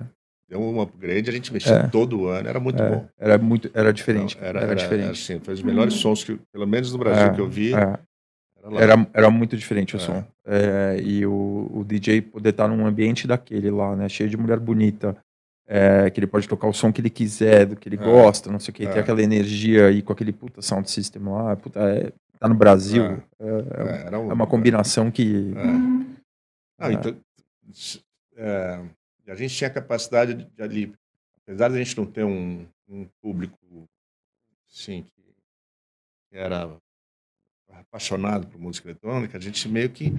deu 0.48 0.62
um 0.62 0.80
upgrade, 0.80 1.28
a 1.28 1.34
gente 1.34 1.52
mexia 1.52 1.74
É. 1.74 1.88
todo 1.88 2.28
ano, 2.28 2.48
era 2.48 2.60
muito 2.60 2.78
bom. 2.82 3.08
era 3.18 3.36
muito, 3.38 3.70
era 3.74 3.92
diferente. 3.92 4.36
Então, 4.38 4.48
era, 4.48 4.60
era, 4.60 4.72
era, 4.72 4.76
diferente. 4.76 5.10
assim, 5.12 5.40
foi 5.40 5.56
os 5.56 5.62
melhores 5.64 5.96
sons 5.96 6.24
que, 6.24 6.40
pelo 6.54 6.68
menos 6.68 6.92
no 6.94 7.00
Brasil, 7.00 7.34
que 7.34 7.42
eu 7.42 7.50
vi. 7.50 7.74
Era. 7.74 8.00
Era, 8.80 9.08
era 9.14 9.30
muito 9.32 9.56
diferente 9.58 9.96
o 9.96 10.00
som. 10.00 10.24
E 11.04 11.26
o, 11.26 11.70
o 11.74 11.84
DJ 11.84 12.22
poder 12.22 12.50
estar 12.50 12.68
num 12.68 12.86
ambiente 12.86 13.28
daquele 13.28 13.70
lá, 13.72 13.96
né? 13.96 14.08
Cheio 14.10 14.30
de 14.30 14.38
mulher 14.38 14.60
bonita. 14.60 15.16
é, 15.68 16.12
que 16.12 16.20
ele 16.20 16.28
pode 16.28 16.48
tocar 16.48 16.68
o 16.68 16.74
som 16.74 16.94
que 16.94 17.02
ele 17.02 17.10
quiser, 17.10 17.66
do 17.66 17.76
que 17.76 17.90
ele 17.90 17.96
É. 17.96 17.98
gosta, 18.00 18.52
não 18.52 18.60
sei 18.60 18.72
o 18.72 18.76
que. 18.76 18.86
É. 18.86 18.90
Tem 18.92 19.02
aquela 19.02 19.24
energia 19.24 19.88
aí 19.88 20.04
com 20.04 20.14
aquele 20.14 20.32
puta 20.32 20.62
sound 20.62 20.88
system 20.92 21.24
lá. 21.24 21.56
Puta, 21.56 21.80
é, 21.80 22.12
tá 22.40 22.48
no 22.48 22.56
Brasil. 22.56 23.04
É. 23.04 23.24
É, 23.40 24.10
é- 24.10 24.14
É, 24.14 24.18
um- 24.18 24.32
é 24.32 24.34
uma 24.34 24.48
combinação 24.48 25.10
que. 25.12 25.54
É. 26.80 26.88
É. 26.88 26.94
então, 26.94 27.18
é, 28.36 28.82
a 29.28 29.36
gente 29.36 29.56
tinha 29.56 29.70
capacidade 29.70 30.34
de, 30.34 30.46
de 30.46 30.62
ali, 30.64 30.94
apesar 31.44 31.70
de 31.70 31.76
a 31.76 31.78
gente 31.84 31.98
não 31.98 32.06
ter 32.06 32.24
um, 32.26 32.66
um 32.88 33.08
público 33.22 33.58
assim, 34.70 35.04
que, 35.04 35.22
que 36.30 36.38
era 36.38 36.70
apaixonado 37.70 38.48
por 38.48 38.60
música 38.60 38.88
eletrônica, 38.90 39.38
a 39.38 39.42
gente 39.42 39.68
meio 39.68 39.90
que 39.90 40.12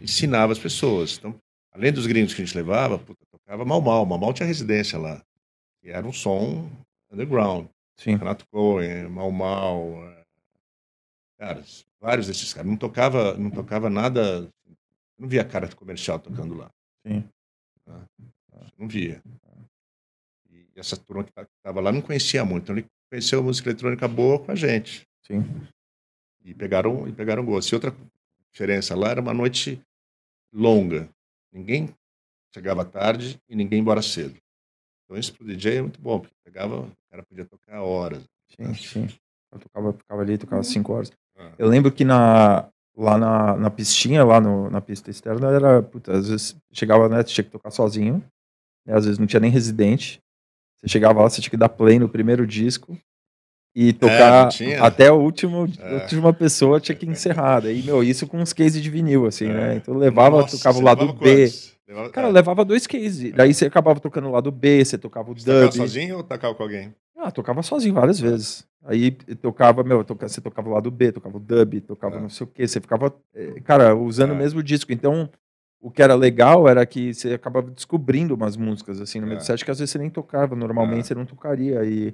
ensinava 0.00 0.52
as 0.52 0.58
pessoas. 0.58 1.16
Então, 1.18 1.34
além 1.72 1.92
dos 1.92 2.06
gringos 2.06 2.34
que 2.34 2.42
a 2.42 2.44
gente 2.44 2.56
levava, 2.56 2.98
puta, 2.98 3.24
tocava 3.30 3.64
Mal 3.64 3.80
Mal. 3.80 4.06
Mal 4.06 4.18
Mal 4.18 4.32
tinha 4.32 4.46
residência 4.46 4.98
lá. 4.98 5.22
E 5.82 5.90
era 5.90 6.06
um 6.06 6.12
som 6.12 6.70
underground. 7.10 7.66
Sim. 7.96 8.16
Renato 8.16 8.46
Cohen, 8.50 9.08
Mal 9.08 9.30
Mal, 9.30 9.92
cara, 11.42 11.64
vários 12.00 12.28
desses 12.28 12.54
caras. 12.54 12.70
Não 12.70 12.76
tocava, 12.76 13.36
não 13.36 13.50
tocava 13.50 13.90
nada, 13.90 14.48
não 15.18 15.28
via 15.28 15.44
cara 15.44 15.68
comercial 15.74 16.20
tocando 16.20 16.54
lá. 16.54 16.70
Sim. 17.04 17.28
Não 18.78 18.86
via. 18.86 19.20
E 20.48 20.68
essa 20.76 20.96
turma 20.96 21.24
que 21.24 21.32
estava 21.58 21.80
lá 21.80 21.90
não 21.90 22.00
conhecia 22.00 22.44
muito, 22.44 22.64
então 22.64 22.76
ele 22.76 22.86
conheceu 23.10 23.40
a 23.40 23.42
música 23.42 23.70
eletrônica 23.70 24.06
boa 24.06 24.38
com 24.38 24.52
a 24.52 24.54
gente. 24.54 25.02
Sim. 25.26 25.42
E 26.44 26.54
pegaram, 26.54 27.08
e 27.08 27.12
pegaram 27.12 27.44
gosto. 27.44 27.72
E 27.72 27.74
outra 27.74 27.94
diferença 28.52 28.94
lá 28.94 29.10
era 29.10 29.20
uma 29.20 29.34
noite 29.34 29.82
longa. 30.54 31.08
Ninguém 31.52 31.92
chegava 32.54 32.84
tarde 32.84 33.40
e 33.48 33.56
ninguém 33.56 33.80
embora 33.80 34.00
cedo. 34.00 34.36
Então 35.04 35.18
isso 35.18 35.34
pro 35.34 35.46
DJ 35.46 35.78
é 35.78 35.82
muito 35.82 36.00
bom, 36.00 36.20
porque 36.20 36.34
pegava, 36.44 36.82
o 36.82 36.92
cara 37.10 37.24
podia 37.24 37.44
tocar 37.44 37.82
horas. 37.82 38.22
Sim, 38.48 38.74
sim. 38.74 39.08
Eu 39.50 39.58
tocava, 39.58 39.92
ficava 39.92 40.22
ali, 40.22 40.38
tocava 40.38 40.62
cinco 40.62 40.92
horas. 40.92 41.10
Ah, 41.42 41.52
Eu 41.58 41.68
lembro 41.68 41.90
que 41.92 42.04
na, 42.04 42.68
lá 42.96 43.18
na, 43.18 43.56
na 43.56 43.70
pistinha, 43.70 44.24
lá 44.24 44.40
no, 44.40 44.70
na 44.70 44.80
pista 44.80 45.10
externa, 45.10 45.48
era, 45.50 45.82
puta, 45.82 46.12
às 46.12 46.28
vezes 46.28 46.56
chegava, 46.72 47.08
né, 47.08 47.18
você 47.22 47.34
tinha 47.34 47.44
que 47.44 47.50
tocar 47.50 47.70
sozinho, 47.70 48.22
né, 48.86 48.94
às 48.94 49.04
vezes 49.04 49.18
não 49.18 49.26
tinha 49.26 49.40
nem 49.40 49.50
residente, 49.50 50.20
você 50.78 50.88
chegava 50.88 51.22
lá, 51.22 51.28
você 51.30 51.40
tinha 51.40 51.50
que 51.50 51.56
dar 51.56 51.68
play 51.68 51.98
no 51.98 52.08
primeiro 52.08 52.46
disco 52.46 52.96
e 53.74 53.92
tocar 53.92 54.42
não 54.44 54.48
tinha? 54.50 54.82
até 54.82 55.08
a 55.08 55.12
última, 55.14 55.66
É. 55.80 55.94
última 55.94 56.32
pessoa 56.32 56.80
tinha 56.80 56.94
que 56.96 57.06
encerrar, 57.06 57.60
daí, 57.60 57.82
meu, 57.82 58.02
isso 58.02 58.26
com 58.26 58.38
uns 58.38 58.52
cases 58.52 58.82
de 58.82 58.90
vinil, 58.90 59.26
assim, 59.26 59.48
né, 59.48 59.76
então 59.76 59.94
levava, 59.94 60.38
Nossa, 60.38 60.56
tocava 60.56 60.76
o 60.78 60.80
você 60.80 60.84
lado 60.86 61.12
B, 61.14 61.18
quantos? 61.46 61.72
Levava- 61.88 62.10
cara, 62.10 62.26
ah, 62.28 62.30
levava 62.30 62.64
dois 62.64 62.86
cases, 62.86 63.32
daí 63.32 63.52
você 63.52 63.66
acabava 63.66 64.00
tocando 64.00 64.28
o 64.28 64.30
lado 64.30 64.50
B, 64.50 64.84
você 64.84 64.96
tocava 64.98 65.30
o 65.30 65.34
você 65.38 65.44
tocava 65.46 65.66
dub, 65.68 65.76
sozinho 65.76 66.16
ou 66.18 66.22
tocava 66.22 66.54
com 66.54 66.62
alguém? 66.62 66.94
ah, 67.16 67.30
tocava 67.30 67.62
sozinho 67.62 67.94
várias 67.94 68.18
vezes. 68.18 68.66
Aí 68.84 69.12
tocava, 69.12 69.84
meu, 69.84 70.02
toca- 70.04 70.28
você 70.28 70.40
tocava 70.40 70.68
o 70.68 70.72
lado 70.72 70.90
B, 70.90 71.12
tocava 71.12 71.36
o 71.36 71.40
dub, 71.40 71.80
tocava 71.82 72.16
É. 72.16 72.20
não 72.20 72.28
sei 72.28 72.44
o 72.44 72.50
que, 72.50 72.66
você 72.66 72.80
ficava, 72.80 73.14
eh, 73.34 73.60
cara, 73.64 73.94
usando 73.94 74.30
É. 74.30 74.32
o 74.34 74.36
mesmo 74.36 74.62
disco. 74.62 74.92
Então, 74.92 75.30
o 75.80 75.90
que 75.90 76.02
era 76.02 76.14
legal 76.14 76.68
era 76.68 76.84
que 76.84 77.14
você 77.14 77.34
acabava 77.34 77.70
descobrindo 77.70 78.34
umas 78.34 78.56
músicas, 78.56 79.00
assim, 79.00 79.20
no 79.20 79.26
meio 79.26 79.38
do 79.38 79.42
É. 79.42 79.44
set 79.44 79.64
que 79.64 79.70
às 79.70 79.78
vezes 79.78 79.90
você 79.92 79.98
nem 79.98 80.10
tocava, 80.10 80.56
normalmente 80.56 81.00
É. 81.00 81.08
você 81.08 81.14
não 81.14 81.24
tocaria. 81.24 81.84
E, 81.84 82.12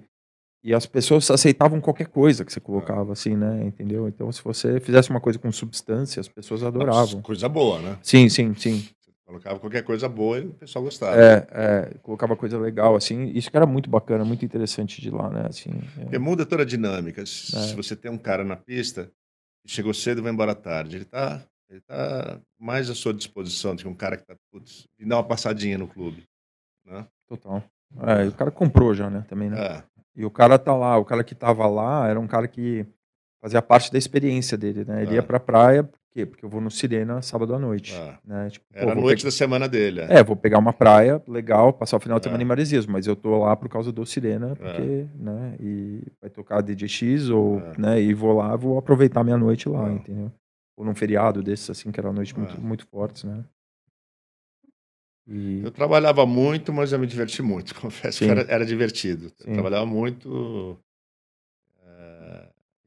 e 0.62 0.74
as 0.74 0.84
pessoas 0.84 1.30
aceitavam 1.30 1.80
qualquer 1.80 2.08
coisa 2.08 2.44
que 2.44 2.52
você 2.52 2.60
colocava, 2.60 3.12
assim, 3.12 3.34
né, 3.36 3.64
entendeu? 3.64 4.06
Então, 4.08 4.30
se 4.30 4.42
você 4.42 4.78
fizesse 4.80 5.08
uma 5.08 5.20
coisa 5.20 5.38
com 5.38 5.50
substância, 5.52 6.20
as 6.20 6.28
pessoas 6.28 6.62
adoravam. 6.62 7.22
Coisa 7.22 7.48
boa, 7.48 7.80
né? 7.80 7.96
Sim, 8.02 8.28
sim, 8.28 8.54
sim. 8.54 8.84
Colocava 9.28 9.58
qualquer 9.60 9.82
coisa 9.84 10.08
boa 10.08 10.38
e 10.38 10.46
o 10.46 10.54
pessoal 10.54 10.82
gostava. 10.82 11.14
É, 11.20 11.46
é, 11.50 11.94
colocava 12.02 12.34
coisa 12.34 12.58
legal, 12.58 12.96
assim. 12.96 13.24
Isso 13.26 13.50
que 13.50 13.56
era 13.58 13.66
muito 13.66 13.90
bacana, 13.90 14.24
muito 14.24 14.42
interessante 14.42 15.02
de 15.02 15.10
lá, 15.10 15.28
né, 15.28 15.44
assim. 15.46 15.68
é. 15.98 16.00
Porque 16.04 16.18
muda 16.18 16.46
toda 16.46 16.62
a 16.62 16.66
dinâmica. 16.66 17.26
Se, 17.26 17.54
É. 17.54 17.60
se 17.60 17.74
você 17.76 17.94
tem 17.94 18.10
um 18.10 18.16
cara 18.16 18.42
na 18.42 18.56
pista 18.56 19.10
chegou 19.66 19.92
cedo 19.92 20.20
e 20.20 20.22
vai 20.22 20.32
embora 20.32 20.54
tarde, 20.54 20.96
ele 20.96 21.04
tá, 21.04 21.42
ele 21.68 21.82
tá 21.82 22.40
mais 22.58 22.88
à 22.88 22.94
sua 22.94 23.12
disposição 23.12 23.76
do 23.76 23.82
que 23.82 23.88
um 23.88 23.94
cara 23.94 24.16
que 24.16 24.24
tá, 24.24 24.34
putz, 24.50 24.88
e 24.98 25.04
dá 25.04 25.16
uma 25.16 25.24
passadinha 25.24 25.76
no 25.76 25.86
clube. 25.86 26.24
Né? 26.86 27.06
Total. 27.28 27.62
É, 28.00 28.26
o 28.28 28.32
cara 28.32 28.50
comprou 28.50 28.94
já, 28.94 29.10
né, 29.10 29.26
também, 29.28 29.50
né? 29.50 29.60
É, 29.62 29.82
E 30.16 30.24
o 30.24 30.30
cara 30.30 30.58
tá 30.58 30.74
lá, 30.74 30.96
o 30.96 31.04
cara 31.04 31.22
que 31.22 31.34
tava 31.34 31.66
lá 31.66 32.08
era 32.08 32.18
um 32.18 32.26
cara 32.26 32.48
que 32.48 32.86
fazia 33.42 33.60
parte 33.60 33.92
da 33.92 33.98
experiência 33.98 34.56
dele, 34.56 34.86
né? 34.86 35.02
Ele 35.02 35.12
É. 35.12 35.14
ia 35.16 35.22
pra 35.22 35.38
praia, 35.38 35.86
quê? 36.18 36.26
Porque 36.26 36.44
eu 36.44 36.48
vou 36.48 36.60
no 36.60 36.70
Sirena 36.70 37.22
sábado 37.22 37.54
à 37.54 37.58
noite, 37.58 37.94
é. 37.94 38.18
né? 38.24 38.50
Tipo, 38.50 38.66
Era 38.72 38.92
a 38.92 38.94
noite 38.94 39.20
pe- 39.20 39.24
da 39.26 39.30
semana 39.30 39.68
dele. 39.68 40.00
É, 40.02 40.22
vou 40.22 40.34
pegar 40.36 40.58
uma 40.58 40.72
praia 40.72 41.22
legal, 41.28 41.72
passar 41.72 41.96
o 41.96 42.00
final 42.00 42.18
de 42.18 42.24
É. 42.24 42.28
semana 42.28 42.42
em 42.42 42.46
Maresias, 42.46 42.86
mas 42.86 43.06
eu 43.06 43.14
tô 43.16 43.38
lá 43.44 43.54
por 43.56 43.68
causa 43.68 43.92
do 43.92 44.04
Sirena, 44.04 44.56
porque, 44.56 45.06
né, 45.14 45.56
e 45.60 46.02
vai 46.20 46.30
tocar 46.30 46.60
DJX 46.62 47.28
ou, 47.30 47.60
É. 47.60 47.78
né, 47.78 48.00
e 48.02 48.12
vou 48.14 48.32
lá, 48.36 48.56
vou 48.56 48.78
aproveitar 48.78 49.22
minha 49.22 49.38
noite 49.38 49.68
lá, 49.68 49.88
É. 49.88 49.92
entendeu? 49.92 50.32
Ou 50.76 50.84
num 50.84 50.94
feriado 50.94 51.42
desses, 51.42 51.68
assim, 51.70 51.90
que 51.90 51.98
era 52.00 52.12
noite 52.12 52.36
muito, 52.38 52.54
É. 52.56 52.58
muito 52.60 52.86
fortes, 52.86 53.24
né? 53.24 53.44
E, 55.26 55.60
Eu 55.62 55.70
trabalhava 55.70 56.24
muito, 56.24 56.72
mas 56.72 56.92
eu 56.92 56.98
me 56.98 57.06
diverti 57.06 57.42
muito. 57.42 57.74
Confesso 57.80 58.18
Sim. 58.18 58.24
que 58.26 58.30
era, 58.30 58.40
era 58.50 58.64
divertido. 58.64 59.30
Trabalhava 59.32 59.84
muito. 59.84 60.78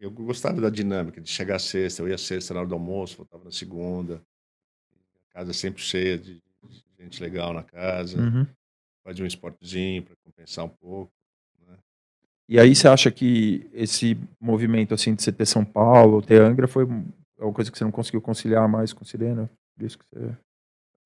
Eu 0.01 0.09
gostava 0.09 0.59
da 0.59 0.69
dinâmica 0.69 1.21
de 1.21 1.29
chegar 1.29 1.59
sexta. 1.59 2.01
Eu 2.01 2.09
ia 2.09 2.17
sexta 2.17 2.53
na 2.53 2.61
hora 2.61 2.69
do 2.69 2.73
almoço, 2.73 3.17
voltava 3.17 3.45
na 3.45 3.51
segunda. 3.51 4.21
A 5.29 5.33
casa 5.33 5.53
sempre 5.53 5.81
cheia 5.81 6.17
de 6.17 6.41
gente 6.99 7.21
legal 7.21 7.53
na 7.53 7.63
casa. 7.63 8.19
Uhum. 8.19 8.45
Fazia 9.03 9.23
um 9.23 9.27
esportezinho 9.27 10.03
para 10.03 10.15
compensar 10.23 10.65
um 10.65 10.69
pouco. 10.69 11.11
E 12.49 12.59
aí 12.59 12.75
você 12.75 12.87
acha 12.87 13.09
que 13.09 13.69
esse 13.71 14.17
movimento 14.39 14.93
assim 14.93 15.15
de 15.15 15.21
você 15.21 15.31
ter 15.31 15.45
São 15.45 15.63
Paulo, 15.63 16.21
ter 16.21 16.41
Angra, 16.41 16.67
foi 16.67 16.83
uma 16.83 17.53
coisa 17.53 17.71
que 17.71 17.77
você 17.77 17.83
não 17.85 17.91
conseguiu 17.91 18.21
conciliar 18.21 18.67
mais 18.67 18.91
com 18.91 19.05
Sirena? 19.05 19.49
Por 19.73 19.85
isso 19.85 19.97
que 19.97 20.05
você... 20.05 20.37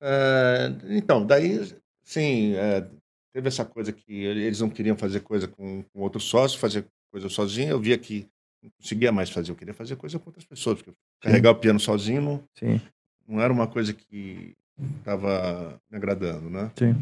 Eh, 0.00 0.72
então, 0.88 1.24
daí, 1.24 1.60
sim, 2.02 2.54
eh, 2.54 2.88
teve 3.32 3.46
essa 3.46 3.64
coisa 3.64 3.92
que 3.92 4.12
eles 4.12 4.60
não 4.60 4.68
queriam 4.68 4.96
fazer 4.96 5.20
coisa 5.20 5.46
com, 5.46 5.84
com 5.84 6.00
outro 6.00 6.18
sócio, 6.18 6.58
fazer 6.58 6.84
coisa 7.12 7.28
sozinho. 7.28 7.70
Eu 7.70 7.80
via 7.80 7.96
que 7.96 8.26
não 8.66 8.72
conseguia 8.80 9.12
mais 9.12 9.30
fazer, 9.30 9.50
eu 9.52 9.56
queria 9.56 9.74
fazer 9.74 9.96
coisa 9.96 10.18
com 10.18 10.28
outras 10.28 10.44
pessoas, 10.44 10.82
porque 10.82 10.92
carregar 11.20 11.52
o 11.52 11.58
piano 11.58 11.78
sozinho 11.78 12.20
não, 12.20 12.44
Sim, 12.58 12.80
não 13.26 13.40
era 13.40 13.52
uma 13.52 13.66
coisa 13.66 13.94
que 13.94 14.56
estava 14.98 15.80
me 15.90 15.96
agradando, 15.96 16.50
né? 16.50 16.70
sim. 16.76 16.94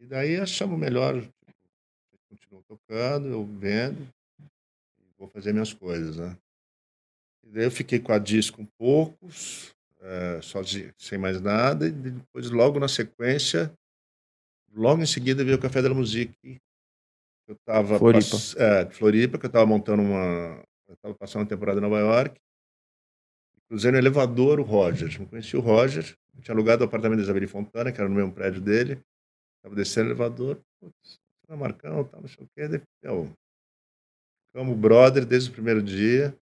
E 0.00 0.06
daí 0.06 0.36
achamos 0.36 0.78
melhor, 0.78 1.20
tipo, 1.20 2.18
continuo 2.28 2.62
tocando, 2.66 3.28
eu 3.28 3.44
vendo, 3.44 4.08
vou 5.16 5.28
fazer 5.28 5.52
minhas 5.52 5.72
coisas, 5.72 6.16
né? 6.16 6.36
E 7.44 7.50
daí 7.50 7.64
eu 7.64 7.70
fiquei 7.70 7.98
com 7.98 8.12
a 8.12 8.18
disco 8.18 8.62
um 8.62 8.66
poucos, 8.78 9.74
eh, 10.00 10.40
sozinho, 10.42 10.92
sem 10.98 11.18
mais 11.18 11.40
nada, 11.40 11.86
e 11.86 11.90
depois 11.90 12.50
logo 12.50 12.78
na 12.78 12.88
sequência, 12.88 13.72
logo 14.72 15.02
em 15.02 15.06
seguida 15.06 15.44
veio 15.44 15.56
o 15.56 15.60
Café 15.60 15.80
da 15.80 15.92
Musique, 15.92 16.60
eu 17.48 17.54
estava 17.54 17.98
Floripa. 17.98 18.36
é, 18.58 18.90
Floripa, 18.90 19.38
que 19.38 19.46
eu 19.46 19.48
estava 19.48 19.64
montando 19.64 20.02
uma, 20.02 20.62
eu 20.88 20.94
estava 20.94 21.14
passando 21.14 21.42
uma 21.42 21.48
temporada 21.48 21.78
em 21.78 21.82
Nova 21.82 21.98
York, 21.98 22.40
cruzei 23.68 23.90
no 23.92 23.98
elevador 23.98 24.58
o 24.58 24.62
Roger, 24.62 25.18
não 25.18 25.26
conhecia 25.26 25.58
o 25.58 25.62
Roger, 25.62 26.16
eu 26.34 26.42
tinha 26.42 26.54
alugado 26.54 26.82
o 26.82 26.86
apartamento 26.86 27.18
da 27.18 27.24
Isabelle 27.24 27.46
Fontana, 27.46 27.92
que 27.92 28.00
era 28.00 28.08
no 28.08 28.14
mesmo 28.14 28.32
prédio 28.32 28.60
dele, 28.60 29.00
Tava 29.62 29.74
descendo 29.74 30.06
o 30.06 30.10
elevador, 30.12 30.60
putz, 30.80 31.18
tá 31.46 31.56
Marcão, 31.56 32.04
tá, 32.04 32.20
não 32.20 32.28
sei 32.28 32.44
o 32.44 32.48
quê. 32.54 32.68
Daí, 32.68 32.80
ficamos 34.46 34.78
brother 34.78 35.26
desde 35.26 35.50
o 35.50 35.52
primeiro 35.52 35.82
dia. 35.82 36.34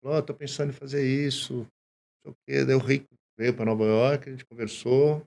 Falou, 0.00 0.18
oh, 0.18 0.22
tô 0.22 0.32
pensando 0.32 0.70
em 0.70 0.72
fazer 0.72 1.04
isso, 1.04 1.54
não 1.54 1.66
sei 2.22 2.30
o 2.32 2.36
quê. 2.46 2.64
Daí 2.64 2.76
o 2.76 2.78
Rico 2.78 3.08
veio 3.36 3.54
para 3.54 3.64
Nova 3.64 3.84
York, 3.84 4.28
a 4.28 4.32
gente 4.32 4.46
conversou. 4.46 5.22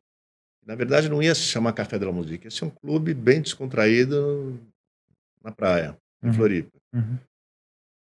Na 0.65 0.75
verdade, 0.75 1.09
não 1.09 1.21
ia 1.21 1.35
se 1.35 1.41
chamar 1.41 1.73
Café 1.73 1.99
da 1.99 2.11
Música, 2.11 2.45
ia 2.47 2.51
ser 2.51 2.65
um 2.65 2.69
clube 2.69 3.13
bem 3.13 3.41
descontraído 3.41 4.57
na 5.43 5.51
praia, 5.51 5.97
em 6.23 6.27
Uhum. 6.27 6.33
Floripa. 6.33 6.77
Uhum. 6.93 7.19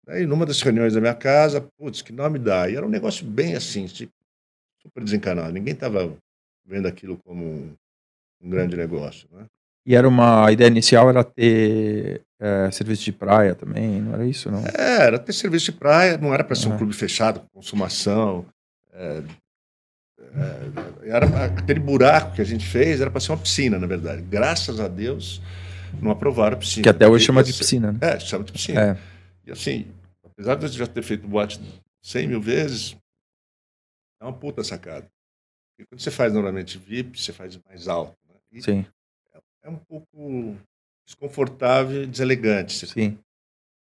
Daí, 0.08 0.26
numa 0.26 0.46
das 0.46 0.62
reuniões 0.62 0.94
da 0.94 1.02
minha 1.02 1.14
casa, 1.14 1.68
putz, 1.78 2.02
que 2.02 2.14
nome 2.14 2.40
dá? 2.40 2.70
E 2.70 2.78
era 2.78 2.86
um 2.86 2.90
negócio 2.90 3.26
bem 3.26 3.56
assim, 3.56 3.86
tipo, 3.88 4.14
super 4.82 5.04
desencanado. 5.04 5.52
Ninguém 5.52 5.76
tava 5.76 6.16
vendo 6.66 6.88
aquilo 6.88 7.18
como 7.26 7.44
um, 7.44 7.74
um 8.42 8.50
grande 8.50 8.78
negócio, 8.78 9.28
né? 9.34 9.46
E 9.86 9.96
era 9.96 10.08
uma 10.08 10.46
a 10.46 10.52
ideia 10.52 10.68
inicial 10.68 11.10
era 11.10 11.24
ter 11.24 12.22
é, 12.40 12.70
serviço 12.72 13.04
de 13.04 13.12
praia 13.12 13.54
também, 13.54 14.02
não 14.02 14.14
era 14.14 14.26
isso, 14.26 14.50
não? 14.50 14.64
É, 14.66 15.08
era 15.08 15.20
ter 15.20 15.34
serviço 15.34 15.72
de 15.72 15.72
praia, 15.74 16.18
não 16.18 16.34
era 16.34 16.44
para 16.44 16.56
ser 16.56 16.70
um 16.70 16.78
clube 16.78 16.94
fechado, 16.94 17.42
com 17.42 17.48
consumação. 17.56 18.46
é, 18.94 19.24
é, 20.20 21.10
era 21.10 21.46
aquele 21.46 21.80
buraco 21.80 22.36
que 22.36 22.42
a 22.42 22.46
gente 22.46 22.66
fez 22.66 23.02
era 23.02 23.10
para 23.10 23.20
ser 23.20 23.32
uma 23.32 23.38
piscina, 23.38 23.78
na 23.78 23.88
verdade. 23.88 24.22
Graças 24.22 24.80
a 24.80 24.88
Deus 24.88 25.42
não 26.02 26.12
aprovaram 26.12 26.56
a 26.56 26.60
piscina. 26.60 26.84
Que 26.84 26.90
até 26.90 27.08
hoje 27.08 27.26
chama 27.26 27.44
de 27.44 27.54
piscina, 27.54 27.92
né? 27.92 28.00
É, 28.02 28.20
chama 28.20 28.44
de 28.44 28.52
piscina. 28.52 28.82
É, 28.82 28.98
E 29.46 29.52
assim, 29.52 29.86
apesar 30.38 30.56
de 30.56 30.66
eu 30.66 30.70
já 30.70 30.88
ter 30.88 31.02
feito 31.02 31.28
boate 31.28 31.60
100 32.02 32.28
mil 32.28 32.42
vezes, 32.42 32.96
é 34.22 34.26
uma 34.26 34.34
puta 34.34 34.64
sacada. 34.64 35.10
Porque 35.72 35.88
quando 35.90 36.02
você 36.02 36.12
faz 36.12 36.34
normalmente 36.34 36.78
VIP, 36.78 37.20
você 37.20 37.34
faz 37.34 37.58
mais 37.66 37.88
alto. 37.88 38.16
Né? 38.28 38.36
E 38.52 38.62
sim, 38.62 38.86
é 39.64 39.70
um 39.70 39.78
pouco 39.78 40.56
desconfortável 41.06 42.04
e 42.04 42.08
deselegante. 42.08 42.74
Você 42.74 42.88
sim, 42.88 43.20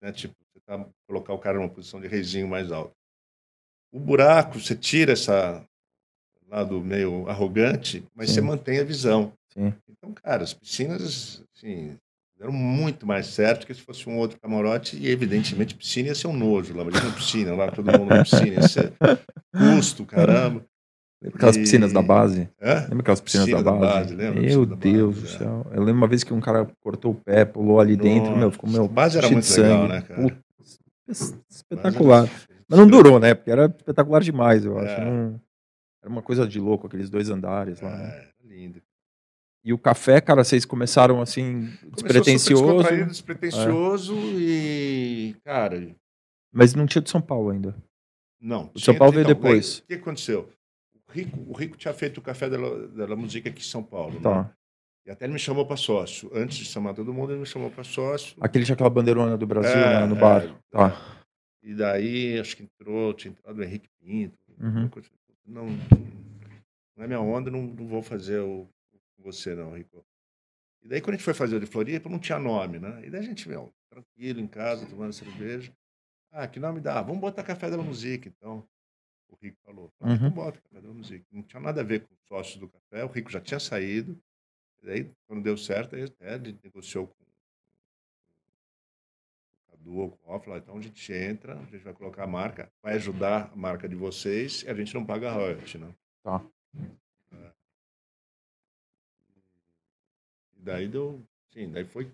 né? 0.03 0.13
Tipo, 0.13 0.35
você 0.47 0.61
tá, 0.61 0.89
colocar 1.07 1.35
o 1.35 1.39
cara 1.39 1.59
numa 1.59 1.69
posição 1.69 2.01
de 2.01 2.09
reizinho 2.09 2.49
mais 2.49 2.73
alto. 2.73 2.93
O 3.93 4.01
buraco, 4.01 4.59
você 4.59 4.75
tira 4.77 5.13
essa 5.13 5.65
lado 6.49 6.81
meio 6.81 7.29
arrogante, 7.29 8.03
mas 8.15 8.29
Sim. 8.29 8.37
você 8.37 8.41
mantém 8.41 8.81
a 8.81 8.85
visão. 8.85 9.33
sim. 9.53 9.73
Então, 9.89 10.13
cara, 10.15 10.43
as 10.43 10.55
piscinas, 10.55 11.43
assim, 11.55 11.99
deram 12.39 12.53
muito 12.53 13.07
mais 13.07 13.27
certo 13.27 13.67
que 13.67 13.75
se 13.75 13.81
fosse 13.81 14.09
um 14.09 14.17
outro 14.17 14.39
camarote 14.41 14.97
e, 14.97 15.09
evidentemente, 15.09 15.75
piscina 15.75 16.09
ia 16.09 16.15
ser 16.15 16.29
um 16.29 16.33
nojo 16.33 16.75
lá. 16.77 16.83
Imagina 16.83 17.13
piscina, 17.13 17.55
lá 17.55 17.71
todo 17.71 17.87
mundo 17.99 18.09
na 18.15 18.23
piscina, 18.23 18.55
ia 18.55 18.63
ser 18.69 18.93
custo, 19.53 20.05
caramba. 20.05 20.65
Lembra 21.21 21.37
aquelas 21.37 21.57
E- 21.57 21.61
piscinas 21.61 21.93
da 21.93 22.01
base? 22.01 22.49
Hã? 22.63 22.83
Lembra 22.83 23.01
aquelas 23.01 23.21
piscinas 23.21 23.47
Piscina 23.47 23.63
da 23.65 23.73
da 23.73 23.77
base? 23.79 23.95
base, 23.95 24.15
lembra? 24.15 24.41
Meu 24.41 24.65
da 24.65 24.77
Deus 24.77 25.17
base, 25.17 25.27
do 25.27 25.35
é. 25.35 25.39
céu. 25.39 25.67
Eu 25.73 25.81
lembro 25.81 26.01
uma 26.01 26.07
vez 26.07 26.23
que 26.23 26.33
um 26.33 26.41
cara 26.41 26.71
cortou 26.81 27.11
o 27.11 27.15
pé, 27.17 27.45
pulou 27.45 27.81
ali 27.81 27.97
dentro, 27.97 28.37
meu, 28.37 28.53
ficou 28.53 28.71
meu. 28.71 28.83
Nossa, 28.83 28.93
a 28.93 28.95
base 28.95 29.19
era 29.19 29.29
muito 29.29 29.51
legal, 29.61 29.89
né, 29.89 30.01
cara? 30.03 30.23
Puta, 30.23 30.39
Mas 31.09 31.37
espetacular. 31.51 32.23
era- 32.25 32.31
Mas 32.69 32.79
não 32.79 32.87
durou, 32.87 33.19
né? 33.19 33.35
Porque 33.35 33.51
era 33.51 33.67
espetacular 33.67 34.23
demais, 34.23 34.65
eu 34.65 34.79
acho. 34.79 34.93
É. 35.01 35.05
Não- 35.05 35.41
Era 36.01 36.13
uma 36.13 36.23
coisa 36.23 36.47
de 36.47 36.61
louco, 36.61 36.87
aqueles 36.87 37.11
dois 37.11 37.29
andares 37.31 37.81
lá. 37.81 37.91
né? 37.91 38.05
É, 38.05 38.19
era 38.19 38.29
lindo. 38.45 38.81
E 39.65 39.73
o 39.73 39.79
café, 39.79 40.21
cara, 40.21 40.45
vocês 40.45 40.65
começaram 40.65 41.21
assim, 41.21 41.69
despretensioso, 41.93 43.07
despretensioso 43.07 44.15
e, 44.39 45.35
cara, 45.45 45.95
mas 46.53 46.75
não 46.75 46.87
tinha 46.87 47.03
de 47.03 47.11
São 47.11 47.21
Paulo 47.21 47.51
ainda. 47.51 47.75
não. 48.41 48.71
O 48.75 48.79
São 48.81 48.95
Paulo 48.97 49.13
veio 49.13 49.27
depois. 49.27 49.77
daí, 49.81 49.85
O 49.85 49.87
que 49.89 49.95
aconteceu? 50.03 50.49
O 50.95 51.13
Rico, 51.13 51.39
o 51.49 51.53
Rico 51.53 51.77
tinha 51.77 51.93
feito 51.93 52.19
o 52.19 52.23
Café 52.23 52.49
da, 52.49 53.07
da 53.07 53.17
Música 53.17 53.49
aqui 53.49 53.61
em 53.61 53.65
São 53.65 53.83
Paulo. 53.83 54.15
né? 54.15 54.21
Tá. 54.21 54.51
E 55.07 55.11
até 55.11 55.25
ele 55.25 55.33
me 55.33 55.39
chamou 55.39 55.65
para 55.67 55.77
sócio. 55.77 56.31
Antes 56.35 56.59
de 56.59 56.65
chamar 56.67 56.93
todo 56.95 57.13
mundo, 57.15 57.33
ele 57.33 57.41
me 57.41 57.47
chamou 57.47 57.71
para 57.71 57.83
sócio. 57.83 58.37
Aquele 58.41 58.65
tinha 58.65 58.75
aquela 58.75 58.91
bandeirona 58.91 59.37
do 59.39 59.47
Brasil 59.47 59.71
É, 59.73 60.01
né, 60.01 60.07
no 60.07 60.17
é, 60.17 60.21
bar. 60.21 60.45
é. 60.45 60.55
Tá. 60.71 61.19
E 61.63 61.75
daí, 61.75 62.39
acho 62.39 62.57
que 62.57 62.63
entrou, 62.63 63.13
tinha 63.15 63.33
entrado 63.33 63.59
o 63.59 63.65
Henrique 63.65 63.89
Pinto. 64.01 64.37
Uhum. 64.61 64.89
coisa- 64.89 65.09
Não, 65.47 65.67
não 66.97 67.05
é 67.05 67.07
minha 67.07 67.21
onda, 67.21 67.51
não, 67.51 67.63
não 67.63 67.87
vou 67.87 68.03
fazer 68.03 68.39
o 68.41 68.69
com 69.19 69.23
você, 69.25 69.55
não, 69.55 69.73
Rico. 69.77 70.05
E 70.83 70.89
daí, 70.89 71.01
quando 71.01 71.15
a 71.15 71.17
gente 71.17 71.25
foi 71.25 71.35
fazer 71.35 71.57
o 71.57 71.61
de 71.61 71.67
Floripa, 71.67 72.09
não 72.09 72.19
tinha 72.19 72.39
nome, 72.39 72.79
né? 72.79 73.05
E 73.05 73.11
daí 73.11 73.21
a 73.21 73.25
gente, 73.25 73.49
meu, 73.49 73.73
tranquilo, 73.91 74.41
em 74.41 74.47
casa, 74.47 74.87
tomando 74.87 75.13
cerveja. 75.13 75.73
Ah, 76.31 76.47
que 76.47 76.61
nome 76.61 76.81
dá? 76.81 77.03
Vamos 77.03 77.21
botar 77.21 77.43
Café 77.43 77.69
da 77.71 77.77
Música, 77.79 78.29
então. 78.29 78.67
O 79.29 79.37
Rico 79.43 79.59
falou. 79.65 79.93
Ah, 80.01 80.13
então 80.13 80.29
Uhum. 80.29 80.33
bota 80.35 80.61
Café 80.61 80.81
da 80.81 80.89
Música. 80.89 81.25
Não 81.33 81.43
tinha 81.43 81.61
nada 81.61 81.81
a 81.81 81.85
ver 81.85 82.07
com 82.07 82.15
os 82.15 82.21
sócios 82.29 82.59
do 82.59 82.69
café, 82.69 83.05
o 83.05 83.09
Rico 83.09 83.31
já 83.31 83.41
tinha 83.41 83.59
saído. 83.61 84.19
E 84.83 84.87
daí, 84.87 85.11
quando 85.27 85.43
deu 85.43 85.57
certo, 85.57 85.97
aí 85.97 86.05
até 86.05 86.35
ele 86.35 86.59
negociou 86.63 87.09
com 87.09 87.15
o 87.15 87.27
Cadu 89.71 89.97
ou 89.97 90.11
com 90.11 90.33
o 90.33 90.57
então 90.57 90.79
a 90.79 90.81
gente 90.81 91.13
entra, 91.13 91.59
a 91.59 91.65
gente 91.65 91.79
vai 91.83 91.93
colocar 91.93 92.25
a 92.25 92.27
marca, 92.27 92.71
vai 92.83 92.95
ajudar 92.95 93.51
a 93.53 93.57
marca 93.57 93.89
de 93.89 93.97
vocês 93.97 94.63
e 94.63 94.69
a 94.71 94.75
gente 94.75 94.95
não 94.95 95.05
paga 95.05 95.33
royalty, 95.33 95.79
né? 95.79 95.93
Tá. 96.23 96.45
Daí 100.69 100.89
deu, 100.89 101.21
sim, 101.53 101.71
daí 101.71 101.85
foi 101.85 102.11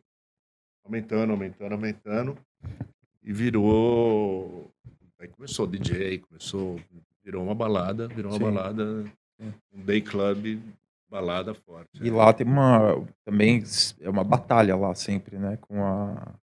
aumentando, 0.85 1.32
aumentando, 1.32 1.72
aumentando 1.72 2.39
e 3.22 3.32
virou, 3.32 4.70
aí 5.18 5.28
começou 5.28 5.66
DJ, 5.66 6.18
começou, 6.18 6.78
virou 7.24 7.43
uma 7.43 7.55
balada, 7.55 8.06
virou 8.09 8.31
uma 8.32 8.39
Sim. 8.39 8.44
balada, 8.44 9.05
um 9.72 9.82
day 9.85 10.01
club, 10.01 10.60
balada 11.10 11.55
forte. 11.55 11.89
E 12.02 12.10
lá 12.10 12.32
tem 12.32 12.47
uma. 12.47 13.05
Também 13.24 13.62
é 14.01 14.09
uma 14.10 14.22
batalha 14.24 14.76
lá 14.76 14.94
sempre, 14.94 15.39
né? 15.39 15.56
Com 15.60 15.82
a. 15.85 16.35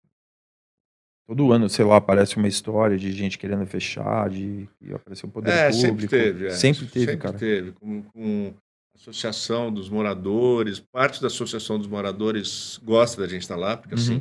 Todo 1.27 1.53
ano, 1.53 1.69
sei 1.69 1.85
lá, 1.85 1.97
aparece 1.97 2.37
uma 2.39 2.49
história 2.49 2.97
de 2.99 3.13
gente 3.13 3.39
querendo 3.39 3.65
fechar, 3.65 4.29
de 4.31 4.69
que 4.79 4.93
apareceu 4.93 5.29
o 5.29 5.33
poder 5.33 5.51
É, 5.53 5.71
público. 5.71 5.81
sempre 5.87 6.09
teve. 6.09 6.47
é. 6.47 6.51
Sempre 6.51 6.87
teve, 6.87 7.05
sempre 7.07 7.17
cara. 7.19 7.39
teve. 7.39 7.73
Com, 7.73 8.03
com 8.03 8.55
associação 9.01 9.73
dos 9.73 9.89
moradores, 9.89 10.79
parte 10.93 11.21
da 11.21 11.29
associação 11.29 11.79
dos 11.79 11.87
moradores 11.87 12.79
gosta 12.85 13.21
da 13.23 13.27
gente 13.29 13.43
estar 13.43 13.57
lá, 13.57 13.77
porque 13.77 13.95
Uhum. 13.95 14.01
assim, 14.01 14.19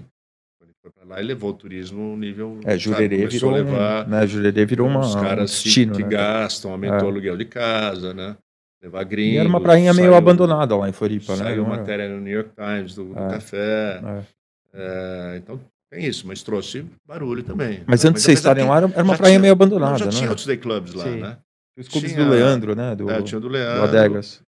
quando 0.57 0.69
ele 0.69 0.75
foi 0.81 0.91
para 0.91 1.05
lá, 1.05 1.19
ele 1.19 1.27
levou 1.29 1.49
o 1.49 1.53
turismo 1.53 1.99
no 2.11 2.17
nível. 2.17 2.59
É, 2.63 2.69
sabe, 2.71 2.79
Jurerê 2.79 3.17
começou 3.17 3.53
virou. 3.53 3.53
a 3.53 3.57
levar 3.71 4.07
um, 4.07 4.09
né, 4.09 4.27
Jurerê 4.27 4.65
virou 4.65 4.87
uma, 4.87 4.99
os 5.01 5.15
um 5.15 5.21
caras 5.21 5.51
destino, 5.51 5.95
que, 5.95 6.03
né? 6.03 6.09
gastam, 6.09 6.71
aumentou 6.71 6.97
É. 6.99 7.03
o 7.03 7.07
aluguel 7.07 7.37
de 7.37 7.45
casa, 7.45 8.13
né? 8.13 8.37
Levar 8.81 9.03
gringos. 9.03 9.33
E 9.33 9.37
era 9.39 9.49
uma 9.49 9.59
prainha 9.59 9.93
meio 9.93 10.07
saiu- 10.07 10.15
abandonada 10.17 10.75
lá 10.77 10.87
em 10.87 10.93
Floripa, 10.93 11.33
né? 11.35 11.43
Saiu 11.43 11.63
Não 11.63 11.71
era- 11.73 11.77
matéria 11.81 12.07
no 12.09 12.21
New 12.21 12.33
York 12.33 12.51
Times 12.55 12.95
do, 12.95 13.05
do 13.13 13.19
É. 13.19 13.29
café. 13.29 14.01
é. 14.05 14.39
É, 14.71 15.37
então 15.37 15.59
tem 15.91 16.05
isso, 16.05 16.25
mas 16.27 16.41
trouxe 16.43 16.85
barulho 17.05 17.43
também. 17.43 17.83
Mas 17.87 18.05
antes 18.05 18.21
de 18.21 18.25
vocês 18.27 18.39
estarem 18.39 18.65
lá, 18.65 18.77
era 18.77 18.85
uma 18.85 18.93
já 18.93 19.17
prainha 19.17 19.33
tinha- 19.33 19.39
meio 19.39 19.51
abandonada, 19.51 19.97
já 19.97 20.07
tinha 20.09 20.23
né? 20.23 20.29
outros 20.29 20.45
day 20.47 20.55
clubs 20.57 20.93
lá, 20.93 21.03
Sim. 21.05 21.19
né? 21.19 21.37
Os 21.77 21.87
clubes 21.89 22.11
tinha- 22.13 22.23
do 22.23 22.29
Leandro, 22.31 22.75
né? 22.75 22.95
Do, 22.95 23.09
É, 23.09 23.21
tinha 23.23 23.39
do 23.41 23.47
do 23.47 23.53
Leandro. 23.53 23.83
Adegas. 23.83 24.41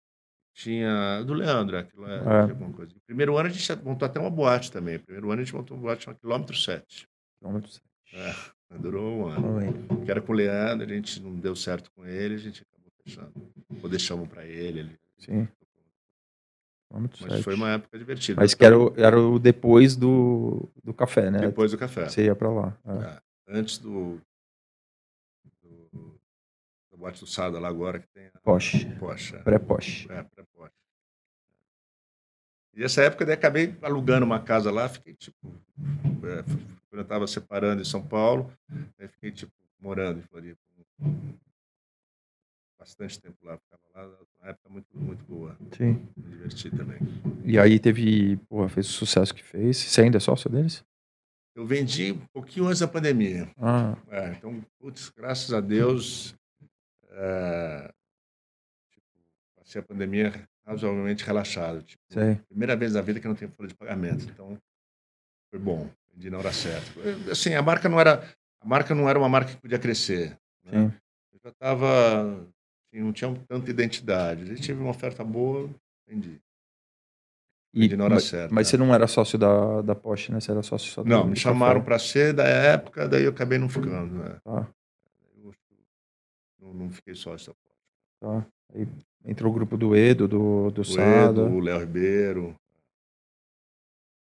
Tinha 0.52 1.22
do 1.24 1.32
Leandro, 1.32 1.78
aquilo 1.78 2.06
é, 2.06 2.16
É. 2.16 2.20
tinha 2.22 2.40
alguma 2.51 2.72
coisa. 2.72 2.93
No 2.94 3.01
primeiro 3.06 3.36
ano 3.39 3.48
a 3.48 3.52
gente 3.52 3.82
montou 3.85 4.06
até 4.06 4.18
uma 4.20 4.31
boate 4.31 4.70
também. 4.70 4.94
No 4.98 5.05
primeiro 5.05 5.31
ano 5.31 5.40
a 5.40 5.44
gente 5.44 5.55
montou 5.55 5.77
uma 5.77 5.82
boate 5.85 6.05
chamada 6.05 6.20
Quilômetro 6.20 6.56
7. 6.56 7.09
Quilômetro 7.39 7.70
É, 8.12 8.35
durou 8.78 9.18
um 9.20 9.27
ano. 9.27 9.56
Oi. 9.56 10.05
Que 10.05 10.10
era 10.10 10.20
com 10.20 10.32
o 10.32 10.36
Leandro, 10.36 10.86
a 10.86 10.93
gente 10.94 11.20
não 11.22 11.35
deu 11.35 11.55
certo 11.56 11.90
com 11.93 12.05
ele, 12.05 12.35
a 12.35 12.39
gente 12.39 12.62
acabou 12.62 12.93
fechando. 13.05 13.32
Ou 13.82 13.89
deixamos 13.89 14.28
para 14.28 14.44
ele. 14.44 14.81
ele- 14.81 14.98
Sim. 15.18 15.48
Quilômetro 16.89 17.27
Mas 17.28 17.40
foi 17.44 17.55
uma 17.55 17.70
época 17.70 17.97
divertida. 17.98 18.40
Mas 18.40 18.52
que 18.52 18.64
era 18.64 18.77
o, 18.78 18.93
era 18.97 19.18
o 19.18 19.39
depois 19.39 19.94
do, 19.97 20.68
do 20.82 20.93
café, 20.93 21.31
né? 21.31 21.39
Depois 21.39 21.70
do 21.70 21.78
café. 21.78 22.09
Você 22.09 22.24
ia 22.24 22.35
pra 22.35 22.51
lá. 22.51 22.77
é. 22.85 22.93
É, 23.16 23.59
Antes 23.59 23.78
do, 23.78 24.20
da 27.01 27.06
boate 27.06 27.20
do 27.20 27.27
Sada 27.27 27.59
lá 27.59 27.68
agora, 27.68 27.98
que 27.98 28.06
tem 28.09 28.27
a 28.27 28.39
Porsche. 28.40 28.85
Porsche. 28.98 29.36
é. 29.36 29.39
Pré-Porsche. 29.39 30.12
É, 30.12 30.22
pré-poste. 30.22 30.77
E 32.74 32.85
essa 32.85 33.02
época 33.02 33.24
daí 33.24 33.35
acabei 33.35 33.74
alugando 33.82 34.24
uma 34.24 34.40
casa 34.40 34.70
lá, 34.70 34.89
fiquei 34.89 35.14
tipo. 35.14 35.36
é, 35.48 36.43
quando 36.89 37.01
eu 37.01 37.02
estava 37.02 37.27
separando 37.27 37.82
em 37.82 37.85
São 37.85 38.06
Paulo, 38.06 38.52
aí 38.98 39.09
fiquei 39.09 39.32
tipo 39.32 39.52
morando 39.81 40.20
em 40.20 40.22
Floripa. 40.22 40.60
Bastante 42.78 43.20
tempo 43.20 43.36
lá, 43.43 43.59
ficava 43.59 43.82
lá, 44.09 44.16
uma 44.40 44.51
época 44.51 44.68
muito, 44.70 44.86
muito 44.94 45.24
boa. 45.24 45.56
Sim. 45.77 46.06
Me 46.16 46.22
diverti 46.31 46.70
também. 46.70 46.98
E 47.44 47.59
aí 47.59 47.78
teve, 47.78 48.36
porra, 48.48 48.68
fez 48.68 48.89
o 48.89 48.93
sucesso 48.93 49.35
que 49.35 49.43
fez. 49.43 49.77
Você 49.77 50.01
ainda 50.02 50.16
é 50.16 50.20
sócio 50.20 50.48
deles? 50.48 50.82
Eu 51.55 51.66
vendi 51.66 52.12
um 52.12 52.27
pouquinho 52.32 52.66
antes 52.66 52.81
da 52.81 52.89
pandemia. 52.89 53.51
Ah, 53.59 53.97
É, 54.09 54.31
então, 54.31 54.64
putz, 54.78 55.10
graças 55.10 55.52
a 55.52 55.60
Deus, 55.60 56.35
é, 57.11 57.93
tipo, 58.91 59.07
passei 59.57 59.81
a 59.81 59.85
pandemia 59.85 60.49
razoavelmente 60.66 61.24
relaxado. 61.24 61.82
Tipo, 61.82 62.03
primeira 62.49 62.77
vez 62.77 62.95
na 62.95 63.01
vida 63.01 63.20
que 63.20 63.27
eu 63.27 63.31
não 63.31 63.37
tenho 63.37 63.51
folha 63.51 63.69
de 63.69 63.74
pagamento. 63.74 64.24
Então, 64.24 64.57
foi 65.51 65.59
bom. 65.59 65.89
Vendi 66.12 66.31
na 66.31 66.39
hora 66.39 66.53
certa. 66.53 66.91
Assim, 67.31 67.55
a 67.55 67.62
marca 67.62 67.89
não 67.89 67.99
era, 68.01 68.24
a 68.61 68.66
marca 68.66 68.95
não 68.95 69.09
era 69.09 69.19
uma 69.19 69.28
marca 69.28 69.53
que 69.53 69.61
podia 69.61 69.78
crescer. 69.78 70.39
né? 70.65 70.93
Eu 71.32 71.41
já 71.45 71.51
estava, 71.51 72.23
assim, 72.87 73.03
não 73.03 73.12
tinha 73.12 73.35
tanta 73.49 73.70
identidade. 73.70 74.43
A 74.43 74.47
gente 74.47 74.66
teve 74.66 74.81
uma 74.81 74.91
oferta 74.91 75.24
boa, 75.24 75.69
vendi. 76.09 76.41
E, 77.73 77.95
hora 77.95 78.15
mas, 78.15 78.24
certa. 78.24 78.53
mas 78.53 78.66
você 78.66 78.77
não 78.77 78.93
era 78.93 79.07
sócio 79.07 79.39
da, 79.39 79.81
da 79.82 79.95
Porsche, 79.95 80.32
né? 80.32 80.41
Você 80.41 80.51
era 80.51 80.61
sócio 80.61 80.91
só 80.91 81.05
Não, 81.05 81.24
me 81.24 81.37
chamaram 81.37 81.81
para 81.81 82.01
ser 82.01 82.32
da 82.32 82.43
época, 82.43 83.09
daí 83.09 83.23
eu 83.23 83.31
acabei 83.31 83.59
não 83.59 83.69
ficando. 83.69 84.12
Né? 84.12 84.41
Eu 84.45 84.66
não, 86.75 86.91
fiquei 86.91 87.15
sócio. 87.15 87.55
tá. 88.21 88.47
Aí 88.75 88.87
entrou 89.25 89.51
o 89.51 89.55
grupo 89.55 89.77
do 89.77 89.97
Edo, 89.97 90.29
do, 90.29 90.71
do 90.71 90.83
O 90.83 90.85
Sada. 90.85 91.43
Edo, 91.43 91.55
o 91.55 91.61
Léo 91.61 91.81
Ribeiro. 91.81 92.55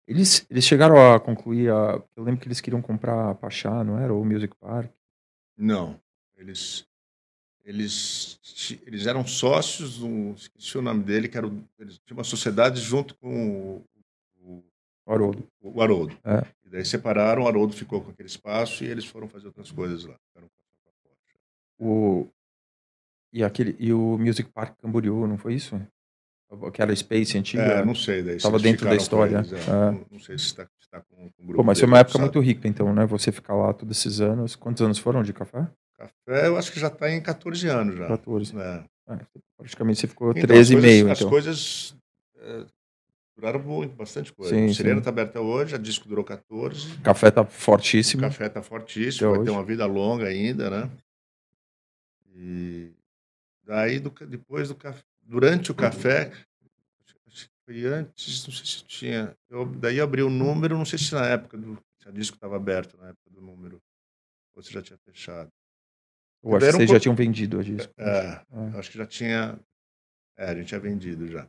Eles, 0.06 0.46
eles 0.48 0.64
chegaram 0.64 1.14
a 1.14 1.18
concluir 1.18 1.70
a. 1.70 2.00
Eu 2.14 2.22
lembro 2.22 2.40
que 2.40 2.46
eles 2.46 2.60
queriam 2.60 2.80
comprar 2.80 3.30
a 3.30 3.34
Pachá, 3.34 3.82
não 3.82 3.98
era? 3.98 4.14
Ou 4.14 4.22
o 4.22 4.24
Music 4.24 4.54
Park. 4.60 4.90
Não, 5.56 6.00
eles 6.36 6.86
eles 7.64 8.38
eles 8.86 9.06
eram 9.06 9.26
sócios, 9.26 9.98
do, 9.98 10.32
esqueci 10.34 10.78
o 10.78 10.82
nome 10.82 11.02
dele, 11.02 11.28
que 11.28 11.36
era 11.36 11.48
eles 11.78 11.98
tinham 12.06 12.18
uma 12.18 12.24
sociedade 12.24 12.80
junto 12.80 13.16
com 13.16 13.82
o, 14.40 14.64
O 15.04 15.12
Haroldo. 15.12 15.48
O 15.60 15.82
Haroldo. 15.82 16.16
É. 16.24 16.46
E 16.64 16.70
daí 16.70 16.84
separaram, 16.84 17.42
o 17.42 17.48
Haroldo 17.48 17.74
ficou 17.74 18.00
com 18.00 18.10
aquele 18.10 18.28
espaço 18.28 18.84
e 18.84 18.86
eles 18.86 19.04
foram 19.04 19.28
fazer 19.28 19.48
outras 19.48 19.72
coisas 19.72 20.04
lá. 20.04 20.16
O... 21.78 22.28
E, 23.32 23.42
aquele... 23.44 23.76
e 23.78 23.92
o 23.92 24.16
Music 24.18 24.50
Park 24.50 24.76
Camboriú, 24.80 25.26
não 25.26 25.36
foi 25.38 25.54
isso? 25.54 25.80
Aquela 26.66 26.94
Space 26.94 27.36
antiga. 27.36 27.62
É, 27.62 27.84
não 27.84 27.94
sei. 27.94 28.22
Daí, 28.22 28.38
se 28.38 28.42
Tava 28.44 28.56
eles 28.56 28.62
dentro 28.62 28.86
da 28.88 28.94
história. 28.94 29.38
eles, 29.38 29.52
é. 29.52 29.56
É. 29.56 29.90
Não, 29.90 30.06
não 30.12 30.20
sei 30.20 30.38
se 30.38 30.44
está 30.46 30.66
tá 30.90 31.00
com, 31.00 31.16
com 31.30 31.42
o 31.42 31.46
grupo 31.46 31.56
Pô, 31.56 31.62
mas 31.64 31.78
foi 31.80 31.88
uma 31.88 31.98
época 31.98 32.12
sabe? 32.12 32.24
muito 32.24 32.40
rica, 32.40 32.68
então, 32.68 32.94
né? 32.94 33.04
Você 33.06 33.32
ficar 33.32 33.54
lá 33.54 33.72
todos 33.74 33.98
esses 33.98 34.20
anos. 34.20 34.54
Quantos 34.54 34.80
anos 34.80 34.98
foram 34.98 35.22
de 35.22 35.32
café? 35.32 35.66
Café, 35.98 36.46
eu 36.46 36.56
acho 36.56 36.70
que 36.72 36.78
já 36.78 36.86
está 36.86 37.10
em 37.10 37.20
14 37.20 37.66
anos 37.68 37.96
já. 37.96 38.06
14. 38.06 38.56
É. 38.58 38.84
É, 39.08 39.18
praticamente 39.56 40.00
você 40.00 40.06
ficou 40.06 40.30
Então, 40.30 40.42
13 40.42 40.76
as 40.76 40.78
e 40.78 40.82
meio, 40.86 41.04
coisas- 41.06 41.18
então. 41.20 41.28
As 41.28 41.30
coisas 41.30 41.96
é, 42.38 42.66
duraram 43.36 43.60
muito, 43.60 43.94
bastante 43.96 44.32
coisa. 44.32 44.54
Sim, 44.54 44.66
o 44.66 44.74
Serena 44.74 44.94
sim. 44.96 44.98
está 45.00 45.10
aberto 45.10 45.30
até 45.30 45.40
hoje, 45.40 45.74
a 45.74 45.78
disco 45.78 46.08
durou 46.08 46.24
14. 46.24 46.94
O 46.94 47.00
café 47.02 47.30
tá 47.30 47.42
O 47.42 47.46
fortíssimo. 47.46 48.22
café 48.22 48.46
está 48.46 48.62
fortíssimo, 48.62 49.28
Até 49.30 49.36
vai 49.38 49.44
ter 49.44 49.50
hoje. 49.50 49.58
uma 49.58 49.64
vida 49.64 49.84
longa 49.86 50.26
ainda, 50.26 50.70
né? 50.70 50.90
E 52.34 52.90
daí, 53.66 53.98
do 53.98 54.10
depois 54.10 54.68
do 54.68 54.74
café, 54.74 55.02
durante 55.22 55.70
o 55.70 55.74
café, 55.74 56.32
acho 57.28 57.48
que 57.48 57.50
foi 57.64 57.84
antes, 57.84 58.46
não 58.46 58.54
sei 58.54 58.64
se 58.66 58.84
tinha. 58.84 59.36
Eu, 59.50 59.66
daí 59.66 60.00
abri 60.00 60.22
o 60.22 60.30
número, 60.30 60.78
não 60.78 60.84
sei 60.84 60.98
se 60.98 61.12
na 61.14 61.26
época 61.26 61.58
do. 61.58 61.76
Se 62.00 62.08
a 62.08 62.12
disco 62.12 62.36
estava 62.36 62.56
aberto 62.56 62.96
na 62.96 63.08
época 63.08 63.30
do 63.30 63.40
número, 63.40 63.82
ou 64.54 64.62
se 64.62 64.72
já 64.72 64.80
tinha 64.80 64.98
fechado. 64.98 65.50
Eu 66.42 66.50
acho 66.50 66.60
que 66.60 66.64
Era 66.66 66.76
um 66.76 66.78
vocês 66.78 66.90
já 66.90 67.00
tinham 67.00 67.16
vendido 67.16 67.58
a 67.58 67.62
disco. 67.62 67.92
É, 67.98 68.42
É. 68.50 68.78
acho 68.78 68.90
que 68.90 68.98
já 68.98 69.06
tinha. 69.06 69.58
É, 70.36 70.50
a 70.50 70.54
gente 70.54 70.68
tinha 70.68 70.80
vendido 70.80 71.26
já. 71.26 71.48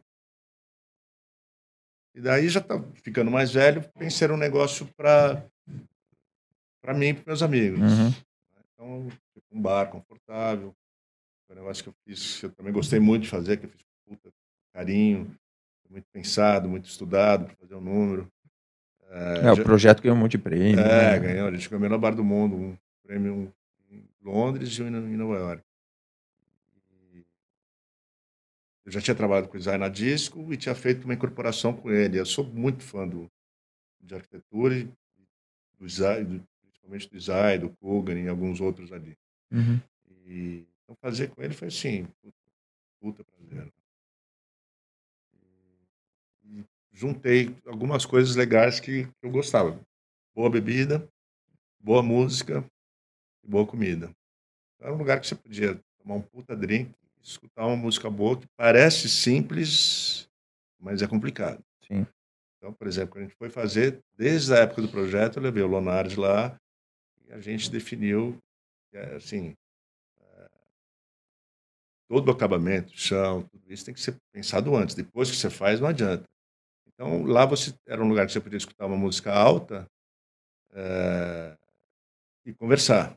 E 2.15 2.21
daí 2.21 2.49
já 2.49 2.61
tá 2.61 2.81
ficando 3.03 3.29
mais 3.29 3.51
velho, 3.51 3.87
pensei 3.93 4.27
num 4.27 4.37
negócio 4.37 4.87
para 4.95 5.45
para 6.81 6.93
mim 6.93 7.07
e 7.09 7.13
para 7.13 7.23
meus 7.27 7.43
amigos. 7.43 7.79
Uhum. 7.79 8.13
Então, 8.73 9.07
tipo, 9.33 9.45
um 9.51 9.61
bar 9.61 9.91
confortável. 9.91 10.73
Foi 11.47 11.55
um 11.55 11.59
negócio 11.59 11.83
que 11.83 11.89
eu 11.89 11.95
fiz, 12.05 12.39
que 12.39 12.45
eu 12.45 12.51
também 12.51 12.73
gostei 12.73 12.99
muito 12.99 13.23
de 13.23 13.29
fazer, 13.29 13.57
que 13.57 13.65
eu 13.65 13.69
fiz 13.69 13.81
com 14.05 14.15
puta 14.15 14.29
carinho, 14.73 15.33
muito 15.89 16.05
pensado, 16.11 16.67
muito 16.69 16.85
estudado 16.85 17.45
para 17.45 17.55
fazer 17.55 17.73
o 17.75 17.81
número. 17.81 18.29
É, 19.09 19.51
o 19.51 19.55
já- 19.55 19.63
projeto 19.63 20.01
ganhou 20.01 20.17
um 20.17 20.19
monte 20.19 20.31
de 20.31 20.37
prêmio. 20.39 20.79
é, 20.79 21.11
né? 21.11 21.19
ganhou. 21.19 21.47
A 21.47 21.51
gente 21.51 21.69
ganhou 21.69 21.79
o 21.79 21.81
melhor 21.81 21.97
bar 21.97 22.13
do 22.13 22.23
mundo, 22.23 22.55
um 22.57 22.77
prêmio 23.03 23.53
em 23.89 24.03
Londres 24.21 24.69
e 24.77 24.83
um 24.83 24.87
em 24.87 25.17
Nova 25.17 25.35
York. 25.37 25.63
Eu 28.85 28.91
já 28.91 29.01
tinha 29.01 29.15
trabalhado 29.15 29.49
com 29.49 29.55
o 29.55 29.59
Isai 29.59 29.77
na 29.77 29.89
disco 29.89 30.51
e 30.53 30.57
tinha 30.57 30.73
feito 30.73 31.03
uma 31.03 31.13
incorporação 31.13 31.73
com 31.73 31.91
ele. 31.91 32.19
Eu 32.19 32.25
sou 32.25 32.45
muito 32.45 32.83
fã 32.83 33.05
do, 33.07 33.29
de 33.99 34.15
arquitetura 34.15 34.75
e 34.77 34.83
do 35.77 35.85
Isai, 35.85 36.23
do- 36.23 36.41
principalmente 36.61 37.09
do 37.09 37.17
Isai, 37.17 37.57
do 37.59 37.69
Kogan 37.69 38.17
e 38.17 38.29
alguns 38.29 38.61
outros 38.61 38.93
ali. 38.93 39.17
Uhum. 39.51 39.79
E 40.25 40.65
então 40.87 40.95
fazer 41.01 41.29
com 41.29 41.43
ele 41.43 41.53
foi 41.53 41.67
assim, 41.67 42.05
puta, 42.21 42.37
puta 43.01 43.23
prazer. 43.25 43.73
E 46.45 46.63
juntei 46.93 47.53
algumas 47.65 48.05
coisas 48.05 48.37
legais 48.37 48.79
que 48.79 49.05
eu 49.21 49.29
gostava. 49.29 49.77
Boa 50.33 50.49
bebida, 50.49 51.05
boa 51.77 52.01
música 52.01 52.63
e 53.43 53.47
boa 53.49 53.67
comida. 53.67 54.09
Era 54.79 54.93
um 54.93 54.97
lugar 54.97 55.19
que 55.19 55.27
você 55.27 55.35
podia 55.35 55.77
tomar 56.01 56.15
um 56.15 56.21
puta 56.21 56.55
drink, 56.55 56.93
escutar 57.21 57.65
uma 57.65 57.75
música 57.75 58.09
boa 58.09 58.39
que 58.39 58.47
parece 58.55 59.09
simples, 59.09 60.29
mas 60.79 61.01
é 61.01 61.07
complicado. 61.07 61.61
Sim. 61.85 62.07
Então, 62.57 62.71
por 62.71 62.87
exemplo, 62.87 63.11
quando 63.11 63.25
a 63.25 63.27
gente 63.27 63.37
foi 63.37 63.49
fazer, 63.49 63.99
desde 64.15 64.53
a 64.53 64.59
época 64.59 64.83
do 64.83 64.89
projeto, 64.89 65.37
eu 65.37 65.43
levei 65.43 65.63
o 65.63 65.67
Lonardes 65.67 66.15
lá 66.15 66.57
e 67.27 67.33
a 67.33 67.41
gente 67.41 67.69
definiu, 67.69 68.37
é, 68.93 69.15
assim, 69.15 69.53
todo 72.07 72.29
o 72.29 72.31
acabamento, 72.31 72.91
chão, 72.95 73.43
tudo 73.51 73.71
isso 73.71 73.85
tem 73.85 73.93
que 73.93 73.99
ser 74.01 74.15
pensado 74.31 74.75
antes. 74.75 74.95
Depois 74.95 75.29
que 75.29 75.35
você 75.35 75.49
faz, 75.49 75.79
não 75.79 75.87
adianta. 75.87 76.23
Então, 76.87 77.23
lá 77.23 77.45
você 77.45 77.73
era 77.87 78.03
um 78.03 78.07
lugar 78.07 78.25
que 78.25 78.31
você 78.31 78.39
podia 78.39 78.57
escutar 78.57 78.85
uma 78.85 78.97
música 78.97 79.31
alta 79.33 79.85
é, 80.73 81.55
e 82.45 82.53
conversar. 82.53 83.15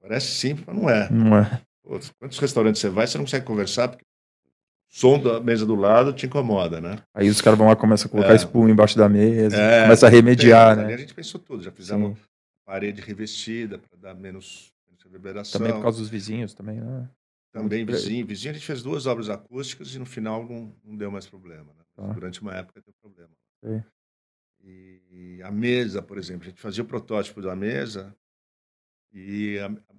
Parece 0.00 0.28
simples, 0.32 0.66
mas 0.66 0.76
não 0.76 0.90
é. 0.90 1.10
Não 1.10 1.36
é. 1.38 1.62
Pô, 1.82 1.98
quantos 2.18 2.38
restaurantes 2.38 2.80
você 2.80 2.88
vai, 2.88 3.06
você 3.06 3.16
não 3.18 3.24
consegue 3.24 3.46
conversar 3.46 3.88
porque 3.88 4.04
o 4.04 4.94
som 4.98 5.18
da 5.18 5.40
mesa 5.40 5.64
do 5.66 5.74
lado 5.74 6.12
te 6.12 6.26
incomoda, 6.26 6.80
né? 6.80 6.98
Aí 7.14 7.28
os 7.28 7.40
caras 7.40 7.58
vão 7.58 7.68
lá 7.68 7.76
começam 7.76 8.08
a 8.08 8.10
colocar 8.10 8.32
É. 8.32 8.36
espuma 8.36 8.70
embaixo 8.70 8.96
da 8.96 9.08
mesa, 9.08 9.56
É, 9.56 9.82
começa 9.82 10.06
a 10.06 10.10
remediar, 10.10 10.76
tem, 10.76 10.86
né? 10.86 10.94
a 10.94 10.96
gente 10.96 11.14
pensou 11.14 11.40
tudo, 11.40 11.62
já 11.62 11.72
fizemos 11.72 12.16
Sim. 12.18 12.24
parede 12.66 13.00
revestida 13.00 13.78
para 13.78 13.98
dar 13.98 14.14
menos, 14.14 14.70
menos 14.86 15.02
reverberação. 15.02 15.58
Também 15.60 15.74
por 15.74 15.82
causa 15.82 15.98
dos 15.98 16.08
vizinhos 16.08 16.52
também, 16.54 16.80
né? 16.80 17.08
Também 17.52 17.84
vizinho. 17.84 18.26
Vizinho 18.26 18.50
a 18.50 18.54
gente 18.54 18.66
fez 18.66 18.82
duas 18.82 19.06
obras 19.06 19.28
acústicas 19.30 19.94
e 19.94 19.98
no 19.98 20.06
final 20.06 20.46
não, 20.46 20.76
não 20.84 20.96
deu 20.96 21.10
mais 21.10 21.26
problema. 21.26 21.72
Né? 21.74 21.84
Tá. 21.94 22.12
Durante 22.12 22.40
uma 22.42 22.54
época 22.54 22.80
deu 22.82 22.94
problema. 23.00 23.32
Sei. 23.64 23.82
E 24.60 25.40
a 25.42 25.50
mesa, 25.50 26.02
por 26.02 26.18
exemplo, 26.18 26.46
a 26.46 26.50
gente 26.50 26.60
fazia 26.60 26.82
o 26.82 26.86
protótipo 26.86 27.40
da 27.40 27.54
mesa 27.56 28.14
e 29.12 29.58
a- 29.58 29.66
a- 29.66 29.96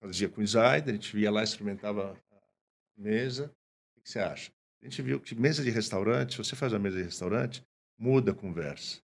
fazia 0.00 0.28
com 0.28 0.40
o 0.40 0.44
a 0.44 0.78
gente 0.78 1.18
ia 1.18 1.30
lá, 1.30 1.42
experimentava 1.42 2.12
a 2.12 3.00
mesa. 3.00 3.54
O 3.96 4.00
que 4.02 4.10
você 4.10 4.18
acha? 4.18 4.52
A 4.82 4.84
gente 4.84 5.00
viu 5.00 5.18
que 5.20 5.34
mesa 5.34 5.62
de 5.62 5.70
restaurante, 5.70 6.32
se 6.32 6.38
você 6.38 6.54
faz 6.54 6.72
uma 6.72 6.78
mesa 6.78 6.98
de 6.98 7.04
restaurante, 7.04 7.64
muda 7.98 8.32
a 8.32 8.34
conversa. 8.34 9.00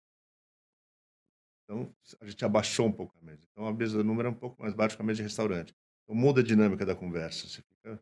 Então, 1.63 1.95
a 2.19 2.25
gente 2.27 2.43
abaixou 2.43 2.87
um 2.87 2.91
pouco 2.91 3.15
a 3.17 3.21
mesa. 3.21 3.47
Então, 3.51 3.65
a 3.67 3.73
mesa 3.73 3.97
do 3.97 4.03
número 4.03 4.27
é 4.27 4.31
um 4.31 4.35
pouco 4.35 4.61
mais 4.61 4.73
baixa 4.73 4.95
que 4.95 5.01
a 5.01 5.05
mesa 5.05 5.17
de 5.17 5.23
restaurante. 5.23 5.73
Então, 6.09 6.15
muda 6.19 6.41
a 6.41 6.43
dinâmica 6.43 6.83
da 6.85 6.95
conversa. 6.95 7.47
Fica- 7.47 7.99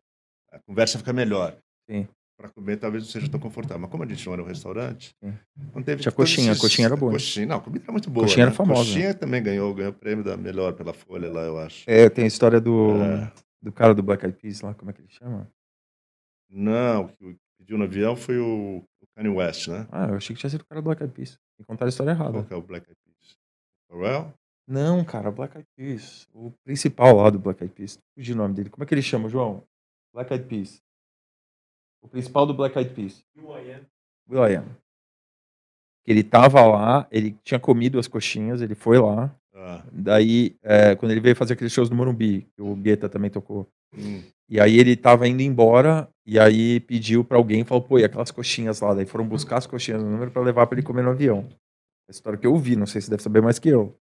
a 0.50 0.58
conversa 0.60 0.96
fica 0.98 1.12
melhor. 1.12 1.54
Sim. 1.90 2.08
Para 2.38 2.48
comer, 2.48 2.76
talvez 2.78 3.02
não 3.04 3.10
seja 3.10 3.28
tão 3.28 3.38
confortável. 3.38 3.80
Mas 3.80 3.90
como 3.90 4.02
a 4.02 4.06
gente 4.06 4.24
não 4.24 4.32
era 4.32 4.42
um 4.42 4.46
restaurante, 4.46 5.14
Sim. 5.22 5.34
não 5.74 5.82
teve 5.82 6.00
Tinha 6.02 6.12
coxinha, 6.12 6.52
a 6.52 6.56
coxinha 6.58 6.86
era 6.86 6.96
boa. 6.96 7.12
Coxinha, 7.12 7.44
não, 7.46 7.56
a 7.56 7.60
comida 7.60 7.84
era 7.84 7.92
muito 7.92 8.08
boa. 8.08 8.24
Coxinha 8.26 8.44
era 8.44 8.50
né? 8.50 8.56
famosa. 8.56 8.80
Coxinha 8.80 9.12
também 9.12 9.42
ganhou, 9.42 9.74
ganhou 9.74 9.90
o 9.90 9.94
prêmio 9.94 10.24
da 10.24 10.36
melhor 10.38 10.72
pela 10.72 10.94
Folha 10.94 11.30
lá, 11.30 11.42
eu 11.42 11.58
acho. 11.58 11.84
É, 11.86 12.08
tem 12.08 12.24
a 12.24 12.28
história 12.28 12.60
do, 12.60 12.92
É. 13.02 13.32
do 13.60 13.70
cara 13.72 13.92
do 13.94 14.02
Black 14.02 14.24
Eyed 14.24 14.38
Peas 14.38 14.60
lá, 14.62 14.72
como 14.72 14.90
é 14.90 14.94
que 14.94 15.02
ele 15.02 15.10
chama? 15.10 15.50
Não, 16.48 17.04
o 17.04 17.08
que 17.08 17.36
pediu 17.58 17.76
no 17.76 17.84
avião 17.84 18.16
foi 18.16 18.38
o, 18.38 18.78
o 19.02 19.06
Kanye 19.14 19.28
West, 19.28 19.68
né? 19.68 19.86
Ah, 19.92 20.06
eu 20.08 20.14
achei 20.14 20.34
que 20.34 20.40
tinha 20.40 20.48
sido 20.48 20.62
o 20.62 20.66
cara 20.66 20.80
do 20.80 20.84
Black 20.84 21.02
Eyed 21.02 21.12
Peas. 21.14 21.38
Me 21.58 21.64
contaram 21.66 21.88
a 21.88 21.90
história 21.90 22.14
Qual 22.16 22.28
errada. 22.30 22.46
que 22.46 22.54
é 22.54 22.56
o 22.56 22.62
Black 22.62 22.86
Eyed 22.88 22.98
Peas? 23.04 23.36
Pharrell? 23.90 24.32
Não, 24.68 25.02
cara, 25.02 25.30
Black 25.30 25.56
Eyed 25.56 25.66
Peas. 25.74 26.28
O 26.34 26.52
principal 26.62 27.16
lá 27.16 27.30
do 27.30 27.38
Black 27.38 27.62
Eyed 27.62 27.74
Peas. 27.74 27.98
Fugi 28.14 28.32
o 28.32 28.36
nome 28.36 28.54
dele. 28.54 28.68
Como 28.68 28.82
é 28.84 28.86
que 28.86 28.94
ele 28.94 29.00
chama, 29.02 29.28
João? 29.28 29.62
Black 30.12 30.30
Eyed 30.32 30.46
Peas. 30.46 30.82
O 32.02 32.08
principal 32.08 32.46
do 32.46 32.52
Black 32.54 32.76
Eyed 32.78 32.94
Peas. 32.94 33.24
Will.i.am. 34.30 34.66
Ele 36.06 36.22
tava 36.22 36.64
lá, 36.66 37.06
ele 37.10 37.36
tinha 37.42 37.58
comido 37.60 37.98
as 37.98 38.06
coxinhas, 38.08 38.60
ele 38.62 38.74
foi 38.74 38.98
lá. 38.98 39.34
Ah, 39.54 39.82
Daí, 39.92 40.56
é, 40.62 40.94
quando 40.94 41.12
ele 41.12 41.20
veio 41.20 41.34
fazer 41.36 41.54
aqueles 41.54 41.72
shows 41.72 41.90
no 41.90 41.96
Morumbi, 41.96 42.46
que 42.54 42.62
o 42.62 42.74
Guetta 42.76 43.08
também 43.08 43.30
tocou. 43.30 43.66
hum, 43.94 44.22
E 44.48 44.60
aí 44.60 44.78
ele 44.78 44.96
tava 44.96 45.26
indo 45.28 45.42
embora, 45.42 46.08
e 46.26 46.38
aí 46.38 46.80
pediu 46.80 47.24
pra 47.24 47.36
alguém, 47.36 47.64
falou, 47.64 47.82
pô, 47.82 47.98
e 47.98 48.04
aquelas 48.04 48.30
coxinhas 48.30 48.80
lá? 48.80 48.94
Daí 48.94 49.04
foram 49.06 49.26
buscar 49.26 49.58
as 49.58 49.66
coxinhas 49.66 50.02
no 50.02 50.10
número 50.10 50.30
pra 50.30 50.40
levar 50.42 50.66
pra 50.66 50.78
ele 50.78 50.86
comer 50.86 51.02
no 51.02 51.10
avião. 51.10 51.46
A 52.08 52.10
história 52.10 52.38
que 52.38 52.46
eu 52.46 52.56
vi, 52.56 52.76
não 52.76 52.86
sei 52.86 53.00
se 53.02 53.10
deve 53.10 53.22
saber 53.22 53.42
mais 53.42 53.58
que 53.58 53.68
eu. 53.68 53.94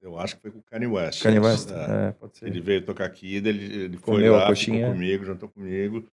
Eu 0.00 0.18
acho 0.18 0.36
que 0.36 0.42
foi 0.42 0.50
com 0.50 0.58
o 0.58 0.62
Kanye 0.62 0.86
West. 0.86 1.22
Kanye 1.22 1.38
West? 1.40 1.70
É. 1.70 2.08
É, 2.08 2.12
pode 2.12 2.38
ser. 2.38 2.46
Ele 2.46 2.60
veio 2.60 2.84
tocar 2.84 3.04
aqui, 3.06 3.36
ele, 3.36 3.48
ele 3.48 3.96
foi 3.96 4.14
Comeu 4.16 4.34
a 4.34 4.38
lá, 4.40 4.46
coxinha? 4.46 4.78
ficou 4.78 4.92
comigo, 4.92 5.24
jantou 5.24 5.48
comigo, 5.48 6.06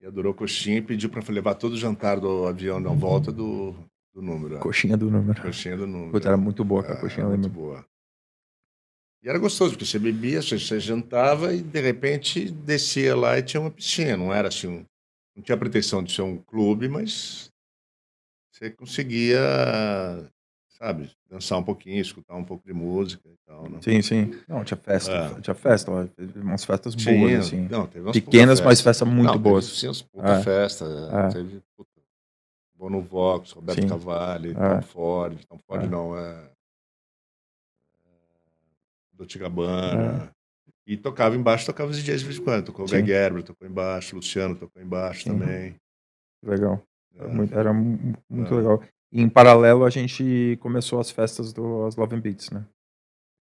e 0.00 0.06
adorou 0.06 0.34
coxinha 0.34 0.78
e 0.78 0.82
pediu 0.82 1.08
para 1.10 1.22
levar 1.32 1.54
todo 1.54 1.72
o 1.72 1.78
jantar 1.78 2.20
do 2.20 2.46
avião 2.46 2.78
na 2.80 2.90
volta 2.90 3.30
do, 3.32 3.74
do 4.14 4.22
número. 4.22 4.58
Coxinha 4.58 4.96
do 4.96 5.10
número. 5.10 5.40
Coxinha 5.42 5.76
do 5.76 5.86
número. 5.86 6.12
Puta, 6.12 6.28
era 6.28 6.36
muito 6.36 6.64
boa 6.64 6.80
aquela 6.82 6.98
É, 6.98 7.00
coxinha, 7.00 7.24
eu 7.24 7.30
muito 7.30 7.48
boa. 7.48 7.84
E 9.22 9.28
era 9.28 9.38
gostoso, 9.38 9.72
porque 9.72 9.84
você 9.84 9.98
bebia, 9.98 10.40
você, 10.40 10.58
você 10.58 10.80
jantava 10.80 11.52
e 11.54 11.60
de 11.60 11.80
repente 11.80 12.50
descia 12.50 13.14
lá 13.14 13.38
e 13.38 13.42
tinha 13.42 13.60
uma 13.60 13.70
piscina. 13.70 14.16
Não 14.16 14.32
era 14.32 14.48
assim, 14.48 14.66
um, 14.66 14.84
não 15.36 15.42
tinha 15.42 15.58
pretensão 15.58 16.02
de 16.02 16.12
ser 16.12 16.22
um 16.22 16.38
clube, 16.38 16.88
mas 16.88 17.50
você 18.50 18.70
conseguia, 18.70 19.38
sabe, 20.80 21.10
dançar 21.28 21.58
um 21.58 21.62
pouquinho, 21.62 22.00
escutar 22.00 22.34
um 22.34 22.44
pouco 22.44 22.64
de 22.66 22.72
música 22.72 23.28
e 23.28 23.36
tal. 23.46 23.68
Né? 23.68 23.78
Sim, 23.82 24.00
sim. 24.00 24.30
Não, 24.48 24.64
tinha 24.64 24.78
festa. 24.78 25.12
É. 25.12 25.40
Tinha 25.40 25.54
festa 25.54 25.90
Umas 26.36 26.64
festas 26.64 26.94
boas, 26.94 27.04
Tinha, 27.04 27.38
assim. 27.38 27.68
não, 27.68 27.86
Pequenas, 27.86 28.60
puta 28.60 28.68
mas 28.70 28.78
festa. 28.80 28.84
festas 29.04 29.08
muito 29.08 29.32
Não, 29.32 29.38
boas. 29.38 29.66
Teve, 29.66 29.78
sim, 29.78 29.86
umas 29.88 30.02
puta 30.02 30.28
É. 30.28 30.42
festa. 30.42 30.84
É. 31.12 31.28
Teve 31.32 31.62
puta, 31.76 31.90
Bono 32.74 33.02
Vox, 33.02 33.50
Roberto 33.52 33.82
Sim. 33.82 33.88
Cavalli, 33.88 34.50
É. 34.52 34.54
Tom 34.54 34.82
Ford. 34.82 35.44
Tom 35.46 35.58
Ford 35.66 35.84
É. 35.84 35.86
não, 35.86 36.16
é. 36.18 36.50
Dolce 39.12 39.38
Gabbana. 39.38 40.30
E 40.86 40.96
tocava 40.96 41.36
embaixo, 41.36 41.66
tocava 41.66 41.90
os 41.90 41.98
DJs 42.02 42.20
de 42.20 42.26
vez 42.26 42.38
em 42.38 42.42
quando. 42.44 42.64
Tocou 42.64 42.86
o 42.86 42.88
É. 42.94 42.98
Sim. 43.00 43.06
Gerber, 43.06 43.42
tocou 43.42 43.68
embaixo, 43.68 44.16
Luciano 44.16 44.56
tocou 44.56 44.80
embaixo 44.82 45.24
Sim. 45.24 45.38
também. 45.38 45.76
Legal. 46.42 46.82
Era 47.14 47.28
muito, 47.28 47.54
era 47.58 47.72
muito 47.74 48.54
legal. 48.54 48.82
E 49.12 49.20
em 49.20 49.28
paralelo, 49.28 49.84
a 49.84 49.90
gente 49.90 50.56
começou 50.60 51.00
as 51.00 51.10
festas 51.10 51.52
do 51.52 51.84
as 51.84 51.96
Love 51.96 52.16
and 52.16 52.20
Beats, 52.20 52.50
né? 52.50 52.64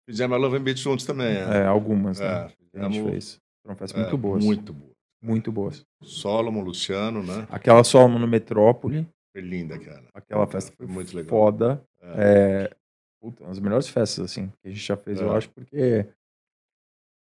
Fizemos 0.09 0.35
a 0.35 0.39
Love 0.39 0.57
and 0.57 0.63
Beats 0.63 0.81
juntos 0.81 1.05
também, 1.05 1.35
é. 1.35 1.57
é 1.57 1.65
algumas, 1.65 2.19
né? 2.19 2.51
É, 2.73 2.79
a 2.79 2.89
gente 2.89 3.09
fez. 3.09 3.41
Foram 3.61 3.75
festas 3.75 4.01
muito 4.01 4.17
boas. 4.17 4.45
Muito 4.45 4.73
boas. 4.73 4.97
Muito 5.21 5.51
boas. 5.51 5.85
Solomon, 6.01 6.61
Luciano, 6.61 7.21
né? 7.21 7.45
Aquela 7.49 7.83
Solomon 7.83 8.19
no 8.19 8.27
Metrópole. 8.27 9.07
Foi 9.33 9.41
linda, 9.41 9.77
cara. 9.77 10.05
Aquela 10.13 10.47
festa 10.47 10.71
foi, 10.77 10.85
foi 10.85 10.95
muito 10.95 11.15
legal. 11.15 11.29
foda. 11.29 11.83
É. 12.01 12.69
é 12.71 12.75
puta, 13.19 13.43
uma 13.43 13.49
das 13.49 13.59
melhores 13.59 13.89
festas, 13.89 14.23
assim, 14.23 14.47
que 14.61 14.69
a 14.69 14.71
gente 14.71 14.81
já 14.81 14.95
fez, 14.95 15.19
eu 15.19 15.31
acho, 15.33 15.49
porque 15.49 16.07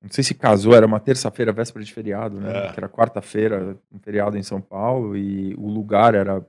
não 0.02 0.10
sei 0.10 0.24
se 0.24 0.34
casou, 0.34 0.76
era 0.76 0.86
uma 0.86 1.00
terça-feira, 1.00 1.54
véspera 1.54 1.84
de 1.84 1.94
feriado, 1.94 2.40
né? 2.40 2.68
É. 2.68 2.74
Que 2.74 2.80
era 2.80 2.90
quarta-feira, 2.90 3.78
um 3.92 4.00
feriado 4.00 4.38
em 4.38 4.44
São 4.44 4.60
Paulo, 4.60 5.16
e 5.16 5.54
o 5.56 5.68
lugar 5.68 6.16
era 6.16 6.46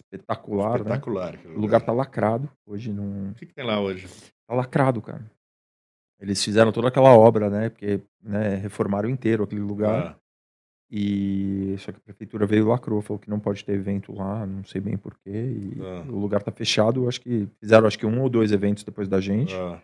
espetacular. 0.00 0.76
Espetacular. 0.76 1.32
Né? 1.36 1.54
O 1.54 1.60
lugar 1.60 1.80
tá 1.80 1.92
lacrado. 1.92 2.50
Hoje 2.66 2.92
não. 2.92 3.30
O 3.30 3.34
que, 3.34 3.46
que, 3.46 3.54
tem 3.54 3.64
lá 3.64 3.80
hoje? 3.80 4.08
Tá 4.46 4.54
lacrado, 4.54 5.00
cara. 5.00 5.24
Eles 6.18 6.42
fizeram 6.42 6.72
toda 6.72 6.88
aquela 6.88 7.14
obra, 7.14 7.48
né? 7.48 7.70
Porque 7.70 8.00
né, 8.22 8.56
reformaram 8.56 9.08
inteiro 9.08 9.44
aquele 9.44 9.60
lugar. 9.60 10.06
Ah. 10.06 10.16
E 10.92 11.76
só 11.78 11.92
que 11.92 11.98
a 11.98 12.00
prefeitura 12.00 12.46
veio 12.46 12.64
e 12.64 12.68
lacrou, 12.68 13.00
falou 13.00 13.20
que 13.20 13.30
não 13.30 13.38
pode 13.38 13.64
ter 13.64 13.74
evento 13.74 14.12
lá, 14.12 14.44
não 14.44 14.64
sei 14.64 14.80
bem 14.80 14.96
porquê. 14.96 15.30
E 15.30 15.78
ah. 15.80 16.04
o 16.10 16.18
lugar 16.18 16.42
tá 16.42 16.50
fechado. 16.50 17.08
Acho 17.08 17.20
que 17.20 17.48
fizeram 17.60 17.86
acho 17.86 17.98
que 17.98 18.06
um 18.06 18.20
ou 18.20 18.28
dois 18.28 18.52
eventos 18.52 18.84
depois 18.84 19.08
da 19.08 19.20
gente. 19.20 19.54
Ah. 19.54 19.80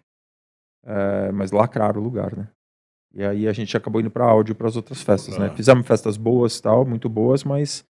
É, 0.85 1.33
mas 1.33 1.51
lacraram 1.51 2.01
o 2.01 2.05
lugar, 2.05 2.37
né? 2.37 2.49
E 3.13 3.25
aí 3.25 3.49
a 3.49 3.53
gente 3.53 3.77
acabou 3.77 4.01
indo 4.01 4.11
para 4.11 4.27
áudio 4.27 4.55
para 4.55 4.69
as 4.69 4.77
outras 4.77 5.03
festas, 5.03 5.39
né? 5.39 5.49
Fizemos 5.57 5.87
festas 5.87 6.17
boas 6.17 6.61
tal, 6.61 6.85
muito 6.85 7.09
boas, 7.09 7.43
mas 7.45 7.85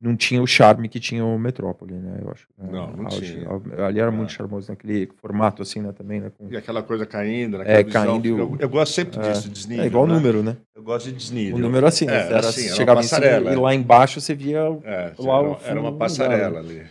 não 0.00 0.16
tinha 0.16 0.40
o 0.40 0.46
charme 0.46 0.88
que 0.88 1.00
tinha 1.00 1.24
o 1.24 1.38
Metrópole, 1.38 1.94
né? 1.94 2.20
Eu 2.22 2.30
acho. 2.30 2.46
Né? 2.56 2.68
Não, 2.70 2.92
não 2.92 3.06
tinha. 3.06 3.48
Ali 3.84 3.98
era 3.98 4.12
é. 4.12 4.14
muito 4.14 4.32
charmoso, 4.32 4.70
naquele 4.70 5.08
formato 5.16 5.62
assim, 5.62 5.80
né? 5.80 5.92
Também, 5.92 6.20
né? 6.20 6.30
Com... 6.30 6.48
E 6.48 6.56
aquela 6.56 6.82
coisa 6.82 7.04
caindo, 7.04 7.58
né? 7.58 7.64
É, 7.66 7.84
caindo. 7.84 8.26
Eu, 8.26 8.56
eu, 8.58 8.68
gosto 8.68 8.94
sempre 8.94 9.18
é, 9.18 9.32
disso, 9.32 9.48
desnível. 9.48 9.84
É 9.84 9.86
igual 9.86 10.06
né? 10.06 10.12
o 10.12 10.16
número, 10.16 10.42
né? 10.42 10.56
Eu 10.74 10.82
gosto 10.82 11.06
de 11.06 11.12
desnível. 11.12 11.56
O 11.56 11.58
número 11.58 11.86
assim, 11.86 12.06
né? 12.06 12.14
É, 12.14 12.32
era, 12.32 12.48
assim, 12.48 12.68
chegava 12.68 13.00
era 13.00 13.06
em 13.06 13.08
cima, 13.08 13.52
e 13.52 13.56
lá 13.56 13.74
embaixo 13.74 14.20
você 14.20 14.34
via 14.34 14.60
é, 14.84 15.12
lá 15.18 15.40
era, 15.40 15.58
era 15.64 15.80
uma 15.80 15.96
passarela 15.96 16.60
ali. 16.60 16.86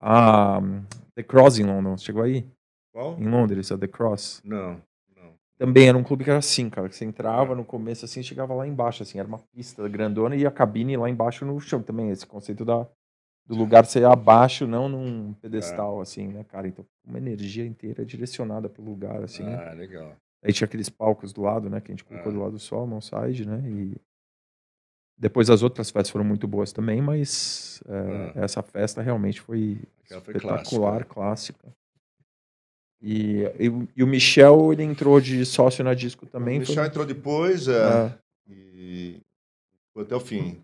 Ah, 0.00 0.60
The 1.14 1.22
Cross 1.22 1.58
em 1.58 1.64
London, 1.64 1.96
chegou 1.98 2.22
aí? 2.22 2.44
Qual? 2.92 3.16
Em 3.18 3.28
Londres, 3.28 3.70
a 3.70 3.78
The 3.78 3.86
Cross. 3.86 4.42
Não. 4.44 4.80
Também 5.60 5.88
era 5.90 5.98
um 5.98 6.02
clube 6.02 6.24
que 6.24 6.30
era 6.30 6.38
assim, 6.38 6.70
cara. 6.70 6.88
Que 6.88 6.96
você 6.96 7.04
entrava 7.04 7.54
no 7.54 7.66
começo 7.66 8.06
assim, 8.06 8.22
chegava 8.22 8.54
lá 8.54 8.66
embaixo, 8.66 9.02
assim, 9.02 9.18
era 9.18 9.28
uma 9.28 9.38
pista 9.38 9.86
grandona 9.90 10.34
e 10.34 10.46
a 10.46 10.50
cabine 10.50 10.96
lá 10.96 11.10
embaixo 11.10 11.44
no 11.44 11.60
chão 11.60 11.82
também. 11.82 12.08
Esse 12.08 12.26
conceito 12.26 12.64
da, 12.64 12.88
do 13.46 13.54
lugar 13.54 13.84
ser 13.84 14.06
abaixo, 14.06 14.66
não 14.66 14.88
num 14.88 15.34
pedestal, 15.34 15.98
é. 15.98 16.02
assim, 16.02 16.28
né, 16.28 16.44
cara? 16.44 16.66
Então, 16.66 16.82
uma 17.06 17.18
energia 17.18 17.66
inteira 17.66 18.06
direcionada 18.06 18.70
pro 18.70 18.82
lugar, 18.82 19.22
assim. 19.22 19.42
Ah, 19.42 19.66
né? 19.66 19.74
legal. 19.74 20.16
Aí 20.42 20.50
tinha 20.50 20.64
aqueles 20.64 20.88
palcos 20.88 21.30
do 21.30 21.42
lado, 21.42 21.68
né? 21.68 21.78
Que 21.78 21.92
a 21.92 21.94
gente 21.94 22.04
colocou 22.04 22.32
é. 22.32 22.34
do 22.34 22.40
lado 22.40 22.52
do 22.52 22.58
sol, 22.58 22.88
side, 23.02 23.46
né? 23.46 23.62
E 23.68 24.00
depois 25.18 25.50
as 25.50 25.62
outras 25.62 25.90
festas 25.90 26.08
foram 26.08 26.24
muito 26.24 26.48
boas 26.48 26.72
também, 26.72 27.02
mas 27.02 27.82
é, 27.86 28.38
é. 28.40 28.44
essa 28.44 28.62
festa 28.62 29.02
realmente 29.02 29.42
foi 29.42 29.78
Aquela 30.06 30.20
espetacular, 30.20 31.04
foi 31.04 31.04
clássica. 31.04 31.58
clássica. 31.60 31.79
E, 33.02 33.44
e, 33.58 33.88
e, 33.96 34.04
o 34.04 34.06
Michel, 34.06 34.72
ele 34.72 34.82
entrou 34.82 35.20
de 35.20 35.44
sócio 35.46 35.82
na 35.82 35.94
disco 35.94 36.26
também. 36.26 36.58
O 36.58 36.60
Michel 36.60 36.76
foi... 36.76 36.86
entrou 36.86 37.06
depois 37.06 37.66
é, 37.66 37.72
é. 37.72 38.12
e 38.46 39.20
foi 39.94 40.02
até 40.02 40.14
o 40.14 40.20
fim. 40.20 40.60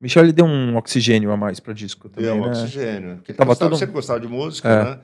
Michel 0.00 0.24
ele 0.24 0.32
deu 0.32 0.44
um 0.44 0.76
oxigênio 0.76 1.30
a 1.30 1.36
mais 1.36 1.60
para 1.60 1.72
disco 1.72 2.08
também, 2.08 2.24
deu 2.24 2.34
um 2.34 2.46
né? 2.46 2.50
oxigênio. 2.50 3.16
Porque 3.16 3.30
ele 3.30 3.38
tava 3.38 3.50
gostava, 3.50 3.70
todo... 3.70 3.78
sempre 3.78 3.94
gostava 3.94 4.18
de 4.18 4.26
música, 4.26 4.68
é, 4.68 4.84
né? 4.84 5.00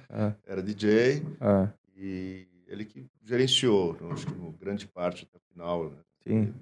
É. 0.47 0.53
Era 0.53 0.63
DJ. 0.63 1.23
É. 1.41 1.69
E 1.97 2.49
ele 2.67 2.85
que 2.85 3.07
gerenciou, 3.25 3.97
acho 4.11 4.27
que 4.27 4.33
grande 4.59 4.87
parte 4.89 5.29
até 5.31 5.39
o 5.39 5.53
final. 5.53 5.91
Né? 5.91 5.97
Sim 6.27 6.55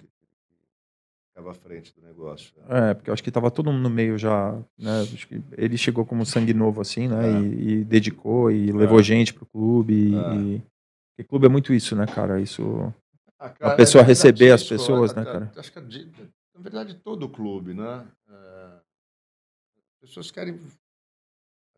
ficava 1.37 1.51
à 1.51 1.53
frente 1.53 1.93
do 1.93 2.01
negócio. 2.01 2.51
Né? 2.57 2.89
É, 2.89 2.93
porque 2.95 3.09
eu 3.09 3.13
acho 3.13 3.23
que 3.23 3.29
estava 3.29 3.51
todo 3.51 3.71
mundo 3.71 3.83
no 3.83 3.89
meio 3.89 4.17
já, 4.17 4.53
né? 4.77 5.01
Acho 5.01 5.27
que 5.27 5.41
ele 5.55 5.77
chegou 5.77 6.05
como 6.05 6.25
sangue 6.25 6.53
novo 6.53 6.81
assim, 6.81 7.07
né? 7.07 7.27
É. 7.27 7.41
E, 7.41 7.69
e, 7.69 7.83
dedicou 7.85 8.49
e 8.51 8.69
é. 8.69 8.73
levou 8.73 9.01
gente 9.03 9.33
pro 9.33 9.45
clube. 9.45 10.15
É. 10.15 10.35
E, 10.35 10.61
e 11.19 11.23
clube 11.23 11.45
é 11.45 11.49
muito 11.49 11.73
isso, 11.73 11.95
né, 11.95 12.07
cara? 12.07 12.41
Isso. 12.41 12.91
Ah, 13.39 13.49
cara, 13.49 13.73
a 13.73 13.75
pessoa 13.75 14.03
é 14.03 14.07
receber 14.07 14.51
as 14.51 14.63
pessoas, 14.63 15.13
né, 15.13 15.23
cara? 15.23 15.51
Acho 15.55 15.71
que, 15.71 15.79
na 15.79 16.61
verdade, 16.61 16.95
todo 16.95 17.29
clube, 17.29 17.73
né? 17.75 18.07
É, 18.27 18.79
as 19.77 20.09
pessoas 20.09 20.31
querem. 20.31 20.59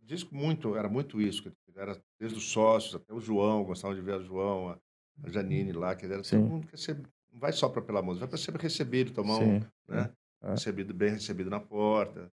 Disco 0.02 0.34
muito, 0.34 0.76
era 0.76 0.90
muito 0.90 1.22
isso, 1.22 1.52
era 1.76 1.95
desde 2.19 2.36
os 2.36 2.49
sócios 2.49 2.95
até 2.95 3.14
o 3.14 3.19
João, 3.19 3.64
gostavam 3.64 3.95
de 3.95 4.02
ver 4.02 4.15
o 4.15 4.23
João, 4.23 4.69
a 4.69 5.30
Janine 5.30 5.72
lá, 5.72 5.95
que 5.95 6.03
era, 6.03 6.23
todo 6.23 6.41
mundo 6.41 6.65
quer 6.65 6.80
ser 6.80 6.99
vai 7.40 7.53
só 7.53 7.70
para 7.70 7.82
pela 7.82 8.02
música, 8.02 8.26
vai 8.26 8.30
para 8.30 8.38
ser 8.38 8.56
recebido, 8.56 9.14
tomar 9.14 9.38
Sim, 9.38 9.44
um, 9.44 9.60
né? 9.88 10.14
É. 10.41 10.52
Recebido 10.52 10.94
bem, 10.94 11.11
recebido 11.11 11.49
na 11.49 11.60
porta. 11.60 12.32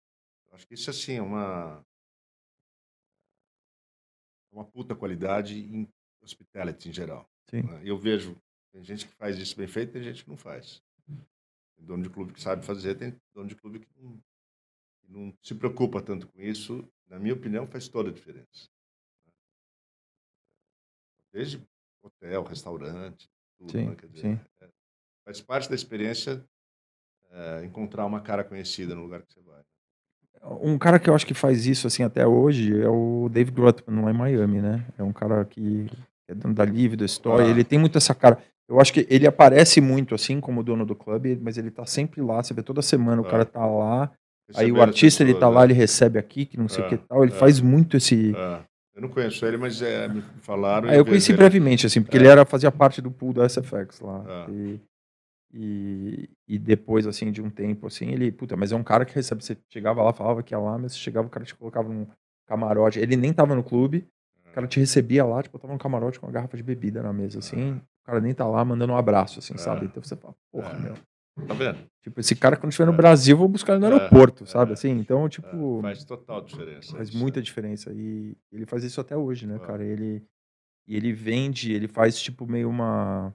Acho 0.52 0.68
que 0.68 0.74
isso 0.74 0.90
assim 0.90 1.14
é 1.16 1.22
uma 1.22 1.86
uma 4.52 4.66
puta 4.66 4.96
qualidade 4.96 5.60
em 5.60 5.88
hospitality 6.22 6.90
em 6.90 6.94
geral. 6.94 7.28
Né? 7.52 7.82
Eu 7.84 7.98
vejo 7.98 8.38
tem 8.74 8.84
gente 8.84 9.08
que 9.08 9.14
faz 9.14 9.38
isso 9.38 9.56
bem 9.56 9.68
feito, 9.68 9.94
tem 9.94 10.02
gente 10.02 10.24
que 10.24 10.30
não 10.30 10.38
faz. 10.38 10.82
Tem 11.08 11.86
dono 11.86 12.02
de 12.02 12.10
clube 12.10 12.34
que 12.34 12.42
sabe 12.42 12.66
fazer, 12.66 12.96
tem 12.96 13.16
dono 13.34 13.48
de 13.48 13.56
clube 13.56 13.80
que 13.80 13.88
não, 13.96 14.18
que 15.00 15.12
não 15.12 15.38
se 15.44 15.54
preocupa 15.54 16.02
tanto 16.02 16.28
com 16.28 16.42
isso. 16.42 16.88
Na 17.08 17.20
minha 17.20 17.36
opinião, 17.36 17.68
faz 17.68 17.88
toda 17.88 18.10
a 18.10 18.14
diferença. 18.14 18.68
Desde 21.32 21.64
hotel, 22.02 22.44
restaurante, 22.44 23.30
tudo. 23.60 23.72
Sim, 23.72 23.90
né? 23.90 23.96
dizer, 23.96 24.22
sim. 24.22 24.40
É, 24.62 24.70
Faz 25.26 25.41
parte 25.41 25.70
da 25.70 25.76
experiência 25.76 26.44
é, 27.32 27.66
encontrar 27.66 28.06
uma 28.06 28.22
cara 28.22 28.44
conhecida 28.44 28.94
no 28.94 29.04
lugar 29.04 29.22
que 29.22 29.34
você 29.34 29.41
vai. 29.41 29.62
Um 30.62 30.78
cara 30.78 31.00
que 31.00 31.10
eu 31.10 31.16
acho 31.16 31.26
que 31.26 31.34
faz 31.34 31.66
isso 31.66 31.88
assim 31.88 32.04
até 32.04 32.28
hoje 32.28 32.82
é 32.82 32.90
o 32.90 33.30
Dave 33.32 33.50
Grutman 33.50 34.04
lá 34.04 34.12
em 34.12 34.18
Miami, 34.18 34.62
né? 34.62 34.86
É 34.98 35.04
um 35.04 35.14
cara 35.14 35.45
que 35.45 35.88
é 36.28 36.36
dono 36.36 36.54
da 36.54 36.66
Live, 36.66 36.98
da 36.98 37.06
Story, 37.06 37.45
ah. 37.45 37.48
ele 37.48 37.64
tem 37.64 37.80
muito 37.80 37.98
essa 37.98 38.14
cara. 38.14 38.38
Eu 38.68 38.80
acho 38.80 38.91
que 38.91 39.08
ele 39.10 39.26
aparece 39.26 39.80
muito 39.80 40.14
assim 40.14 40.41
como 40.41 40.64
dono 40.64 40.86
do 40.86 40.95
clube, 40.95 41.40
mas 41.41 41.58
ele 41.58 41.72
tá 41.72 41.86
sempre 41.86 42.22
lá, 42.22 42.44
você 42.44 42.54
vê 42.54 42.62
toda 42.62 42.82
semana 42.82 43.22
o 43.22 43.26
ah. 43.26 43.30
cara 43.30 43.45
tá 43.45 43.66
lá. 43.66 44.12
aí 44.56 44.70
o 44.72 44.82
artista 44.82 45.24
ele 45.24 45.34
tá 45.34 45.48
lá, 45.48 45.62
né? 45.62 45.68
ele 45.68 45.74
recebe 45.74 46.20
aqui, 46.20 46.45
que 46.45 46.58
não 46.58 46.68
sei 46.68 46.84
o 46.84 46.90
que 46.90 46.98
tal, 46.98 47.24
ele 47.24 47.32
faz 47.32 47.62
muito 47.62 47.95
esse 47.95 48.34
eu 48.95 49.02
não 49.02 49.10
conheço 49.10 49.44
ele, 49.45 49.58
mas 49.58 49.82
é, 49.82 50.08
me 50.08 50.22
falaram. 50.41 50.88
Ah, 50.88 50.95
eu 50.95 51.04
conheci 51.04 51.34
brevemente, 51.34 51.86
assim, 51.88 52.02
porque 52.02 52.16
é. 52.16 52.20
ele 52.20 52.28
era, 52.28 52.45
fazia 52.45 52.72
parte 52.72 53.02
do 53.02 53.10
pool 53.10 53.34
da 53.34 53.50
SFX 53.50 54.00
lá. 54.00 54.24
Ah. 54.28 54.45
E, 54.52 54.80
e, 55.54 56.30
e 56.48 56.58
depois, 56.58 57.06
assim, 57.06 57.32
de 57.32 57.42
um 57.42 57.50
tempo, 57.50 57.86
assim, 57.86 58.10
ele, 58.10 58.32
puta, 58.32 58.58
mas 58.58 58.72
é 58.72 58.76
um 58.76 58.84
cara 58.84 59.06
que 59.06 59.14
recebe, 59.14 59.44
você 59.44 59.56
chegava 59.70 60.02
lá, 60.02 60.12
falava 60.12 60.42
que 60.42 60.54
ia 60.54 60.58
lá, 60.58 60.80
mas 60.80 60.94
você 60.94 60.98
chegava, 60.98 61.28
o 61.28 61.30
cara 61.30 61.46
te 61.46 61.54
colocava 61.54 61.88
num 61.88 62.08
camarote, 62.48 63.00
ele 63.00 63.16
nem 63.16 63.32
tava 63.32 63.54
no 63.54 63.64
clube, 63.64 64.08
o 64.48 64.52
cara 64.52 64.68
te 64.68 64.80
recebia 64.80 65.24
lá, 65.24 65.44
tipo, 65.44 65.60
tava 65.60 65.72
num 65.72 65.78
camarote 65.78 66.20
com 66.20 66.26
uma 66.26 66.32
garrafa 66.32 66.58
de 66.58 66.64
bebida 66.64 67.04
na 67.04 67.14
mesa, 67.14 67.38
assim, 67.38 67.74
o 67.74 68.06
cara 68.06 68.20
nem 68.20 68.34
tá 68.34 68.48
lá 68.48 68.66
mandando 68.66 68.94
um 68.94 68.98
abraço, 68.98 69.40
assim, 69.40 69.56
sabe? 69.58 69.86
Então 69.86 70.02
você 70.02 70.16
fala, 70.16 70.36
porra, 70.52 70.74
meu. 70.80 70.96
Tá 71.48 71.54
vendo? 71.54 71.80
Tipo, 72.02 72.20
esse 72.20 72.36
cara, 72.36 72.56
quando 72.56 72.72
estiver 72.72 72.86
no 72.86 72.96
Brasil, 72.96 73.36
vou 73.36 73.48
buscar 73.48 73.74
ele 73.74 73.80
no 73.80 73.92
aeroporto, 73.92 74.46
sabe? 74.46 74.74
Assim, 74.74 74.92
então, 74.92 75.28
tipo. 75.28 75.82
Faz 75.82 76.04
total 76.04 76.42
diferença. 76.42 76.96
Faz 76.96 77.10
muita 77.10 77.42
diferença. 77.42 77.92
E 77.92 78.38
ele 78.52 78.68
faz 78.68 78.84
isso 78.84 79.02
até 79.02 79.18
hoje, 79.18 79.48
né, 79.48 79.58
cara? 79.58 79.84
Ele. 79.84 80.24
E 80.88 80.96
ele 80.96 81.12
vende, 81.12 81.74
ele 81.74 81.88
faz, 81.88 82.22
tipo, 82.22 82.46
meio 82.46 82.70
uma 82.70 83.34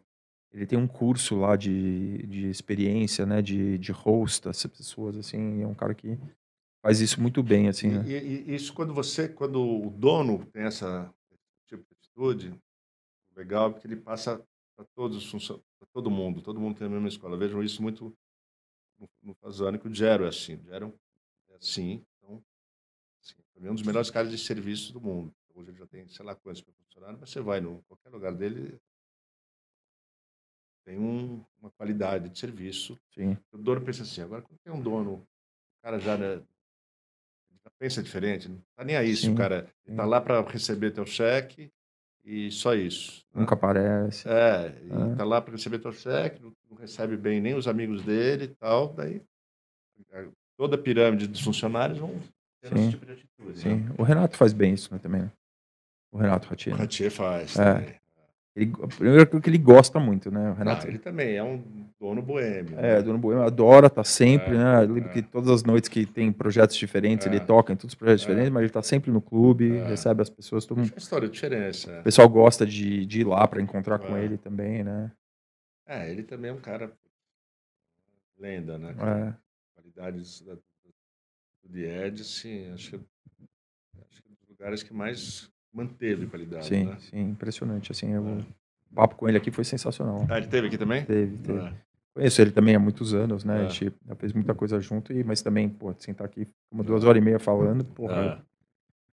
ele 0.53 0.67
tem 0.67 0.79
um 0.79 0.89
curso 0.89 1.37
lá 1.37 1.57
de, 1.57 2.27
de 2.27 2.49
experiência, 2.49 3.27
né, 3.27 3.43
de, 3.43 3.79
de 3.79 3.93
host 3.93 4.49
essas 4.49 4.71
pessoas, 4.71 5.17
assim, 5.17 5.63
é 5.63 5.67
um 5.67 5.75
cara 5.75 5.95
que 5.95 6.19
faz 6.83 7.01
isso 7.01 7.21
muito 7.21 7.43
bem, 7.43 7.69
assim, 7.69 7.89
né? 7.89 8.05
E, 8.07 8.51
e 8.51 8.55
isso 8.55 8.73
quando 8.73 8.95
você, 8.95 9.29
quando 9.29 9.61
o 9.61 9.91
dono 9.91 10.45
tem 10.47 10.65
essa 10.65 11.13
tipo 11.67 11.85
de 11.85 11.97
atitude, 11.99 12.55
legal, 13.37 13.73
porque 13.73 13.87
ele 13.87 13.97
passa 13.97 14.43
para 14.75 14.87
todos 14.95 15.31
para 15.79 15.89
todo 15.93 16.11
mundo, 16.11 16.41
todo 16.41 16.61
mundo 16.61 16.77
tem 16.77 16.87
a 16.87 16.91
mesma 16.91 17.09
escola. 17.09 17.37
Vejam 17.37 17.63
isso 17.63 17.83
muito 17.83 18.17
no, 18.99 19.09
no 19.23 19.79
que 19.79 19.89
o 19.89 19.95
Gero 19.95 20.25
é 20.25 20.29
assim, 20.29 20.55
o 20.55 20.63
Gero 20.63 20.95
é 21.51 21.57
assim, 21.57 22.05
então, 22.17 22.43
assim, 23.23 23.67
é 23.67 23.71
um 23.71 23.75
dos 23.75 23.85
melhores 23.85 24.11
caras 24.11 24.31
de 24.31 24.39
serviço 24.39 24.93
do 24.93 25.01
mundo. 25.01 25.33
Hoje 25.55 25.71
ele 25.71 25.79
já 25.79 25.87
tem, 25.87 26.07
sei 26.09 26.25
lá 26.25 26.35
quantos 26.35 26.63
funcionários, 26.63 27.21
mas 27.21 27.31
você 27.31 27.41
vai 27.41 27.59
em 27.59 27.83
qualquer 27.89 28.11
lugar 28.11 28.33
dele, 28.33 28.81
tem 30.89 30.99
um, 30.99 31.45
uma 31.61 31.71
qualidade 31.73 32.31
de 32.31 32.39
serviço. 32.39 32.99
Sim. 33.15 33.37
O 33.53 33.59
dono 33.59 33.83
pensa 33.83 34.05
assim, 34.05 34.23
agora 34.23 34.41
quando 34.41 34.59
tem 34.65 34.73
um 34.73 34.81
dono, 34.81 35.17
o 35.17 35.83
cara 35.83 35.99
já, 35.99 36.17
né, 36.17 36.37
já 37.63 37.71
pensa 37.79 38.03
diferente, 38.03 38.49
não 38.49 38.59
tá 38.75 38.85
nem 38.85 38.97
aí 38.97 39.15
se 39.15 39.29
o 39.29 39.35
cara 39.35 39.69
está 39.87 40.07
lá 40.07 40.19
para 40.19 40.41
receber 40.41 40.93
teu 40.93 41.05
cheque 41.05 41.71
e 42.25 42.51
só 42.51 42.75
isso. 42.75 43.23
Né? 43.35 43.43
Nunca 43.43 43.55
aparece. 43.55 44.27
É, 44.27 44.67
é. 44.67 45.15
tá 45.15 45.25
lá 45.25 45.43
para 45.43 45.53
receber 45.53 45.79
teu 45.79 45.93
cheque, 45.93 46.43
não, 46.43 46.55
não, 46.71 46.79
recebe 46.79 47.19
bem 47.19 47.39
nem 47.39 47.53
os 47.53 47.69
amigos 47.69 48.03
dele 48.03 48.45
e 48.45 48.55
tal, 48.55 48.95
daí 48.95 49.23
toda 50.57 50.77
a 50.77 50.79
pirâmide 50.79 51.27
dos 51.29 51.43
funcionários 51.43 51.99
vão 51.99 52.19
ter 52.63 52.69
Sim. 52.69 52.81
esse 52.81 52.91
tipo 52.93 53.05
de 53.05 53.13
atitude. 53.13 53.59
Sim. 53.59 53.77
Né? 53.77 53.95
O 53.99 54.03
Renato 54.03 54.39
faz 54.39 54.55
bem 54.55 54.73
isso 54.73 54.93
né, 54.93 54.99
também. 54.99 55.21
né? 55.21 55.33
O 56.11 56.17
Renato 56.17 56.47
O 56.47 56.51
Ratier. 56.51 57.11
Faz 57.11 57.59
É. 57.59 58.01
Ele, 58.61 58.73
primeiro 58.97 59.41
que 59.41 59.49
ele 59.51 59.59
gosta 59.59 60.01
muito, 60.01 60.31
né? 60.31 60.41
O 60.41 60.45
Não, 60.49 60.55
Renato. 60.55 60.87
ele 60.89 60.99
também 60.99 61.37
é 61.37 61.43
um 61.45 61.63
dono 62.01 62.21
boêmio. 62.21 62.79
É, 62.79 62.97
né? 62.97 63.03
Dono 63.03 63.19
Boêmio 63.19 63.45
adora, 63.45 63.89
tá 63.89 64.03
sempre, 64.03 64.55
É, 64.55 64.59
né? 64.59 64.81
Lembro 64.81 65.11
é. 65.11 65.13
que 65.13 65.23
todas 65.23 65.49
as 65.51 65.63
noites 65.63 65.89
que 65.89 66.05
tem 66.05 66.33
projetos 66.33 66.77
diferentes, 66.77 67.27
É. 67.27 67.31
ele 67.31 67.39
toca 67.41 67.73
em 67.73 67.77
todos 67.77 67.93
os 67.93 67.95
projetos 67.95 68.23
É. 68.25 68.27
diferentes, 68.27 68.53
mas 68.53 68.63
ele 68.63 68.73
tá 68.73 68.83
sempre 68.83 69.11
no 69.13 69.21
clube, 69.21 69.77
É. 69.77 69.87
recebe 69.87 70.23
as 70.23 70.29
pessoas, 70.31 70.65
todo 70.67 70.79
mundo. 70.79 70.91
Faz 70.91 71.07
toda 71.09 71.27
a 71.27 71.29
diferença. 71.31 72.01
O 72.01 72.03
pessoal 72.03 72.29
gosta 72.29 72.67
de, 72.67 73.07
de 73.07 73.21
ir 73.21 73.25
lá 73.25 73.47
para 73.47 73.63
encontrar 73.63 73.99
com 74.01 74.17
É. 74.17 74.25
ele 74.25 74.37
também, 74.37 74.83
né? 74.83 75.13
É, 75.87 76.11
ele 76.11 76.23
também 76.25 76.51
é 76.51 76.55
um 76.55 76.61
cara 76.61 76.93
lenda, 78.39 78.77
né? 78.79 78.91
É. 78.99 79.35
Qualidades 79.75 80.41
da, 80.43 80.55
do 80.55 80.61
Died, 81.69 82.25
sim, 82.25 82.71
acho 82.73 82.91
que, 82.91 82.97
acho 84.09 84.23
que 84.23 84.29
é 84.29 84.31
um 84.31 84.35
dos 84.35 84.49
lugares 84.49 84.83
que 84.83 84.93
mais 84.95 85.51
manteve 85.73 86.27
qualidade, 86.27 86.67
Sim, 86.67 86.85
né? 86.87 86.97
sim, 87.01 87.21
impressionante. 87.31 87.93
Assim, 87.93 88.13
eu- 88.13 88.27
É. 88.27 88.33
o 88.91 88.95
papo 88.95 89.15
com 89.17 89.29
ele 89.29 89.37
aqui 89.39 89.51
foi 89.51 89.65
sensacional. 89.65 90.27
Ah, 90.29 90.39
ele 90.39 90.47
teve 90.47 90.67
aqui 90.69 90.79
também? 90.79 91.05
Teve, 91.05 91.37
teve. 91.39 91.59
É. 91.59 91.73
Conheço 92.15 92.41
ele 92.43 92.51
também 92.51 92.75
há 92.75 92.79
muitos 92.81 93.15
anos, 93.15 93.45
né? 93.45 93.63
É. 93.63 93.67
A 93.67 93.69
gente 93.69 93.93
já 94.07 94.15
fez 94.17 94.33
muita 94.33 94.55
coisa 94.55 94.81
junto, 94.81 95.13
e, 95.13 95.23
mas 95.23 95.41
também, 95.43 95.69
pô, 95.69 95.95
sentar 95.99 96.27
aqui 96.27 96.49
uma 96.73 96.83
duas 96.83 97.05
horas 97.05 97.21
e 97.23 97.25
meia 97.25 97.39
falando, 97.39 97.85
porra, 97.85 98.15
É. 98.15 98.39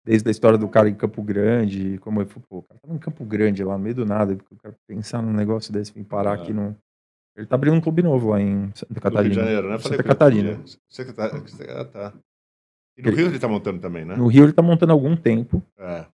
desde 0.03 0.27
a 0.27 0.31
história 0.31 0.57
do 0.57 0.67
cara 0.67 0.89
em 0.89 0.95
Campo 0.95 1.21
Grande, 1.23 1.97
como 1.99 2.19
ele 2.21 2.29
falou, 2.29 2.45
pô, 2.49 2.57
o 2.57 2.63
cara 2.63 2.79
tava 2.81 2.93
em 2.93 2.97
Campo 2.99 3.23
Grande 3.23 3.63
lá, 3.63 3.77
no 3.77 3.83
meio 3.83 3.95
do 3.95 4.05
nada, 4.05 4.33
o 4.51 4.55
cara 4.57 4.75
pensar 4.85 5.21
num 5.21 5.31
negócio 5.31 5.71
desse, 5.71 5.93
vir 5.93 6.03
parar 6.03 6.37
É. 6.37 6.41
aqui 6.41 6.51
no. 6.51 6.75
Ele 7.37 7.47
tá 7.47 7.55
abrindo 7.55 7.75
um 7.75 7.79
clube 7.79 8.01
novo 8.03 8.31
lá 8.31 8.41
em 8.41 8.69
Santa 8.75 8.87
Do 8.87 8.89
Rio 8.89 8.95
de 8.95 8.99
Catarina. 9.01 9.33
Janeiro, 9.35 9.69
né? 9.69 9.77
Santa 9.77 9.89
com 9.89 9.93
ele 9.95 10.03
Catarina. 10.03 10.55
que 10.57 11.13
tá, 11.13 11.81
ah, 11.81 11.85
tá. 11.85 12.13
E 12.97 13.01
no 13.01 13.11
Rio 13.11 13.27
ele 13.27 13.39
tá 13.39 13.47
montando 13.47 13.79
também, 13.79 14.03
né? 14.03 14.17
No 14.17 14.27
Rio 14.27 14.43
ele 14.43 14.51
tá 14.51 14.61
montando 14.61 14.91
há 14.91 14.95
algum 14.95 15.15
tempo. 15.15 15.63
É. 15.77 16.05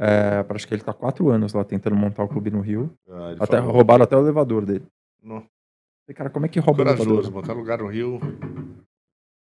É, 0.00 0.44
acho 0.54 0.68
que 0.68 0.74
ele 0.74 0.82
tá 0.82 0.92
quatro 0.94 1.28
anos 1.28 1.52
lá 1.52 1.64
tentando 1.64 1.96
montar 1.96 2.22
o 2.22 2.28
clube 2.28 2.50
no 2.50 2.60
Rio. 2.60 2.94
Ah, 3.08 3.34
Até, 3.40 3.58
falou, 3.58 3.72
roubaram 3.72 4.04
até 4.04 4.16
o 4.16 4.20
elevador 4.20 4.64
dele. 4.64 4.86
"Não, 5.22 5.40
Falei, 5.40 6.14
cara, 6.16 6.30
como 6.30 6.46
é 6.46 6.48
que 6.48 6.60
rouba 6.60 6.82
o 6.82 6.84
Corajoso, 6.84 7.10
elevador? 7.10 7.32
montar 7.32 7.52
lugar 7.52 7.78
no 7.78 7.88
Rio. 7.88 8.20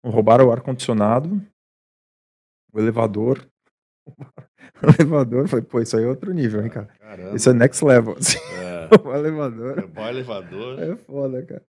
Roubaram 0.05 0.47
o 0.49 0.53
ar-condicionado, 0.53 1.41
o 2.73 2.79
elevador. 2.79 3.47
o 4.83 4.91
elevador, 5.01 5.49
foi, 5.49 5.63
pô, 5.63 5.81
isso 5.81 5.97
aí 5.97 6.05
é 6.05 6.09
outro 6.09 6.33
nível, 6.33 6.63
hein, 6.63 6.69
cara. 6.71 6.87
Caramba. 7.01 7.37
Isso 7.37 7.49
é 7.51 7.53
next 7.53 7.85
level. 7.85 8.17
assim. 8.19 8.39
É. 8.65 8.89
o 9.03 9.15
elevador 9.15 9.79
É 9.79 9.87
bom 9.87 10.07
elevador. 10.07 10.79
é 10.79 10.95
foda, 10.97 11.43
cara. 11.45 11.63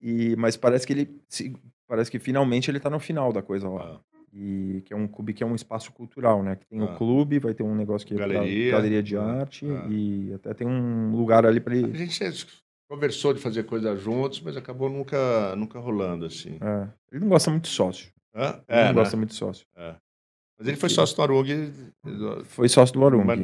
E, 0.00 0.34
mas 0.36 0.56
parece 0.56 0.86
que 0.86 0.92
ele. 0.94 1.22
se- 1.28 1.54
parece 1.86 2.10
que 2.10 2.18
finalmente 2.18 2.70
ele 2.70 2.80
tá 2.80 2.88
no 2.88 2.98
final 2.98 3.30
da 3.32 3.42
coisa 3.42 3.68
lá. 3.68 4.00
Ah, 4.00 4.00
E 4.34 4.82
que 4.86 4.94
é 4.94 4.96
um 4.96 5.06
clube 5.06 5.34
que 5.34 5.42
é 5.42 5.46
um 5.46 5.54
espaço 5.54 5.92
cultural, 5.92 6.42
né? 6.42 6.56
Que 6.56 6.66
tem 6.66 6.80
Ah. 6.80 6.84
o 6.84 6.96
clube, 6.96 7.38
vai 7.38 7.52
ter 7.52 7.62
um 7.62 7.74
negócio 7.74 8.06
que 8.06 8.14
é 8.14 8.16
pra 8.16 8.26
Galeria. 8.26 8.72
galeria 8.72 9.02
de 9.02 9.16
Ah, 9.16 9.22
arte 9.40 9.66
ah. 9.66 9.86
e 9.90 10.32
até 10.34 10.54
tem 10.54 10.66
um 10.66 11.14
lugar 11.14 11.44
ali 11.44 11.60
pra 11.60 11.74
A 11.74 11.76
ele. 11.76 11.94
gente 12.06 12.46
conversou 12.88 13.34
de 13.34 13.40
fazer 13.40 13.64
coisas 13.64 14.00
juntos, 14.00 14.40
mas 14.40 14.56
acabou 14.56 14.88
nunca, 14.88 15.54
nunca 15.56 15.78
rolando 15.78 16.24
assim. 16.24 16.56
É. 16.60 16.88
Ele 17.10 17.20
não 17.20 17.28
gosta 17.28 17.50
muito 17.50 17.64
de 17.64 17.70
sócio. 17.70 18.10
Ele 18.34 18.46
É, 18.68 18.80
não 18.84 18.88
né? 18.88 18.92
gosta 18.94 19.16
muito 19.18 19.30
de 19.30 19.36
sócio. 19.36 19.66
Mas 20.58 20.68
ele 20.68 20.76
foi 20.76 20.88
sócio 20.88 21.16
do 21.16 21.22
Arung, 21.22 21.70
Foi 22.44 22.68
sócio 22.68 22.94
do 22.94 23.04
Arung. 23.04 23.24
Mas- 23.24 23.40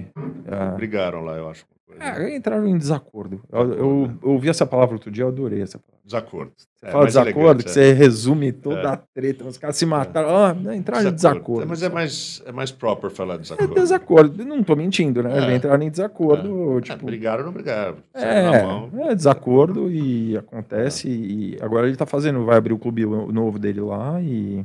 É. 0.47 0.77
brigaram 0.77 1.25
lá, 1.25 1.37
eu 1.37 1.49
acho. 1.49 1.65
É, 2.01 2.37
entraram 2.37 2.69
em 2.69 2.79
desacordo. 2.79 3.41
Eu, 3.51 3.59
eu- 3.61 3.67
Desacordo, 3.73 4.19
eu 4.23 4.31
ouvi 4.31 4.49
essa 4.49 4.65
palavra 4.65 4.95
outro 4.95 5.11
dia, 5.11 5.25
eu 5.25 5.29
adorei 5.29 5.63
essa 5.63 5.79
palavra. 5.81 5.99
Desacordo. 6.05 6.53
Você 6.57 6.87
É, 6.87 6.91
fala 6.93 7.07
desacordo, 7.07 7.39
elegante, 7.41 7.65
que 7.65 7.71
é. 7.71 7.73
você 7.73 7.93
resume 7.93 8.53
toda 8.53 8.81
É. 8.83 8.87
a 8.87 8.97
treta. 8.97 9.45
Os 9.45 9.59
caras 9.59 9.77
se 9.77 9.85
mataram. 9.85 10.29
Ah, 10.29 10.55
não, 10.55 10.73
entraram 10.73 11.09
em 11.09 11.13
desacordo. 11.13 11.63
É, 11.63 11.67
Mas 11.67 11.83
é 11.83 11.89
mais, 11.89 12.43
é 12.47 12.53
mais 12.53 12.71
proper 12.71 13.11
falar 13.11 13.35
É 13.35 13.39
desacordo. 13.39 13.75
desacordo. 13.75 14.45
Não 14.45 14.63
tô 14.63 14.77
mentindo, 14.77 15.23
né? 15.25 15.53
É. 15.53 15.57
Entraram 15.57 15.83
em 15.83 15.91
desacordo. 15.91 16.79
É, 16.79 16.81
tipo, 16.83 17.05
brigaram 17.05 17.41
ou 17.41 17.47
não 17.47 17.53
brigaram? 17.53 17.97
É, 18.15 19.11
é 19.11 19.15
desacordo 19.15 19.91
e 19.91 20.37
acontece. 20.37 21.09
E 21.09 21.59
agora 21.61 21.89
ele 21.89 21.97
tá 21.97 22.07
fazendo, 22.07 22.45
vai 22.45 22.59
abrir 22.59 22.75
o 22.75 22.79
clube 22.79 23.05
novo 23.05 23.59
dele 23.59 23.81
lá 23.81 24.21
e 24.23 24.65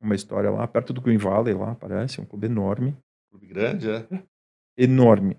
uma 0.00 0.14
história 0.14 0.50
lá, 0.50 0.66
perto 0.66 0.92
do 0.92 1.00
Green 1.00 1.18
Valley 1.18 1.54
lá, 1.54 1.74
parece, 1.74 2.20
um 2.20 2.24
clube 2.24 2.46
enorme. 2.46 2.96
Clube 3.30 3.46
grande, 3.46 3.90
é? 3.90 4.06
Enorme. 4.76 5.36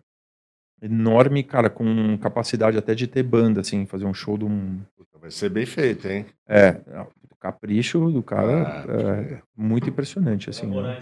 Enorme, 0.82 1.44
cara, 1.44 1.70
com 1.70 2.18
capacidade 2.18 2.78
até 2.78 2.96
de 2.96 3.08
ter 3.08 3.22
banda, 3.24 3.62
assim, 3.62 3.86
fazer 3.86 4.06
um 4.06 4.14
show 4.14 4.38
de 4.38 4.46
um. 4.46 4.82
Puta, 4.96 5.20
Vai 5.20 5.30
ser 5.32 5.50
bem 5.50 5.66
feito, 5.66 6.08
hein? 6.08 6.26
É, 6.48 6.72
o 7.30 7.36
capricho 7.40 8.10
do 8.12 8.24
cara 8.24 8.84
Ah, 8.84 8.86
é 8.90 9.42
muito 9.56 9.90
impressionante, 9.90 10.50
assim. 10.50 10.68
né? 10.68 11.00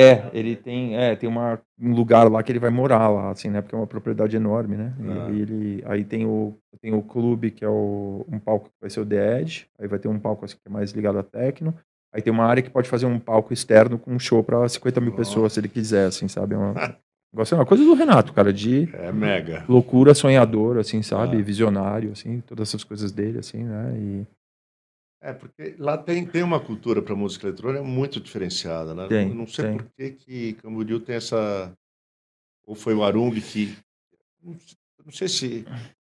É, 0.00 0.30
ele 0.32 0.54
tem, 0.54 0.96
é, 0.96 1.16
tem 1.16 1.28
uma, 1.28 1.60
um 1.80 1.92
lugar 1.92 2.30
lá 2.30 2.40
que 2.42 2.52
ele 2.52 2.60
vai 2.60 2.70
morar 2.70 3.08
lá, 3.08 3.30
assim, 3.30 3.48
né? 3.50 3.60
Porque 3.60 3.74
é 3.74 3.78
uma 3.78 3.86
propriedade 3.86 4.36
enorme, 4.36 4.76
né? 4.76 4.94
Ah. 5.00 5.26
aí 5.26 5.40
ele, 5.40 5.82
aí 5.86 6.04
tem 6.04 6.24
o, 6.24 6.54
tem 6.80 6.94
o 6.94 7.02
clube 7.02 7.50
que 7.50 7.64
é 7.64 7.68
o, 7.68 8.24
um 8.30 8.38
palco 8.38 8.66
que 8.66 8.74
vai 8.80 8.88
ser 8.90 9.00
o 9.00 9.06
The 9.06 9.40
Edge, 9.40 9.66
aí 9.78 9.88
vai 9.88 9.98
ter 9.98 10.06
um 10.06 10.18
palco 10.20 10.44
assim, 10.44 10.54
que 10.54 10.68
é 10.68 10.70
mais 10.70 10.92
ligado 10.92 11.18
a 11.18 11.22
techno, 11.24 11.74
aí 12.14 12.22
tem 12.22 12.32
uma 12.32 12.44
área 12.44 12.62
que 12.62 12.70
pode 12.70 12.88
fazer 12.88 13.06
um 13.06 13.18
palco 13.18 13.52
externo 13.52 13.98
com 13.98 14.12
um 14.12 14.18
show 14.20 14.44
para 14.44 14.68
50 14.68 15.00
mil 15.00 15.12
pessoas, 15.16 15.52
se 15.52 15.58
ele 15.60 15.68
quiser, 15.68 16.06
assim, 16.06 16.28
sabe? 16.28 16.54
É 16.54 16.58
uma, 16.58 16.74
negócio- 17.34 17.56
é 17.56 17.58
uma 17.58 17.66
coisa 17.66 17.82
do 17.84 17.94
Renato, 17.94 18.32
cara, 18.32 18.52
de 18.52 18.88
É 18.94 19.10
mega. 19.10 19.64
loucura, 19.68 20.14
sonhador, 20.14 20.78
assim, 20.78 21.02
sabe? 21.02 21.38
Ah. 21.38 21.42
Visionário, 21.42 22.12
assim, 22.12 22.40
todas 22.46 22.68
essas 22.68 22.84
coisas 22.84 23.10
dele, 23.10 23.40
assim, 23.40 23.64
né? 23.64 23.94
E 23.98 24.26
É, 25.20 25.32
porque 25.32 25.74
lá 25.78 25.98
tem, 25.98 26.24
tem 26.24 26.42
uma 26.42 26.60
cultura 26.60 27.02
para 27.02 27.14
música 27.14 27.48
eletrônica 27.48 27.82
muito 27.82 28.20
diferenciada, 28.20 28.94
né? 28.94 29.06
Tem, 29.08 29.34
não 29.34 29.46
sei 29.46 29.64
tem. 29.64 29.76
por 29.76 29.86
que 29.96 30.10
que 30.10 30.52
Camboriú 30.54 31.00
tem 31.00 31.16
essa... 31.16 31.72
Ou 32.66 32.74
foi 32.74 32.94
o 32.94 33.02
Arung 33.02 33.32
que... 33.40 33.76
Não 34.44 35.12
sei- 35.12 35.28
se... 35.28 35.64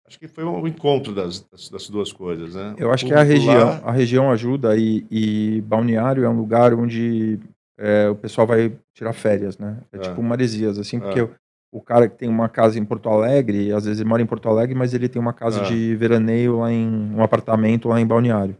Acho 0.05 0.17
que 0.19 0.27
foi 0.27 0.43
um 0.45 0.65
encontro 0.65 1.13
das, 1.13 1.41
das, 1.51 1.69
das 1.69 1.89
duas 1.89 2.11
coisas, 2.13 2.55
né? 2.55 2.75
Eu 2.77 2.91
acho 2.91 3.05
que 3.05 3.13
a 3.13 3.23
região, 3.23 3.65
lá- 3.69 3.81
a 3.83 3.91
região 3.91 4.31
ajuda 4.31 4.75
e, 4.77 5.05
e 5.11 5.61
Balneário 5.61 6.23
é 6.23 6.29
um 6.29 6.37
lugar 6.37 6.73
onde 6.73 7.37
é, 7.77 8.09
o 8.09 8.15
pessoal 8.15 8.47
vai 8.47 8.73
tirar 8.93 9.11
férias, 9.13 9.57
né? 9.57 9.81
É 9.91 9.97
Ah. 9.97 10.01
tipo 10.01 10.23
Maresias, 10.23 10.79
assim, 10.79 10.97
porque 10.99 11.19
Ah. 11.19 11.25
o, 11.73 11.77
o 11.79 11.81
cara 11.81 12.07
que 12.07 12.17
tem 12.17 12.29
uma 12.29 12.47
casa 12.47 12.79
em 12.79 12.85
Porto 12.85 13.09
Alegre, 13.09 13.71
às 13.73 13.83
vezes 13.85 13.99
ele 13.99 14.07
mora 14.09 14.21
em 14.21 14.25
Porto 14.25 14.47
Alegre, 14.47 14.73
mas 14.75 14.93
ele 14.93 15.09
tem 15.09 15.21
uma 15.21 15.33
casa 15.33 15.61
Ah. 15.61 15.65
de 15.65 15.93
veraneio 15.97 16.59
lá 16.59 16.71
em 16.71 16.87
um 17.13 17.21
apartamento 17.21 17.89
lá 17.89 17.99
em 17.99 18.07
Balneário. 18.07 18.55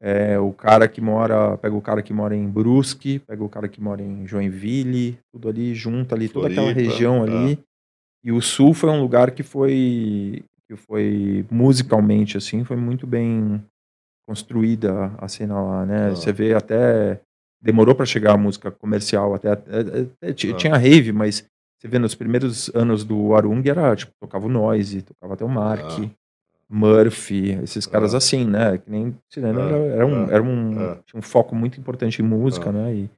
É, 0.00 0.38
o 0.38 0.52
cara 0.52 0.86
que 0.86 1.00
mora, 1.00 1.56
pega 1.58 1.74
o 1.74 1.80
cara 1.82 2.02
que 2.02 2.12
mora 2.12 2.34
em 2.36 2.46
Brusque, 2.48 3.18
pega 3.20 3.42
o 3.42 3.48
cara 3.48 3.68
que 3.68 3.80
mora 3.80 4.00
em 4.00 4.26
Joinville, 4.26 5.18
tudo 5.32 5.48
ali 5.48 5.74
junto 5.74 6.14
ali, 6.14 6.28
toda 6.28 6.46
aquela 6.48 6.72
região 6.72 7.22
ali. 7.24 7.58
E 8.24 8.30
o 8.30 8.40
Sul 8.40 8.72
foi 8.74 8.90
um 8.90 9.00
lugar 9.00 9.30
que 9.32 9.42
foi 9.42 10.44
que 10.68 10.76
foi 10.76 11.46
musicalmente 11.50 12.36
assim, 12.36 12.62
foi 12.62 12.76
muito 12.76 13.06
bem 13.06 13.60
construída 14.28 15.12
a 15.18 15.26
cena 15.28 15.60
lá, 15.60 15.86
né? 15.86 16.06
Ah. 16.08 16.10
Você 16.10 16.32
vê 16.32 16.54
até 16.54 17.20
demorou 17.60 17.94
para 17.94 18.06
chegar 18.06 18.34
a 18.34 18.38
música 18.38 18.70
comercial, 18.70 19.34
até, 19.34 19.50
até- 19.52 19.80
até 19.80 20.28
Ah. 20.28 20.32
tinha 20.34 20.76
rave, 20.76 21.10
mas 21.12 21.44
você 21.80 21.88
vê 21.88 21.98
nos 21.98 22.14
primeiros 22.14 22.68
anos 22.74 23.02
do 23.04 23.34
Arung 23.34 23.62
era 23.66 23.96
tipo 23.96 24.12
tocava 24.20 24.46
o 24.46 24.50
Noise, 24.50 25.02
tocava 25.02 25.34
até 25.34 25.44
o 25.44 25.48
Mark, 25.48 25.84
Ah. 25.84 26.10
Murphy, 26.70 27.52
esses 27.62 27.86
caras 27.86 28.14
Ah. 28.14 28.18
assim, 28.18 28.44
né? 28.44 28.78
Que 28.78 28.90
nem 28.90 29.16
cinema 29.32 29.62
Ah. 29.62 29.76
era, 29.76 30.06
um, 30.06 30.24
Ah. 30.24 30.28
era 30.30 30.42
um 30.42 30.78
Ah. 30.90 31.02
tinha 31.06 31.18
um 31.18 31.22
foco 31.22 31.54
muito 31.54 31.80
importante 31.80 32.20
em 32.20 32.24
música, 32.24 32.70
né? 32.70 32.94
E, 32.94 33.10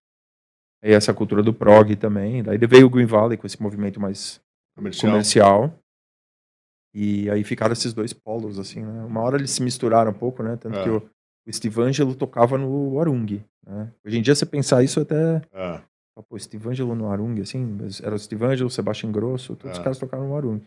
e 0.84 0.92
essa 0.92 1.12
cultura 1.12 1.42
do 1.42 1.52
prog 1.52 1.94
também. 1.96 2.42
Daí 2.42 2.58
veio 2.58 2.86
o 2.86 2.90
Green 2.90 3.06
Valley 3.06 3.36
com 3.36 3.46
esse 3.46 3.60
movimento 3.60 4.00
mais 4.00 4.40
Comercial. 4.76 5.10
comercial. 5.12 5.74
E 6.94 7.30
aí 7.30 7.44
ficaram 7.44 7.72
esses 7.72 7.92
dois 7.92 8.12
polos, 8.12 8.58
assim, 8.58 8.82
né? 8.84 9.04
Uma 9.04 9.20
hora 9.20 9.36
eles 9.36 9.50
se 9.50 9.62
misturaram 9.62 10.10
um 10.10 10.14
pouco, 10.14 10.42
né? 10.42 10.56
Tanto 10.56 10.82
que 10.82 10.88
o, 10.90 10.96
o 11.46 11.52
Steve 11.52 11.80
Angelo 11.82 12.14
tocava 12.14 12.58
no 12.58 12.98
Arung, 13.00 13.40
né? 13.66 13.92
Hoje 14.04 14.18
em 14.18 14.22
dia, 14.22 14.34
você 14.34 14.44
pensar 14.46 14.82
isso 14.82 15.00
até... 15.00 15.40
Ah, 15.54 15.80
Pô, 16.28 16.38
Steve 16.38 16.68
Angelo 16.68 16.94
no 16.94 17.10
Arung, 17.10 17.40
assim, 17.40 17.78
era 18.02 18.14
o 18.14 18.18
Steve 18.18 18.44
Angelo, 18.44 18.66
o 18.68 18.70
Sebastian 18.70 19.10
Grosso, 19.10 19.56
todos 19.56 19.78
os 19.78 19.82
caras 19.82 19.98
tocaram 19.98 20.28
no 20.28 20.36
Arung. 20.36 20.60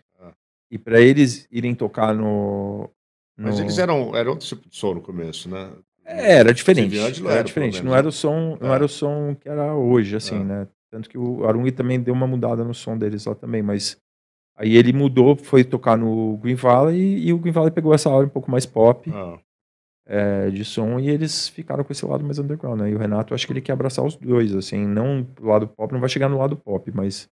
E 0.74 0.78
para 0.80 1.00
eles 1.00 1.48
irem 1.52 1.76
tocar 1.76 2.16
no... 2.16 2.90
mas 3.38 3.60
no- 3.60 3.64
eles 3.66 3.78
eram, 3.78 4.16
eram 4.16 4.32
outro 4.32 4.48
tipo 4.48 4.68
de 4.68 4.76
som 4.76 4.96
no 4.96 5.02
começo, 5.02 5.48
né? 5.48 5.72
É, 6.04 6.38
era 6.38 6.52
diferente. 6.52 6.98
Era 6.98 7.32
era, 7.32 7.44
diferente. 7.44 7.84
Não 7.84 7.96
era 7.96 8.08
o 8.08 8.12
som, 8.12 8.58
não 8.60 8.72
É. 8.72 8.76
era 8.76 8.84
o 8.86 8.90
som 8.90 9.36
que 9.40 9.48
era 9.48 9.76
hoje, 9.76 10.16
assim, 10.16 10.42
É. 10.42 10.44
né? 10.44 10.68
Tanto 10.90 11.08
que 11.08 11.18
o 11.18 11.46
Arung 11.46 11.70
também 11.72 12.00
deu 12.02 12.12
uma 12.14 12.26
mudada 12.26 12.64
no 12.64 12.74
som 12.74 12.98
deles 12.98 13.24
lá 13.26 13.36
também, 13.36 13.62
mas 13.62 13.98
aí 14.58 14.76
ele 14.76 14.92
mudou, 14.94 15.36
foi 15.36 15.64
tocar 15.64 15.96
no 15.96 16.38
Green 16.38 16.56
Valley 16.56 17.24
e, 17.28 17.32
o 17.32 17.38
Green 17.38 17.52
Valley 17.54 17.70
pegou 17.72 17.94
essa 17.94 18.10
área 18.12 18.26
um 18.26 18.30
pouco 18.30 18.50
mais 18.50 18.66
pop 18.66 19.12
Ah, 19.14 19.38
é, 20.08 20.50
de 20.50 20.66
som 20.66 21.00
e 21.00 21.08
eles 21.08 21.48
ficaram 21.50 21.84
com 21.84 21.94
esse 21.94 22.04
lado 22.06 22.24
mais 22.24 22.40
underground, 22.40 22.80
né? 22.82 22.90
E 22.90 22.96
o 22.96 22.98
Renato, 23.00 23.34
acho 23.36 23.46
que 23.46 23.54
ele 23.54 23.62
quer 23.62 23.74
abraçar 23.74 24.04
os 24.04 24.16
dois, 24.16 24.56
assim, 24.56 24.86
não 24.88 25.26
o 25.40 25.46
lado 25.46 25.68
pop, 25.68 25.94
não 25.94 26.00
vai 26.00 26.10
chegar 26.10 26.30
no 26.30 26.38
lado 26.40 26.58
pop, 26.58 26.92
mas 26.92 27.30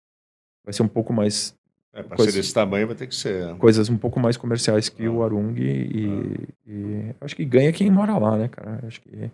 vai 0.64 0.74
ser 0.74 0.84
um 0.84 0.88
pouco 0.88 1.12
mais 1.12 1.56
É, 1.94 2.02
para 2.02 2.18
ser 2.24 2.32
desse 2.32 2.54
tamanho 2.54 2.88
vai 2.88 2.96
ter 2.96 3.08
que 3.08 3.16
ser. 3.16 3.48
Né? 3.48 3.56
Coisas 3.60 3.90
um 3.90 3.98
pouco 3.98 4.20
mais 4.20 4.38
comerciais 4.38 4.88
que 4.88 5.06
ah. 5.06 5.12
o 5.12 5.24
Arung 5.24 5.54
e, 5.58 6.48
ah. 6.66 6.70
e, 6.70 7.16
acho 7.20 7.36
que 7.36 7.44
ganha 7.44 7.72
quem 7.74 7.92
mora 7.92 8.18
lá, 8.18 8.38
né, 8.38 8.48
cara? 8.48 8.80
Acho 8.88 9.02
que 9.02 9.30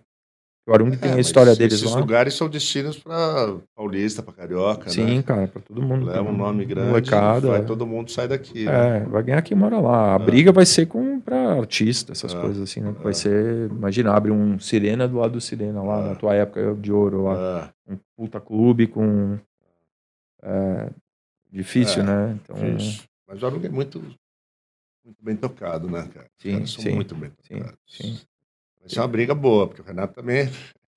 o 0.67 0.73
Arung 0.73 0.91
é, 0.91 0.97
tem 0.97 1.13
a 1.13 1.19
história 1.19 1.55
deles 1.55 1.75
esses 1.75 1.85
lá. 1.85 1.91
Esses 1.91 2.01
lugares 2.01 2.33
são 2.33 2.49
destinos 2.49 2.97
para 2.97 3.55
paulista, 3.73 4.21
para 4.21 4.33
carioca, 4.33 4.89
Sim, 4.89 5.17
né? 5.17 5.23
cara, 5.23 5.47
para 5.47 5.61
todo 5.61 5.81
mundo. 5.81 6.07
Leva 6.07 6.29
um 6.29 6.35
nome 6.35 6.65
grande, 6.65 6.89
molecada, 6.89 7.47
vai, 7.47 7.63
todo 7.63 7.87
mundo 7.87 8.11
sai 8.11 8.27
daqui. 8.27 8.65
Né? 8.65 8.97
É, 8.97 8.99
vai 9.05 9.23
ganhar 9.23 9.41
quem 9.43 9.55
mora 9.55 9.79
lá. 9.79 10.17
A 10.17 10.21
é. 10.21 10.25
briga 10.25 10.51
vai 10.51 10.65
ser 10.65 10.87
com 10.87 11.21
para 11.21 11.53
artista, 11.53 12.11
essas 12.11 12.33
é. 12.33 12.41
coisas 12.41 12.61
assim, 12.61 12.81
né? 12.81 12.93
Vai 13.01 13.11
é. 13.11 13.15
ser, 13.15 13.69
imagina, 13.71 14.11
abre 14.11 14.29
um 14.29 14.59
Sirena 14.59 15.07
do 15.07 15.17
lado 15.17 15.33
do 15.33 15.41
Sirena 15.41 15.81
lá 15.81 16.09
na 16.09 16.15
tua 16.15 16.35
época 16.35 16.75
de 16.75 16.91
ouro 16.91 17.23
lá, 17.23 17.71
um 17.87 17.97
puta 18.17 18.41
clube 18.41 18.87
com 18.87 19.39
difícil, 21.51 22.03
né? 22.03 22.37
Então, 22.43 22.55
difícil. 22.55 23.03
Mas 23.27 23.41
o 23.41 23.45
Arung 23.45 23.65
é 23.65 23.69
muito 23.69 23.99
muito 25.07 25.23
bem 25.23 25.35
tocado, 25.37 25.89
né, 25.89 26.07
cara? 26.13 26.27
Sim, 26.37 26.65
sim. 26.65 26.95
muito 26.95 27.15
bem 27.15 27.29
tocados. 27.29 27.79
Sim, 27.87 28.15
sim. 28.15 28.21
Vai 28.81 28.89
ser 28.89 28.99
uma 28.99 29.07
briga 29.07 29.33
boa, 29.33 29.67
porque 29.67 29.81
o 29.81 29.85
Renato 29.85 30.13
também 30.13 30.49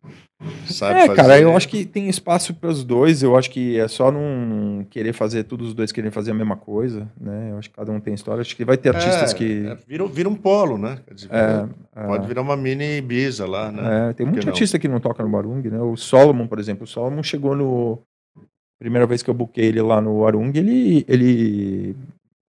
sabe 0.67 1.01
é, 1.01 1.07
fazer. 1.07 1.15
cara, 1.15 1.41
eu 1.41 1.57
acho 1.57 1.69
que 1.69 1.85
tem 1.85 2.09
espaço 2.09 2.55
para 2.55 2.71
os 2.71 2.83
dois. 2.83 3.23
Eu 3.23 3.37
acho 3.37 3.51
que 3.51 3.79
é 3.79 3.87
só 3.87 4.11
não 4.11 4.85
querer 4.91 5.13
fazer 5.13 5.45
todos 5.45 5.69
os 5.69 5.75
dois 5.75 5.93
querem 5.93 6.11
fazer 6.11 6.33
a 6.33 6.35
mesma 6.35 6.57
coisa, 6.57 7.09
né? 7.21 7.53
Eu 7.53 7.59
acho 7.59 7.71
que 7.71 7.77
cada 7.77 7.93
um 7.93 8.01
tem 8.01 8.15
história. 8.15 8.41
Acho 8.41 8.57
que 8.57 8.65
vai 8.65 8.77
ter 8.77 8.95
artistas 8.95 9.33
é, 9.33 9.37
que 9.37 9.67
é, 9.67 9.75
vira, 9.87 10.07
vira 10.07 10.29
um 10.29 10.35
polo, 10.35 10.77
né? 10.77 10.99
Dizer, 11.15 11.29
é, 11.33 11.69
é, 11.95 12.07
pode 12.07 12.27
virar 12.27 12.43
uma 12.43 12.57
mini 12.57 12.99
Ibiza 12.99 13.47
lá, 13.47 13.71
né? 13.71 14.11
É, 14.11 14.13
tem 14.13 14.27
muito 14.27 14.49
artista 14.49 14.79
que 14.79 14.89
não 14.89 14.99
toca 14.99 15.23
no 15.23 15.31
Barung, 15.31 15.63
né? 15.63 15.81
O 15.81 15.97
Solomon, 15.97 16.47
por 16.47 16.59
exemplo, 16.59 16.85
o 16.85 16.89
Solomon 16.89 17.23
chegou 17.23 17.55
no 17.55 18.03
primeira 18.81 19.07
vez 19.07 19.23
que 19.23 19.28
eu 19.28 19.35
buquei 19.35 19.66
ele 19.66 19.82
lá 19.82 20.01
no 20.01 20.27
Arung, 20.27 20.51
ele 20.55 21.05
ele 21.07 21.94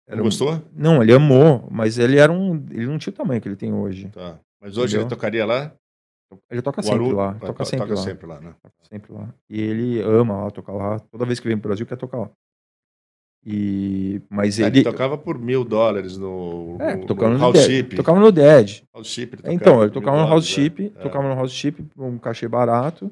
era 0.08 0.22
gostou? 0.22 0.54
Um... 0.54 0.62
Não, 0.74 1.02
ele 1.02 1.12
amou, 1.12 1.68
mas 1.70 1.98
ele 1.98 2.18
era 2.18 2.32
um 2.32 2.64
ele 2.70 2.86
não 2.86 2.98
tinha 2.98 3.12
o 3.12 3.16
tamanho 3.16 3.42
que 3.42 3.48
ele 3.48 3.56
tem 3.56 3.74
hoje. 3.74 4.08
Tá. 4.10 4.40
Mas 4.62 4.78
hoje 4.78 4.96
Entendeu? 4.96 5.02
ele 5.02 5.10
tocaria 5.10 5.46
lá? 5.46 5.74
Ele 6.50 6.62
toca 6.62 6.84
sempre 6.84 7.12
lá. 7.12 7.34
Toca, 7.34 7.66
sempre, 7.66 7.88
toca 7.88 8.00
lá. 8.00 8.06
sempre 8.06 8.28
lá, 8.28 8.40
né? 8.40 8.54
Toca 8.62 8.76
sempre 8.84 9.12
lá. 9.12 9.34
E 9.50 9.60
ele 9.60 10.02
ama 10.02 10.44
lá 10.44 10.52
tocar 10.52 10.74
lá. 10.74 11.00
Toda 11.00 11.26
vez 11.26 11.40
que 11.40 11.48
vem 11.48 11.58
pro 11.58 11.70
Brasil, 11.70 11.88
quer 11.88 11.98
tocar 11.98 12.20
lá. 12.20 12.30
E, 13.44 14.22
mas 14.30 14.60
é, 14.60 14.68
ele... 14.68 14.80
ele 14.80 14.84
tocava 14.84 15.18
por 15.18 15.40
mil 15.40 15.64
dólares 15.64 16.18
no, 16.18 16.76
é, 16.80 16.98
no, 16.98 17.06
tocava 17.08 17.30
no, 17.32 17.38
no 17.38 17.42
House 17.42 17.60
Chip. 17.60 17.96
Tocava 17.96 18.20
no 18.20 18.32
Dead. 18.32 18.84
House 18.94 19.08
Chip 19.08 19.40
então, 19.46 19.82
ele 19.82 19.92
tocava 19.92 20.22
no 20.22 20.28
House 20.28 20.46
é. 20.46 20.48
Chip, 20.48 20.94
é. 20.96 21.02
tocava 21.02 21.28
no 21.28 21.36
House 21.36 21.52
Chip, 21.52 21.84
um 21.98 22.18
cachê 22.18 22.48
barato. 22.48 23.12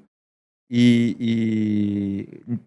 E, 0.69 1.15
e, 1.17 2.59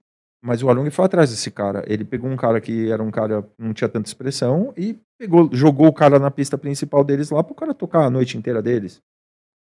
mas 0.42 0.62
o 0.62 0.70
Arung 0.70 0.90
foi 0.90 1.04
atrás 1.04 1.30
desse 1.30 1.50
cara. 1.50 1.84
Ele 1.86 2.04
pegou 2.04 2.30
um 2.30 2.36
cara 2.36 2.60
que 2.60 2.90
era 2.90 3.02
um 3.02 3.10
cara 3.10 3.46
não 3.58 3.74
tinha 3.74 3.88
tanta 3.88 4.08
expressão 4.08 4.72
e 4.76 4.98
pegou, 5.18 5.50
jogou 5.52 5.88
o 5.88 5.92
cara 5.92 6.18
na 6.18 6.30
pista 6.30 6.56
principal 6.56 7.04
deles 7.04 7.30
lá 7.30 7.44
pro 7.44 7.54
cara 7.54 7.74
tocar 7.74 8.04
a 8.04 8.10
noite 8.10 8.38
inteira 8.38 8.62
deles. 8.62 9.02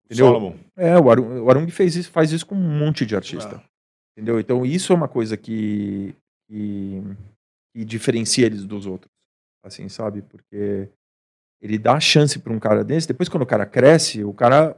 Entendeu? 0.05 0.27
Solomon. 0.27 0.55
É, 0.77 0.99
o 0.99 1.11
Arung, 1.11 1.41
o 1.41 1.51
Arung 1.51 1.69
fez 1.71 1.97
isso, 1.97 2.11
faz 2.11 2.31
isso 2.31 2.47
com 2.47 2.55
um 2.55 2.79
monte 2.79 3.05
de 3.05 3.17
artista. 3.17 3.57
Ah. 3.57 3.71
Entendeu? 4.17 4.39
Então 4.39 4.65
isso 4.65 4.93
é 4.93 4.97
uma 4.97 5.09
coisa 5.09 5.37
que, 5.37 6.15
que, 6.49 7.03
que 7.75 7.85
diferencia 7.85 8.47
eles 8.47 8.65
dos 8.65 8.87
outros. 8.87 9.11
Assim, 9.65 9.89
sabe? 9.89 10.23
Porque 10.23 10.89
ele 11.61 11.79
dá 11.79 11.99
chance 12.01 12.39
para 12.39 12.53
um 12.53 12.59
cara 12.59 12.85
desse, 12.85 13.09
depois 13.09 13.29
quando 13.29 13.43
o 13.43 13.47
cara 13.47 13.67
cresce, 13.67 14.25
o 14.25 14.33
cara 14.33 14.77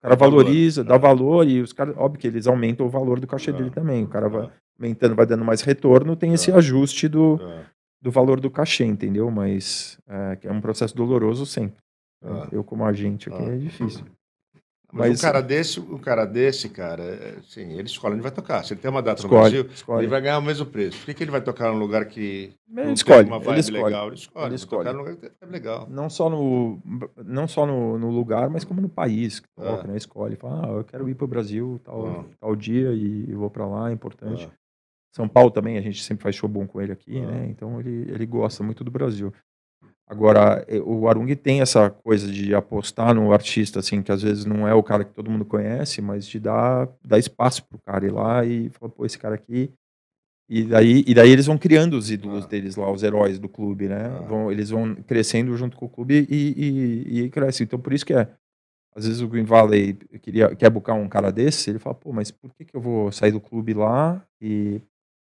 o 0.00 0.02
cara 0.02 0.16
valoriza, 0.16 0.82
dá 0.82 0.96
valor 0.96 1.46
e 1.46 1.60
os 1.60 1.72
caras, 1.72 1.94
óbvio 1.96 2.18
que 2.20 2.26
eles 2.26 2.46
aumentam 2.46 2.86
o 2.86 2.88
valor 2.88 3.20
do 3.20 3.26
cachê 3.26 3.52
dele 3.52 3.70
também. 3.70 4.02
O 4.04 4.08
cara 4.08 4.28
vai 4.28 4.50
aumentando, 4.80 5.14
vai 5.14 5.26
dando 5.26 5.44
mais 5.44 5.60
retorno, 5.60 6.16
tem 6.16 6.32
esse 6.32 6.50
ajuste 6.50 7.06
do, 7.06 7.38
do 8.00 8.10
valor 8.10 8.40
do 8.40 8.50
cachê, 8.50 8.84
entendeu? 8.84 9.30
Mas 9.30 9.98
é, 10.08 10.38
é 10.44 10.52
um 10.52 10.60
processo 10.60 10.96
doloroso 10.96 11.44
sempre. 11.44 11.76
Eu 12.50 12.64
como 12.64 12.84
agente 12.84 13.28
aqui 13.28 13.42
é 13.42 13.56
difícil. 13.58 14.04
Mas, 14.92 15.10
Mas, 15.10 15.18
um 15.18 15.22
cara 15.22 15.40
desse, 15.40 15.80
um 15.80 15.98
cara 15.98 16.24
desse, 16.24 16.68
cara, 16.68 17.36
sim, 17.44 17.72
ele 17.72 17.86
escolhe 17.86 18.14
onde 18.14 18.22
vai 18.22 18.32
tocar. 18.32 18.64
Se 18.64 18.72
ele 18.72 18.80
tem 18.80 18.90
uma 18.90 19.02
data 19.02 19.20
escolhe, 19.20 19.34
no 19.34 19.40
Brasil, 19.40 19.70
escolhe. 19.72 20.00
ele 20.00 20.10
vai 20.10 20.20
ganhar 20.20 20.38
o 20.38 20.42
mesmo 20.42 20.66
preço. 20.66 20.98
Por 20.98 21.06
que, 21.06 21.14
que 21.14 21.22
ele 21.22 21.30
vai 21.30 21.40
tocar 21.40 21.70
num 21.72 21.78
lugar 21.78 22.06
que 22.06 22.52
ele 22.76 22.92
escolhe, 22.92 23.26
uma 23.28 23.38
vibe 23.38 23.52
ele 23.52 23.60
escolhe, 23.60 23.84
legal? 23.84 24.06
Ele 24.08 24.14
escolhe. 24.16 24.46
Ele 24.46 24.54
escolhe. 24.54 24.84
Tocar 24.84 24.92
num 24.92 25.04
lugar 25.04 25.16
que 25.16 25.26
é 25.26 25.46
legal. 25.46 25.86
Não 25.88 26.10
só 26.10 26.28
no, 26.28 26.80
não 27.24 27.46
só 27.46 27.64
no, 27.64 27.98
no 27.98 28.10
lugar, 28.10 28.50
mas 28.50 28.64
como 28.64 28.80
no 28.80 28.88
país 28.88 29.38
que 29.38 29.48
toca, 29.54 29.84
é. 29.84 29.86
né? 29.92 29.96
Escolhe. 29.96 30.34
Fala, 30.34 30.66
ah, 30.66 30.72
eu 30.78 30.84
quero 30.84 31.08
ir 31.08 31.14
para 31.14 31.24
o 31.24 31.28
Brasil 31.28 31.80
tal, 31.84 32.06
ah. 32.06 32.24
tal 32.40 32.56
dia 32.56 32.92
e 32.92 33.32
vou 33.32 33.48
para 33.50 33.66
lá, 33.66 33.90
é 33.90 33.92
importante. 33.92 34.48
Ah. 34.50 34.60
São 35.12 35.28
Paulo 35.28 35.50
também, 35.50 35.76
a 35.76 35.80
gente 35.80 36.02
sempre 36.02 36.22
faz 36.22 36.36
show 36.36 36.48
bom 36.48 36.66
com 36.66 36.80
ele 36.80 36.92
aqui, 36.92 37.18
ah. 37.18 37.26
né? 37.26 37.46
Então 37.48 37.78
ele, 37.78 38.10
ele 38.10 38.26
gosta 38.26 38.62
muito 38.64 38.82
do 38.82 38.90
Brasil. 38.90 39.32
Agora, 40.10 40.64
eh, 40.66 40.80
o 40.80 41.08
Arung 41.08 41.32
tem 41.36 41.60
essa 41.60 41.88
coisa 41.88 42.26
de 42.26 42.52
apostar 42.52 43.14
no 43.14 43.32
artista, 43.32 43.78
assim, 43.78 44.02
que 44.02 44.10
às 44.10 44.20
vezes 44.20 44.44
não 44.44 44.66
é 44.66 44.74
o 44.74 44.82
cara 44.82 45.04
que 45.04 45.14
todo 45.14 45.30
mundo 45.30 45.44
conhece, 45.44 46.02
mas 46.02 46.26
de 46.26 46.40
dar, 46.40 46.88
dar 47.04 47.16
espaço 47.16 47.64
pro 47.64 47.78
cara 47.78 48.04
ir 48.04 48.12
lá 48.12 48.44
e 48.44 48.70
falar, 48.70 48.90
pô, 48.90 49.06
esse 49.06 49.16
cara 49.16 49.36
aqui. 49.36 49.70
E 50.48 50.64
daí, 50.64 51.04
e 51.06 51.14
daí 51.14 51.30
eles 51.30 51.46
vão 51.46 51.56
criando 51.56 51.94
os 51.94 52.10
ídolos 52.10 52.44
ah. 52.44 52.48
deles 52.48 52.74
lá, 52.74 52.90
os 52.90 53.04
heróis 53.04 53.38
do 53.38 53.48
clube, 53.48 53.86
né? 53.86 54.06
Ah. 54.06 54.22
Vão, 54.22 54.50
eles 54.50 54.70
vão 54.70 54.96
crescendo 54.96 55.56
junto 55.56 55.76
com 55.76 55.86
o 55.86 55.88
clube 55.88 56.26
e, 56.28 56.54
e, 56.56 57.20
e 57.20 57.30
cresce. 57.30 57.62
Então, 57.62 57.78
por 57.78 57.92
isso 57.92 58.04
que 58.04 58.12
é. 58.12 58.26
Às 58.96 59.06
vezes 59.06 59.20
o 59.20 59.28
Green 59.28 59.44
Valley 59.44 59.94
queria, 60.20 60.52
quer 60.56 60.70
buscar 60.70 60.94
um 60.94 61.08
cara 61.08 61.30
desse, 61.30 61.70
ele 61.70 61.78
fala, 61.78 61.94
pô, 61.94 62.12
mas 62.12 62.32
por 62.32 62.52
que, 62.52 62.64
que 62.64 62.74
eu 62.74 62.80
vou 62.80 63.12
sair 63.12 63.30
do 63.30 63.40
clube 63.40 63.74
lá 63.74 64.20
e. 64.42 64.80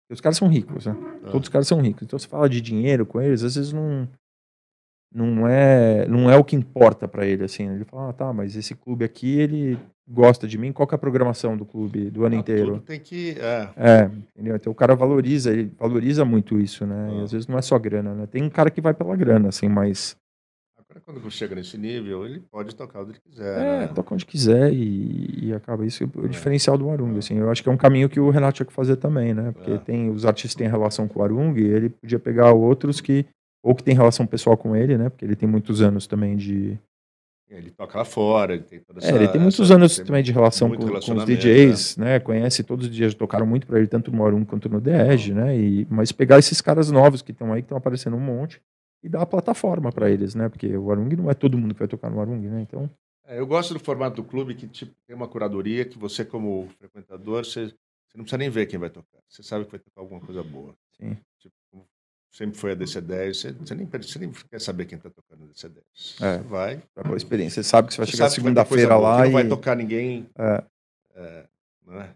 Os 0.09 0.21
caras 0.21 0.37
são 0.37 0.47
ricos, 0.47 0.85
né? 0.85 0.95
Ah. 1.25 1.31
Todos 1.31 1.47
os 1.47 1.51
caras 1.51 1.67
são 1.67 1.81
ricos. 1.81 2.03
Então, 2.03 2.17
você 2.17 2.25
fala 2.25 2.47
de 2.47 2.61
dinheiro 2.61 3.05
com 3.05 3.19
eles, 3.19 3.43
às 3.43 3.55
vezes 3.55 3.73
não 3.73 4.07
não 5.13 5.47
é 5.47 6.07
não 6.07 6.29
é 6.29 6.35
o 6.35 6.43
que 6.43 6.55
importa 6.55 7.07
para 7.07 7.25
ele 7.25 7.43
assim 7.43 7.69
ele 7.69 7.85
fala 7.85 8.09
ah, 8.09 8.13
tá 8.13 8.33
mas 8.33 8.55
esse 8.55 8.75
clube 8.75 9.05
aqui 9.05 9.39
ele 9.39 9.79
gosta 10.07 10.47
de 10.47 10.57
mim 10.57 10.71
qual 10.71 10.87
é 10.91 10.95
a 10.95 10.97
programação 10.97 11.57
do 11.57 11.65
clube 11.65 12.09
do 12.09 12.25
ano 12.25 12.35
ah, 12.35 12.39
inteiro 12.39 12.79
tem 12.85 12.99
que 12.99 13.37
é. 13.39 13.69
é 13.75 14.11
entendeu? 14.35 14.55
então 14.55 14.71
o 14.71 14.75
cara 14.75 14.95
valoriza 14.95 15.51
ele 15.51 15.71
valoriza 15.77 16.25
muito 16.25 16.59
isso 16.59 16.85
né 16.85 17.09
ah. 17.09 17.13
e 17.15 17.23
às 17.23 17.31
vezes 17.31 17.47
não 17.47 17.57
é 17.57 17.61
só 17.61 17.77
grana 17.79 18.13
né 18.13 18.27
tem 18.27 18.43
um 18.43 18.49
cara 18.49 18.69
que 18.69 18.81
vai 18.81 18.93
pela 18.93 19.15
grana 19.15 19.49
assim 19.49 19.69
mas 19.69 20.17
agora 20.77 21.01
quando 21.05 21.31
chega 21.31 21.55
nesse 21.55 21.77
nível 21.77 22.25
ele 22.25 22.41
pode 22.51 22.75
tocar 22.75 23.01
onde 23.01 23.19
quiser 23.19 23.59
é 23.59 23.79
né? 23.79 23.87
toca 23.87 24.13
onde 24.13 24.25
quiser 24.25 24.73
e, 24.73 25.47
e 25.47 25.53
acaba 25.53 25.85
isso 25.85 26.03
o 26.15 26.25
é. 26.25 26.27
diferencial 26.27 26.77
do 26.77 26.89
Arung 26.89 27.17
assim 27.17 27.37
eu 27.37 27.49
acho 27.49 27.63
que 27.63 27.69
é 27.69 27.71
um 27.71 27.77
caminho 27.77 28.09
que 28.09 28.19
o 28.19 28.29
Renato 28.29 28.57
tinha 28.57 28.65
que 28.65 28.73
fazer 28.73 28.97
também 28.97 29.33
né 29.33 29.53
porque 29.53 29.71
é. 29.71 29.77
tem 29.77 30.09
os 30.09 30.25
artistas 30.25 30.55
têm 30.55 30.67
relação 30.67 31.07
com 31.07 31.19
o 31.19 31.23
Arung 31.23 31.57
e 31.57 31.65
ele 31.65 31.89
podia 31.89 32.19
pegar 32.19 32.51
outros 32.51 32.99
que 32.99 33.25
ou 33.67 33.75
que 33.75 33.83
tem 33.83 33.93
relação 33.93 34.25
pessoal 34.25 34.55
com 34.55 34.77
ele, 34.77 34.97
né? 34.97 35.09
Porque 35.09 35.25
ele 35.25 35.35
tem 35.35 35.47
muitos 35.47 35.81
anos 35.81 36.07
também 36.07 36.37
de. 36.37 36.79
Ele 37.49 37.69
toca 37.69 37.97
lá 37.97 38.05
fora, 38.05 38.53
ele 38.53 38.63
tem 38.63 38.79
toda 38.79 38.99
essa, 38.99 39.11
É, 39.11 39.15
ele 39.15 39.27
tem 39.27 39.41
muitos 39.41 39.59
essa, 39.59 39.75
anos 39.75 39.95
tem 39.97 40.05
também 40.05 40.23
de 40.23 40.31
relação 40.31 40.69
com, 40.69 40.87
com, 40.87 41.13
os 41.15 41.25
DJs, 41.25 41.97
né? 41.97 42.05
né? 42.05 42.19
Conhece 42.19 42.63
todos 42.63 42.87
os 42.87 42.95
dias, 42.95 43.13
tocaram 43.13 43.45
muito 43.45 43.67
para 43.67 43.77
ele, 43.77 43.87
tanto 43.87 44.09
no 44.09 44.17
Morum 44.17 44.45
quanto 44.45 44.69
no 44.69 44.79
The 44.79 45.13
Edge, 45.13 45.33
né? 45.33 45.57
E, 45.57 45.85
mas 45.89 46.13
pegar 46.13 46.39
esses 46.39 46.61
caras 46.61 46.89
novos 46.89 47.21
que 47.21 47.31
estão 47.31 47.51
aí, 47.51 47.61
que 47.61 47.65
estão 47.65 47.77
aparecendo 47.77 48.15
um 48.15 48.21
monte, 48.21 48.61
e 49.03 49.09
dar 49.09 49.21
a 49.21 49.25
plataforma 49.25 49.91
para 49.91 50.09
eles, 50.09 50.33
né? 50.33 50.47
Porque 50.47 50.77
o 50.77 50.89
Arung 50.89 51.13
não 51.17 51.29
é 51.29 51.33
todo 51.33 51.57
mundo 51.57 51.73
que 51.73 51.79
vai 51.79 51.89
tocar 51.89 52.09
no 52.09 52.21
Arung, 52.21 52.39
né? 52.47 52.61
Então. 52.61 52.89
É, 53.25 53.39
eu 53.39 53.47
gosto 53.47 53.73
do 53.73 53.81
formato 53.81 54.21
do 54.21 54.27
clube 54.27 54.55
que 54.55 54.67
tipo, 54.67 54.93
tem 55.05 55.15
uma 55.15 55.27
curadoria 55.27 55.83
que 55.83 55.97
você, 55.97 56.23
como 56.23 56.69
frequentador, 56.79 57.45
você, 57.45 57.65
você 57.65 58.17
não 58.17 58.23
precisa 58.23 58.37
nem 58.37 58.49
ver 58.49 58.65
quem 58.65 58.79
vai 58.79 58.89
tocar. 58.89 59.19
Você 59.27 59.43
sabe 59.43 59.65
que 59.65 59.71
vai 59.71 59.79
tocar 59.79 60.01
alguma 60.01 60.21
coisa 60.21 60.41
boa. 60.41 60.73
Sim. 60.97 61.17
Sempre 62.31 62.57
foi 62.57 62.71
a 62.73 62.75
DC10, 62.75 63.33
você, 63.33 63.51
você, 63.53 63.75
nem, 63.75 63.85
você 63.87 64.19
nem 64.19 64.31
quer 64.31 64.61
saber 64.61 64.85
quem 64.85 64.97
está 64.97 65.09
tocando 65.09 65.45
a 65.45 65.47
DC10. 65.47 66.23
É, 66.23 66.37
você 66.37 66.43
vai. 66.43 66.83
Pra 66.93 67.03
boa 67.03 67.17
experiência. 67.17 67.63
Você 67.63 67.69
sabe 67.69 67.87
que 67.87 67.93
você 67.93 67.97
vai 67.97 68.05
você 68.05 68.11
chegar 68.11 68.29
segunda-feira 68.29 68.97
lá. 68.97 69.21
e... 69.21 69.25
Não 69.25 69.33
vai 69.33 69.47
tocar 69.47 69.75
ninguém. 69.75 70.29
É. 70.37 70.63
É, 71.15 71.45
né? 71.87 72.13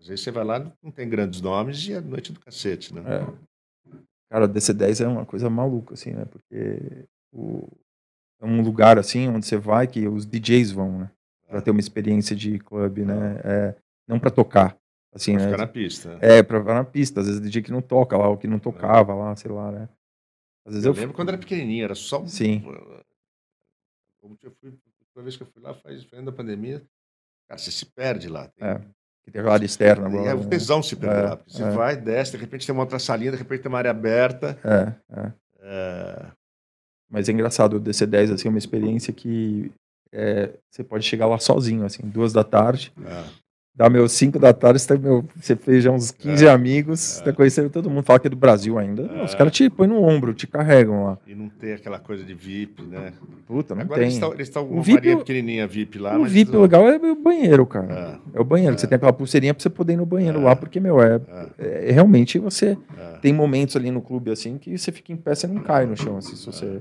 Às 0.00 0.06
vezes 0.06 0.22
você 0.22 0.30
vai 0.30 0.44
lá, 0.44 0.72
não 0.82 0.92
tem 0.92 1.08
grandes 1.08 1.40
nomes 1.40 1.84
e 1.88 1.94
é 1.94 2.00
noite 2.00 2.32
do 2.32 2.38
cacete, 2.38 2.94
né? 2.94 3.02
É. 3.04 3.96
Cara, 4.30 4.48
DC10 4.48 5.04
é 5.04 5.08
uma 5.08 5.26
coisa 5.26 5.50
maluca, 5.50 5.94
assim, 5.94 6.12
né? 6.12 6.24
Porque 6.26 7.06
o... 7.32 7.66
é 8.40 8.46
um 8.46 8.62
lugar, 8.62 8.98
assim, 8.98 9.28
onde 9.28 9.46
você 9.46 9.56
vai 9.56 9.86
que 9.86 10.06
os 10.06 10.24
DJs 10.24 10.70
vão, 10.70 10.98
né? 10.98 11.10
Pra 11.48 11.58
é. 11.58 11.60
ter 11.60 11.70
uma 11.70 11.80
experiência 11.80 12.36
de 12.36 12.58
clube, 12.58 13.04
né? 13.04 13.40
É, 13.42 13.74
não 14.06 14.20
para 14.20 14.30
tocar. 14.30 14.76
Assim, 15.16 15.32
pra 15.32 15.40
né? 15.40 15.50
ficar 15.50 15.62
na 15.62 15.66
pista. 15.66 16.18
É, 16.20 16.42
pra 16.42 16.60
ficar 16.60 16.74
na 16.74 16.84
pista. 16.84 17.20
Às 17.20 17.26
vezes 17.26 17.40
DJ 17.40 17.62
que 17.62 17.72
não 17.72 17.80
toca 17.80 18.16
lá, 18.16 18.28
ou 18.28 18.36
que 18.36 18.46
não 18.46 18.58
tocava 18.58 19.14
lá, 19.14 19.34
sei 19.34 19.50
lá, 19.50 19.72
né? 19.72 19.88
Às 20.66 20.74
vezes 20.74 20.84
eu, 20.84 20.92
eu 20.92 21.00
lembro 21.00 21.14
quando 21.14 21.30
era 21.30 21.38
pequenininho, 21.38 21.84
era 21.84 21.94
só. 21.94 22.24
Sim. 22.26 22.60
Como 24.20 24.36
eu 24.42 24.50
fui, 24.60 24.78
toda 25.14 25.24
vez 25.24 25.36
que 25.36 25.42
eu 25.42 25.46
fui 25.46 25.62
lá, 25.62 25.72
faz 25.72 26.04
foi 26.04 26.22
da 26.22 26.32
pandemia, 26.32 26.82
cara, 27.48 27.58
você 27.58 27.70
se 27.70 27.86
perde 27.86 28.28
lá. 28.28 28.48
Tem... 28.48 28.68
É. 28.68 28.80
Que 29.24 29.32
tem 29.32 29.40
área 29.42 29.64
externa 29.64 30.06
agora. 30.06 30.30
É, 30.30 30.34
o 30.34 30.44
né? 30.44 30.48
tesão 30.48 30.82
se 30.82 30.94
perde 30.94 31.18
é, 31.18 31.22
lá. 31.22 31.40
Você 31.48 31.62
é. 31.62 31.70
vai, 31.70 31.96
desce, 31.96 32.32
de 32.32 32.36
repente 32.36 32.64
tem 32.64 32.72
uma 32.72 32.82
outra 32.82 32.98
salinha, 32.98 33.32
de 33.32 33.38
repente 33.38 33.62
tem 33.62 33.68
uma 33.68 33.78
área 33.78 33.90
aberta. 33.90 34.56
É, 34.62 35.20
é. 35.20 35.32
é. 35.62 36.32
Mas 37.10 37.28
é 37.28 37.32
engraçado, 37.32 37.76
o 37.76 37.80
DC10 37.80 38.34
assim, 38.34 38.48
é 38.48 38.50
uma 38.50 38.58
experiência 38.58 39.12
que 39.12 39.72
é, 40.12 40.52
você 40.70 40.84
pode 40.84 41.04
chegar 41.04 41.26
lá 41.26 41.38
sozinho, 41.38 41.84
assim, 41.84 42.02
duas 42.08 42.32
da 42.32 42.44
tarde. 42.44 42.92
É 43.78 43.82
Dá 43.84 43.90
meus 43.90 44.12
5 44.12 44.38
da 44.38 44.54
tarde, 44.54 44.80
você, 44.80 44.96
meu, 44.96 45.22
você 45.38 45.54
fez 45.54 45.84
já 45.84 45.90
uns 45.90 46.10
15 46.10 46.46
É. 46.46 46.50
amigos, 46.50 46.98
você 46.98 47.24
tá 47.24 47.32
conhecendo 47.32 47.68
todo 47.68 47.90
mundo, 47.90 48.02
fala 48.02 48.18
que 48.18 48.26
é 48.26 48.30
do 48.30 48.36
Brasil 48.36 48.78
ainda. 48.78 49.02
Não, 49.02 49.24
os 49.24 49.34
É. 49.34 49.36
caras 49.36 49.52
te 49.52 49.68
põem 49.68 49.86
no 49.88 50.02
ombro, 50.02 50.32
te 50.32 50.46
carregam 50.46 51.04
lá. 51.04 51.18
E 51.26 51.34
não 51.34 51.50
tem 51.50 51.74
aquela 51.74 51.98
coisa 51.98 52.24
de 52.24 52.32
VIP, 52.32 52.82
né? 52.84 53.12
Puta, 53.46 53.74
não 53.74 53.82
Agora 53.82 53.98
tem. 53.98 54.04
eles 54.06 54.14
estão 54.14 54.32
eles 54.32 54.48
estão 54.48 54.66
com 54.66 54.74
uma 54.74 54.82
VIP 54.82 55.08
eu- 55.08 55.18
pequenininha 55.18 55.66
VIP 55.66 55.98
lá, 55.98 56.18
o 56.18 56.24
VIP 56.24 56.52
não- 56.52 56.62
legal 56.62 56.88
é 56.88 56.96
o 56.96 57.14
banheiro, 57.16 57.66
cara. 57.66 58.20
É, 58.34 58.38
É 58.38 58.40
o 58.40 58.44
banheiro, 58.44 58.74
que 58.74 58.80
você 58.80 58.86
tem 58.86 58.96
aquela 58.96 59.12
pulseirinha 59.12 59.52
pra 59.52 59.62
você 59.62 59.68
poder 59.68 59.92
ir 59.92 59.96
no 59.96 60.06
banheiro 60.06 60.40
lá, 60.40 60.56
porque, 60.56 60.80
meu, 60.80 60.98
é, 61.02 61.20
é, 61.58 61.90
é- 61.90 61.92
realmente 61.92 62.38
você 62.38 62.78
é. 62.98 63.18
tem 63.18 63.32
momentos 63.34 63.76
ali 63.76 63.90
no 63.90 64.00
clube 64.00 64.30
assim 64.30 64.56
que 64.56 64.76
você 64.78 64.90
fica 64.90 65.12
em 65.12 65.16
pé, 65.16 65.34
você 65.34 65.46
não 65.46 65.60
cai 65.62 65.84
no 65.84 65.96
chão, 65.96 66.16
assim, 66.16 66.34
se 66.34 66.46
você. 66.46 66.80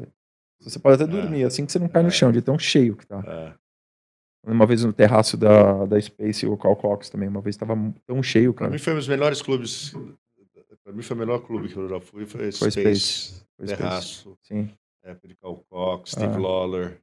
Você 0.62 0.80
pode 0.80 1.04
até 1.04 1.12
dormir, 1.12 1.44
assim 1.44 1.66
que 1.66 1.72
você 1.74 1.78
não 1.78 1.90
cai 1.90 2.02
no 2.02 2.10
chão, 2.10 2.32
de 2.32 2.42
tão 2.42 2.58
cheio 2.58 2.96
que 2.96 3.06
tá. 3.06 3.54
Uma 4.46 4.66
vez 4.66 4.84
no 4.84 4.94
terraço 4.94 5.36
da, 5.38 5.86
da 5.86 6.00
Space, 6.00 6.46
o 6.46 6.56
Cal 6.58 6.76
Cox 6.76 7.10
também, 7.10 7.28
uma 7.28 7.42
vez 7.42 7.58
tava 7.58 7.76
tão 8.06 8.22
cheio, 8.22 8.54
Pra 8.54 8.66
cara. 8.66 8.72
mim 8.72 8.78
foi 8.78 8.94
um 8.94 8.98
dos 8.98 9.08
melhores 9.08 9.42
clubes. 9.42 9.94
Pra 10.84 10.94
mim 10.94 11.02
foi 11.02 11.16
o 11.16 11.20
melhor 11.20 11.40
clube 11.40 11.68
que 11.68 11.76
eu 11.78 11.90
já 11.90 12.00
fui, 12.00 12.26
foi, 12.28 12.52
Foi 12.52 12.70
Space, 12.70 12.72
Space. 13.00 13.46
Foi 13.58 13.68
Space. 13.68 13.82
Terraço, 13.82 14.38
Sim. 14.44 14.70
época 15.04 15.28
de 15.28 15.36
Cal 15.36 15.56
Cox, 15.68 16.12
Steve 16.12 16.36
Ah. 16.36 16.38
Lawler. 16.38 17.02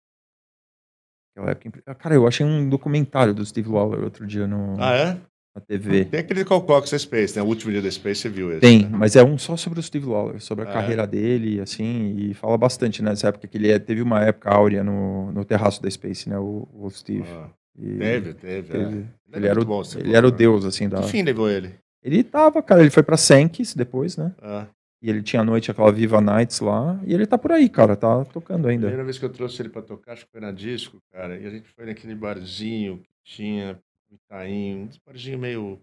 Aquela 1.34 1.50
época 1.50 1.68
impre- 1.68 1.82
Ah, 1.86 1.94
Cara, 1.94 2.14
eu 2.14 2.26
achei 2.28 2.46
um 2.46 2.68
documentário 2.68 3.34
do 3.34 3.44
Steve 3.44 3.68
Lawler 3.70 4.04
outro 4.04 4.24
dia 4.26 4.46
no, 4.46 4.76
Ah, 4.80 4.94
é? 4.94 5.20
Na 5.54 5.60
TV. 5.60 6.04
Tem 6.06 6.20
aquele 6.20 6.44
Cal 6.44 6.62
Cox 6.62 6.90
da 6.90 6.98
Space, 6.98 7.36
né? 7.36 7.42
O 7.42 7.46
último 7.46 7.70
dia 7.72 7.82
da 7.82 7.90
Space, 7.90 8.22
você 8.22 8.28
viu 8.28 8.50
esse? 8.50 8.60
Tem, 8.60 8.82
né? 8.84 8.88
mas 8.90 9.16
é 9.16 9.22
um 9.22 9.36
só 9.36 9.56
sobre 9.56 9.80
o 9.80 9.82
Steve 9.82 10.06
Lawler, 10.06 10.40
sobre 10.40 10.64
a 10.64 10.68
é? 10.68 10.72
carreira 10.72 11.06
dele, 11.06 11.60
assim, 11.60 12.14
e 12.18 12.34
fala 12.34 12.56
bastante 12.56 13.02
nessa 13.02 13.28
época 13.28 13.46
que 13.46 13.58
ele 13.58 13.70
é- 13.70 13.78
teve 13.78 14.00
uma 14.02 14.22
época 14.22 14.50
áurea 14.50 14.82
no, 14.82 15.30
no 15.32 15.44
terraço 15.44 15.82
da 15.82 15.90
Space, 15.90 16.28
né, 16.28 16.38
o, 16.38 16.66
o 16.72 16.88
Steve. 16.90 17.26
Ah, 17.28 17.48
E 17.78 17.98
teve, 17.98 18.34
teve. 18.34 18.58
é. 18.58 18.62
teve- 18.62 18.84
Ele 18.96 19.06
ele, 19.34 19.46
era 19.46 19.60
o, 19.60 19.64
bom, 19.64 19.82
ele 19.96 20.14
era 20.14 20.26
o 20.26 20.30
Lawler. 20.30 20.38
deus, 20.38 20.64
assim, 20.64 20.88
da... 20.88 21.00
Que 21.02 21.08
fim 21.08 21.22
levou 21.22 21.48
ele? 21.50 21.74
Ele 22.02 22.22
tava, 22.24 22.62
cara, 22.62 22.80
ele 22.80 22.90
foi 22.90 23.02
pra 23.02 23.16
Sankis 23.16 23.74
depois, 23.74 24.16
né, 24.16 24.32
Ah, 24.42 24.66
e 25.02 25.08
ele 25.10 25.22
tinha 25.22 25.42
a 25.42 25.44
noite, 25.44 25.70
aquela 25.70 25.90
Viva 25.92 26.20
Nights 26.20 26.60
lá, 26.60 26.98
e 27.06 27.12
ele 27.12 27.26
tá 27.26 27.36
por 27.36 27.50
aí, 27.52 27.68
cara, 27.68 27.94
tá 27.96 28.24
tocando 28.24 28.66
a 28.66 28.70
ainda. 28.70 28.82
primeira 28.86 29.04
vez 29.04 29.18
que 29.18 29.24
eu 29.24 29.30
trouxe 29.30 29.60
ele 29.62 29.68
pra 29.68 29.82
tocar, 29.82 30.12
acho 30.12 30.24
que 30.26 30.32
foi 30.32 30.40
na 30.40 30.50
disco, 30.52 30.98
cara, 31.12 31.38
e 31.38 31.46
a 31.46 31.50
gente 31.50 31.68
foi 31.70 31.86
naquele 31.86 32.14
barzinho 32.14 32.98
que 33.24 33.34
tinha 33.36 33.78
Itaim, 34.16 34.84
um 34.84 34.88
barzinho 35.06 35.38
meio 35.38 35.80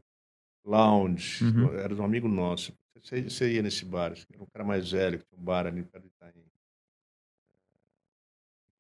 lounge, 0.66 1.44
Uhum. 1.44 1.74
era 1.80 1.94
de 1.96 2.02
um 2.02 2.06
amigo 2.06 2.28
nosso. 2.28 2.74
Você, 3.02 3.22
você 3.24 3.54
ia 3.54 3.62
nesse 3.62 3.86
bar, 3.86 4.12
era 4.32 4.44
um 4.44 4.48
cara 4.48 4.66
mais 4.66 4.92
velho, 4.92 5.20
que 5.20 5.26
tinha 5.26 5.40
um 5.40 5.44
bar 5.44 5.66
ali 5.66 5.84
perto 5.84 6.04
de 6.06 6.10
Itaim. 6.10 6.44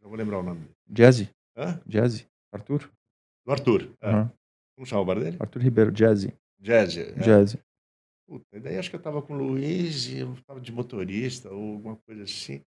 Não 0.01 0.09
vou 0.09 0.17
lembrar 0.17 0.39
o 0.39 0.43
nome 0.43 0.61
dele. 0.61 0.75
Jazzy, 0.89 1.29
Hã? 1.55 1.81
Jazzy, 1.87 2.27
Arthur? 2.51 2.89
Do 3.45 3.51
Arthur. 3.51 3.95
é. 4.01 4.09
Aham. 4.09 4.31
Como 4.75 4.85
chama 4.85 5.01
o 5.01 5.05
bar 5.05 5.19
dele? 5.19 5.37
Arthur 5.39 5.61
Ribeiro, 5.61 5.91
Jazzy, 5.91 6.33
Jazz. 6.59 6.97
é. 6.97 7.13
Jazzy. 7.21 7.59
Puta, 8.27 8.45
e 8.53 8.59
daí 8.59 8.77
acho 8.77 8.89
que 8.89 8.95
eu 8.95 9.01
tava 9.01 9.21
com 9.21 9.33
o 9.33 9.37
Luiz 9.37 10.07
e 10.07 10.19
eu 10.19 10.35
tava 10.45 10.61
de 10.61 10.71
motorista 10.71 11.49
ou 11.51 11.73
alguma 11.73 11.95
coisa 11.97 12.23
assim. 12.23 12.61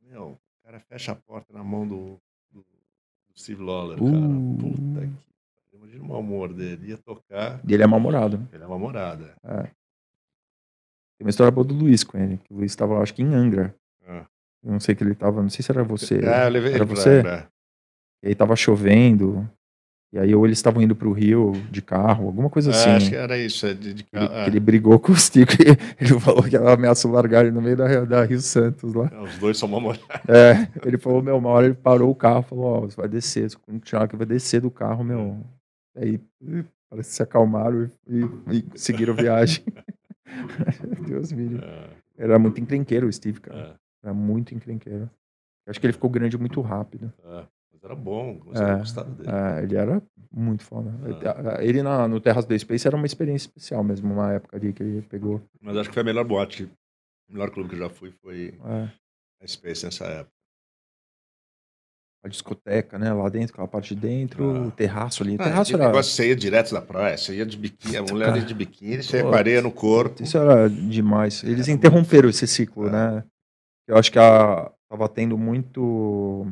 Meu, 0.00 0.32
o 0.32 0.64
cara 0.64 0.80
fecha 0.80 1.12
a 1.12 1.16
porta 1.16 1.52
na 1.52 1.62
mão 1.64 1.86
do, 1.86 2.16
do, 2.50 2.60
do 2.62 3.38
Steve 3.38 3.62
Lawler, 3.62 3.98
cara. 3.98 4.08
Uh. 4.18 4.56
Puta 4.58 5.06
que. 5.06 5.29
Imagina 5.80 6.04
o 6.04 6.08
mau 6.08 6.20
humor 6.20 6.52
dele. 6.52 6.88
Ia 6.90 6.98
tocar, 6.98 7.60
E 7.66 7.72
ele 7.74 7.82
é 7.82 7.86
mal-humorado, 7.86 8.46
ele 8.52 8.62
é 8.62 8.66
uma 8.66 8.78
morada. 8.78 9.34
Tem 9.42 11.24
uma 11.26 11.30
história 11.30 11.50
boa 11.50 11.64
do 11.66 11.74
Luiz 11.74 12.02
com 12.04 12.18
ele, 12.18 12.38
que 12.38 12.52
o 12.52 12.56
Luiz 12.58 12.74
tava, 12.74 12.98
acho 13.02 13.14
que 13.14 13.22
em 13.22 13.34
Angra. 13.34 13.74
Ah. 14.06 14.24
Eu 14.62 14.72
não 14.72 14.80
sei 14.80 14.94
que 14.94 15.02
ele 15.04 15.14
tava, 15.14 15.42
não 15.42 15.48
sei 15.50 15.62
se 15.62 15.70
era 15.70 15.82
você. 15.82 16.16
É, 16.24 16.46
eu 16.46 16.50
levei 16.50 16.72
era 16.72 16.78
ele 16.82 16.86
pra 16.86 16.96
você? 16.96 17.18
Angra. 17.18 17.48
E 18.22 18.28
aí 18.28 18.34
tava 18.34 18.54
chovendo. 18.56 19.48
E 20.12 20.18
aí 20.18 20.34
ou 20.34 20.44
eles 20.44 20.58
estavam 20.58 20.82
indo 20.82 20.96
pro 20.96 21.12
Rio 21.12 21.52
de 21.70 21.80
carro, 21.80 22.26
alguma 22.26 22.50
coisa 22.50 22.70
É, 22.72 22.74
assim. 22.74 22.90
acho 22.90 23.10
que 23.10 23.16
era 23.16 23.38
isso. 23.38 23.64
é 23.64 23.72
De, 23.74 23.94
de, 23.94 24.04
Ele, 24.12 24.28
ah, 24.32 24.44
ele 24.46 24.58
brigou 24.58 24.98
com 24.98 25.12
o 25.12 25.16
Stico 25.16 25.52
e 25.52 25.66
ele 26.04 26.18
falou 26.18 26.42
que 26.42 26.56
ela 26.56 26.72
ameaçou 26.74 27.12
largar 27.12 27.42
ele 27.44 27.52
no 27.54 27.62
meio 27.62 27.76
da, 27.76 28.04
da 28.04 28.24
Rio 28.24 28.40
Santos 28.40 28.92
lá. 28.92 29.08
é, 29.12 29.20
os 29.20 29.38
dois 29.38 29.56
são 29.56 29.68
uma 29.68 29.78
morada. 29.80 30.02
É, 30.26 30.68
ele 30.84 30.98
falou, 30.98 31.22
meu, 31.22 31.36
uma 31.38 31.50
hora 31.50 31.66
ele 31.66 31.76
parou 31.76 32.10
o 32.10 32.14
carro, 32.14 32.42
falou, 32.42 32.64
ó, 32.64 32.80
você 32.80 32.96
vai 32.96 33.08
descer, 33.08 33.48
se 33.50 33.56
continuar 33.56 34.08
que 34.08 34.16
vai 34.16 34.26
descer 34.26 34.60
do 34.60 34.70
carro, 34.70 35.04
meu. 35.04 35.38
Aí 35.94 36.20
parece 36.88 37.10
que 37.10 37.16
se 37.16 37.22
acalmaram 37.22 37.90
e, 38.06 38.20
e- 38.52 38.64
e 38.74 38.78
seguiram 38.78 39.12
a 39.14 39.16
viagem. 39.16 39.64
Deus 41.06 41.32
me 41.32 41.46
livre. 41.48 41.64
É, 41.66 41.90
Era 42.24 42.38
muito 42.38 42.60
encrenqueiro 42.60 43.06
o 43.08 43.12
Steve, 43.12 43.40
cara. 43.40 43.78
é, 44.02 44.06
Era 44.06 44.14
muito 44.14 44.54
encrenqueiro. 44.54 45.10
Acho 45.66 45.80
que 45.80 45.86
ele 45.86 45.92
ficou 45.92 46.10
grande 46.10 46.36
muito 46.38 46.60
rápido. 46.60 47.12
é. 47.24 47.46
Mas 47.72 47.84
era 47.84 47.94
bom, 47.94 48.40
era 48.52 48.72
É, 48.74 48.78
gostado 48.78 49.10
dele. 49.12 49.30
É, 49.30 49.62
ele 49.62 49.76
era 49.76 50.02
muito 50.30 50.62
foda. 50.64 50.92
Ele 51.60 51.82
na- 51.82 52.06
no 52.08 52.20
Terras 52.20 52.44
do 52.44 52.58
Space 52.58 52.86
era 52.86 52.96
uma 52.96 53.06
experiência 53.06 53.46
especial 53.48 53.82
mesmo, 53.84 54.12
uma 54.12 54.32
época 54.32 54.56
ali 54.56 54.72
que 54.72 54.82
ele 54.82 55.02
pegou. 55.02 55.40
Mas 55.60 55.76
acho 55.76 55.88
que 55.88 55.94
foi 55.94 56.02
a 56.02 56.04
melhor 56.04 56.24
boate, 56.24 56.64
o 57.28 57.32
melhor 57.32 57.50
clube 57.50 57.70
que 57.70 57.74
eu 57.76 57.78
já 57.78 57.88
fui 57.88 58.10
foi 58.22 58.58
é, 58.64 58.90
a 59.42 59.46
Space 59.46 59.84
nessa 59.84 60.04
época. 60.04 60.34
A 62.22 62.28
discoteca, 62.28 62.98
né? 62.98 63.12
Lá 63.12 63.28
dentro, 63.28 63.52
aquela 63.54 63.66
parte 63.68 63.94
de 63.94 64.00
dentro, 64.00 64.44
Ah. 64.50 64.60
o 64.66 64.70
terraço 64.70 65.22
ali. 65.22 65.32
O 65.36 65.40
Ah, 65.40 65.44
terraço 65.44 65.74
era. 65.74 65.86
negócio, 65.86 66.12
você 66.12 66.28
ia 66.28 66.36
direto 66.36 66.72
da 66.74 66.82
praia, 66.82 67.16
você 67.16 67.34
ia 67.36 67.46
de 67.46 67.56
biquíni, 67.56 67.96
a 67.96 68.02
mulher 68.02 68.36
ia 68.36 68.42
de 68.42 68.54
biquíni, 68.54 69.02
você 69.02 69.22
Putz. 69.22 69.36
areia 69.36 69.62
no 69.62 69.72
corpo. 69.72 70.22
Isso 70.22 70.36
era 70.36 70.68
demais. 70.68 71.42
Eles 71.44 71.66
Era 71.68 71.76
interromperam 71.76 72.28
esse 72.28 72.46
ciclo, 72.46 72.88
É. 72.88 72.90
né? 72.90 73.24
Eu 73.88 73.96
acho 73.96 74.12
que 74.12 74.18
a, 74.18 74.70
tava 74.88 75.08
tendo 75.08 75.36
muito. 75.38 76.46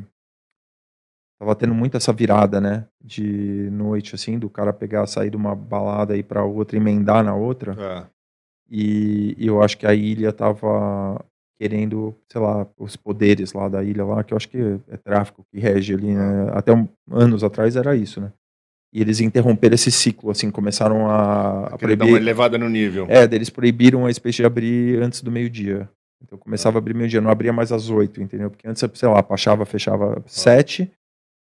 Tava 1.39 1.55
tendo 1.55 1.73
muito 1.73 1.95
essa 1.95 2.11
virada, 2.11 2.59
né? 2.59 2.85
De 3.01 3.69
noite, 3.71 4.13
assim, 4.15 4.37
do 4.37 4.49
cara 4.49 4.73
pegar, 4.73 5.07
sair 5.07 5.29
de 5.29 5.37
uma 5.37 5.55
balada 5.55 6.15
e 6.15 6.19
ir 6.19 6.23
pra 6.23 6.43
outra, 6.43 6.75
emendar 6.77 7.23
na 7.23 7.33
outra. 7.35 7.75
É, 7.79 8.19
E, 8.71 9.35
e 9.37 9.47
eu 9.47 9.63
acho 9.63 9.77
que 9.77 9.87
a 9.87 9.93
ilha 9.95 10.31
tava 10.33 11.23
querendo, 11.59 12.15
sei 12.31 12.39
lá, 12.39 12.65
os 12.77 12.95
poderes 12.95 13.51
lá 13.53 13.67
da 13.67 13.83
ilha 13.83 14.05
lá, 14.05 14.23
que 14.23 14.33
eu 14.33 14.37
acho 14.37 14.47
que 14.47 14.57
é 14.87 14.95
tráfico 14.97 15.45
que 15.51 15.59
rege 15.59 15.93
ali, 15.93 16.13
né? 16.13 16.49
Até 16.53 16.71
um- 16.73 16.87
anos 17.11 17.43
atrás 17.43 17.75
era 17.75 17.95
isso, 17.95 18.21
né? 18.21 18.31
E 18.93 19.01
eles 19.01 19.19
interromperam 19.19 19.75
esse 19.75 19.91
ciclo, 19.91 20.31
assim, 20.31 20.49
começaram 20.49 21.07
a, 21.09 21.67
a 21.67 21.77
queria 21.77 21.95
dar 21.97 22.05
uma 22.05 22.09
proibir. 22.11 22.15
elevada 22.21 22.57
no 22.57 22.69
nível. 22.69 23.05
É, 23.09 23.23
eles 23.25 23.49
proibiram 23.49 24.05
a 24.05 24.13
Space 24.13 24.37
de 24.37 24.45
abrir 24.45 25.01
antes 25.03 25.21
do 25.21 25.29
meio-dia. 25.31 25.87
Então 26.23 26.37
começava 26.37 26.77
a 26.77 26.79
abrir 26.79 26.93
meio-dia, 26.95 27.21
não 27.21 27.29
abria 27.29 27.53
mais 27.53 27.71
às 27.71 27.89
oito, 27.89 28.21
entendeu? 28.21 28.49
Porque 28.49 28.67
antes, 28.67 28.83
sei 28.93 29.09
lá, 29.09 29.23
achava, 29.29 29.65
fechava 29.65 30.23
sete, 30.25 30.91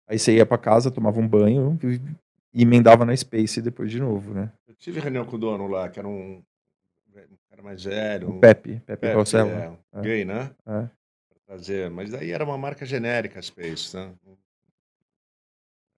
aí 0.10 0.20
você 0.20 0.36
ia 0.36 0.46
pra 0.46 0.58
casa, 0.58 0.92
tomava 0.92 1.20
um 1.20 1.28
banho 1.28 1.78
e 2.54 2.64
emendava 2.64 3.06
na 3.06 3.16
Space 3.16 3.62
depois 3.62 3.90
de 3.92 4.00
novo, 4.00 4.34
né? 4.34 4.52
Eu 4.68 4.76
tive 4.76 5.00
reunião 5.00 5.26
com 5.26 5.36
o 5.36 5.40
dono 5.40 5.68
lá, 5.68 5.88
que 5.90 6.00
era 6.00 6.08
um, 6.08 6.42
mais 7.64 7.84
velho. 7.84 8.30
O 8.30 8.40
Pepe, 8.40 8.80
Pepe, 8.86 9.02
Pepe, 9.02 9.14
Rossello. 9.14 9.50
é, 9.52 9.70
um 9.70 9.78
É. 10.00 10.02
gay, 10.02 10.26
né? 10.26 10.52
É. 10.66 10.90
Trazer. 11.46 11.90
Mas 11.90 12.12
daí 12.12 12.32
era 12.32 12.44
uma 12.44 12.58
marca 12.58 12.86
genérica 12.86 13.40
a 13.40 13.42
Space, 13.42 13.96
né? 13.96 14.14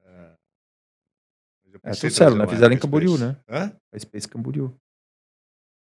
É, 0.06 0.32
É, 1.84 1.92
trouxeram, 1.92 2.36
né? 2.36 2.48
Fizeram 2.48 2.74
em 2.74 2.80
Camboriú, 2.80 3.18
né? 3.18 3.38
Hã? 3.48 3.72
A 3.94 4.00
Space 4.00 4.28
Camboriú. 4.28 4.74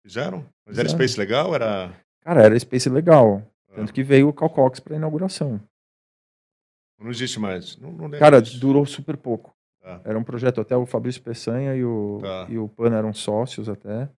Fizeram? 0.06 0.40
Mas 0.66 0.78
era 0.78 0.88
Fizeram. 0.88 0.90
Space 0.90 1.20
legal? 1.20 1.56
Era. 1.56 1.94
Cara, 2.22 2.42
era 2.44 2.60
Space 2.60 2.90
legal. 2.90 3.42
Ah, 3.70 3.76
Tanto 3.76 3.94
que 3.94 4.04
veio 4.04 4.28
o 4.30 4.34
Cal 4.34 4.50
Cox 4.50 4.80
pra 4.80 4.96
inauguração. 4.96 5.60
Não 7.00 7.10
existe 7.10 7.40
mais. 7.40 7.78
Não, 7.78 7.92
não 7.92 8.10
Cara, 8.12 8.42
disso. 8.42 8.60
durou 8.60 8.86
super 8.86 9.16
pouco. 9.16 9.54
Tá. 9.82 10.02
Era 10.04 10.18
um 10.20 10.24
projeto 10.24 10.60
até 10.60 10.76
o 10.76 10.86
Fabrício 10.86 11.22
Peçanha 11.22 11.74
e 11.76 11.84
o, 11.84 12.20
Tá. 12.22 12.48
e 12.50 12.58
o 12.58 12.68
Pan 12.68 12.94
eram 12.96 13.14
sócios 13.14 13.70
até. 13.70 14.10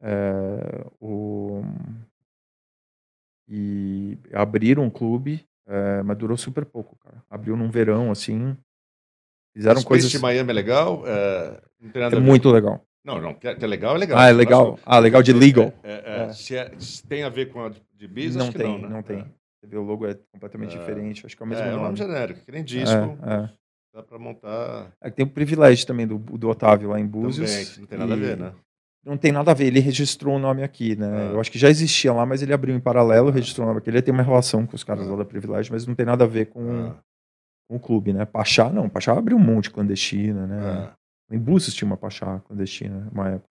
É, 0.00 0.86
o, 1.00 1.62
e 3.48 4.18
abriram 4.32 4.82
um 4.84 4.90
clube, 4.90 5.46
é, 5.66 6.02
mas 6.02 6.16
durou 6.18 6.36
super 6.36 6.64
pouco, 6.64 6.96
cara. 6.96 7.22
Abriu 7.30 7.56
num 7.56 7.70
verão, 7.70 8.10
assim. 8.10 8.56
Fizeram 9.54 9.76
Space 9.80 9.88
coisas. 9.88 10.10
de 10.10 10.18
Miami 10.18 10.50
é 10.50 10.52
legal? 10.52 11.02
É, 11.06 11.60
não 11.80 11.90
tem 11.90 12.02
nada 12.02 12.16
É 12.16 12.18
a 12.18 12.20
ver. 12.20 12.26
muito 12.26 12.50
legal. 12.50 12.84
Não, 13.04 13.20
não, 13.20 13.34
que 13.34 13.46
é, 13.46 13.56
é 13.58 13.66
legal, 13.66 13.94
é 13.94 13.98
legal. 13.98 14.18
Ah, 14.18 14.28
é 14.28 14.32
legal. 14.32 14.78
Ah, 14.84 14.98
legal 14.98 15.22
de 15.22 15.32
legal. 15.32 15.72
É, 15.82 15.92
é, 15.92 16.02
é, 16.04 16.22
É. 16.24 16.32
Se, 16.32 16.56
é- 16.56 16.76
se 16.78 17.02
tem 17.06 17.22
a 17.22 17.28
ver 17.28 17.52
com 17.52 17.64
a 17.64 17.68
de- 17.94 18.08
bis, 18.08 18.34
Não 18.34 18.52
tem, 18.52 18.66
não, 18.66 18.78
né? 18.80 18.88
não 18.88 19.02
tem. 19.02 19.20
É. 19.20 19.24
Você 19.60 19.66
vê 19.68 19.76
o 19.76 19.82
logo 19.82 20.06
é 20.06 20.14
completamente 20.32 20.76
É. 20.76 20.78
diferente. 20.80 21.24
Acho 21.24 21.36
que 21.36 21.42
é 21.42 21.46
o 21.46 21.48
É, 21.48 21.50
mesmo 21.50 21.64
é 21.64 21.68
um 21.68 21.70
nome 21.72 21.84
nome. 21.84 21.96
genérico, 21.96 22.44
que 22.44 22.52
nem 22.52 22.64
disco. 22.64 22.94
É, 23.22 23.44
é. 23.44 23.50
Dá 23.94 24.02
pra 24.02 24.18
montar 24.18 24.92
É 25.00 25.08
que 25.08 25.16
tem 25.16 25.24
o 25.24 25.30
privilégio 25.30 25.86
também 25.86 26.06
do, 26.06 26.18
do 26.18 26.48
Otávio 26.48 26.90
lá 26.90 27.00
em 27.00 27.06
Búzios. 27.06 27.50
também, 27.50 27.78
não 27.80 27.86
tem 27.86 27.98
nada 27.98 28.12
a 28.12 28.16
e- 28.16 28.20
ver, 28.20 28.36
né? 28.36 28.52
Não 29.06 29.16
tem 29.16 29.30
nada 29.30 29.52
a 29.52 29.54
ver, 29.54 29.66
ele 29.66 29.78
registrou 29.78 30.34
o 30.34 30.38
nome 30.38 30.64
aqui, 30.64 30.96
né? 30.96 31.06
Ah. 31.08 31.32
Eu 31.34 31.40
acho 31.40 31.50
que 31.52 31.58
já 31.58 31.70
existia 31.70 32.12
lá, 32.12 32.26
mas 32.26 32.42
ele 32.42 32.52
abriu 32.52 32.74
em 32.74 32.80
paralelo, 32.80 33.30
registrou 33.30 33.64
o 33.64 33.68
nome 33.68 33.78
aqui. 33.78 33.88
Ele 33.88 34.02
tem 34.02 34.12
uma 34.12 34.22
relação 34.24 34.66
com 34.66 34.74
os 34.74 34.82
caras 34.82 35.06
Ah. 35.06 35.10
lá 35.12 35.16
da 35.18 35.24
Privilégio, 35.24 35.72
mas 35.72 35.86
não 35.86 35.94
tem 35.94 36.04
nada 36.04 36.24
a 36.24 36.26
ver 36.26 36.46
com, 36.46 36.88
Ah, 36.88 36.96
com 37.70 37.76
o 37.76 37.80
clube, 37.80 38.12
né? 38.12 38.24
Pachá, 38.24 38.68
não. 38.68 38.88
Pachá 38.88 39.16
abriu 39.16 39.36
um 39.36 39.40
monte 39.40 39.70
clandestina, 39.70 40.46
né? 40.46 40.90
Em 41.30 41.38
Búzios 41.38 41.74
tinha 41.74 41.86
uma 41.86 41.96
Pachá 41.96 42.40
clandestina, 42.46 43.08
uma 43.12 43.28
época. 43.28 43.46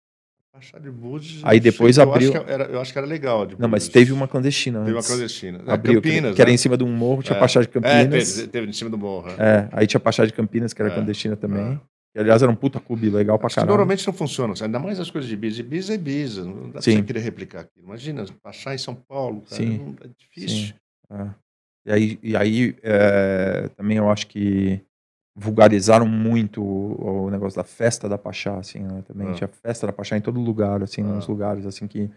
Baixar 0.53 0.79
de 0.79 0.89
Búzios. 0.89 1.41
Aí 1.43 1.51
sei 1.61 1.71
depois 1.71 1.97
que 1.97 2.01
eu 2.01 2.11
abriu- 2.13 2.33
acho 2.33 2.45
que 2.45 2.51
era, 2.51 2.63
eu 2.65 2.79
acho 2.79 2.91
que 2.93 2.97
era 2.97 3.05
legal. 3.07 3.45
de 3.45 3.59
Não, 3.59 3.67
mas 3.67 3.89
teve 3.89 4.13
uma 4.13 4.25
clandestina 4.25 4.79
Teve 4.79 4.91
uma 4.91 4.97
antes. 4.99 5.09
clandestina. 5.09 5.61
É, 5.67 5.71
Abriu, 5.73 6.01
que- 6.01 6.09
Campinas. 6.09 6.35
que 6.35 6.41
era 6.41 6.49
né? 6.49 6.53
em 6.55 6.57
cima 6.57 6.77
de 6.77 6.83
um 6.85 6.91
morro, 6.95 7.21
tinha 7.21 7.35
É. 7.35 7.39
Pachá 7.41 7.59
de 7.59 7.67
É, 7.67 7.71
Campinas. 7.71 8.33
teve, 8.35 8.47
teve 8.47 8.67
em 8.69 8.71
cima 8.73 8.89
do 8.89 8.97
morro. 8.97 9.29
é. 9.31 9.33
É, 9.37 9.69
aí 9.73 9.85
tinha 9.85 9.99
Pachá 9.99 10.25
de 10.25 10.31
Campinas, 10.31 10.71
que 10.73 10.81
era 10.81 10.89
É. 10.91 10.93
clandestina 10.93 11.35
também. 11.35 11.77
Que, 12.15 12.19
aliás, 12.21 12.41
era 12.41 12.49
um 12.49 12.55
puta 12.55 12.79
clube 12.79 13.09
legal 13.09 13.37
pra 13.37 13.49
caralho. 13.49 13.67
normalmente 13.67 14.07
não 14.07 14.13
funciona, 14.13 14.53
ainda 14.61 14.79
mais 14.79 15.01
as 15.01 15.11
coisas 15.11 15.27
de 15.27 15.33
Ibiza. 15.35 15.59
Ibiza 15.59 15.91
é 15.91 15.95
Ibiza, 15.95 16.45
não 16.45 16.67
dá 16.67 16.71
pra 16.71 16.81
Sim. 16.81 16.95
você 16.95 17.03
querer 17.03 17.19
replicar 17.19 17.59
aquilo. 17.59 17.85
Imagina, 17.85 18.23
achar 18.45 18.73
em 18.73 18.77
São 18.77 18.95
Paulo, 18.95 19.41
cara, 19.41 19.55
Sim. 19.61 19.77
não- 19.79 19.95
é 20.01 20.09
difícil. 20.17 20.75
É. 21.11 21.29
E 21.87 21.91
aí, 21.91 22.19
e 22.23 22.37
aí 22.37 22.75
é, 22.81 23.67
também 23.75 23.97
eu 23.97 24.09
acho 24.09 24.27
que 24.27 24.81
vulgarizaram 25.37 26.07
muito 26.07 26.63
o, 26.63 27.25
o 27.25 27.29
negócio 27.29 27.57
da 27.57 27.65
festa 27.65 28.07
da 28.07 28.17
Pachá, 28.17 28.57
assim, 28.59 28.79
né? 28.79 29.03
Também 29.05 29.27
Ah. 29.27 29.33
tinha 29.33 29.47
festa 29.49 29.85
da 29.85 29.91
Pachá 29.91 30.15
em 30.17 30.21
todo 30.21 30.39
lugar, 30.39 30.81
assim, 30.81 31.01
Ah. 31.01 31.05
nos 31.15 31.27
lugares, 31.27 31.65
assim, 31.65 31.85
que 31.85 32.09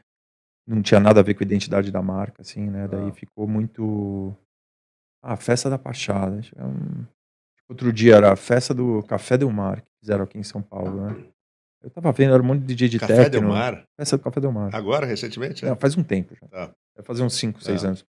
não 0.64 0.80
tinha 0.80 1.00
nada 1.00 1.18
a 1.18 1.22
ver 1.24 1.34
com 1.34 1.42
a 1.42 1.46
identidade 1.46 1.90
da 1.90 2.00
marca, 2.00 2.42
assim, 2.42 2.70
né? 2.70 2.86
Daí 2.86 3.08
Ah. 3.08 3.12
ficou 3.12 3.48
muito... 3.48 4.32
Ah, 5.24 5.36
festa 5.36 5.68
da 5.68 5.76
Pachá, 5.76 6.30
né? 6.30 6.40
Outro 7.68 7.92
dia 7.92 8.16
era 8.16 8.32
a 8.32 8.36
festa 8.36 8.72
do 8.72 9.02
Café 9.02 9.36
Del 9.36 9.50
Mar, 9.50 9.80
que 9.82 9.90
fizeram 10.00 10.24
aqui 10.24 10.38
em 10.38 10.42
São 10.42 10.62
Paulo, 10.62 11.06
né? 11.06 11.24
Eu 11.82 11.90
tava 11.90 12.10
vendo, 12.12 12.32
era 12.34 12.42
um 12.42 12.46
monte 12.46 12.60
de 12.62 12.74
DJ 12.74 12.88
de 12.88 12.98
Café 12.98 13.24
techno. 13.24 13.30
Del 13.30 13.48
Mar, 13.48 13.84
Festa 13.96 14.16
do 14.16 14.22
Café 14.22 14.40
Del 14.40 14.52
Mar. 14.52 14.74
agora, 14.74 15.06
recentemente? 15.06 15.64
é? 15.64 15.68
Não, 15.68 15.76
faz 15.76 15.96
um 15.96 16.02
tempo 16.02 16.34
já. 16.34 16.46
Tá. 16.48 16.70
Vai 16.96 17.04
fazer 17.04 17.22
uns 17.22 17.34
5, 17.34 17.62
6 17.62 17.84
Ah. 17.84 17.88
anos. 17.88 18.04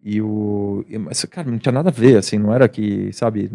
E 0.00 0.22
o. 0.22 0.84
Mas, 1.00 1.24
cara, 1.24 1.50
não 1.50 1.58
tinha 1.58 1.72
nada 1.72 1.88
a 1.88 1.92
ver, 1.92 2.16
assim, 2.16 2.38
não 2.38 2.54
era 2.54 2.68
que, 2.68 3.12
sabe. 3.12 3.50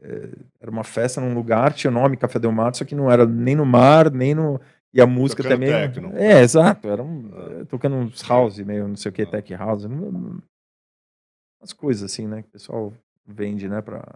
é, 0.00 0.28
Era 0.60 0.70
uma 0.70 0.84
festa 0.84 1.20
num 1.20 1.32
lugar, 1.34 1.72
tinha 1.72 1.90
o 1.90 1.94
nome 1.94 2.16
Café 2.16 2.38
Del 2.38 2.52
Mar, 2.52 2.74
só 2.74 2.84
que 2.84 2.94
não 2.94 3.10
era 3.10 3.24
nem 3.26 3.56
no 3.56 3.64
mar, 3.64 4.10
nem 4.12 4.34
no. 4.34 4.60
E 4.94 5.00
a 5.00 5.06
música 5.06 5.42
Tocando 5.42 5.60
também. 5.60 5.70
techno. 5.70 6.12
É, 6.16 6.42
exato. 6.42 6.86
Era 6.86 7.02
um, 7.02 7.30
Ah. 7.34 7.60
eh, 7.60 7.64
tocando 7.64 7.96
uns 7.96 8.20
house, 8.22 8.58
meio 8.58 8.86
não 8.86 8.96
sei 8.96 9.08
o 9.08 9.12
que, 9.12 9.22
Ah. 9.22 9.26
tech 9.30 9.54
house. 9.54 9.84
Umas 9.86 11.72
coisas 11.72 12.02
assim, 12.12 12.26
né? 12.26 12.42
Que 12.42 12.48
o 12.48 12.52
pessoal 12.52 12.92
vende, 13.26 13.68
né? 13.68 13.80
Pra. 13.80 14.06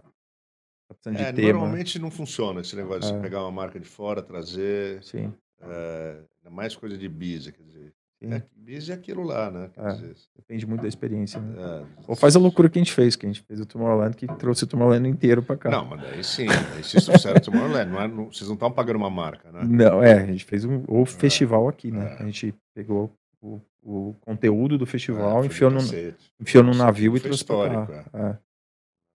É, 1.05 1.31
normalmente 1.51 1.99
não 1.99 2.09
funciona 2.09 2.61
esse 2.61 2.75
negócio 2.75 3.01
de 3.01 3.07
É. 3.07 3.11
você 3.11 3.19
pegar 3.21 3.41
uma 3.41 3.51
marca 3.51 3.79
de 3.79 3.85
fora, 3.87 4.21
trazer. 4.21 5.03
Sim. 5.03 5.33
É, 5.61 6.17
mais 6.49 6.75
coisa 6.75 6.97
de 6.97 7.05
Ibiza, 7.05 7.51
quer 7.51 7.63
dizer. 7.63 7.93
sim. 8.21 8.33
É, 8.33 8.43
é 8.91 8.93
aquilo 8.93 9.23
lá, 9.23 9.51
né? 9.51 9.69
É. 9.77 10.13
Depende 10.35 10.65
muito 10.65 10.81
da 10.81 10.87
experiência, 10.87 11.39
né? 11.39 11.55
é, 11.57 11.85
Ou 12.07 12.15
faz 12.15 12.35
a 12.35 12.39
loucura 12.39 12.69
que 12.69 12.79
a 12.79 12.81
gente 12.81 12.93
fez, 12.93 13.15
que 13.15 13.25
a 13.25 13.29
gente 13.29 13.41
fez 13.43 13.59
o 13.59 13.65
Tomorrowland, 13.65 14.15
que 14.15 14.27
trouxe 14.37 14.63
o 14.63 14.67
Tomorrowland 14.67 15.07
inteiro 15.09 15.43
pra 15.43 15.55
cá. 15.57 15.69
Não, 15.69 15.85
mas 15.85 16.01
daí 16.01 16.23
sim, 16.23 16.45
daí 16.47 16.83
vocês 16.83 17.05
trouxeram 17.05 17.39
Tomorrowland, 17.41 17.91
não 17.91 18.01
é, 18.01 18.07
não, 18.07 18.25
vocês 18.31 18.47
não 18.47 18.55
estão 18.55 18.71
pagando 18.71 18.95
uma 18.97 19.09
marca, 19.09 19.51
né? 19.51 19.61
Não, 19.63 20.01
é, 20.03 20.13
a 20.23 20.25
gente 20.25 20.45
fez 20.45 20.63
um, 20.65 20.83
o 20.87 21.05
festival 21.05 21.67
aqui, 21.67 21.91
né? 21.91 22.15
é. 22.19 22.23
A 22.23 22.25
gente 22.25 22.55
pegou 22.73 23.11
o, 23.41 23.59
o 23.83 24.15
conteúdo 24.21 24.77
do 24.77 24.85
festival, 24.85 25.43
É, 25.43 25.45
enfiou, 25.47 25.69
no, 25.69 25.77
cacete. 25.79 26.33
enfiou 26.39 26.63
Nossa, 26.63 26.79
navio 26.79 27.15
e 27.15 27.19
trouxe 27.19 27.45
pra 27.45 27.55
cá. 27.55 27.63
histórico, 27.83 28.17
É. 28.17 28.37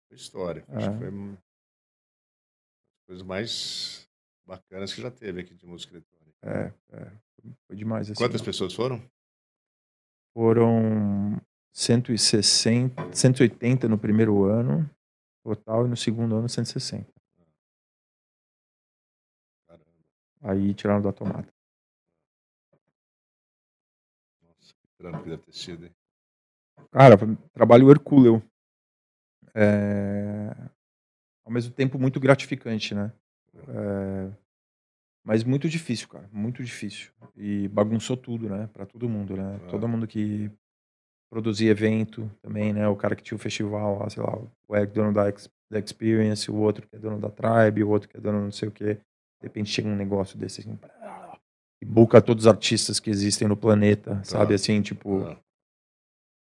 Foi 0.08 0.16
histórico. 0.16 0.66
Acho 0.76 0.88
É. 0.88 0.92
que 0.92 0.98
foi 0.98 1.10
coisas 3.06 3.22
mais 3.24 4.08
bacanas 4.46 4.92
que 4.92 5.02
já 5.02 5.10
teve 5.10 5.40
aqui 5.40 5.54
de 5.54 5.66
música 5.66 5.94
eletrônica. 5.94 6.38
É, 6.42 6.72
é, 6.96 7.12
foi 7.66 7.76
demais. 7.76 8.10
Assim, 8.10 8.18
Quantas 8.22 8.42
pessoas 8.42 8.74
foram? 8.74 9.02
Foram 10.34 11.40
160, 11.72 13.14
180 13.14 13.88
no 13.88 13.98
primeiro 13.98 14.44
ano, 14.44 14.88
total, 15.44 15.86
e 15.86 15.88
no 15.88 15.96
segundo 15.96 16.36
ano 16.36 16.48
160. 16.48 17.12
Caramba, 19.66 19.86
Aí 20.42 20.74
tiraram 20.74 21.02
da 21.02 21.12
tomada. 21.12 21.48
nossa, 24.42 24.74
que 24.74 24.88
trampo 24.96 25.22
que 25.22 25.30
deve 25.30 25.42
ter 25.42 25.52
sido, 25.52 25.86
hein? 25.86 25.94
Cara, 26.90 27.16
trabalho 27.52 27.90
hercúleo. 27.90 28.42
É, 29.54 30.50
Ao 31.52 31.54
mesmo 31.54 31.70
tempo 31.70 31.98
muito 31.98 32.18
gratificante, 32.18 32.94
né? 32.94 33.12
É, 33.68 34.30
Mas 35.22 35.44
muito 35.44 35.68
difícil, 35.68 36.08
cara. 36.08 36.26
Muito 36.32 36.64
difícil. 36.64 37.10
E 37.36 37.68
bagunçou 37.68 38.16
tudo, 38.16 38.48
né? 38.48 38.70
Pra 38.72 38.86
todo 38.86 39.06
mundo, 39.06 39.36
né? 39.36 39.60
Ah. 39.62 39.68
Todo 39.68 39.86
mundo 39.86 40.06
que 40.06 40.50
produzia 41.30 41.70
evento 41.70 42.30
também, 42.40 42.72
né? 42.72 42.88
O 42.88 42.96
cara 42.96 43.14
que 43.14 43.22
tinha 43.22 43.36
o 43.36 43.38
festival 43.38 43.98
lá, 43.98 44.08
sei 44.08 44.22
lá, 44.22 44.38
o 44.66 44.74
Eric 44.74 44.94
dono 44.94 45.12
da, 45.12 45.24
da 45.70 45.78
Experience, 45.78 46.50
o 46.50 46.56
outro 46.56 46.88
que 46.88 46.96
é 46.96 46.98
dono 46.98 47.18
da 47.18 47.28
Tribe, 47.28 47.84
o 47.84 47.90
outro 47.90 48.08
que 48.08 48.16
é 48.16 48.20
dono 48.20 48.40
não 48.40 48.50
sei 48.50 48.68
o 48.68 48.72
quê. 48.72 48.94
De 48.94 49.48
repente 49.48 49.68
chega 49.70 49.88
um 49.88 49.96
negócio 49.96 50.38
desse 50.38 50.62
assim. 50.62 50.78
E 51.82 51.84
buca 51.84 52.22
todos 52.22 52.44
os 52.46 52.48
artistas 52.48 52.98
que 52.98 53.10
existem 53.10 53.46
no 53.46 53.58
planeta, 53.58 54.22
sabe? 54.24 54.54
Assim, 54.54 54.80
tipo. 54.80 55.22
Ah. 55.26 55.36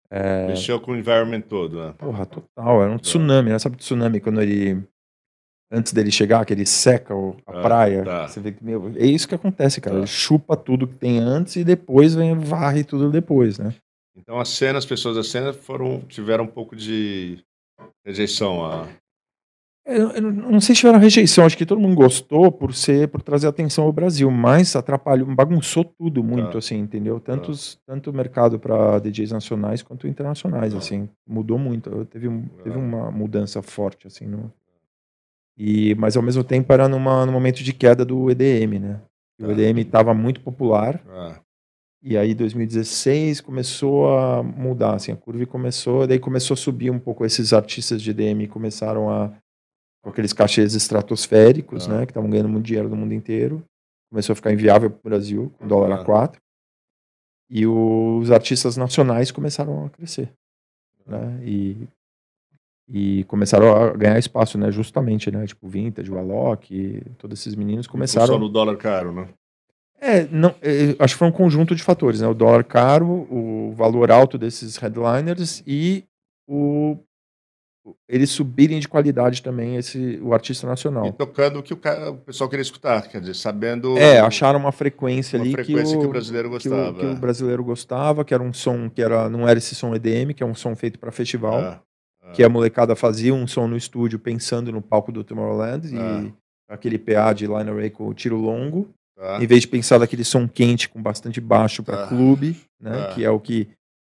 é, 0.09 0.47
Mexeu 0.47 0.81
com 0.81 0.93
o 0.93 0.97
environment 0.97 1.41
todo, 1.41 1.85
né? 1.85 1.95
Porra, 1.99 2.27
total. 2.27 2.83
Era 2.85 2.93
um 2.93 2.99
tsunami, 2.99 3.51
né? 3.51 3.59
Sabe 3.59 3.75
o 3.75 3.79
tsunami 3.79 4.21
quando 4.21 4.41
ele. 4.41 4.89
Antes 5.73 5.93
dele 5.93 6.11
chegar, 6.11 6.45
que 6.45 6.53
ele 6.53 6.67
seca 6.67 7.15
a 7.15 7.33
Ah, 7.47 7.63
praia. 7.63 8.05
tá. 8.05 8.27
Você 8.29 8.41
vê 8.41 8.51
que, 8.53 8.65
meu, 8.65 8.93
é 8.97 9.07
isso 9.07 9.29
que 9.29 9.35
acontece, 9.37 9.81
cara. 9.81 9.95
Tá. 9.97 9.99
Ele 10.01 10.07
chupa 10.09 10.57
tudo 10.57 10.87
que 10.89 10.97
tem 10.97 11.19
antes 11.19 11.55
e 11.57 11.63
depois 11.65 12.15
vem 12.15 12.37
varre 12.37 12.83
tudo 12.83 13.11
depois, 13.11 13.59
né? 13.59 13.73
Então 14.17 14.41
a 14.41 14.45
cena, 14.45 14.79
as 14.79 14.85
pessoas 14.87 15.17
da 15.17 15.23
cena 15.23 15.53
foram, 15.53 16.01
tiveram 16.09 16.45
um 16.45 16.49
pouco 16.49 16.75
de 16.75 17.39
rejeição 18.05 18.65
a. 18.65 18.89
Eu, 19.87 20.11
eu 20.11 20.21
não- 20.23 20.61
sei 20.61 20.75
se 20.75 20.81
tiveram 20.83 20.99
rejeição, 20.99 21.45
acho 21.45 21.57
que 21.57 21.65
todo 21.65 21.81
mundo 21.81 21.95
gostou 21.97 22.53
por 22.53 22.75
ser, 22.75 23.09
por 23.09 23.23
trazer 23.23 23.47
atenção 23.49 23.85
ao 23.85 23.93
Brasil, 23.93 24.31
mas 24.31 24.77
atrapalhou, 24.77 25.27
bagunçou 25.35 25.85
tudo 25.85 26.23
muito, 26.23 26.53
Tá. 26.53 26.59
assim, 26.59 26.77
entendeu? 26.79 27.19
Tantos, 27.19 27.79
Tanto 27.87 28.11
o 28.11 28.13
mercado 28.13 28.59
para 28.59 28.99
DJs 28.99 29.33
nacionais 29.33 29.83
quanto 29.83 30.07
internacionais, 30.07 30.73
Tá. 30.75 30.79
assim, 30.79 31.09
mudou 31.27 31.59
muito. 31.59 32.05
Teve, 32.07 32.29
um- 32.29 32.47
teve 32.63 32.77
uma 32.77 33.11
mudança 33.11 33.63
forte, 33.63 34.07
assim, 34.07 34.27
no, 34.27 34.53
e, 35.63 35.95
mas 35.97 36.17
ao 36.17 36.23
mesmo 36.23 36.43
tempo 36.43 36.73
era 36.73 36.89
numa, 36.89 37.27
num 37.27 37.33
momento 37.33 37.63
de 37.63 37.73
queda 37.73 38.05
do 38.05 38.31
EDM, 38.31 38.79
né? 38.79 39.01
O 39.41 39.47
Tá. 39.47 39.53
EDM 39.53 39.81
estava 39.81 40.13
muito 40.15 40.41
popular, 40.41 41.03
Ah, 41.09 41.41
e 42.03 42.17
aí 42.17 42.35
2016 42.35 43.41
começou 43.41 44.17
a 44.19 44.43
mudar, 44.43 44.95
assim, 44.95 45.13
a 45.13 45.17
curva 45.17 45.45
começou, 45.47 46.07
daí 46.07 46.19
começou 46.19 46.55
a 46.55 46.57
subir 46.57 46.91
um 46.91 46.99
pouco 46.99 47.25
esses 47.25 47.53
artistas 47.53 48.01
de 48.03 48.11
EDM 48.11 48.47
começaram 48.49 49.11
a 49.11 49.33
com 50.03 50.09
aqueles 50.11 50.33
cachês 50.33 50.75
estratosféricos, 50.75 51.87
Ah. 51.89 51.99
né, 51.99 52.07
que 52.07 52.11
estavam 52.13 52.31
ganhando 52.31 52.49
muito 52.49 52.65
dinheiro 52.65 52.89
no 52.89 52.97
mundo 52.97 53.13
inteiro. 53.13 53.63
Começou 54.11 54.33
a 54.33 54.37
ficar 54.37 54.51
inviável 54.53 54.91
para 54.91 54.99
o 54.99 55.03
Brasil, 55.11 55.53
com 55.59 55.67
dólar 55.69 55.93
Ah. 55.93 56.01
a 56.01 56.05
4. 56.05 56.41
E 57.51 57.67
os 57.67 58.31
artistas 58.31 58.77
nacionais 58.77 59.31
começaram 59.31 59.85
a 59.85 59.91
crescer, 59.91 60.33
né? 61.07 61.41
E 61.45 61.77
e 62.93 63.25
começaram 63.25 63.75
a 63.77 63.91
ganhar 63.97 64.19
espaço, 64.19 64.59
né, 64.59 64.71
justamente, 64.73 65.31
né, 65.31 65.47
tipo 65.47 65.69
Vintage, 65.69 66.11
o 66.11 66.19
Alok, 66.19 67.03
todos 67.17 67.39
esses 67.39 67.55
meninos 67.55 67.87
começaram 67.87 68.27
Só 68.35 68.39
no 68.39 68.49
dólar 68.49 68.77
caro, 68.77 69.13
né? 69.13 69.29
é, 70.01 70.25
não, 70.31 70.55
é, 70.63 70.97
acho 70.99 71.15
que 71.15 71.19
foi 71.19 71.29
um 71.29 71.33
conjunto 71.33 71.75
de 71.75 71.83
fatores, 71.83 72.21
né? 72.23 72.27
O 72.27 72.33
dólar 72.35 72.65
caro, 72.65 73.07
o 73.31 73.73
valor 73.77 74.11
alto 74.11 74.39
desses 74.39 74.77
headliners 74.79 75.63
e 75.67 76.05
o 76.49 76.97
o- 77.83 77.95
eles 78.07 78.29
subirem 78.31 78.79
de 78.79 78.87
qualidade 78.87 79.43
também 79.43 79.77
esse 79.77 80.19
o 80.23 80.35
artista 80.35 80.67
E 80.67 80.69
nacional. 80.69 81.13
tocando 81.13 81.59
o 81.59 81.63
que 81.63 81.73
o, 81.73 81.77
cara- 81.79 82.11
o 82.11 82.17
pessoal 82.19 82.49
queria 82.51 82.63
escutar, 82.63 83.09
quer 83.09 83.21
dizer, 83.21 83.35
sabendo. 83.35 83.97
É, 83.97 84.21
acharam 84.21 84.59
uma 84.59 84.71
frequência 84.73 85.39
Uma 85.39 85.45
ali 85.45 85.53
frequência 85.53 85.93
que, 85.93 85.97
o, 85.97 86.01
que 86.01 86.07
o 86.07 86.11
brasileiro 86.11 86.49
que 86.59 86.69
o- 86.69 86.71
gostava, 86.71 86.99
que 86.99 87.07
o 87.07 87.11
é. 87.11 87.15
brasileiro 87.15 87.65
gostava, 87.65 88.25
que 88.25 88.35
era 88.35 88.43
um 88.43 88.53
som 88.53 88.89
que 88.91 89.01
era 89.01 89.29
não 89.31 89.49
era 89.49 89.59
esse 89.59 89.75
som 89.75 89.95
EDM, 89.95 90.35
que 90.35 90.43
é 90.43 90.47
um 90.47 90.55
som 90.55 90.77
feito 90.77 90.99
para 90.99 91.11
festival, 91.11 91.59
Ah, 91.61 91.81
ah, 92.31 92.33
que 92.33 92.43
a 92.45 92.49
molecada 92.49 92.95
fazia 92.97 93.35
um 93.35 93.47
som 93.47 93.67
no 93.67 93.77
estúdio 93.77 94.19
pensando 94.19 94.71
no 94.73 94.81
palco 94.81 95.11
do 95.13 95.23
Tomorrowland 95.25 95.89
Ah. 95.97 96.23
e 96.25 96.33
aquele 96.69 96.99
PA 96.99 97.33
de 97.33 97.47
line 97.47 97.71
array 97.71 97.91
com 97.91 98.07
o 98.09 98.15
tiro 98.15 98.37
longo. 98.37 98.89
tá. 99.17 99.39
em 99.43 99.47
vez 99.47 99.61
de 99.63 99.69
pensar 99.69 99.99
daquele 99.99 100.25
som 100.25 100.49
quente 100.49 100.89
com 100.89 101.03
bastante 101.03 101.41
baixo 101.43 101.83
para 101.83 101.99
Tá. 101.99 102.07
clube, 102.09 102.57
né? 102.81 103.13
Que 103.15 103.23
é 103.25 103.31
o 103.31 103.39
que, 103.39 103.67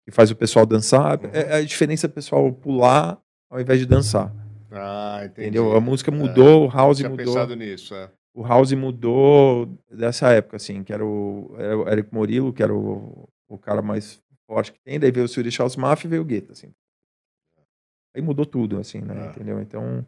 que 0.04 0.12
faz 0.12 0.32
o 0.32 0.36
pessoal 0.36 0.66
dançar. 0.66 1.20
Uhum. 1.24 1.30
É 1.32 1.58
a 1.58 1.62
diferença 1.64 2.08
é 2.08 2.10
o 2.10 2.12
pessoal 2.12 2.52
pular 2.52 3.20
ao 3.52 3.60
invés 3.62 3.80
de 3.80 3.86
dançar. 3.86 4.34
Ah, 4.72 5.22
entendi. 5.24 5.42
Entendeu? 5.50 5.76
A 5.76 5.80
música 5.80 6.10
mudou, 6.12 6.66
o 6.66 6.70
house 6.72 6.98
Tinha 6.98 7.10
mudou. 7.10 7.24
pensado 7.26 7.56
nisso, 7.56 7.94
é. 7.94 8.10
O 8.34 8.42
house 8.44 8.74
mudou 8.74 9.70
dessa 9.90 10.30
época, 10.32 10.58
assim, 10.58 10.84
que 10.84 10.92
era 10.92 11.06
o, 11.06 11.56
era 11.58 11.78
o 11.78 11.88
Eric 11.90 12.14
Morillo, 12.14 12.52
que 12.52 12.64
era 12.64 12.74
o, 12.74 13.30
o 13.48 13.58
cara 13.58 13.82
mais 13.82 14.20
forte 14.48 14.72
que 14.74 14.80
tem, 14.84 15.00
daí 15.00 15.12
veio 15.12 15.26
o 15.26 15.30
Swedish 15.30 15.58
House 15.60 15.76
Mafia 15.76 16.08
e 16.08 16.10
veio 16.10 16.22
o 16.24 16.26
Guetta, 16.26 16.52
assim. 16.54 16.70
Aí 18.16 18.22
mudou 18.22 18.46
tudo, 18.46 18.80
assim, 18.80 19.02
né? 19.02 19.14
Ah. 19.18 19.32
Entendeu? 19.32 19.60
Então. 19.60 20.06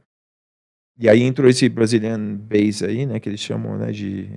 E 1.00 1.08
aí 1.08 1.22
entrou 1.22 1.48
esse 1.50 1.68
Brazilian 1.70 2.36
Bass 2.38 2.82
aí, 2.82 3.06
né? 3.06 3.20
Que 3.20 3.30
eles 3.30 3.40
chamam, 3.42 3.78
né? 3.78 3.92
De. 3.92 4.30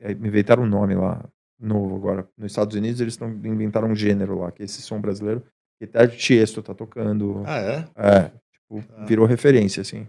é, 0.00 0.12
Inventaram 0.12 0.62
um 0.62 0.66
nome 0.68 0.94
lá, 0.94 1.22
novo 1.60 1.96
agora. 1.96 2.28
Nos 2.38 2.52
Estados 2.52 2.74
Unidos 2.76 3.00
eles 3.00 3.16
tão, 3.16 3.28
inventaram 3.30 3.88
um 3.90 3.94
gênero 3.96 4.38
lá, 4.38 4.50
que 4.52 4.62
é 4.62 4.64
esse 4.64 4.80
som 4.80 5.00
brasileiro. 5.00 5.42
Que 5.78 5.84
até 5.84 6.04
o 6.04 6.08
Tiesto 6.08 6.62
tá 6.62 6.72
tocando. 6.72 7.42
Ah, 7.44 7.58
é? 7.58 7.84
É, 7.96 8.30
tipo, 8.52 8.82
Ah. 8.96 9.04
virou 9.04 9.26
referência, 9.26 9.80
assim. 9.80 10.06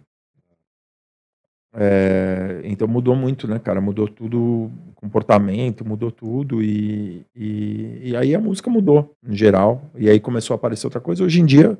É, 1.78 2.62
então 2.64 2.88
mudou 2.88 3.16
muito, 3.16 3.48
né, 3.48 3.60
cara? 3.60 3.82
Mudou 3.82 4.08
tudo, 4.08 4.72
comportamento, 4.96 5.84
mudou 5.84 6.10
tudo 6.10 6.64
e, 6.64 7.26
e, 7.36 8.12
e 8.12 8.16
aí 8.16 8.34
a 8.34 8.40
música 8.40 8.70
mudou, 8.70 9.14
em 9.28 9.36
geral. 9.36 9.92
E 9.96 10.10
aí 10.10 10.20
começou 10.20 10.54
a 10.54 10.56
aparecer 10.56 10.88
outra 10.88 11.02
coisa. 11.02 11.24
Hoje 11.24 11.42
em 11.42 11.46
dia, 11.46 11.78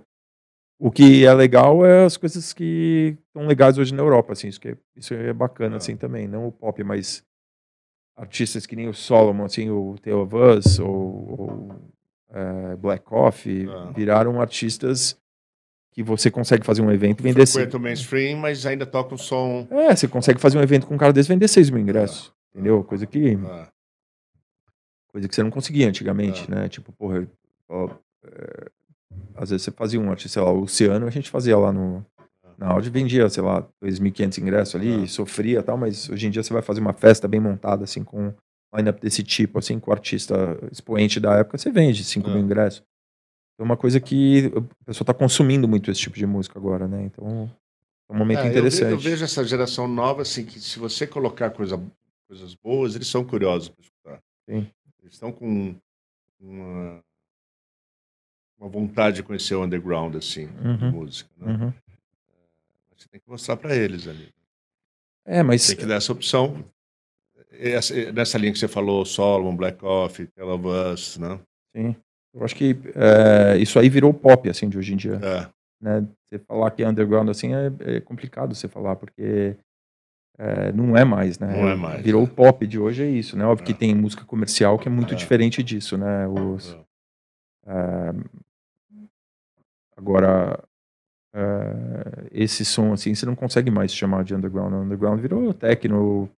O 0.78 0.92
que 0.92 1.26
é 1.26 1.34
legal 1.34 1.86
é 1.86 2.04
as 2.06 2.18
coisas 2.18 2.52
que 2.52 3.18
estão 3.28 3.48
legais 3.48 3.78
hoje 3.78 3.94
na 3.94 4.02
Europa, 4.02 4.34
assim, 4.34 4.48
isso, 4.50 4.60
que 4.60 4.70
é, 4.70 4.78
isso 4.96 5.14
é 5.14 5.32
bacana, 5.32 5.76
Ah. 5.76 5.78
assim, 5.78 5.96
também. 5.96 6.28
Não 6.28 6.48
o 6.48 6.52
pop, 6.52 6.84
mas 6.84 7.24
artistas 8.16 8.66
que 8.66 8.76
nem 8.76 8.88
o 8.90 8.94
Solomon, 8.94 9.46
assim, 9.46 9.70
o 9.70 9.96
Tale 10.02 10.16
of 10.18 10.36
Us, 10.36 10.80
ou, 10.80 10.90
ou 11.40 11.76
é, 12.30 12.76
Black 12.76 13.06
Coffee, 13.06 13.68
Ah. 13.70 13.92
viraram 13.96 14.42
artistas 14.42 15.18
que 15.92 16.04
você 16.04 16.30
consegue 16.30 16.66
fazer 16.66 16.82
um 16.82 16.92
evento 16.92 17.22
e 17.22 17.24
vender... 17.24 17.46
se- 17.46 17.54
Frequenta 17.54 17.78
o 17.78 17.80
mainstream, 17.80 18.38
mas 18.38 18.66
ainda 18.66 18.86
toca 18.86 19.16
um 19.16 19.18
som. 19.18 19.66
É, 19.72 19.96
você 19.96 20.10
consegue 20.10 20.42
fazer 20.42 20.58
um 20.58 20.62
evento 20.62 20.86
com 20.88 20.96
um 20.96 20.98
cara 20.98 21.14
desse 21.14 21.30
vender 21.30 21.48
6 21.48 21.70
mil 21.70 21.82
ingressos, 21.82 22.34
entendeu? 22.54 22.84
Coisa 22.84 23.06
que, 23.08 23.38
coisa 25.08 25.28
que 25.30 25.34
você 25.36 25.42
não 25.42 25.52
conseguia 25.52 25.88
antigamente, 25.88 26.52
né? 26.52 26.68
Tipo, 26.68 26.92
porra, 26.92 27.26
ó, 27.70 27.90
é, 28.26 28.72
às 29.36 29.50
vezes 29.50 29.64
você 29.64 29.72
fazia 29.72 30.00
um 30.00 30.10
artista, 30.10 30.34
sei 30.40 30.42
lá, 30.42 30.52
o 30.52 30.60
Luciano, 30.62 31.06
a 31.08 31.10
gente 31.10 31.30
fazia 31.30 31.58
lá 31.58 31.72
no, 31.72 32.06
na 32.58 32.68
Audi, 32.68 32.90
vendia, 32.90 33.28
sei 33.30 33.44
lá, 33.44 33.68
2.500 33.84 34.38
ingressos 34.40 34.76
ali, 34.76 35.04
Ah. 35.04 35.08
sofria 35.08 35.60
e 35.60 35.64
tal, 35.64 35.78
mas 35.78 36.10
hoje 36.10 36.28
em 36.28 36.30
dia 36.30 36.42
você 36.44 36.54
vai 36.54 36.62
fazer 36.62 36.80
uma 36.82 36.94
festa 36.94 37.28
bem 37.28 37.40
montada, 37.40 37.84
assim, 37.84 38.04
com 38.04 38.28
um 38.28 38.34
line-up 38.78 39.00
desse 39.02 39.24
tipo, 39.24 39.60
assim, 39.60 39.80
com 39.80 39.92
o 39.92 39.94
artista 39.94 40.36
expoente 40.72 41.20
da 41.20 41.34
época, 41.36 41.58
você 41.58 41.70
vende 41.72 42.04
5 42.04 42.30
mil 42.30 42.40
Ah. 42.40 42.42
ingressos. 42.42 42.84
É 43.60 43.64
uma 43.64 43.78
coisa 43.78 44.00
que 44.02 44.52
a 44.56 44.86
pessoa 44.86 45.04
está 45.04 45.14
consumindo 45.14 45.68
muito 45.68 45.90
esse 45.90 46.02
tipo 46.02 46.18
de 46.18 46.26
música 46.26 46.60
agora, 46.60 46.88
né? 46.90 47.04
Então, 47.06 47.50
é 48.10 48.14
um 48.14 48.18
momento 48.18 48.40
é, 48.40 48.42
eu 48.42 48.44
ve- 48.46 48.50
interessante. 48.52 48.92
Eu, 48.92 48.98
vejo 49.00 49.24
essa 49.24 49.44
geração 49.46 49.88
nova, 49.88 50.24
assim, 50.24 50.44
que 50.46 50.60
se 50.60 50.78
você 50.78 51.08
colocar 51.08 51.50
coisa, 51.52 51.82
coisas 52.28 52.54
boas, 52.56 52.96
eles 52.96 53.08
são 53.08 53.24
curiosos 53.24 53.70
para 53.70 53.82
escutar. 53.82 54.20
Sim. 54.50 54.68
Eles 55.02 55.14
estão 55.14 55.32
com 55.32 55.74
uma, 56.42 57.00
uma 58.60 58.70
vontade 58.70 59.18
de 59.18 59.24
conhecer 59.24 59.56
o 59.56 59.64
underground, 59.64 60.16
assim, 60.16 60.48
de 60.48 60.68
Uhum. 60.86 60.92
música. 60.92 61.30
Né? 61.38 61.52
Uhum. 61.54 61.74
Você 62.96 63.08
tem 63.10 63.20
que 63.20 63.30
mostrar 63.30 63.58
para 63.58 63.76
eles 63.76 64.08
ali. 64.08 64.34
É, 65.26 65.44
mas 65.44 65.68
Tem 65.68 65.76
que 65.76 65.86
dar 65.86 65.96
essa 65.96 66.12
opção. 66.12 66.64
Essa- 67.52 68.12
nessa 68.12 68.38
linha 68.38 68.52
que 68.54 68.60
você 68.60 68.68
falou, 68.68 69.06
Solomon, 69.06 69.56
Black 69.56 69.78
Coffee, 69.80 70.28
Tell 70.28 70.50
of 70.50 70.66
Us, 70.68 71.18
né? 71.18 71.40
Sim. 71.76 71.96
Eu 72.34 72.44
acho 72.44 72.56
que 72.56 72.76
é, 72.96 73.58
isso 73.58 73.80
aí 73.80 73.88
virou 73.90 74.14
pop, 74.14 74.50
assim, 74.50 74.68
de 74.70 74.78
hoje 74.78 74.94
em 74.94 74.98
dia. 74.98 75.20
É, 75.24 75.56
Né? 75.82 76.08
Você 76.24 76.40
falar 76.40 76.72
que 76.72 76.84
é 76.84 76.88
underground, 76.88 77.30
assim, 77.30 77.54
é, 77.54 77.72
é 77.98 78.00
complicado 78.00 78.56
você 78.56 78.68
falar, 78.68 78.96
porque 78.96 79.56
é, 80.38 80.72
não 80.72 80.98
é 80.98 81.04
mais, 81.06 81.38
né? 81.40 81.48
Não 81.62 81.70
é 81.70 81.76
mais, 81.76 82.02
Virou 82.04 82.22
é. 82.22 82.24
o 82.26 82.28
pop 82.28 82.66
de 82.68 82.78
hoje, 82.80 83.04
é 83.04 83.10
isso, 83.10 83.38
né? 83.38 83.46
Óbvio 83.46 83.64
É. 83.64 83.68
que 83.68 83.74
tem 83.74 83.94
música 83.96 84.24
comercial 84.26 84.78
que 84.80 84.88
é 84.88 84.92
muito 84.92 85.14
É. 85.14 85.18
diferente 85.18 85.62
disso, 85.64 85.98
né? 85.98 86.28
Os, 86.28 86.74
é. 86.74 86.78
é, 87.68 88.14
agora, 89.98 90.64
é, 91.34 92.28
esse 92.32 92.64
som, 92.66 92.94
assim, 92.94 93.14
você 93.14 93.26
não 93.26 93.36
consegue 93.36 93.70
mais 93.72 93.94
chamar 93.94 94.24
de 94.24 94.34
underground. 94.36 94.74
O 94.74 94.78
underground 94.78 95.20
virou 95.20 95.54
techno. 95.54 96.30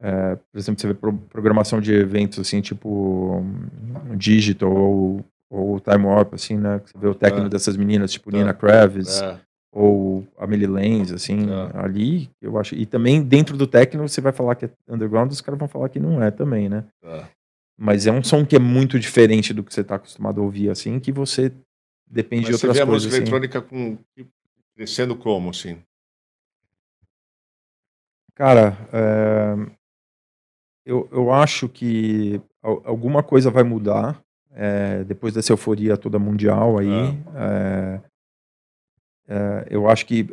é, 0.00 0.36
por 0.36 0.56
exemplo, 0.58 0.80
você 0.80 0.86
vê 0.86 0.94
pro- 0.94 1.12
programação 1.12 1.80
de 1.80 1.92
eventos, 1.92 2.38
assim, 2.38 2.60
tipo 2.60 2.88
um, 3.38 4.16
digital 4.16 4.70
ou, 4.70 5.24
ou 5.50 5.80
time 5.80 6.04
warp, 6.04 6.34
assim, 6.34 6.56
né? 6.56 6.80
Você 6.84 6.96
vê 6.96 7.08
o 7.08 7.14
techno 7.16 7.46
É. 7.46 7.48
dessas 7.48 7.76
meninas, 7.76 8.12
tipo 8.12 8.30
É. 8.30 8.38
Nina 8.38 8.54
Kravis 8.54 9.20
É, 9.20 9.40
ou 9.72 10.24
a 10.38 10.46
Millie 10.46 10.68
Lenz, 10.68 11.10
assim, 11.10 11.48
É. 11.50 11.78
ali, 11.80 12.30
eu 12.40 12.56
acho. 12.58 12.76
E 12.76 12.86
também 12.86 13.20
dentro 13.22 13.56
do 13.56 13.66
techno, 13.66 14.08
você 14.08 14.20
vai 14.20 14.30
falar 14.32 14.54
que 14.54 14.66
é 14.66 14.70
underground, 14.88 15.32
os 15.32 15.40
caras 15.40 15.58
vão 15.58 15.66
falar 15.68 15.88
que 15.88 15.98
não 15.98 16.22
é 16.22 16.30
também, 16.30 16.68
né? 16.68 16.84
é. 17.02 17.24
Mas 17.80 18.06
é 18.08 18.12
um 18.12 18.22
som 18.24 18.44
que 18.46 18.54
é 18.56 18.58
muito 18.60 18.98
diferente 19.00 19.52
do 19.54 19.62
que 19.64 19.72
você 19.74 19.80
está 19.82 19.96
acostumado 19.96 20.40
a 20.40 20.44
ouvir, 20.44 20.68
assim, 20.70 20.98
que 21.00 21.10
você 21.12 21.52
depende 22.10 22.46
Mas 22.46 22.54
de 22.54 22.58
você 22.60 22.66
outras 22.66 22.76
vê 22.76 22.82
a 22.82 22.86
coisas. 22.86 23.04
música 23.06 23.14
assim. 23.22 23.22
eletrônica 23.34 23.62
com, 23.62 23.98
crescendo 24.74 25.16
como, 25.16 25.50
assim? 25.50 25.82
Cara, 28.34 28.76
é, 28.92 29.54
eu, 30.86 31.08
eu 31.10 31.32
acho 31.32 31.68
que 31.68 32.40
al- 32.62 32.82
alguma 32.84 33.22
coisa 33.22 33.50
vai 33.50 33.62
mudar 33.62 34.22
é, 34.52 35.04
depois 35.04 35.34
dessa 35.34 35.52
euforia 35.52 35.96
toda 35.96 36.18
mundial 36.18 36.78
aí. 36.78 36.88
É, 37.36 38.00
é, 39.30 39.66
eu 39.70 39.88
acho 39.88 40.06
que 40.06 40.26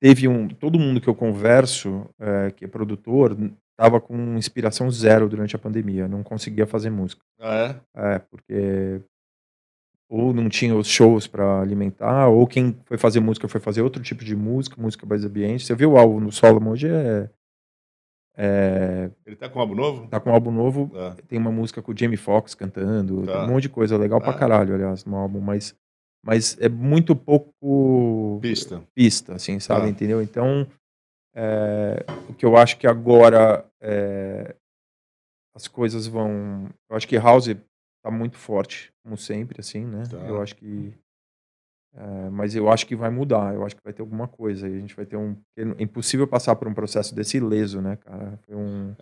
teve 0.00 0.28
um. 0.28 0.46
Todo 0.48 0.78
mundo 0.78 1.00
que 1.00 1.08
eu 1.08 1.14
converso, 1.14 2.08
que 2.56 2.64
é 2.64 2.68
produtor, 2.68 3.36
tava 3.76 4.00
com 4.00 4.36
inspiração 4.36 4.88
zero 4.90 5.28
durante 5.28 5.56
a 5.56 5.58
pandemia, 5.58 6.06
não 6.06 6.22
conseguia 6.22 6.66
fazer 6.66 6.90
música. 6.90 7.22
Ah, 7.40 7.80
é? 7.96 8.14
É, 8.14 8.18
porque 8.20 9.00
ou 10.16 10.32
não 10.32 10.48
tinha 10.48 10.76
os 10.76 10.86
shows 10.86 11.26
para 11.26 11.60
alimentar, 11.60 12.28
ou 12.28 12.46
quem 12.46 12.76
foi 12.84 12.96
fazer 12.96 13.18
música 13.18 13.48
foi 13.48 13.60
fazer 13.60 13.82
outro 13.82 14.00
tipo 14.02 14.24
de 14.24 14.36
música, 14.36 14.80
música 14.80 15.04
mais 15.04 15.24
ambiente. 15.24 15.64
Você 15.66 15.74
viu 15.74 15.92
o 15.92 15.98
álbum 15.98 16.24
do 16.24 16.30
Solomon 16.30 16.70
hoje? 16.70 16.86
É, 16.88 17.28
é, 18.36 19.10
Ele 19.26 19.36
tá 19.36 19.48
com 19.48 19.58
um 19.58 19.62
álbum 19.62 19.74
novo? 19.74 20.06
tá 20.08 20.20
com 20.20 20.30
um 20.30 20.32
álbum 20.32 20.50
novo, 20.52 20.90
Tá. 20.92 21.16
tem 21.28 21.38
uma 21.38 21.50
música 21.52 21.82
com 21.82 21.92
o 21.92 21.96
Jamie 21.96 22.16
Foxx 22.16 22.54
cantando, 22.54 23.24
Tá. 23.26 23.44
um 23.44 23.48
monte 23.48 23.62
de 23.62 23.68
coisa 23.68 23.96
legal 23.96 24.20
pra 24.20 24.30
Ah. 24.30 24.38
caralho, 24.38 24.74
aliás, 24.74 25.04
no 25.04 25.16
álbum, 25.16 25.40
mas, 25.40 25.74
mas 26.24 26.56
é 26.60 26.68
muito 26.68 27.16
pouco 27.16 28.38
Pista. 28.40 28.82
pista, 28.94 29.34
assim, 29.34 29.58
sabe? 29.60 29.82
Tá. 29.82 29.88
Entendeu? 29.88 30.22
Então, 30.22 30.66
é, 31.34 32.04
o 32.28 32.34
que 32.34 32.46
eu 32.46 32.56
acho 32.56 32.78
que 32.78 32.86
agora 32.86 33.64
é, 33.80 34.54
as 35.56 35.66
coisas 35.68 36.06
vão. 36.06 36.68
Eu 36.90 36.96
acho 36.96 37.06
que 37.08 37.16
House 37.18 37.48
tá 38.04 38.10
muito 38.10 38.36
forte, 38.36 38.92
como 39.02 39.16
sempre, 39.16 39.60
assim, 39.60 39.84
né? 39.84 40.02
Tá. 40.08 40.18
Eu 40.18 40.40
acho 40.42 40.54
que. 40.56 40.92
é, 41.96 42.28
mas 42.30 42.54
eu 42.54 42.68
acho 42.70 42.86
que 42.86 42.94
vai 42.94 43.08
mudar, 43.10 43.54
eu 43.54 43.64
acho 43.64 43.74
que 43.74 43.82
vai 43.82 43.92
ter 43.94 44.02
alguma 44.02 44.28
coisa. 44.28 44.68
E 44.68 44.76
a 44.76 44.78
gente 44.78 44.94
vai 44.94 45.06
ter 45.06 45.16
um. 45.16 45.34
É 45.56 45.62
impossível 45.82 46.26
passar 46.26 46.54
por 46.56 46.68
um 46.68 46.74
processo 46.74 47.14
desse 47.14 47.38
ileso, 47.38 47.80
né, 47.80 47.96
cara? 47.96 48.38
Foi 48.46 48.54
um. 48.54 48.94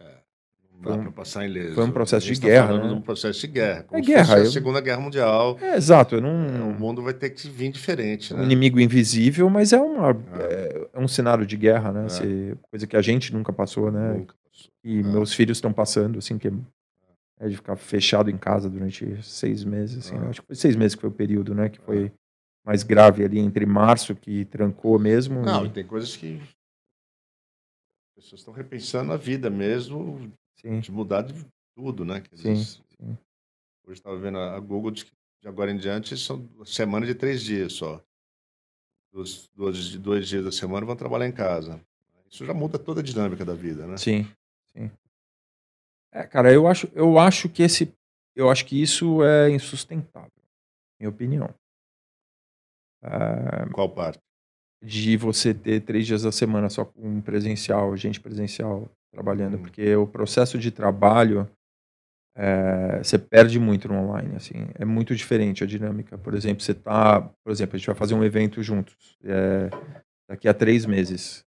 Não 0.74 0.82
Foi 0.94 1.02
dá 1.04 1.08
um- 1.08 1.12
passar 1.12 1.44
ileso. 1.46 1.74
foi 1.74 1.84
um 1.84 1.90
processo 1.92 2.26
de 2.26 2.40
tá 2.40 2.46
guerra, 2.46 2.78
né? 2.78 2.92
um 2.92 3.00
processo 3.00 3.40
de 3.40 3.46
guerra. 3.46 3.86
É 3.92 3.96
se 3.96 4.02
guerra, 4.06 4.24
fosse 4.24 4.36
a 4.40 4.44
eu- 4.44 4.50
Segunda 4.50 4.80
Guerra 4.80 5.00
Mundial. 5.00 5.56
É, 5.60 5.76
exato, 5.76 6.14
eu 6.16 6.18
É, 6.18 6.22
não. 6.22 6.70
O 6.70 6.74
mundo 6.78 7.02
vai 7.02 7.14
ter 7.14 7.30
que 7.30 7.48
vir 7.48 7.70
diferente, 7.70 8.34
um 8.34 8.38
né? 8.38 8.44
inimigo 8.44 8.80
invisível, 8.80 9.48
mas 9.48 9.72
é, 9.72 9.80
uma, 9.80 10.10
É. 10.10 10.42
é, 10.42 10.88
é 10.94 10.98
um 11.00 11.06
cenário 11.06 11.46
de 11.46 11.56
guerra, 11.56 11.92
né? 11.92 12.04
É. 12.06 12.08
Você- 12.08 12.56
coisa 12.70 12.86
que 12.86 12.96
a 12.96 13.02
gente 13.02 13.32
nunca 13.32 13.52
passou, 13.52 13.92
né? 13.92 14.12
Nunca 14.14 14.34
passou. 14.44 14.70
E 14.84 14.98
É. 14.98 15.02
meus 15.04 15.32
filhos 15.32 15.58
estão 15.58 15.72
passando, 15.72 16.18
assim, 16.18 16.36
que 16.36 16.52
é 17.38 17.48
de 17.48 17.56
ficar 17.56 17.76
fechado 17.76 18.30
em 18.30 18.36
casa 18.38 18.68
durante 18.70 19.22
seis 19.22 19.64
meses, 19.64 19.98
assim. 20.06 20.16
Ah. 20.16 20.20
né? 20.20 20.28
Acho 20.28 20.40
que 20.40 20.46
foi 20.46 20.56
seis 20.56 20.76
meses 20.76 20.94
que 20.94 21.00
foi 21.00 21.10
o 21.10 21.14
período, 21.14 21.54
né? 21.54 21.68
Que 21.68 21.80
foi 21.80 22.12
mais 22.64 22.82
grave 22.82 23.24
ali 23.24 23.38
entre 23.38 23.66
março, 23.66 24.14
que 24.14 24.44
trancou 24.44 24.98
mesmo. 24.98 25.42
Não, 25.42 25.66
e- 25.66 25.70
tem 25.70 25.84
coisas 25.86 26.16
que 26.16 26.40
as 28.10 28.14
pessoas 28.24 28.40
estão 28.40 28.54
repensando 28.54 29.12
a 29.12 29.16
vida 29.16 29.50
mesmo, 29.50 30.32
sim, 30.60 30.80
de 30.80 30.92
mudar 30.92 31.22
de 31.22 31.34
tudo, 31.74 32.04
né? 32.04 32.22
Sim, 32.34 32.54
dizer, 32.54 32.64
sim. 33.00 33.18
Hoje 33.84 33.98
estava 33.98 34.16
vendo 34.16 34.38
a 34.38 34.54
a 34.56 34.60
Google 34.60 34.90
diz 34.92 35.02
que 35.02 35.10
de 35.40 35.48
agora 35.48 35.72
em 35.72 35.76
diante 35.76 36.16
são 36.16 36.48
semana 36.64 37.04
de 37.04 37.14
três 37.16 37.42
dias 37.42 37.72
só. 37.72 38.00
Dos, 39.12 39.50
dois, 39.54 39.96
dois 39.96 40.28
dias 40.28 40.44
da 40.44 40.52
semana 40.52 40.86
vão 40.86 40.94
trabalhar 40.96 41.26
em 41.26 41.32
casa. 41.32 41.80
Isso 42.30 42.46
já 42.46 42.54
muda 42.54 42.78
toda 42.78 43.00
a 43.00 43.02
dinâmica 43.04 43.44
da 43.44 43.52
vida, 43.54 43.86
né? 43.86 43.96
sim, 43.96 44.26
sim. 44.72 44.90
É, 46.12 46.24
cara, 46.24 46.52
eu 46.52 46.66
acho, 46.66 46.88
eu 46.94 47.18
acho 47.18 47.48
que 47.48 47.62
esse. 47.62 47.92
Eu 48.36 48.50
acho 48.50 48.64
que 48.66 48.80
isso 48.80 49.22
é 49.24 49.50
insustentável, 49.50 50.30
minha 51.00 51.10
opinião. 51.10 51.52
Ah, 53.02 53.66
Qual 53.72 53.88
parte? 53.88 54.18
de 54.84 55.16
você 55.16 55.54
ter 55.54 55.80
três 55.80 56.06
dias 56.06 56.22
da 56.22 56.32
semana 56.32 56.68
só 56.68 56.84
com 56.84 57.20
presencial, 57.20 57.96
gente 57.96 58.20
presencial 58.20 58.90
trabalhando, 59.12 59.56
Hum. 59.56 59.62
porque 59.62 59.94
o 59.94 60.06
processo 60.08 60.58
de 60.58 60.70
trabalho 60.72 61.48
é, 62.36 62.98
você 62.98 63.18
perde 63.18 63.60
muito 63.60 63.86
no 63.86 63.94
online, 63.94 64.34
assim, 64.36 64.54
é 64.74 64.84
muito 64.84 65.14
diferente 65.14 65.62
a 65.62 65.66
dinâmica. 65.66 66.16
Por 66.18 66.34
exemplo, 66.34 66.62
você 66.62 66.74
tá, 66.74 67.20
por 67.44 67.52
exemplo, 67.52 67.76
a 67.76 67.78
gente 67.78 67.86
vai 67.86 67.94
fazer 67.94 68.14
um 68.14 68.24
evento 68.24 68.62
juntos 68.62 69.16
é, 69.22 69.68
daqui 70.28 70.48
a 70.48 70.54
três 70.54 70.84
meses. 70.86 71.44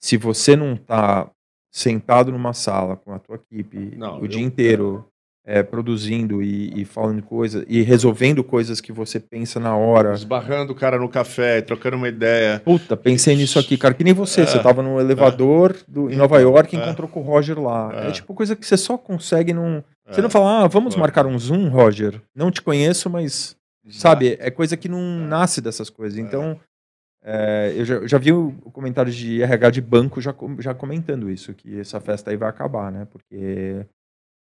Se 0.00 0.16
você 0.16 0.54
não 0.56 0.76
tá 0.76 1.30
sentado 1.78 2.30
numa 2.30 2.52
sala 2.52 2.94
com 2.96 3.12
a 3.12 3.18
tua 3.18 3.34
equipe 3.36 3.96
Não, 3.96 4.20
o 4.20 4.24
eu- 4.24 4.28
dia 4.28 4.40
inteiro 4.42 5.04
é, 5.46 5.62
produzindo 5.62 6.40
e, 6.42 6.72
e 6.80 6.84
falando 6.86 7.20
coisas 7.22 7.66
e 7.68 7.82
resolvendo 7.82 8.42
coisas 8.42 8.80
que 8.80 8.90
você 8.92 9.20
pensa 9.20 9.60
na 9.60 9.76
hora, 9.76 10.14
Esbarrando 10.14 10.72
o 10.72 10.74
cara 10.76 10.98
no 10.98 11.06
café, 11.08 11.60
trocando 11.60 11.96
uma 11.98 12.08
ideia. 12.08 12.62
Puta, 12.64 12.96
pensei 12.96 13.36
nisso 13.36 13.58
aqui, 13.58 13.76
cara, 13.76 13.92
que 13.92 14.02
nem 14.04 14.14
você. 14.14 14.42
É, 14.42 14.46
você 14.46 14.58
tava 14.62 14.82
no 14.82 14.98
elevador 14.98 15.76
do, 15.86 16.08
em 16.10 16.16
Nova 16.16 16.36
Então, 16.40 16.50
York 16.50 16.74
e 16.74 16.78
é. 16.78 16.82
encontrou 16.82 17.08
com 17.08 17.20
o 17.20 17.22
Roger 17.24 17.60
lá. 17.60 17.92
É. 17.94 18.08
É. 18.08 18.10
tipo 18.12 18.32
coisa 18.32 18.56
que 18.56 18.64
você 18.66 18.76
só 18.78 18.96
consegue 18.96 19.52
num. 19.52 19.82
Você 20.08 20.20
É, 20.20 20.22
não 20.22 20.30
fala, 20.30 20.62
ah, 20.64 20.66
vamos 20.66 20.94
É. 20.94 20.98
marcar 20.98 21.26
um 21.26 21.38
Zoom, 21.38 21.68
Roger? 21.68 22.22
Não 22.34 22.50
te 22.50 22.62
conheço, 22.62 23.10
mas. 23.10 23.54
Sabe, 23.90 24.38
é 24.40 24.50
coisa 24.50 24.78
que 24.78 24.88
não 24.88 24.98
É. 24.98 25.26
nasce 25.26 25.60
dessas 25.60 25.90
coisas. 25.90 26.18
Então, 26.18 26.58
é, 27.24 27.72
eu, 27.74 27.84
já, 27.86 28.06
já 28.06 28.18
vi 28.18 28.32
o, 28.32 28.52
comentário 28.70 29.10
de 29.10 29.42
RH 29.42 29.70
de 29.70 29.80
banco 29.80 30.20
já, 30.20 30.34
já 30.58 30.74
comentando 30.74 31.30
isso, 31.30 31.54
que 31.54 31.80
essa 31.80 31.98
festa 31.98 32.30
aí 32.30 32.36
vai 32.36 32.48
acabar, 32.50 32.92
né? 32.92 33.06
Porque 33.10 33.86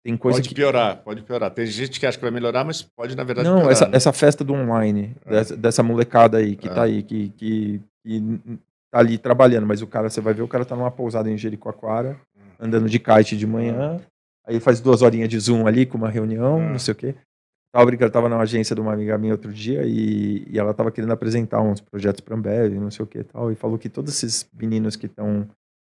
tem 0.04 0.16
coisa 0.16 0.38
pode 0.38 0.48
que... 0.48 0.56
piorar, 0.56 0.98
pode 1.04 1.22
piorar. 1.24 1.52
Tem 1.52 1.66
gente 1.66 2.00
que 2.00 2.06
acha 2.06 2.18
que 2.18 2.24
vai 2.24 2.32
melhorar, 2.32 2.64
mas 2.64 2.82
pode, 2.82 3.18
na 3.18 3.24
verdade, 3.26 3.50
Não, 3.50 3.58
piorar, 3.58 3.72
essa, 3.74 3.86
né? 3.88 3.98
essa 3.98 4.14
festa 4.14 4.44
do 4.46 4.54
online, 4.54 5.14
É. 5.26 5.30
dessa, 5.32 5.58
dessa 5.58 5.84
molecada 5.84 6.38
aí, 6.38 6.56
que 6.56 6.70
É. 6.70 6.74
tá 6.74 6.84
aí, 6.84 7.04
que, 7.04 7.30
que, 7.32 7.82
que 8.06 8.40
tá 8.90 9.00
ali 9.00 9.18
trabalhando, 9.18 9.68
mas 9.68 9.82
o 9.82 9.88
cara, 9.88 10.10
você 10.10 10.22
vai 10.22 10.34
ver, 10.34 10.42
o 10.42 10.48
cara 10.48 10.64
tá 10.64 10.76
numa 10.76 10.90
pousada 10.90 11.30
em 11.30 11.38
Jericoacoara, 11.38 12.18
andando 12.58 12.88
de 12.90 12.98
kite 12.98 13.36
de 13.36 13.46
manhã, 13.46 14.00
aí 14.48 14.60
faz 14.62 14.80
duas 14.80 15.02
horinhas 15.02 15.28
de 15.28 15.38
Zoom 15.38 15.68
ali 15.68 15.86
com 15.86 15.98
uma 15.98 16.10
reunião, 16.10 16.62
É. 16.62 16.70
não 16.70 16.80
sei 16.80 16.94
o 16.94 16.96
quê. 16.96 17.16
Tava 17.72 17.86
brincando, 17.86 18.12
tava 18.12 18.28
na 18.28 18.40
agência 18.40 18.74
de 18.76 18.82
uma 18.82 18.94
amiga 18.94 19.18
minha 19.18 19.34
outro 19.34 19.54
dia 19.54 19.84
e, 19.86 20.44
e 20.50 20.58
ela 20.58 20.74
tava 20.74 20.92
querendo 20.92 21.12
apresentar 21.14 21.62
uns 21.62 21.80
projetos 21.80 22.20
pra 22.22 22.36
Ambev, 22.36 22.74
não 22.80 22.90
sei 22.90 23.04
o 23.04 23.08
que 23.08 23.20
e 23.20 23.24
tal, 23.24 23.52
e 23.52 23.56
falou 23.56 23.78
que 23.78 23.88
todos 23.90 24.12
esses 24.12 24.50
meninos 24.54 24.96
que 24.96 25.06
estão 25.06 25.48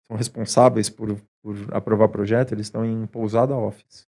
são 0.09 0.17
responsáveis 0.17 0.89
por, 0.91 1.15
por 1.43 1.57
aprovar 1.71 2.09
projeto, 2.09 2.53
eles 2.53 2.67
estão 2.67 2.85
em 2.85 3.07
pousada 3.07 3.55
office. 3.55 4.07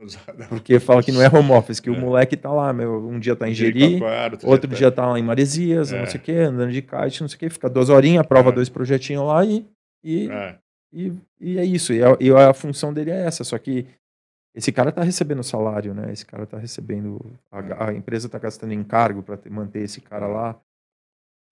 Porque 0.48 0.78
fala 0.80 1.02
que 1.02 1.12
não 1.12 1.22
é 1.22 1.28
home 1.28 1.52
office, 1.52 1.78
que 1.80 1.88
o 1.90 1.94
É. 1.94 1.98
moleque 2.00 2.36
tá 2.36 2.50
lá, 2.52 2.72
meu, 2.72 3.06
um 3.08 3.18
dia 3.20 3.36
tá 3.36 3.48
em 3.48 3.54
Jeri, 3.54 4.00
outro 4.44 4.68
tá- 4.68 4.76
dia 4.76 4.90
tá 4.90 5.06
lá 5.06 5.18
em 5.18 5.22
Maresias, 5.22 5.92
É. 5.92 5.98
não 6.00 6.06
sei 6.06 6.20
o 6.20 6.22
que, 6.22 6.32
andando 6.32 6.72
de 6.72 6.82
kite, 6.82 7.20
não 7.22 7.28
sei 7.28 7.36
o 7.36 7.38
que, 7.38 7.50
fica 7.50 7.68
duas 7.70 7.88
horinhas, 7.88 8.20
aprova 8.22 8.50
É. 8.50 8.52
dois 8.52 8.68
projetinhos 8.68 9.24
lá 9.26 9.44
e, 9.44 9.64
e, 10.04 10.28
É, 10.30 10.58
e, 10.92 11.12
e 11.40 11.58
é 11.58 11.64
isso. 11.64 11.92
E 11.92 12.02
a, 12.02 12.16
e 12.20 12.30
a 12.30 12.52
função 12.52 12.92
dele 12.92 13.10
é 13.10 13.24
essa, 13.26 13.44
só 13.44 13.56
que 13.58 13.86
esse 14.56 14.72
cara 14.72 14.90
tá 14.90 15.02
recebendo 15.02 15.42
salário, 15.44 15.92
né? 15.94 16.12
Esse 16.12 16.24
cara 16.26 16.46
tá 16.46 16.58
recebendo. 16.58 17.20
A, 17.52 17.88
a 17.88 17.94
empresa 17.94 18.28
tá 18.28 18.38
gastando 18.38 18.72
encargo 18.72 19.22
para 19.22 19.38
manter 19.50 19.80
esse 19.82 20.00
cara 20.00 20.26
lá. 20.26 20.56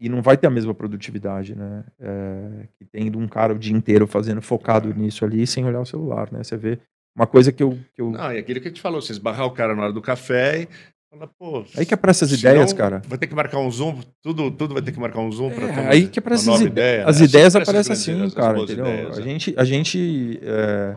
E 0.00 0.08
não 0.08 0.20
vai 0.22 0.36
ter 0.36 0.46
a 0.46 0.50
mesma 0.50 0.74
produtividade, 0.74 1.54
né? 1.54 1.84
É, 2.00 2.66
que 2.76 2.84
tem 2.84 3.10
de 3.10 3.16
um 3.16 3.28
cara 3.28 3.52
o 3.54 3.58
dia 3.58 3.72
inteiro 3.76 4.06
fazendo, 4.06 4.42
focado 4.42 4.90
É. 4.90 4.94
nisso 4.94 5.24
ali, 5.24 5.46
sem 5.46 5.64
olhar 5.64 5.80
o 5.80 5.86
celular, 5.86 6.32
né? 6.32 6.42
Você 6.42 6.56
vê. 6.56 6.78
Uma 7.16 7.26
coisa 7.28 7.52
que 7.52 7.62
eu. 7.62 7.78
Que 7.94 8.02
eu 8.02 8.10
Não, 8.10 8.32
e 8.32 8.38
aquilo 8.38 8.60
que 8.60 8.66
a 8.66 8.70
gente 8.70 8.80
falou, 8.80 9.00
você 9.00 9.12
esbarrar 9.12 9.46
o 9.46 9.52
cara 9.52 9.74
na 9.76 9.84
hora 9.84 9.92
do 9.92 10.02
café 10.02 10.62
e 10.62 10.68
fala, 11.08 11.30
pô. 11.38 11.64
aí 11.76 11.86
que 11.86 11.94
é 11.94 11.98
essas 12.08 12.28
senão 12.30 12.52
ideias, 12.54 12.72
cara. 12.72 13.02
Vai 13.06 13.16
ter 13.18 13.28
que 13.28 13.34
marcar 13.36 13.58
um 13.60 13.70
Zoom, 13.70 14.00
tudo, 14.20 14.50
tudo 14.50 14.74
vai 14.74 14.82
ter 14.82 14.90
que 14.90 14.98
marcar 14.98 15.20
um 15.20 15.30
Zoom 15.30 15.50
para 15.54 15.66
É, 15.68 15.88
aí 15.90 16.08
que 16.08 16.18
é 16.18 16.22
pra 16.22 16.32
uma 16.32 16.34
essas 16.34 16.46
nova 16.48 16.62
ide- 16.62 16.72
ideia. 16.72 17.06
As 17.06 17.20
né? 17.20 17.26
ideias 17.26 17.52
Sempre 17.52 17.62
essas 17.70 17.86
aparecem 17.86 18.14
assim, 18.24 18.34
cara, 18.34 18.58
entendeu? 18.58 18.84
ideias, 18.86 19.16
a, 19.18 19.20
né? 19.20 19.22
gente, 19.30 19.54
a 19.56 19.64
gente. 19.64 20.40
é, 20.42 20.96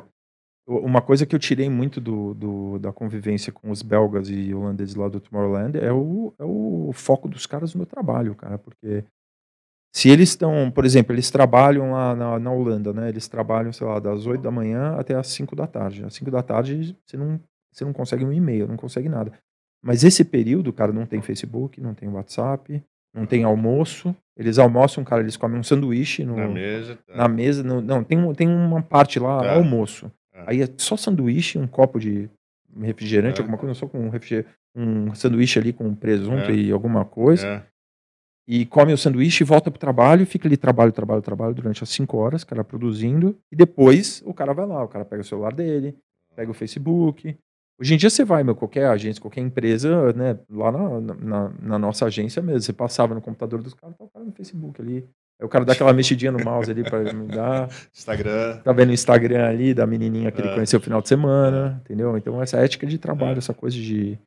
uma 0.67 1.01
coisa 1.01 1.25
que 1.25 1.33
eu 1.33 1.39
tirei 1.39 1.69
muito 1.69 2.01
do, 2.01 2.33
do- 2.33 2.79
da 2.79 2.91
convivência 2.91 3.51
com 3.53 3.71
os 3.71 3.81
belgas 3.81 4.29
e 4.29 4.53
holandeses 4.53 4.95
lá 4.95 5.07
do 5.07 5.19
Tomorrowland 5.19 5.77
é 5.79 5.91
o, 5.93 6.33
é 6.37 6.43
o 6.43 6.91
foco 6.93 7.27
dos 7.29 7.45
caras 7.45 7.73
no 7.73 7.85
trabalho, 7.85 8.35
cara, 8.35 8.57
porque 8.57 9.03
se 9.95 10.09
eles 10.09 10.29
estão, 10.29 10.69
por 10.69 10.85
exemplo, 10.85 11.13
eles 11.13 11.31
trabalham 11.31 11.91
lá 11.93 12.13
na, 12.15 12.37
na 12.37 12.51
Holanda, 12.51 12.93
né? 12.93 13.09
Eles 13.09 13.27
trabalham, 13.27 13.71
sei 13.73 13.87
lá, 13.87 13.99
das 13.99 14.27
8 14.27 14.41
da 14.41 14.51
manhã 14.51 14.95
até 14.97 15.15
as 15.15 15.27
5 15.27 15.55
da 15.55 15.65
tarde. 15.65 16.03
Às 16.03 16.13
5 16.15 16.29
da 16.29 16.43
tarde 16.43 16.95
você 17.05 17.17
não, 17.17 17.39
você 17.73 17.83
não 17.85 17.93
consegue 17.93 18.23
um 18.25 18.31
e-mail, 18.33 18.67
não 18.67 18.77
consegue 18.77 19.09
nada. 19.09 19.31
Mas 19.83 20.03
esse 20.03 20.23
período, 20.25 20.71
cara, 20.73 20.91
não 20.91 21.05
tem 21.05 21.21
Facebook, 21.21 21.79
não 21.81 21.93
tem 21.93 22.09
WhatsApp, 22.09 22.83
não 23.15 23.25
tem 23.25 23.43
almoço. 23.43 24.13
Eles 24.37 24.59
almoçam, 24.59 25.03
cara, 25.03 25.21
eles 25.21 25.37
comem 25.37 25.57
um 25.59 25.63
sanduíche 25.63 26.23
no, 26.23 26.35
Na 26.35 26.47
mesa. 26.47 26.99
tá. 27.07 27.15
na 27.15 27.27
mesa. 27.27 27.63
no- 27.63 27.81
não, 27.81 28.03
tem, 28.03 28.33
tem 28.33 28.47
uma 28.47 28.81
parte 28.83 29.17
lá, 29.19 29.39
Tá. 29.41 29.53
almoço. 29.55 30.11
Tá. 30.37 30.43
Aí 30.47 30.61
é 30.61 30.67
só 30.77 30.95
sanduíche, 30.95 31.57
um 31.57 31.67
copo 31.67 31.99
de 31.99 32.29
refrigerante, 32.79 33.39
É. 33.39 33.41
alguma 33.41 33.57
coisa, 33.57 33.73
só 33.73 33.87
com 33.87 33.97
um, 33.99 34.11
um 35.09 35.15
sanduíche 35.15 35.57
ali 35.57 35.73
com 35.73 35.93
presunto 35.95 36.51
É. 36.51 36.53
e 36.55 36.71
alguma 36.71 37.03
coisa. 37.03 37.47
É, 37.47 37.63
E 38.49 38.65
come 38.65 38.93
o 38.93 38.97
sanduíche, 38.97 39.43
volta 39.43 39.69
pro 39.69 39.79
trabalho, 39.79 40.25
fica 40.25 40.47
ali 40.47 40.55
trabalho, 40.55 40.91
trabalho, 40.93 41.21
trabalho 41.21 41.53
durante 41.53 41.83
as 41.83 41.89
5 41.89 42.15
horas, 42.17 42.45
cara, 42.45 42.63
produzindo. 42.63 43.37
E 43.51 43.55
depois 43.57 44.21
o 44.25 44.33
cara 44.33 44.53
vai 44.53 44.65
lá, 44.65 44.81
o 44.83 44.87
cara 44.87 45.03
pega 45.03 45.21
o 45.21 45.25
celular 45.25 45.53
dele, 45.53 45.97
pega 46.33 46.49
o 46.49 46.53
Facebook. 46.53 47.35
Hoje 47.79 47.93
em 47.93 47.97
dia 47.97 48.09
você 48.09 48.23
vai, 48.23 48.43
meu, 48.45 48.55
qualquer 48.55 48.85
agência, 48.87 49.21
qualquer 49.21 49.41
empresa, 49.41 50.13
né, 50.13 50.39
lá 50.49 50.71
na, 50.71 50.99
na, 51.15 51.49
na 51.61 51.77
nossa 51.79 52.05
agência 52.05 52.41
mesmo, 52.41 52.61
você 52.61 52.71
passava 52.71 53.13
no 53.13 53.21
computador 53.21 53.61
dos 53.61 53.73
caras, 53.73 53.97
tá 53.97 54.05
o 54.05 54.09
cara 54.09 54.23
no 54.25 54.31
Facebook 54.31 54.81
ali. 54.81 55.05
O 55.41 55.47
cara 55.47 55.63
dá 55.63 55.73
aquela 55.73 55.93
mexidinha 55.93 56.31
no 56.31 56.43
mouse 56.43 56.69
ali 56.71 56.83
pra 56.83 56.99
me 57.13 57.27
dar. 57.27 57.69
Instagram. 57.93 58.57
Tá 58.63 58.71
vendo 58.73 58.89
o 58.89 58.93
Instagram 58.93 59.45
ali 59.45 59.73
da 59.73 59.85
menininha 59.85 60.31
que 60.31 60.41
ele 60.41 60.49
É. 60.49 60.53
conheceu 60.55 60.79
no 60.79 60.83
final 60.83 61.01
de 61.01 61.07
semana, 61.07 61.79
entendeu? 61.85 62.17
Então 62.17 62.41
essa 62.41 62.57
ética 62.57 62.87
de 62.87 62.97
trabalho, 62.97 63.35
É. 63.35 63.37
essa 63.37 63.53
coisa 63.53 63.75
de 63.77 64.17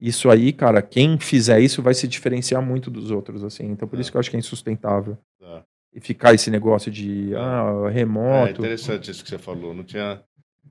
isso 0.00 0.28
aí, 0.30 0.52
cara, 0.52 0.80
quem 0.82 1.18
fizer 1.18 1.60
isso 1.60 1.80
vai 1.82 1.94
se 1.94 2.06
diferenciar 2.08 2.60
muito 2.62 2.90
dos 2.90 3.10
outros, 3.10 3.42
assim. 3.44 3.66
Então 3.66 3.86
por 3.86 3.98
É. 3.98 4.00
isso 4.00 4.10
que 4.10 4.16
eu 4.16 4.20
acho 4.20 4.30
que 4.30 4.36
é 4.36 4.38
insustentável. 4.40 5.16
Tá. 5.40 5.62
E 5.94 6.00
ficar 6.00 6.34
esse 6.34 6.50
negócio 6.50 6.90
de 6.90 7.32
É. 7.34 7.36
ah, 7.38 7.84
É 7.86 7.90
remoto. 7.90 8.50
interessante 8.60 9.10
isso 9.10 9.22
que 9.22 9.30
você 9.30 9.38
falou. 9.38 9.72
Não 9.72 9.84
tinha. 9.84 10.20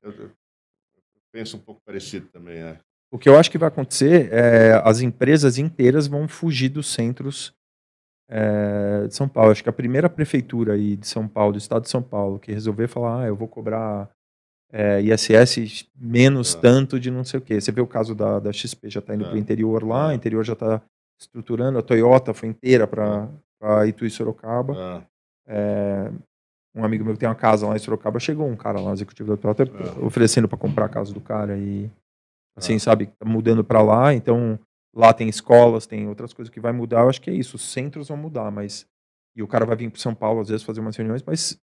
Eu, 0.04 0.12
eu 0.12 0.30
penso 1.32 1.56
um 1.58 1.60
pouco 1.62 1.82
parecido 1.86 2.28
também. 2.28 2.58
É. 2.58 2.78
O 3.10 3.18
que 3.18 3.30
eu 3.30 3.38
acho 3.38 3.50
que 3.50 3.58
vai 3.58 3.70
acontecer 3.70 4.30
é 4.34 4.82
as 4.84 5.00
empresas 5.00 5.58
inteiras 5.58 6.08
vão 6.08 6.28
fugir 6.28 6.68
dos 6.70 6.88
centros 6.92 7.54
é, 8.30 9.08
de 9.08 9.16
São 9.16 9.28
Paulo. 9.28 9.52
Acho 9.52 9.64
que 9.64 9.70
a 9.70 9.74
primeira 9.74 10.10
prefeitura 10.10 10.74
aí 10.74 10.96
de 10.96 11.08
São 11.08 11.28
Paulo, 11.28 11.54
do 11.54 11.58
estado 11.58 11.84
de 11.84 11.90
São 11.90 12.02
Paulo, 12.02 12.40
que 12.40 12.52
resolver 12.52 12.88
falar, 12.88 13.24
ah, 13.24 13.28
eu 13.28 13.36
vou 13.36 13.48
cobrar 13.48 14.10
é, 14.72 15.00
ISS 15.02 15.88
menos 15.98 16.54
Ah. 16.56 16.60
tanto 16.60 17.00
de 17.00 17.10
não 17.10 17.24
sei 17.24 17.40
o 17.40 17.42
quê. 17.42 17.60
Você 17.62 17.72
vê 17.72 17.80
o 17.80 17.88
caso 17.88 18.14
da, 18.14 18.38
da 18.40 18.52
XP 18.52 18.90
já 18.90 19.00
está 19.00 19.16
indo 19.16 19.24
Ah. 19.24 19.28
para 19.30 19.36
o 19.36 19.40
interior 19.40 19.84
lá, 19.84 20.08
o 20.10 20.12
interior 20.12 20.44
já 20.44 20.54
está 20.54 20.82
estruturando, 21.20 21.80
a 21.80 21.82
Toyota 21.82 22.34
foi 22.34 22.50
inteira 22.50 22.86
para 22.86 23.30
Itu 23.88 24.06
e 24.06 24.10
Sorocaba. 24.10 25.08
É, 25.48 26.12
um 26.76 26.84
amigo 26.84 27.04
meu 27.06 27.14
que 27.14 27.20
tem 27.20 27.30
uma 27.30 27.34
casa 27.34 27.66
lá 27.66 27.76
em 27.76 27.80
Sorocaba, 27.80 28.20
chegou 28.20 28.46
um 28.48 28.58
cara 28.58 28.80
lá, 28.82 28.92
executivo 28.92 29.30
da 29.30 29.38
Toyota, 29.38 29.64
oferecendo 30.02 30.48
para 30.50 30.58
comprar 30.58 30.86
a 30.86 30.90
casa 30.90 31.14
do 31.14 31.22
cara 31.22 31.58
e 31.58 31.90
assim, 32.56 32.78
sabe, 32.78 33.10
mudando 33.24 33.64
para 33.64 33.82
lá, 33.82 34.14
então 34.14 34.60
lá 34.96 35.14
tem 35.14 35.28
escolas, 35.30 35.86
tem 35.86 36.08
outras 36.08 36.34
coisas 36.34 36.54
que 36.54 36.60
vai 36.60 36.72
mudar, 36.72 37.02
eu 37.02 37.10
acho 37.10 37.22
que 37.22 37.30
é 37.30 37.34
isso, 37.34 37.56
os 37.56 37.62
centros 37.72 38.08
vão 38.08 38.18
mudar, 38.18 38.52
mas 38.52 38.86
e 39.36 39.44
o 39.44 39.48
cara 39.48 39.66
vai 39.66 39.76
vir 39.76 39.90
para 39.92 40.00
São 40.02 40.16
Paulo 40.16 40.42
às 40.42 40.50
vezes 40.50 40.66
fazer 40.66 40.80
umas 40.82 40.96
reuniões, 40.96 41.22
mas 41.24 41.60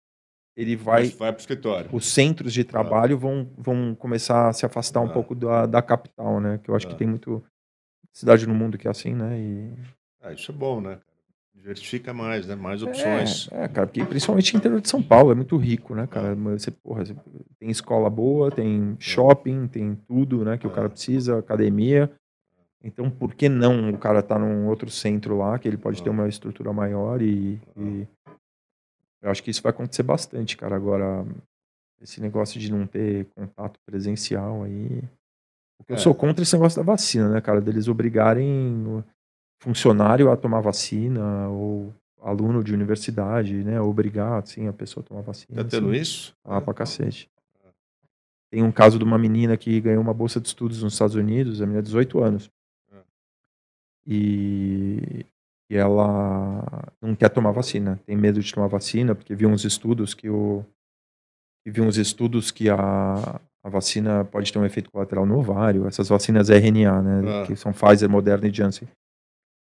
ele 0.58 0.76
vai 0.76 1.04
mas 1.04 1.14
vai 1.14 1.32
para 1.32 1.40
o 1.40 1.42
escritório. 1.42 1.90
os 1.94 2.06
centros 2.06 2.54
de 2.54 2.64
trabalho 2.66 3.18
vão, 3.18 3.50
vão 3.58 3.96
começar 3.96 4.50
a 4.50 4.54
se 4.54 4.66
afastar 4.66 5.00
um 5.00 5.06
Ah. 5.06 5.10
pouco 5.14 5.34
da, 5.34 5.66
da 5.66 5.82
capital, 5.82 6.42
né? 6.42 6.60
Que 6.62 6.70
eu 6.70 6.76
acho 6.76 6.86
que 6.88 6.94
Ah. 6.94 6.98
tem 6.98 7.08
muito 7.08 7.42
cidade 8.12 8.46
no 8.46 8.54
mundo 8.54 8.78
que 8.78 8.88
é 8.88 8.92
assim, 8.92 9.14
né? 9.16 9.40
E 9.40 9.74
Ah, 10.22 10.34
isso 10.34 10.52
é 10.52 10.54
bom, 10.54 10.82
né? 10.82 11.00
Diversifica 11.56 12.14
mais, 12.14 12.46
né? 12.48 12.56
Mais 12.56 12.84
opções. 12.84 13.48
É, 13.52 13.64
é, 13.64 13.68
cara, 13.70 13.88
porque 13.88 14.04
principalmente 14.04 14.54
o 14.54 14.58
interior 14.58 14.82
de 14.82 14.90
São 14.90 15.02
Paulo 15.02 15.32
é 15.32 15.36
muito 15.36 15.56
rico, 15.58 15.96
né, 15.96 16.08
cara? 16.08 16.36
Você, 16.36 16.72
porra, 16.72 17.06
você 17.06 17.16
tem 17.60 17.70
escola 17.70 18.10
boa, 18.10 18.52
tem 18.52 18.96
shopping, 19.00 19.68
tem 19.68 19.96
tudo, 20.08 20.44
né, 20.44 20.58
que 20.58 20.68
o 20.68 20.72
cara 20.72 20.90
precisa, 20.90 21.40
academia. 21.40 22.12
Então, 22.84 23.10
por 23.12 23.36
que 23.36 23.48
não 23.48 23.92
o 23.92 23.98
cara 23.98 24.24
tá 24.24 24.40
num 24.40 24.68
outro 24.68 24.90
centro 24.90 25.38
lá, 25.38 25.60
que 25.60 25.68
ele 25.68 25.78
pode 25.78 26.02
ter 26.02 26.10
uma 26.10 26.28
estrutura 26.28 26.74
maior 26.74 27.22
e, 27.22 27.60
e 27.78 28.08
eu 29.22 29.30
acho 29.30 29.44
que 29.44 29.52
isso 29.52 29.62
vai 29.62 29.70
acontecer 29.70 30.02
bastante, 30.04 30.58
cara. 30.58 30.76
Agora, 30.76 31.26
esse 32.02 32.20
negócio 32.20 32.60
de 32.60 32.72
não 32.72 32.88
ter 32.88 33.28
contato 33.36 33.80
presencial 33.86 34.64
aí. 34.64 35.04
Porque 35.78 35.92
eu 35.94 35.96
É. 35.96 36.00
sou 36.00 36.16
contra 36.16 36.42
esse 36.42 36.54
negócio 36.56 36.78
da 36.84 36.92
vacina, 36.92 37.30
né, 37.30 37.40
cara? 37.42 37.62
Deles 37.62 37.88
obrigarem 37.88 38.84
o 38.88 39.04
funcionário 39.62 40.32
a 40.32 40.36
tomar 40.38 40.62
vacina 40.62 41.48
ou 41.50 41.94
aluno 42.20 42.64
de 42.64 42.74
universidade, 42.74 43.64
né? 43.64 43.80
Obrigar, 43.80 44.42
assim, 44.42 44.68
a 44.68 44.74
pessoa 44.74 45.04
a 45.04 45.08
tomar 45.08 45.22
vacina. 45.22 45.64
Tá 45.64 45.70
tendo 45.70 45.90
assim. 45.92 46.00
isso? 46.02 46.36
Ah, 46.44 46.60
pra 46.60 46.74
cacete. 46.74 47.30
Tem 48.52 48.64
um 48.64 48.72
caso 48.72 48.98
de 48.98 49.04
uma 49.06 49.18
menina 49.20 49.56
que 49.56 49.80
ganhou 49.80 50.02
uma 50.02 50.14
bolsa 50.14 50.42
de 50.42 50.48
estudos 50.48 50.82
nos 50.84 50.94
Estados 50.94 51.16
Unidos, 51.16 51.62
a 51.62 51.66
menina 51.66 51.82
de 51.82 51.88
18 51.88 52.20
anos. 52.24 52.50
E, 54.14 55.26
e 55.72 55.78
ela 55.78 56.92
não 57.02 57.16
quer 57.16 57.30
tomar 57.30 57.52
vacina. 57.52 57.98
Tem 58.06 58.18
medo 58.18 58.42
de 58.42 58.54
tomar 58.54 58.68
vacina, 58.68 59.16
porque 59.16 59.34
viu 59.34 59.48
uns 59.48 59.64
estudos 59.64 60.14
que 60.14 60.30
o. 60.30 60.66
viu 61.66 61.86
uns 61.86 61.96
estudos 61.96 62.52
que 62.52 62.70
a, 62.70 63.40
a 63.64 63.70
vacina 63.70 64.26
pode 64.26 64.52
ter 64.52 64.60
um 64.60 64.66
efeito 64.66 64.92
colateral 64.92 65.26
no 65.26 65.40
ovário, 65.40 65.88
essas 65.88 66.10
vacinas 66.10 66.50
RNA, 66.50 67.02
né? 67.02 67.42
Ah. 67.42 67.48
Que 67.48 67.56
são 67.56 67.72
Pfizer, 67.72 68.10
Moderna 68.10 68.50
e 68.50 68.54
Janssen. 68.54 68.86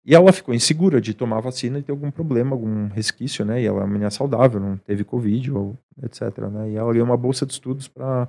E 0.04 0.16
ela 0.16 0.34
ficou 0.34 0.56
insegura 0.56 1.00
de 1.00 1.14
tomar 1.14 1.38
a 1.38 1.42
vacina 1.42 1.78
e 1.78 1.84
ter 1.84 1.92
algum 1.92 2.10
problema, 2.10 2.56
algum 2.56 2.88
resquício, 2.88 3.46
né? 3.46 3.62
E 3.62 3.68
ela 3.68 3.82
é 3.82 3.82
uma 3.82 3.88
menina 3.88 4.10
saudável, 4.10 4.60
não 4.60 4.76
teve 4.78 5.04
Covid, 5.04 5.52
ou 5.52 5.78
etc. 6.02 6.36
Né? 6.52 6.72
E 6.72 6.76
ela 6.76 6.92
ganhou 6.92 7.06
uma 7.06 7.18
bolsa 7.18 7.46
de 7.46 7.54
estudos 7.54 7.88
para 7.88 8.28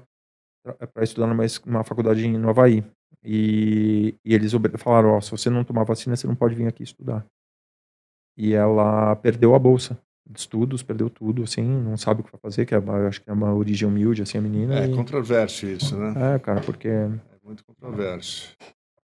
estudar 1.00 1.26
numa, 1.26 1.44
numa 1.64 1.82
faculdade 1.82 2.26
em 2.26 2.36
Nova 2.36 2.60
Havaí. 2.60 2.84
E, 3.24 4.14
e 4.24 4.34
eles 4.34 4.52
falaram, 4.78 5.10
ó, 5.10 5.20
se 5.20 5.30
você 5.30 5.48
não 5.50 5.64
tomar 5.64 5.84
vacina, 5.84 6.16
você 6.16 6.26
não 6.26 6.34
pode 6.34 6.54
vir 6.54 6.66
aqui 6.66 6.82
estudar. 6.82 7.24
E 8.36 8.52
ela 8.54 9.14
perdeu 9.16 9.54
a 9.54 9.58
bolsa 9.58 9.98
de 10.26 10.38
estudos, 10.38 10.82
perdeu 10.82 11.10
tudo, 11.10 11.42
assim, 11.42 11.62
não 11.62 11.96
sabe 11.96 12.20
o 12.20 12.24
que 12.24 12.32
vai 12.32 12.40
fazer, 12.40 12.64
que 12.64 12.74
é, 12.74 12.78
uma- 12.78 13.06
acho 13.08 13.20
que 13.20 13.28
é 13.28 13.32
uma 13.32 13.52
origem 13.54 13.86
humilde, 13.86 14.22
assim, 14.22 14.38
a 14.38 14.40
menina. 14.40 14.78
É 14.78 14.86
e- 14.86 14.94
controverso 14.94 15.66
isso, 15.66 15.96
né? 15.96 16.34
é, 16.34 16.38
cara, 16.38 16.60
porque 16.60 16.88
É 16.88 17.10
muito 17.44 17.64
controverso. 17.64 18.56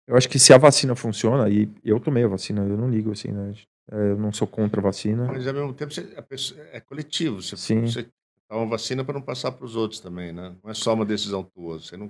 eu 0.07 0.17
acho 0.17 0.29
que 0.29 0.39
se 0.39 0.53
a 0.53 0.59
vacina 0.59 0.95
funciona, 0.97 1.49
e 1.51 1.69
eu 1.85 2.01
tomei 2.01 2.25
a 2.25 2.29
vacina, 2.29 2.63
eu 2.63 2.77
não 2.77 2.89
ligo, 2.89 3.13
assim, 3.13 3.29
né? 3.33 3.53
É, 3.93 4.13
Eu 4.13 4.17
não 4.19 4.33
sou 4.33 4.47
contra 4.47 4.81
a 4.81 4.85
vacina. 4.85 5.27
Mas 5.27 5.47
ao 5.47 5.53
mesmo 5.53 5.75
tempo 5.75 5.93
pessoa- 6.29 6.61
é 6.73 6.81
coletivo. 6.81 7.43
Você, 7.43 7.57
Sim. 7.57 7.87
você 7.87 8.03
dá 8.49 8.57
uma 8.57 8.67
vacina 8.67 9.05
para 9.05 9.15
não 9.15 9.21
passar 9.23 9.51
para 9.53 9.65
os 9.67 9.75
outros 9.75 10.01
também, 10.01 10.33
né? 10.33 10.55
Não 10.63 10.71
é 10.71 10.75
só 10.75 10.95
uma 10.95 11.05
decisão 11.05 11.43
tua. 11.43 11.79
Você 11.81 11.97
não, 11.97 12.09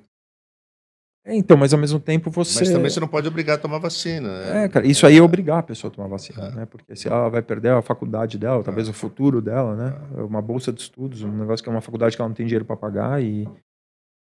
É, 1.24 1.36
então, 1.36 1.56
mas 1.56 1.74
ao 1.74 1.78
mesmo 1.78 2.00
tempo 2.00 2.30
você. 2.30 2.60
Mas 2.60 2.70
também 2.70 2.90
você 2.90 2.98
não 2.98 3.08
pode 3.08 3.28
obrigar 3.28 3.56
a 3.56 3.60
tomar 3.60 3.78
vacina. 3.78 4.28
Né? 4.28 4.64
É, 4.64 4.68
cara, 4.68 4.86
isso 4.86 5.06
aí 5.06 5.18
é 5.18 5.22
obrigar 5.22 5.58
a 5.58 5.62
pessoa 5.62 5.90
a 5.90 5.94
tomar 5.94 6.08
vacina, 6.08 6.46
é. 6.46 6.50
né? 6.52 6.66
Porque 6.66 6.96
se 6.96 7.08
ela 7.08 7.28
vai 7.28 7.42
perder 7.42 7.72
a 7.72 7.82
faculdade 7.82 8.38
dela, 8.38 8.62
talvez 8.62 8.88
é. 8.88 8.90
o 8.90 8.94
futuro 8.94 9.42
dela, 9.42 9.76
né? 9.76 10.00
É. 10.16 10.22
Uma 10.22 10.40
bolsa 10.40 10.72
de 10.72 10.80
estudos, 10.80 11.22
um 11.22 11.30
negócio 11.30 11.62
que 11.62 11.68
é 11.68 11.72
uma 11.72 11.82
faculdade 11.82 12.16
que 12.16 12.22
ela 12.22 12.28
não 12.28 12.34
tem 12.34 12.46
dinheiro 12.46 12.64
para 12.64 12.76
pagar 12.76 13.22
e, 13.22 13.46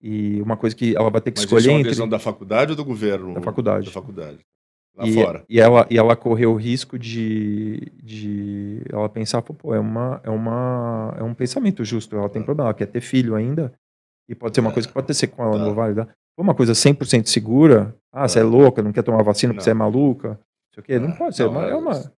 e 0.01 0.41
uma 0.41 0.57
coisa 0.57 0.75
que 0.75 0.95
ela 0.95 1.09
vai 1.09 1.21
ter 1.21 1.31
que 1.31 1.39
mas 1.39 1.45
escolher. 1.45 1.61
Isso 1.61 1.69
é 1.69 1.73
uma 1.73 2.07
entre... 2.07 2.09
da 2.09 2.19
faculdade 2.19 2.71
ou 2.71 2.75
do 2.75 2.83
governo? 2.83 3.33
Da 3.33 3.41
faculdade. 3.41 3.85
Da 3.85 3.91
faculdade. 3.93 4.39
Lá 4.97 5.07
e, 5.07 5.13
fora. 5.13 5.45
E 5.47 5.59
ela, 5.59 5.87
e 5.89 5.97
ela 5.97 6.15
correu 6.17 6.51
o 6.51 6.57
risco 6.57 6.99
de, 6.99 7.89
de 8.03 8.81
ela 8.91 9.07
pensar, 9.07 9.41
pô, 9.41 9.73
é, 9.73 9.79
uma, 9.79 10.19
é, 10.23 10.29
uma, 10.29 11.15
é 11.17 11.23
um 11.23 11.33
pensamento 11.33 11.85
justo, 11.85 12.17
ela 12.17 12.27
tem 12.27 12.41
é. 12.41 12.45
problema, 12.45 12.69
ela 12.69 12.73
quer 12.73 12.87
ter 12.87 12.99
filho 12.99 13.35
ainda, 13.35 13.73
e 14.29 14.35
pode 14.35 14.55
ser 14.55 14.61
uma 14.61 14.69
é. 14.69 14.73
coisa 14.73 14.87
que 14.87 14.93
pode 14.93 15.07
ter 15.07 15.27
com 15.27 15.43
ela 15.43 15.57
tá. 15.57 15.65
no 15.65 15.73
vale 15.73 16.05
uma 16.37 16.55
coisa 16.55 16.71
100% 16.71 17.27
segura, 17.27 17.93
ah, 18.13 18.27
você 18.27 18.39
é 18.39 18.43
louca, 18.43 18.81
não 18.81 18.93
quer 18.93 19.03
tomar 19.03 19.21
vacina 19.23 19.53
porque 19.53 19.63
você 19.63 19.71
é 19.71 19.73
maluca, 19.73 20.39
não 20.77 20.83
sei 20.85 20.97
o 20.97 21.01
não 21.01 21.11
pode 21.11 21.35
ser, 21.35 21.51
não, 21.51 21.61
é, 21.61 21.75
uma, 21.75 22.11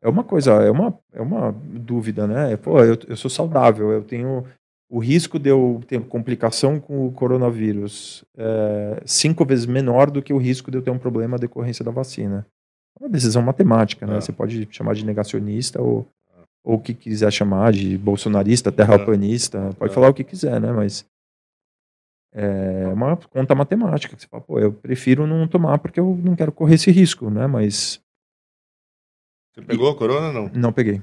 é 0.00 0.08
uma 0.08 0.24
coisa, 0.24 0.52
é 0.52 0.70
uma, 0.70 0.98
é 1.12 1.20
uma 1.20 1.52
dúvida, 1.52 2.26
né? 2.26 2.56
Pô, 2.56 2.82
eu, 2.82 2.96
eu 3.06 3.16
sou 3.16 3.30
saudável, 3.30 3.90
eu 3.90 4.02
tenho 4.02 4.46
o 4.90 4.98
risco 4.98 5.38
de 5.38 5.48
eu 5.48 5.82
ter 5.86 6.00
complicação 6.02 6.78
com 6.78 7.06
o 7.06 7.12
coronavírus 7.12 8.24
é 8.36 9.02
cinco 9.06 9.42
vezes 9.42 9.64
menor 9.64 10.10
do 10.10 10.20
que 10.20 10.34
o 10.34 10.38
risco 10.38 10.70
de 10.70 10.76
eu 10.76 10.82
ter 10.82 10.90
um 10.90 10.98
problema 10.98 11.38
decorrência 11.38 11.82
da 11.82 11.90
vacina. 11.90 12.46
É 13.00 13.04
uma 13.04 13.08
decisão 13.08 13.40
matemática, 13.40 14.06
né? 14.06 14.18
É. 14.18 14.20
Você 14.20 14.32
pode 14.32 14.68
chamar 14.70 14.94
de 14.94 15.04
negacionista 15.04 15.80
ou, 15.80 16.06
ou 16.62 16.74
o 16.74 16.78
que 16.78 16.92
quiser 16.92 17.32
chamar 17.32 17.72
de 17.72 17.96
bolsonarista, 17.96 18.70
terraplanista, 18.70 19.70
pode 19.78 19.94
falar 19.94 20.10
o 20.10 20.14
que 20.14 20.24
quiser, 20.24 20.60
né? 20.60 20.70
Mas 20.72 21.06
é 22.32 22.88
uma 22.88 23.16
conta 23.16 23.54
matemática. 23.54 24.16
Que 24.16 24.22
você 24.22 24.28
fala, 24.28 24.42
pô, 24.42 24.58
eu 24.58 24.72
prefiro 24.72 25.26
não 25.26 25.46
tomar 25.46 25.78
porque 25.78 26.00
eu 26.00 26.18
não 26.22 26.34
quero 26.34 26.52
correr 26.52 26.74
esse 26.74 26.90
risco, 26.90 27.30
né? 27.30 27.46
Mas. 27.46 28.02
Você 29.54 29.62
pegou 29.62 29.90
a 29.90 29.96
corona 29.96 30.32
não? 30.32 30.50
Não 30.54 30.72
peguei. 30.72 31.02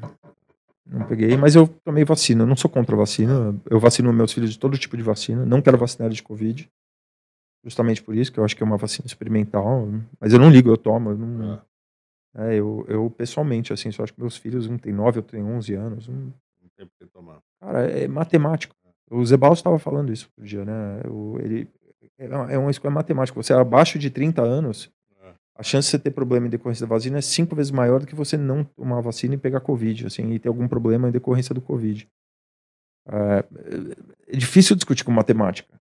Não 0.86 1.06
peguei, 1.06 1.38
mas 1.38 1.56
eu 1.56 1.68
tomei 1.68 2.04
vacina. 2.04 2.44
Eu 2.44 2.48
não 2.48 2.56
sou 2.56 2.70
contra 2.70 2.96
a 2.96 2.98
vacina. 3.00 3.56
Eu 3.70 3.80
vacino 3.80 4.12
meus 4.12 4.34
filhos 4.34 4.52
de 4.52 4.58
todo 4.58 4.78
tipo 4.78 4.98
de 4.98 5.04
vacina. 5.04 5.46
Não 5.46 5.62
quero 5.62 5.78
vacinar 5.78 6.10
de 6.10 6.24
Covid. 6.24 6.68
Justamente 7.64 8.02
por 8.02 8.16
isso, 8.16 8.32
que 8.32 8.40
eu 8.40 8.44
acho 8.44 8.56
que 8.56 8.64
é 8.64 8.66
uma 8.66 8.78
vacina 8.78 9.06
experimental. 9.06 9.88
Mas 10.20 10.34
eu 10.34 10.40
não 10.40 10.50
ligo, 10.50 10.70
eu 10.70 10.78
tomo. 10.78 11.12
Eu, 11.12 11.18
não, 11.18 11.54
é. 11.54 11.62
É, 12.36 12.56
eu, 12.56 12.86
eu, 12.88 13.10
pessoalmente, 13.10 13.74
assim, 13.74 13.92
só 13.92 14.04
acho 14.04 14.14
que 14.14 14.20
meus 14.20 14.38
filhos, 14.38 14.68
um 14.68 14.78
tem 14.78 14.94
9, 14.94 15.20
outro 15.20 15.32
tem 15.32 15.44
11 15.44 15.74
anos. 15.74 16.08
Um... 16.08 16.32
Não 16.62 16.70
tem 16.76 16.90
que 16.98 17.06
tomar. 17.08 17.40
Cara, 17.60 17.90
é 17.90 18.08
matemático. 18.08 18.76
O 19.10 19.26
Zebal 19.26 19.54
estava 19.54 19.80
falando 19.80 20.12
isso 20.14 20.28
outro 20.28 20.46
dia, 20.46 20.64
né? 20.64 21.02
O, 21.10 21.40
ele, 21.40 21.68
é, 22.18 22.26
é 22.26 22.58
uma 22.58 22.72
escolha 22.72 22.94
matemática. 22.94 23.42
Você 23.42 23.54
é 23.54 23.56
abaixo 23.56 23.98
de 23.98 24.10
30 24.10 24.42
anos, 24.42 24.92
é. 25.24 25.34
a 25.56 25.64
chance 25.64 25.88
de 25.88 25.92
você 25.92 26.00
ter 26.00 26.12
problema 26.12 26.48
em 26.48 26.50
decorrência 26.50 26.86
da 26.86 26.94
vacina 26.94 27.18
é 27.18 27.22
cinco 27.22 27.56
vezes 27.56 27.72
maior 27.72 28.00
do 28.00 28.08
que 28.08 28.16
você 28.16 28.38
não 28.38 28.64
tomar 28.64 28.98
a 28.98 29.02
vacina 29.02 29.36
e 29.36 29.38
pegar 29.38 29.62
Covid, 29.62 30.06
assim, 30.06 30.32
e 30.32 30.40
ter 30.40 30.50
algum 30.50 30.68
problema 30.68 31.10
em 31.10 31.12
decorrência 31.12 31.56
do 31.56 31.62
Covid. 31.62 32.08
É, 33.08 33.46
é 34.28 34.38
difícil 34.38 34.76
discutir 34.76 35.04
com 35.04 35.12
matemática, 35.12 35.80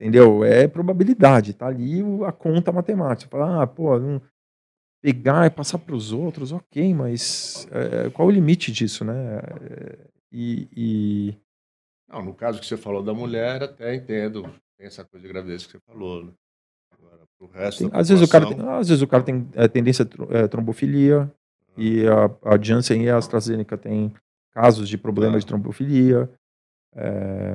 entendeu? 0.00 0.44
É 0.44 0.66
probabilidade, 0.66 1.52
tá 1.52 1.66
ali 1.66 2.00
a 2.24 2.32
conta 2.32 2.72
matemática. 2.72 3.30
Fala, 3.30 3.62
ah, 3.62 3.66
pô, 3.66 3.98
não, 3.98 4.22
pegar 5.02 5.46
e 5.46 5.50
passar 5.50 5.78
para 5.78 5.94
os 5.94 6.12
outros, 6.12 6.52
ok, 6.52 6.94
mas 6.94 7.66
é, 7.70 8.10
qual 8.10 8.28
o 8.28 8.30
limite 8.30 8.70
disso, 8.70 9.04
né? 9.04 9.40
E, 10.32 10.68
e, 10.76 11.34
não, 12.10 12.22
no 12.22 12.34
caso 12.34 12.60
que 12.60 12.66
você 12.66 12.76
falou 12.76 13.02
da 13.02 13.14
mulher, 13.14 13.62
até 13.62 13.94
entendo. 13.94 14.42
Tem 14.76 14.86
essa 14.86 15.04
coisa 15.04 15.26
de 15.26 15.32
gravidez 15.32 15.66
que 15.66 15.72
você 15.72 15.80
falou, 15.86 16.24
né? 16.24 16.32
Agora, 16.92 17.22
pro 17.38 17.46
resto 17.48 17.88
às, 17.92 18.08
vezes 18.08 18.26
o 18.26 18.30
cara 18.30 18.46
tem, 18.48 18.68
às 18.68 18.88
vezes 18.88 19.02
o 19.02 19.06
cara 19.06 19.22
tem 19.22 19.48
é, 19.54 19.68
tendência 19.68 20.08
a 20.30 20.38
é, 20.38 20.48
trombofilia, 20.48 21.20
uhum. 21.20 21.82
e 21.82 22.06
a, 22.06 22.54
a 22.54 22.60
Janssen 22.60 23.04
e 23.04 23.10
a 23.10 23.16
AstraZeneca 23.16 23.76
têm 23.78 24.12
casos 24.52 24.88
de 24.88 24.98
problema 24.98 25.36
ah. 25.36 25.38
de 25.38 25.46
trombofilia. 25.46 26.30
É... 26.94 27.54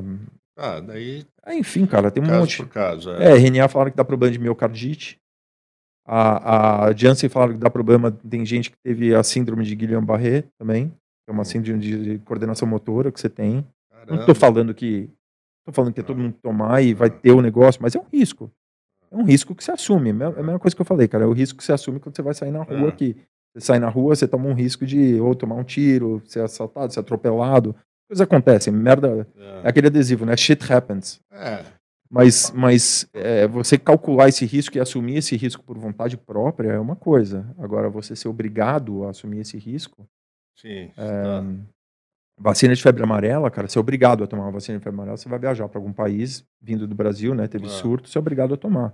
Ah, 0.57 0.79
daí. 0.79 1.25
É, 1.45 1.55
enfim, 1.55 1.85
cara, 1.85 2.09
tem 2.09 2.23
um 2.23 2.27
caso 2.27 2.39
monte. 2.39 2.57
Por 2.57 2.69
caso, 2.69 3.11
é. 3.11 3.31
é, 3.31 3.35
RNA 3.35 3.67
falaram 3.67 3.91
que 3.91 3.97
dá 3.97 4.05
problema 4.05 4.31
de 4.31 4.39
miocardite. 4.39 5.19
A, 6.07 6.85
a 6.85 6.93
Janssen 6.93 7.27
falaram 7.27 7.53
que 7.53 7.59
dá 7.59 7.69
problema. 7.69 8.11
Tem 8.11 8.45
gente 8.45 8.71
que 8.71 8.77
teve 8.77 9.13
a 9.13 9.23
síndrome 9.23 9.65
de 9.65 9.75
Guillain-Barré 9.75 10.45
também, 10.57 10.89
que 10.89 11.29
é 11.29 11.31
uma 11.31 11.41
hum. 11.41 11.45
síndrome 11.45 11.79
de 11.79 12.19
coordenação 12.19 12.67
motora 12.67 13.11
que 13.11 13.19
você 13.19 13.29
tem. 13.29 13.67
Caramba. 14.05 14.13
Não 14.13 14.19
estou 14.19 14.35
falando 14.35 14.73
que. 14.73 15.09
Estou 15.59 15.73
falando 15.73 15.93
que 15.93 15.99
é 15.99 16.03
todo 16.03 16.19
mundo 16.19 16.35
tomar 16.41 16.81
e 16.81 16.93
vai 16.93 17.09
ter 17.09 17.31
o 17.31 17.41
negócio, 17.41 17.81
mas 17.81 17.95
é 17.95 17.99
um 17.99 18.05
risco. 18.13 18.51
É 19.11 19.15
um 19.15 19.23
risco 19.23 19.55
que 19.55 19.63
se 19.63 19.71
assume. 19.71 20.09
É 20.09 20.25
a 20.25 20.43
mesma 20.43 20.59
coisa 20.59 20.75
que 20.75 20.81
eu 20.81 20.85
falei, 20.85 21.07
cara. 21.07 21.23
É 21.23 21.27
o 21.27 21.33
risco 21.33 21.57
que 21.57 21.63
se 21.63 21.71
assume 21.71 21.99
quando 21.99 22.15
você 22.15 22.21
vai 22.21 22.33
sair 22.33 22.51
na 22.51 22.63
rua 22.63 22.89
aqui. 22.89 23.15
Você 23.53 23.65
sai 23.67 23.79
na 23.79 23.89
rua, 23.89 24.15
você 24.15 24.27
toma 24.27 24.47
um 24.47 24.53
risco 24.53 24.85
de 24.85 25.19
ou 25.19 25.33
tomar 25.33 25.55
um 25.55 25.63
tiro, 25.63 26.21
ser 26.25 26.41
assaltado, 26.41 26.93
ser 26.93 26.99
atropelado. 26.99 27.75
Coisas 28.07 28.21
acontecem, 28.21 28.71
merda. 28.71 29.27
É. 29.35 29.61
é 29.63 29.69
aquele 29.69 29.87
adesivo, 29.87 30.25
né? 30.25 30.35
Shit 30.37 30.71
happens. 30.71 31.19
É. 31.31 31.63
Mas, 32.09 32.51
mas 32.51 33.09
é, 33.13 33.47
você 33.47 33.77
calcular 33.77 34.29
esse 34.29 34.45
risco 34.45 34.77
e 34.77 34.79
assumir 34.79 35.17
esse 35.17 35.35
risco 35.35 35.63
por 35.63 35.77
vontade 35.77 36.15
própria 36.17 36.69
é 36.69 36.79
uma 36.79 36.95
coisa. 36.95 37.53
Agora, 37.57 37.89
você 37.89 38.15
ser 38.15 38.27
obrigado 38.27 39.05
a 39.05 39.09
assumir 39.09 39.39
esse 39.39 39.57
risco. 39.57 40.07
Sim. 40.55 40.91
É, 40.95 41.23
tá. 41.23 41.43
Vacina 42.37 42.75
de 42.75 42.83
febre 42.83 43.01
amarela, 43.01 43.49
cara, 43.49 43.67
você 43.67 43.77
é 43.77 43.81
obrigado 43.81 44.23
a 44.23 44.27
tomar 44.27 44.43
uma 44.43 44.51
vacina 44.51 44.77
de 44.77 44.83
febre 44.83 44.97
amarela. 44.97 45.17
Você 45.17 45.29
vai 45.29 45.39
viajar 45.39 45.69
para 45.69 45.79
algum 45.79 45.93
país, 45.93 46.45
vindo 46.61 46.85
do 46.85 46.93
Brasil, 46.93 47.33
né? 47.33 47.47
Teve 47.47 47.65
é. 47.67 47.69
surto, 47.69 48.09
você 48.09 48.17
é 48.17 48.19
obrigado 48.19 48.53
a 48.53 48.57
tomar. 48.57 48.93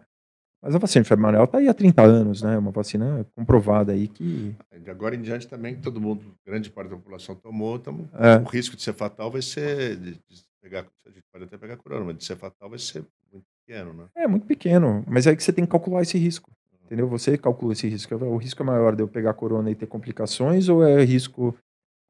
Mas 0.62 0.76
a 0.76 0.78
vacina 0.78 1.02
de 1.02 1.10
febre 1.10 1.24
amarela 1.24 1.46
está 1.46 1.58
aí 1.58 1.68
há 1.68 1.74
30 1.74 2.04
anos, 2.04 2.44
né? 2.44 2.56
Uma 2.56 2.70
vacina 2.70 3.26
comprovada 3.36 3.94
aí 3.94 4.08
que. 4.08 4.56
De 4.80 4.92
agora 4.92 5.16
em 5.16 5.22
diante 5.22 5.48
também, 5.48 5.76
todo 5.76 6.00
mundo, 6.00 6.24
grande 6.46 6.70
parte 6.70 6.90
da 6.90 6.96
população 6.96 7.36
tomou, 7.36 7.80
tamo, 7.80 8.08
é. 8.14 8.38
o 8.38 8.44
risco 8.48 8.76
de 8.76 8.84
ser 8.84 8.94
fatal 8.94 9.32
vai 9.32 9.42
ser. 9.42 9.96
De, 9.96 10.12
de 10.12 10.44
pegar, 10.62 10.86
a 11.08 11.10
gente 11.10 11.26
pode 11.32 11.46
até 11.46 11.58
pegar 11.58 11.78
corona, 11.78 12.06
mas 12.06 12.18
de 12.18 12.24
ser 12.24 12.36
fatal 12.36 12.70
vai 12.70 12.78
ser 12.78 13.04
muito 13.34 13.46
pequeno, 13.66 13.92
né? 13.92 14.06
É, 14.16 14.28
muito 14.28 14.46
pequeno. 14.46 15.04
Mas 15.08 15.26
é 15.26 15.36
que 15.36 15.44
você 15.44 15.52
tem 15.52 15.66
que 15.66 15.72
calcular 15.72 16.04
esse 16.04 16.18
risco. 16.18 16.52
Entendeu? 16.86 17.08
Você 17.08 17.38
calcula 17.38 17.74
esse 17.74 17.88
risco. 17.88 18.14
O 18.16 18.38
risco 18.38 18.62
é 18.62 18.66
maior 18.66 18.96
de 18.96 19.02
eu 19.02 19.08
pegar 19.08 19.34
corona 19.34 19.72
e 19.72 19.76
ter 19.76 19.88
complicações 19.88 20.70
ou 20.70 20.86
é 20.86 21.04
risco 21.04 21.58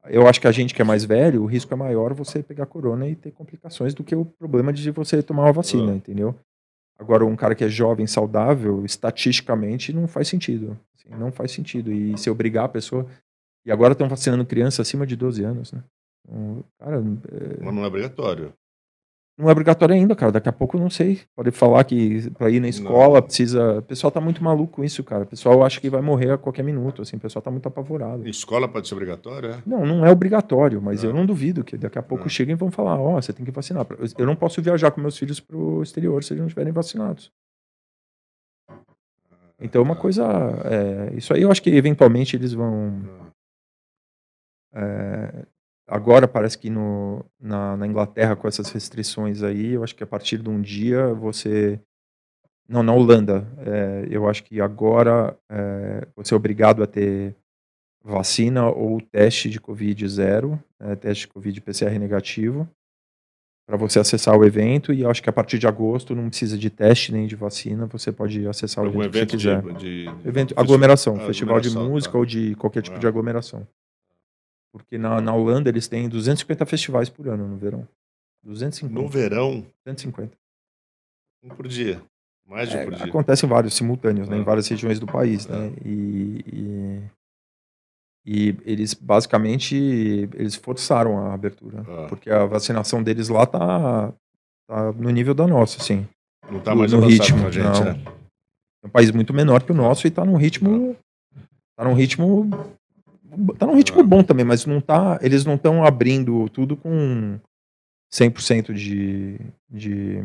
eu 0.06 0.26
acho 0.26 0.40
que 0.40 0.46
a 0.46 0.52
gente 0.52 0.74
que 0.74 0.82
é 0.82 0.84
mais 0.84 1.04
velho, 1.04 1.42
o 1.42 1.46
risco 1.46 1.72
é 1.72 1.76
maior 1.76 2.12
você 2.14 2.42
pegar 2.42 2.66
corona 2.66 3.08
e 3.08 3.14
ter 3.14 3.30
complicações 3.30 3.94
do 3.94 4.02
que 4.02 4.14
o 4.14 4.24
problema 4.24 4.72
de 4.72 4.90
você 4.90 5.22
tomar 5.22 5.44
uma 5.44 5.52
vacina, 5.52 5.94
entendeu? 5.94 6.34
Agora, 6.98 7.24
um 7.24 7.34
cara 7.34 7.54
que 7.54 7.64
é 7.64 7.68
jovem, 7.68 8.06
saudável, 8.06 8.84
estatisticamente, 8.84 9.92
não 9.92 10.06
faz 10.06 10.28
sentido. 10.28 10.78
Assim, 10.94 11.08
não 11.18 11.32
faz 11.32 11.50
sentido. 11.50 11.92
E 11.92 12.16
se 12.16 12.30
obrigar 12.30 12.66
a 12.66 12.68
pessoa. 12.68 13.06
E 13.64 13.72
agora 13.72 13.92
estão 13.92 14.08
vacinando 14.08 14.46
criança 14.46 14.82
acima 14.82 15.06
de 15.06 15.16
12 15.16 15.42
anos, 15.42 15.72
né? 15.72 15.82
Então, 16.24 16.64
cara, 16.78 16.98
é... 16.98 17.64
Mas 17.64 17.74
não 17.74 17.84
é 17.84 17.86
obrigatório. 17.86 18.52
Não 19.42 19.48
é 19.48 19.52
obrigatório 19.52 19.92
ainda, 19.92 20.14
cara. 20.14 20.30
Daqui 20.30 20.48
a 20.48 20.52
pouco 20.52 20.76
eu 20.76 20.80
não 20.80 20.88
sei. 20.88 21.20
Pode 21.34 21.50
falar 21.50 21.82
que 21.82 22.30
para 22.30 22.48
ir 22.48 22.60
na 22.60 22.68
escola 22.68 23.14
não. 23.14 23.22
precisa. 23.22 23.78
O 23.78 23.82
pessoal 23.82 24.12
tá 24.12 24.20
muito 24.20 24.42
maluco 24.42 24.74
com 24.74 24.84
isso, 24.84 25.02
cara. 25.02 25.24
O 25.24 25.26
pessoal 25.26 25.64
acha 25.64 25.80
que 25.80 25.90
vai 25.90 26.00
morrer 26.00 26.30
a 26.30 26.38
qualquer 26.38 26.62
minuto, 26.62 27.02
assim. 27.02 27.16
O 27.16 27.20
pessoal 27.20 27.42
tá 27.42 27.50
muito 27.50 27.66
apavorado. 27.66 28.28
Escola 28.28 28.68
pode 28.68 28.86
ser 28.86 28.94
obrigatório, 28.94 29.50
é? 29.50 29.62
Não, 29.66 29.84
não 29.84 30.06
é 30.06 30.12
obrigatório, 30.12 30.80
mas 30.80 31.02
não. 31.02 31.10
eu 31.10 31.16
não 31.16 31.26
duvido 31.26 31.64
que 31.64 31.76
daqui 31.76 31.98
a 31.98 32.02
pouco 32.02 32.30
cheguem 32.30 32.52
e 32.52 32.56
vão 32.56 32.70
falar: 32.70 33.00
ó, 33.00 33.16
oh, 33.16 33.20
você 33.20 33.32
tem 33.32 33.44
que 33.44 33.50
vacinar. 33.50 33.84
Eu 34.16 34.26
não 34.26 34.36
posso 34.36 34.62
viajar 34.62 34.92
com 34.92 35.00
meus 35.00 35.18
filhos 35.18 35.40
pro 35.40 35.82
exterior 35.82 36.22
se 36.22 36.34
eles 36.34 36.40
não 36.40 36.46
estiverem 36.46 36.72
vacinados. 36.72 37.32
Então, 39.60 39.82
é 39.82 39.84
uma 39.84 39.96
coisa. 39.96 40.24
É, 40.64 41.16
isso 41.16 41.34
aí 41.34 41.42
eu 41.42 41.50
acho 41.50 41.62
que 41.62 41.70
eventualmente 41.70 42.36
eles 42.36 42.52
vão. 42.52 43.02
É, 44.72 45.46
Agora 45.92 46.26
parece 46.26 46.56
que 46.56 46.70
no, 46.70 47.22
na, 47.38 47.76
na, 47.76 47.86
Inglaterra, 47.86 48.34
com 48.34 48.48
essas 48.48 48.70
restrições 48.70 49.42
aí, 49.42 49.72
eu 49.72 49.84
acho 49.84 49.94
que 49.94 50.02
a 50.02 50.06
partir 50.06 50.38
de 50.38 50.48
um 50.48 50.58
dia 50.58 51.12
você. 51.12 51.78
Não, 52.66 52.82
na 52.82 52.94
Holanda, 52.94 53.46
é, 53.58 54.06
eu 54.08 54.26
acho 54.26 54.42
que 54.42 54.58
agora 54.58 55.36
é, 55.50 56.08
você 56.16 56.32
é 56.32 56.36
obrigado 56.36 56.82
a 56.82 56.86
ter 56.86 57.36
vacina 58.02 58.70
ou 58.70 59.02
teste 59.02 59.50
de 59.50 59.60
Covid 59.60 60.08
zero, 60.08 60.58
é, 60.80 60.96
teste 60.96 61.26
de 61.26 61.32
Covid 61.34 61.60
PCR 61.60 61.98
negativo, 61.98 62.66
para 63.68 63.76
você 63.76 63.98
acessar 63.98 64.34
o 64.34 64.46
evento. 64.46 64.94
E 64.94 65.02
eu 65.02 65.10
acho 65.10 65.22
que 65.22 65.28
a 65.28 65.32
partir 65.32 65.58
de 65.58 65.66
agosto 65.66 66.14
não 66.14 66.30
precisa 66.30 66.56
de 66.56 66.70
teste 66.70 67.12
nem 67.12 67.26
de 67.26 67.36
vacina, 67.36 67.84
você 67.84 68.10
pode 68.10 68.48
acessar 68.48 68.82
o 68.82 68.88
evento, 68.88 69.04
evento 69.04 69.36
que 69.36 69.42
você 69.42 69.60
quiser. 69.60 69.62
De, 69.74 70.04
de, 70.06 70.26
evento, 70.26 70.54
aglomeração, 70.56 71.18
festival 71.26 71.60
de 71.60 71.68
música 71.68 72.12
tá. 72.12 72.18
ou 72.18 72.24
de 72.24 72.54
qualquer 72.54 72.80
tipo 72.80 72.98
de 72.98 73.06
aglomeração. 73.06 73.66
Porque 74.72 74.96
na, 74.96 75.20
na 75.20 75.34
Holanda 75.34 75.68
eles 75.68 75.86
têm 75.86 76.08
250 76.08 76.64
festivais 76.64 77.10
por 77.10 77.28
ano 77.28 77.46
no 77.46 77.56
verão. 77.56 77.86
250. 78.42 79.00
No 79.00 79.08
verão? 79.08 79.66
250. 79.84 80.36
Um 81.44 81.48
por 81.50 81.68
dia. 81.68 82.02
Mais 82.46 82.70
de 82.70 82.76
um 82.76 82.80
é, 82.80 82.84
por 82.84 82.94
dia. 82.94 83.04
Acontecem 83.04 83.48
vários 83.48 83.74
simultâneos, 83.74 84.28
né, 84.28 84.38
em 84.38 84.40
ah. 84.40 84.44
várias 84.44 84.66
regiões 84.66 84.98
do 84.98 85.06
país, 85.06 85.46
né? 85.46 85.56
Ah. 85.56 85.80
E, 85.84 86.44
e, 86.52 87.02
e, 88.24 88.56
eles 88.64 88.94
basicamente 88.94 89.74
eles 90.34 90.54
forçaram 90.54 91.18
a 91.18 91.34
abertura, 91.34 91.84
ah. 91.86 92.06
porque 92.08 92.30
a 92.30 92.46
vacinação 92.46 93.02
deles 93.02 93.28
lá 93.28 93.44
tá, 93.46 94.12
tá 94.66 94.92
no 94.92 95.10
nível 95.10 95.34
da 95.34 95.46
nossa, 95.46 95.80
assim. 95.80 96.06
Não 96.50 96.58
está 96.58 96.74
mais 96.74 96.92
no 96.92 97.00
ritmo, 97.00 97.50
gente, 97.52 97.80
não. 97.80 97.88
É. 97.88 98.02
é 98.82 98.86
um 98.86 98.90
país 98.90 99.10
muito 99.10 99.32
menor 99.32 99.62
que 99.62 99.72
o 99.72 99.74
nosso 99.74 100.06
e 100.06 100.08
está 100.08 100.24
num 100.24 100.36
ritmo. 100.36 100.96
Tá 101.76 101.84
num 101.84 101.94
ritmo. 101.94 102.50
Tá 103.58 103.66
num 103.66 103.76
ritmo 103.76 104.02
bom 104.04 104.22
também, 104.22 104.44
mas 104.44 104.66
não 104.66 104.80
tá. 104.80 105.18
Eles 105.22 105.44
não 105.44 105.54
estão 105.54 105.84
abrindo 105.84 106.48
tudo 106.50 106.76
com 106.76 107.40
100% 108.12 108.74
de, 108.74 109.38
de 109.70 110.22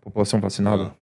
população 0.00 0.40
vacinada. 0.40 0.96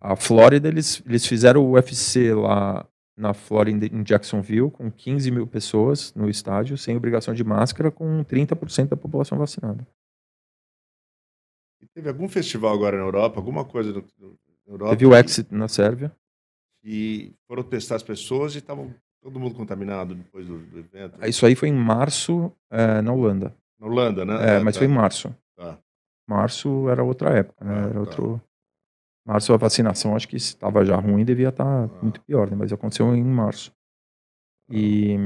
A 0.00 0.16
Flórida, 0.16 0.68
eles, 0.68 1.02
eles 1.06 1.26
fizeram 1.26 1.64
o 1.64 1.72
UFC 1.72 2.32
lá 2.32 2.88
na 3.16 3.34
Flórida, 3.34 3.86
em 3.86 4.02
Jacksonville, 4.02 4.70
com 4.70 4.90
15 4.90 5.30
mil 5.30 5.46
pessoas 5.46 6.14
no 6.14 6.30
estádio, 6.30 6.78
sem 6.78 6.96
obrigação 6.96 7.34
de 7.34 7.44
máscara, 7.44 7.90
com 7.90 8.24
30% 8.24 8.88
da 8.88 8.96
população 8.96 9.36
vacinada. 9.36 9.86
E 11.80 11.86
teve 11.88 12.08
algum 12.08 12.28
festival 12.28 12.72
agora 12.74 12.96
na 12.96 13.04
Europa, 13.04 13.38
alguma 13.38 13.66
coisa 13.66 13.92
na 13.92 14.32
Europa? 14.66 14.96
Teve 14.96 15.06
o 15.06 15.14
Exit 15.14 15.54
na 15.54 15.68
Sérvia. 15.68 16.10
E 16.82 17.34
foram 17.46 17.62
testar 17.62 17.96
as 17.96 18.02
pessoas 18.02 18.54
e 18.54 18.58
estavam 18.58 18.92
todo 19.22 19.38
mundo 19.38 19.54
contaminado 19.54 20.14
depois 20.14 20.46
do, 20.46 20.58
do 20.58 20.78
evento. 20.80 21.24
Isso 21.26 21.46
aí 21.46 21.54
foi 21.54 21.68
em 21.68 21.72
março, 21.74 22.52
é, 22.70 23.00
na 23.00 23.12
Holanda. 23.12 23.54
Na 23.78 23.86
Holanda, 23.86 24.24
né? 24.24 24.34
É, 24.34 24.56
ah, 24.56 24.64
mas 24.64 24.74
tá. 24.74 24.80
foi 24.80 24.88
em 24.88 24.90
março. 24.90 25.34
Tá. 25.56 25.78
Março 26.28 26.88
era 26.88 27.02
outra 27.02 27.30
época, 27.30 27.64
né? 27.64 27.74
Ah, 27.74 27.84
era 27.84 27.94
tá. 27.94 28.00
outro. 28.00 28.42
Março 29.24 29.54
a 29.54 29.56
vacinação 29.56 30.16
acho 30.16 30.26
que 30.26 30.36
estava 30.36 30.84
já 30.84 30.96
ruim, 30.96 31.24
devia 31.24 31.50
estar 31.50 31.64
tá 31.64 31.84
ah. 31.84 32.02
muito 32.02 32.20
pior, 32.22 32.50
né? 32.50 32.56
Mas 32.56 32.72
aconteceu 32.72 33.14
em 33.14 33.22
março. 33.22 33.72
E, 34.68 35.16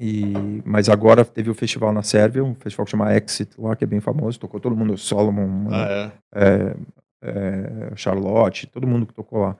e, 0.00 0.32
mas 0.64 0.88
agora 0.88 1.24
teve 1.24 1.50
o 1.50 1.54
festival 1.54 1.92
na 1.92 2.02
Sérvia, 2.02 2.42
um 2.42 2.54
festival 2.54 2.86
que 2.86 2.90
chama 2.90 3.14
Exit 3.14 3.60
lá, 3.60 3.76
que 3.76 3.84
é 3.84 3.86
bem 3.86 4.00
famoso. 4.00 4.40
Tocou 4.40 4.58
todo 4.58 4.76
mundo, 4.76 4.96
Solomon, 4.96 5.68
ah, 5.70 5.88
é? 5.90 6.12
É, 6.34 6.76
é, 7.22 7.96
Charlotte, 7.96 8.66
todo 8.66 8.86
mundo 8.86 9.06
que 9.06 9.12
tocou 9.12 9.40
lá. 9.40 9.58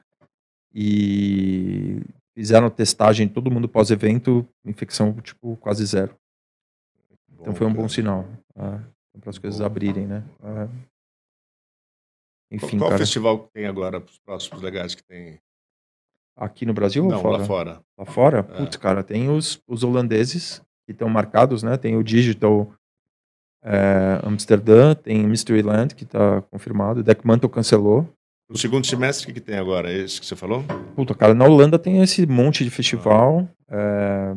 E 0.74 2.01
fizeram 2.34 2.70
testagem, 2.70 3.28
todo 3.28 3.50
mundo 3.50 3.68
pós-evento, 3.68 4.46
infecção 4.64 5.12
tipo 5.20 5.56
quase 5.56 5.84
zero. 5.84 6.16
Então 7.40 7.54
foi 7.54 7.66
um 7.66 7.72
bom 7.72 7.88
sinal 7.88 8.26
ah, 8.56 8.80
para 9.20 9.30
as 9.30 9.38
coisas 9.38 9.60
abrirem, 9.60 10.06
né? 10.06 10.24
Ah, 10.42 10.68
enfim, 12.50 12.78
Qual 12.78 12.90
cara. 12.90 12.98
festival 12.98 13.38
que 13.44 13.52
tem 13.52 13.66
agora, 13.66 13.98
os 13.98 14.18
próximos 14.18 14.60
legais 14.60 14.94
que 14.94 15.02
tem? 15.02 15.40
Aqui 16.36 16.66
no 16.66 16.74
Brasil 16.74 17.04
Não, 17.06 17.16
ou 17.16 17.22
fora? 17.22 17.38
lá 17.38 17.44
fora. 17.44 17.84
Lá 17.98 18.04
fora? 18.04 18.38
É. 18.38 18.42
Putz, 18.42 18.76
cara, 18.76 19.02
tem 19.02 19.30
os, 19.30 19.60
os 19.66 19.82
holandeses 19.82 20.60
que 20.86 20.92
estão 20.92 21.09
marcados, 21.09 21.62
né? 21.62 21.76
Tem 21.76 21.96
o 21.96 22.02
Digital 22.02 22.72
é, 23.62 24.20
Amsterdã, 24.22 24.94
tem 24.94 25.26
Mysteryland, 25.26 25.94
que 25.94 26.04
está 26.04 26.42
confirmado. 26.42 27.02
Deckmantle 27.02 27.48
cancelou. 27.48 28.09
O 28.53 28.59
segundo 28.59 28.87
semestre, 28.87 29.24
o 29.24 29.27
que, 29.29 29.41
que 29.41 29.47
tem 29.47 29.57
agora? 29.57 29.91
É 29.91 29.99
esse 29.99 30.20
que 30.20 30.27
você 30.27 30.37
falou? 30.37 30.62
Puta, 30.95 31.15
cara, 31.15 31.33
na 31.33 31.45
Holanda 31.45 31.79
tem 31.79 32.03
esse 32.03 32.27
monte 32.27 32.65
de 32.65 32.70
festival. 32.70 33.49
Ah. 33.69 34.35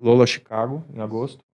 Lola 0.00 0.26
Chicago, 0.26 0.82
em 0.94 1.00
agosto. 1.00 1.44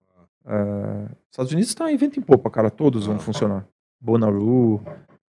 É... 0.45 1.09
Estados 1.29 1.51
Unidos 1.51 1.69
está 1.69 1.91
em 1.91 1.97
vento 1.97 2.17
em 2.19 2.23
popa, 2.23 2.49
cara. 2.49 2.69
Todos 2.69 3.05
vão 3.05 3.17
ah. 3.17 3.19
funcionar. 3.19 3.67
Bonaru, 3.99 4.81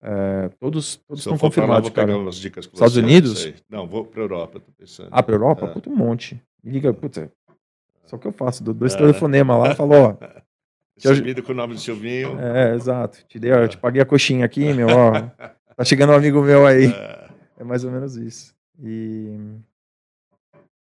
é, 0.01 0.49
todos 0.59 0.97
todos 0.97 1.21
estão 1.21 1.37
confirmados, 1.37 1.89
lá, 1.89 1.95
cara. 1.95 2.11
Estados 2.29 2.93
você, 2.93 2.99
Unidos? 2.99 3.53
Não, 3.69 3.87
vou 3.87 4.05
para 4.05 4.21
Europa, 4.21 4.59
tô 4.59 4.71
pensando. 4.71 5.09
Ah, 5.11 5.23
para 5.23 5.35
Europa? 5.35 5.65
É. 5.65 5.69
Puta, 5.69 5.89
um 5.89 5.95
monte. 5.95 6.41
Me 6.63 6.71
liga, 6.71 6.93
puta. 6.93 7.31
Só 8.05 8.17
que 8.17 8.27
eu 8.27 8.31
faço, 8.31 8.63
dou 8.63 8.73
dois 8.73 8.93
é. 8.93 8.97
telefonemas 8.97 9.59
lá, 9.59 9.75
falou, 9.75 10.17
ó. 10.21 10.27
Recebido 11.03 11.43
com 11.43 11.51
o 11.51 11.55
nome 11.55 11.75
do 11.75 11.79
Silvinho. 11.79 12.39
É, 12.39 12.73
exato. 12.73 13.23
Te, 13.27 13.39
dei, 13.39 13.51
eu 13.51 13.67
te 13.67 13.77
paguei 13.77 14.01
a 14.01 14.05
coxinha 14.05 14.45
aqui, 14.45 14.73
meu, 14.73 14.87
ó. 14.87 15.21
tá 15.75 15.83
chegando 15.83 16.11
um 16.11 16.15
amigo 16.15 16.41
meu 16.41 16.65
aí. 16.65 16.87
É. 16.87 17.29
é 17.59 17.63
mais 17.63 17.83
ou 17.83 17.91
menos 17.91 18.15
isso. 18.15 18.55
E. 18.81 19.37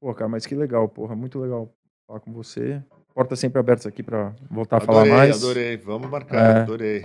Pô, 0.00 0.14
cara, 0.14 0.28
mas 0.28 0.46
que 0.46 0.54
legal, 0.54 0.88
porra. 0.88 1.14
Muito 1.14 1.38
legal 1.38 1.70
falar 2.06 2.20
com 2.20 2.32
você. 2.32 2.82
Porta 3.14 3.36
sempre 3.36 3.58
abertas 3.58 3.86
aqui 3.86 4.02
para 4.02 4.34
voltar 4.50 4.76
a 4.76 4.82
adorei, 4.82 5.02
falar 5.02 5.16
mais. 5.16 5.36
Adorei, 5.36 5.76
vamos 5.76 6.08
marcar, 6.08 6.56
é. 6.56 6.60
adorei. 6.62 7.04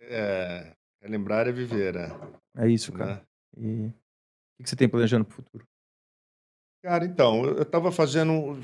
É, 0.00 0.72
é 1.02 1.08
lembrar 1.08 1.46
é 1.46 1.52
viver, 1.52 1.94
né? 1.94 2.08
É 2.56 2.68
isso, 2.68 2.92
cara. 2.92 3.14
Né? 3.14 3.22
E 3.58 3.92
o 4.58 4.64
que 4.64 4.70
você 4.70 4.76
tem 4.76 4.88
planejando 4.88 5.24
para 5.24 5.32
o 5.32 5.36
futuro? 5.36 5.64
Cara, 6.86 7.04
então, 7.04 7.44
eu 7.44 7.62
estava 7.62 7.90
fazendo, 7.90 8.60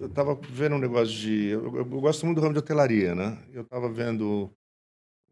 eu 0.00 0.08
estava 0.08 0.34
vendo 0.34 0.74
um 0.74 0.78
negócio 0.80 1.14
de, 1.14 1.50
eu, 1.50 1.76
eu, 1.76 1.84
gosto 1.84 2.26
muito 2.26 2.38
do 2.38 2.42
ramo 2.42 2.52
de 2.52 2.58
hotelaria, 2.58 3.14
né? 3.14 3.40
Eu 3.52 3.62
estava 3.62 3.88
vendo 3.88 4.52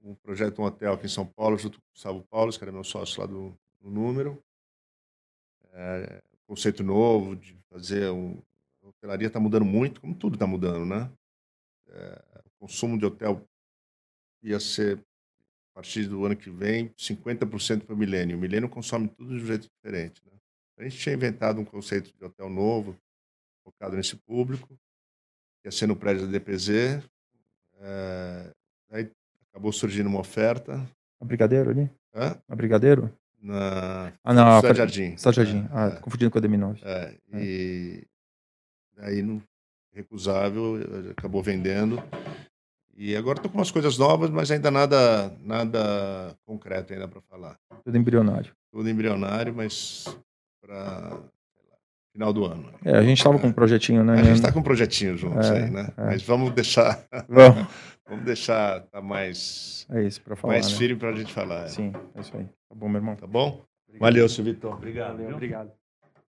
um 0.01 0.15
projeto, 0.15 0.63
um 0.63 0.65
hotel 0.65 0.93
aqui 0.93 1.07
em 1.07 1.09
São 1.09 1.27
Paulo, 1.27 1.59
junto 1.59 1.81
com 1.81 1.85
o 1.85 1.93
Gustavo 1.93 2.23
Paulo, 2.31 2.53
que 2.53 2.63
era 2.63 2.71
meu 2.71 2.85
sócio 2.85 3.21
lá 3.21 3.27
do, 3.27 3.59
do 3.81 3.91
Número. 3.91 4.41
É, 5.73 6.23
conceito 6.47 6.85
novo 6.85 7.35
de 7.35 7.59
fazer 7.69 8.09
um, 8.13 8.41
a 8.85 8.91
hotelaria 8.91 9.27
está 9.27 9.41
mudando 9.41 9.65
muito, 9.65 10.01
como 10.01 10.15
tudo 10.15 10.35
está 10.35 10.47
mudando, 10.47 10.87
né? 10.87 11.11
É, 11.89 12.23
o 12.47 12.61
consumo 12.61 12.97
de 12.97 13.05
hotel 13.05 13.45
ia 14.45 14.61
ser, 14.61 14.97
a 15.73 15.75
partir 15.75 16.07
do 16.07 16.25
ano 16.25 16.37
que 16.37 16.51
vem, 16.51 16.91
50% 16.91 17.85
para 17.85 17.97
o 17.97 17.99
milênio. 17.99 18.37
O 18.37 18.41
milênio 18.41 18.69
consome 18.69 19.09
tudo 19.09 19.37
de 19.37 19.43
um 19.43 19.47
jeito 19.47 19.69
diferente. 19.69 20.23
Né? 20.25 20.32
A 20.79 20.85
gente 20.85 20.99
tinha 20.99 21.15
inventado 21.15 21.61
um 21.61 21.65
conceito 21.65 22.13
de 22.17 22.25
hotel 22.25 22.49
novo, 22.49 22.97
focado 23.65 23.97
nesse 23.97 24.17
público, 24.17 24.79
ia 25.65 25.71
ser 25.71 25.87
no 25.87 25.97
prédio 25.97 26.27
da 26.27 26.33
DPZ. 26.33 27.03
É, 27.81 28.53
aí 28.91 29.11
acabou 29.51 29.73
surgindo 29.73 30.09
uma 30.09 30.21
oferta. 30.21 30.85
A 31.21 31.25
Brigadeiro 31.25 31.71
ali? 31.71 31.91
Hã? 32.15 32.37
A 32.49 32.57
Brigadeiro? 32.57 33.13
Na 33.41 34.13
ah, 34.23 34.33
não, 34.33 34.61
Cidade 34.61 34.79
Jardim. 34.79 35.17
Cidade 35.17 35.37
Jardim. 35.37 35.65
É, 35.65 35.69
ah, 35.73 35.87
é. 35.97 36.01
confundindo 36.01 36.31
com 36.31 36.39
a 36.39 36.43
DM9. 36.43 36.79
É, 36.83 37.17
é. 37.33 37.43
E 37.43 38.07
aí, 38.99 39.23
não, 39.23 39.43
recusável, 39.93 40.77
acabou 41.11 41.43
vendendo. 41.43 42.03
E 42.95 43.17
agora 43.17 43.39
estou 43.39 43.51
com 43.51 43.59
umas 43.59 43.71
coisas 43.71 43.99
novas, 43.99 44.31
mas 44.31 44.51
ainda 44.51 44.71
nada, 44.71 45.35
nada 45.41 46.37
concreto 46.45 46.93
ainda 46.93 47.09
para 47.09 47.21
falar. 47.23 47.59
Tudo 47.85 47.97
embrionário. 47.97 48.55
Tudo 48.71 48.89
embrionário, 48.89 49.55
mas 49.55 50.05
para 50.73 51.19
final 52.13 52.33
do 52.33 52.45
ano. 52.47 52.73
É, 52.85 52.97
a 52.97 53.03
gente 53.03 53.19
estava 53.19 53.39
com 53.39 53.47
um 53.47 53.53
projetinho, 53.53 54.03
né? 54.05 54.15
A 54.15 54.23
gente 54.23 54.37
está 54.37 54.53
com 54.53 54.61
um 54.61 54.63
projetinho 54.63 55.17
juntos 55.17 55.51
é, 55.51 55.65
aí, 55.65 55.71
né? 55.71 55.93
É. 55.97 56.05
Mas 56.07 56.23
vamos 56.23 56.53
deixar. 56.53 57.07
Vamos. 57.29 57.67
vamos 58.09 58.25
deixar 58.25 58.81
tá 58.87 59.01
mais. 59.01 59.87
É 59.91 60.03
isso, 60.03 60.21
para 60.23 60.37
falar. 60.37 60.55
Mais 60.55 60.71
né? 60.71 60.79
firme 60.79 60.99
para 60.99 61.11
a 61.11 61.15
gente 61.15 61.33
falar. 61.33 61.65
É. 61.65 61.69
Sim, 61.69 61.93
é 62.15 62.21
isso 62.21 62.37
aí. 62.37 62.45
Tá 62.45 62.75
bom, 62.75 62.89
meu 62.89 62.99
irmão. 62.99 63.17
Tá 63.17 63.27
bom? 63.27 63.65
Obrigado. 63.87 64.01
Valeu, 64.01 64.29
Silvito. 64.29 64.69
Obrigado. 64.69 65.17
Valeu, 65.19 65.35
obrigado. 65.35 65.73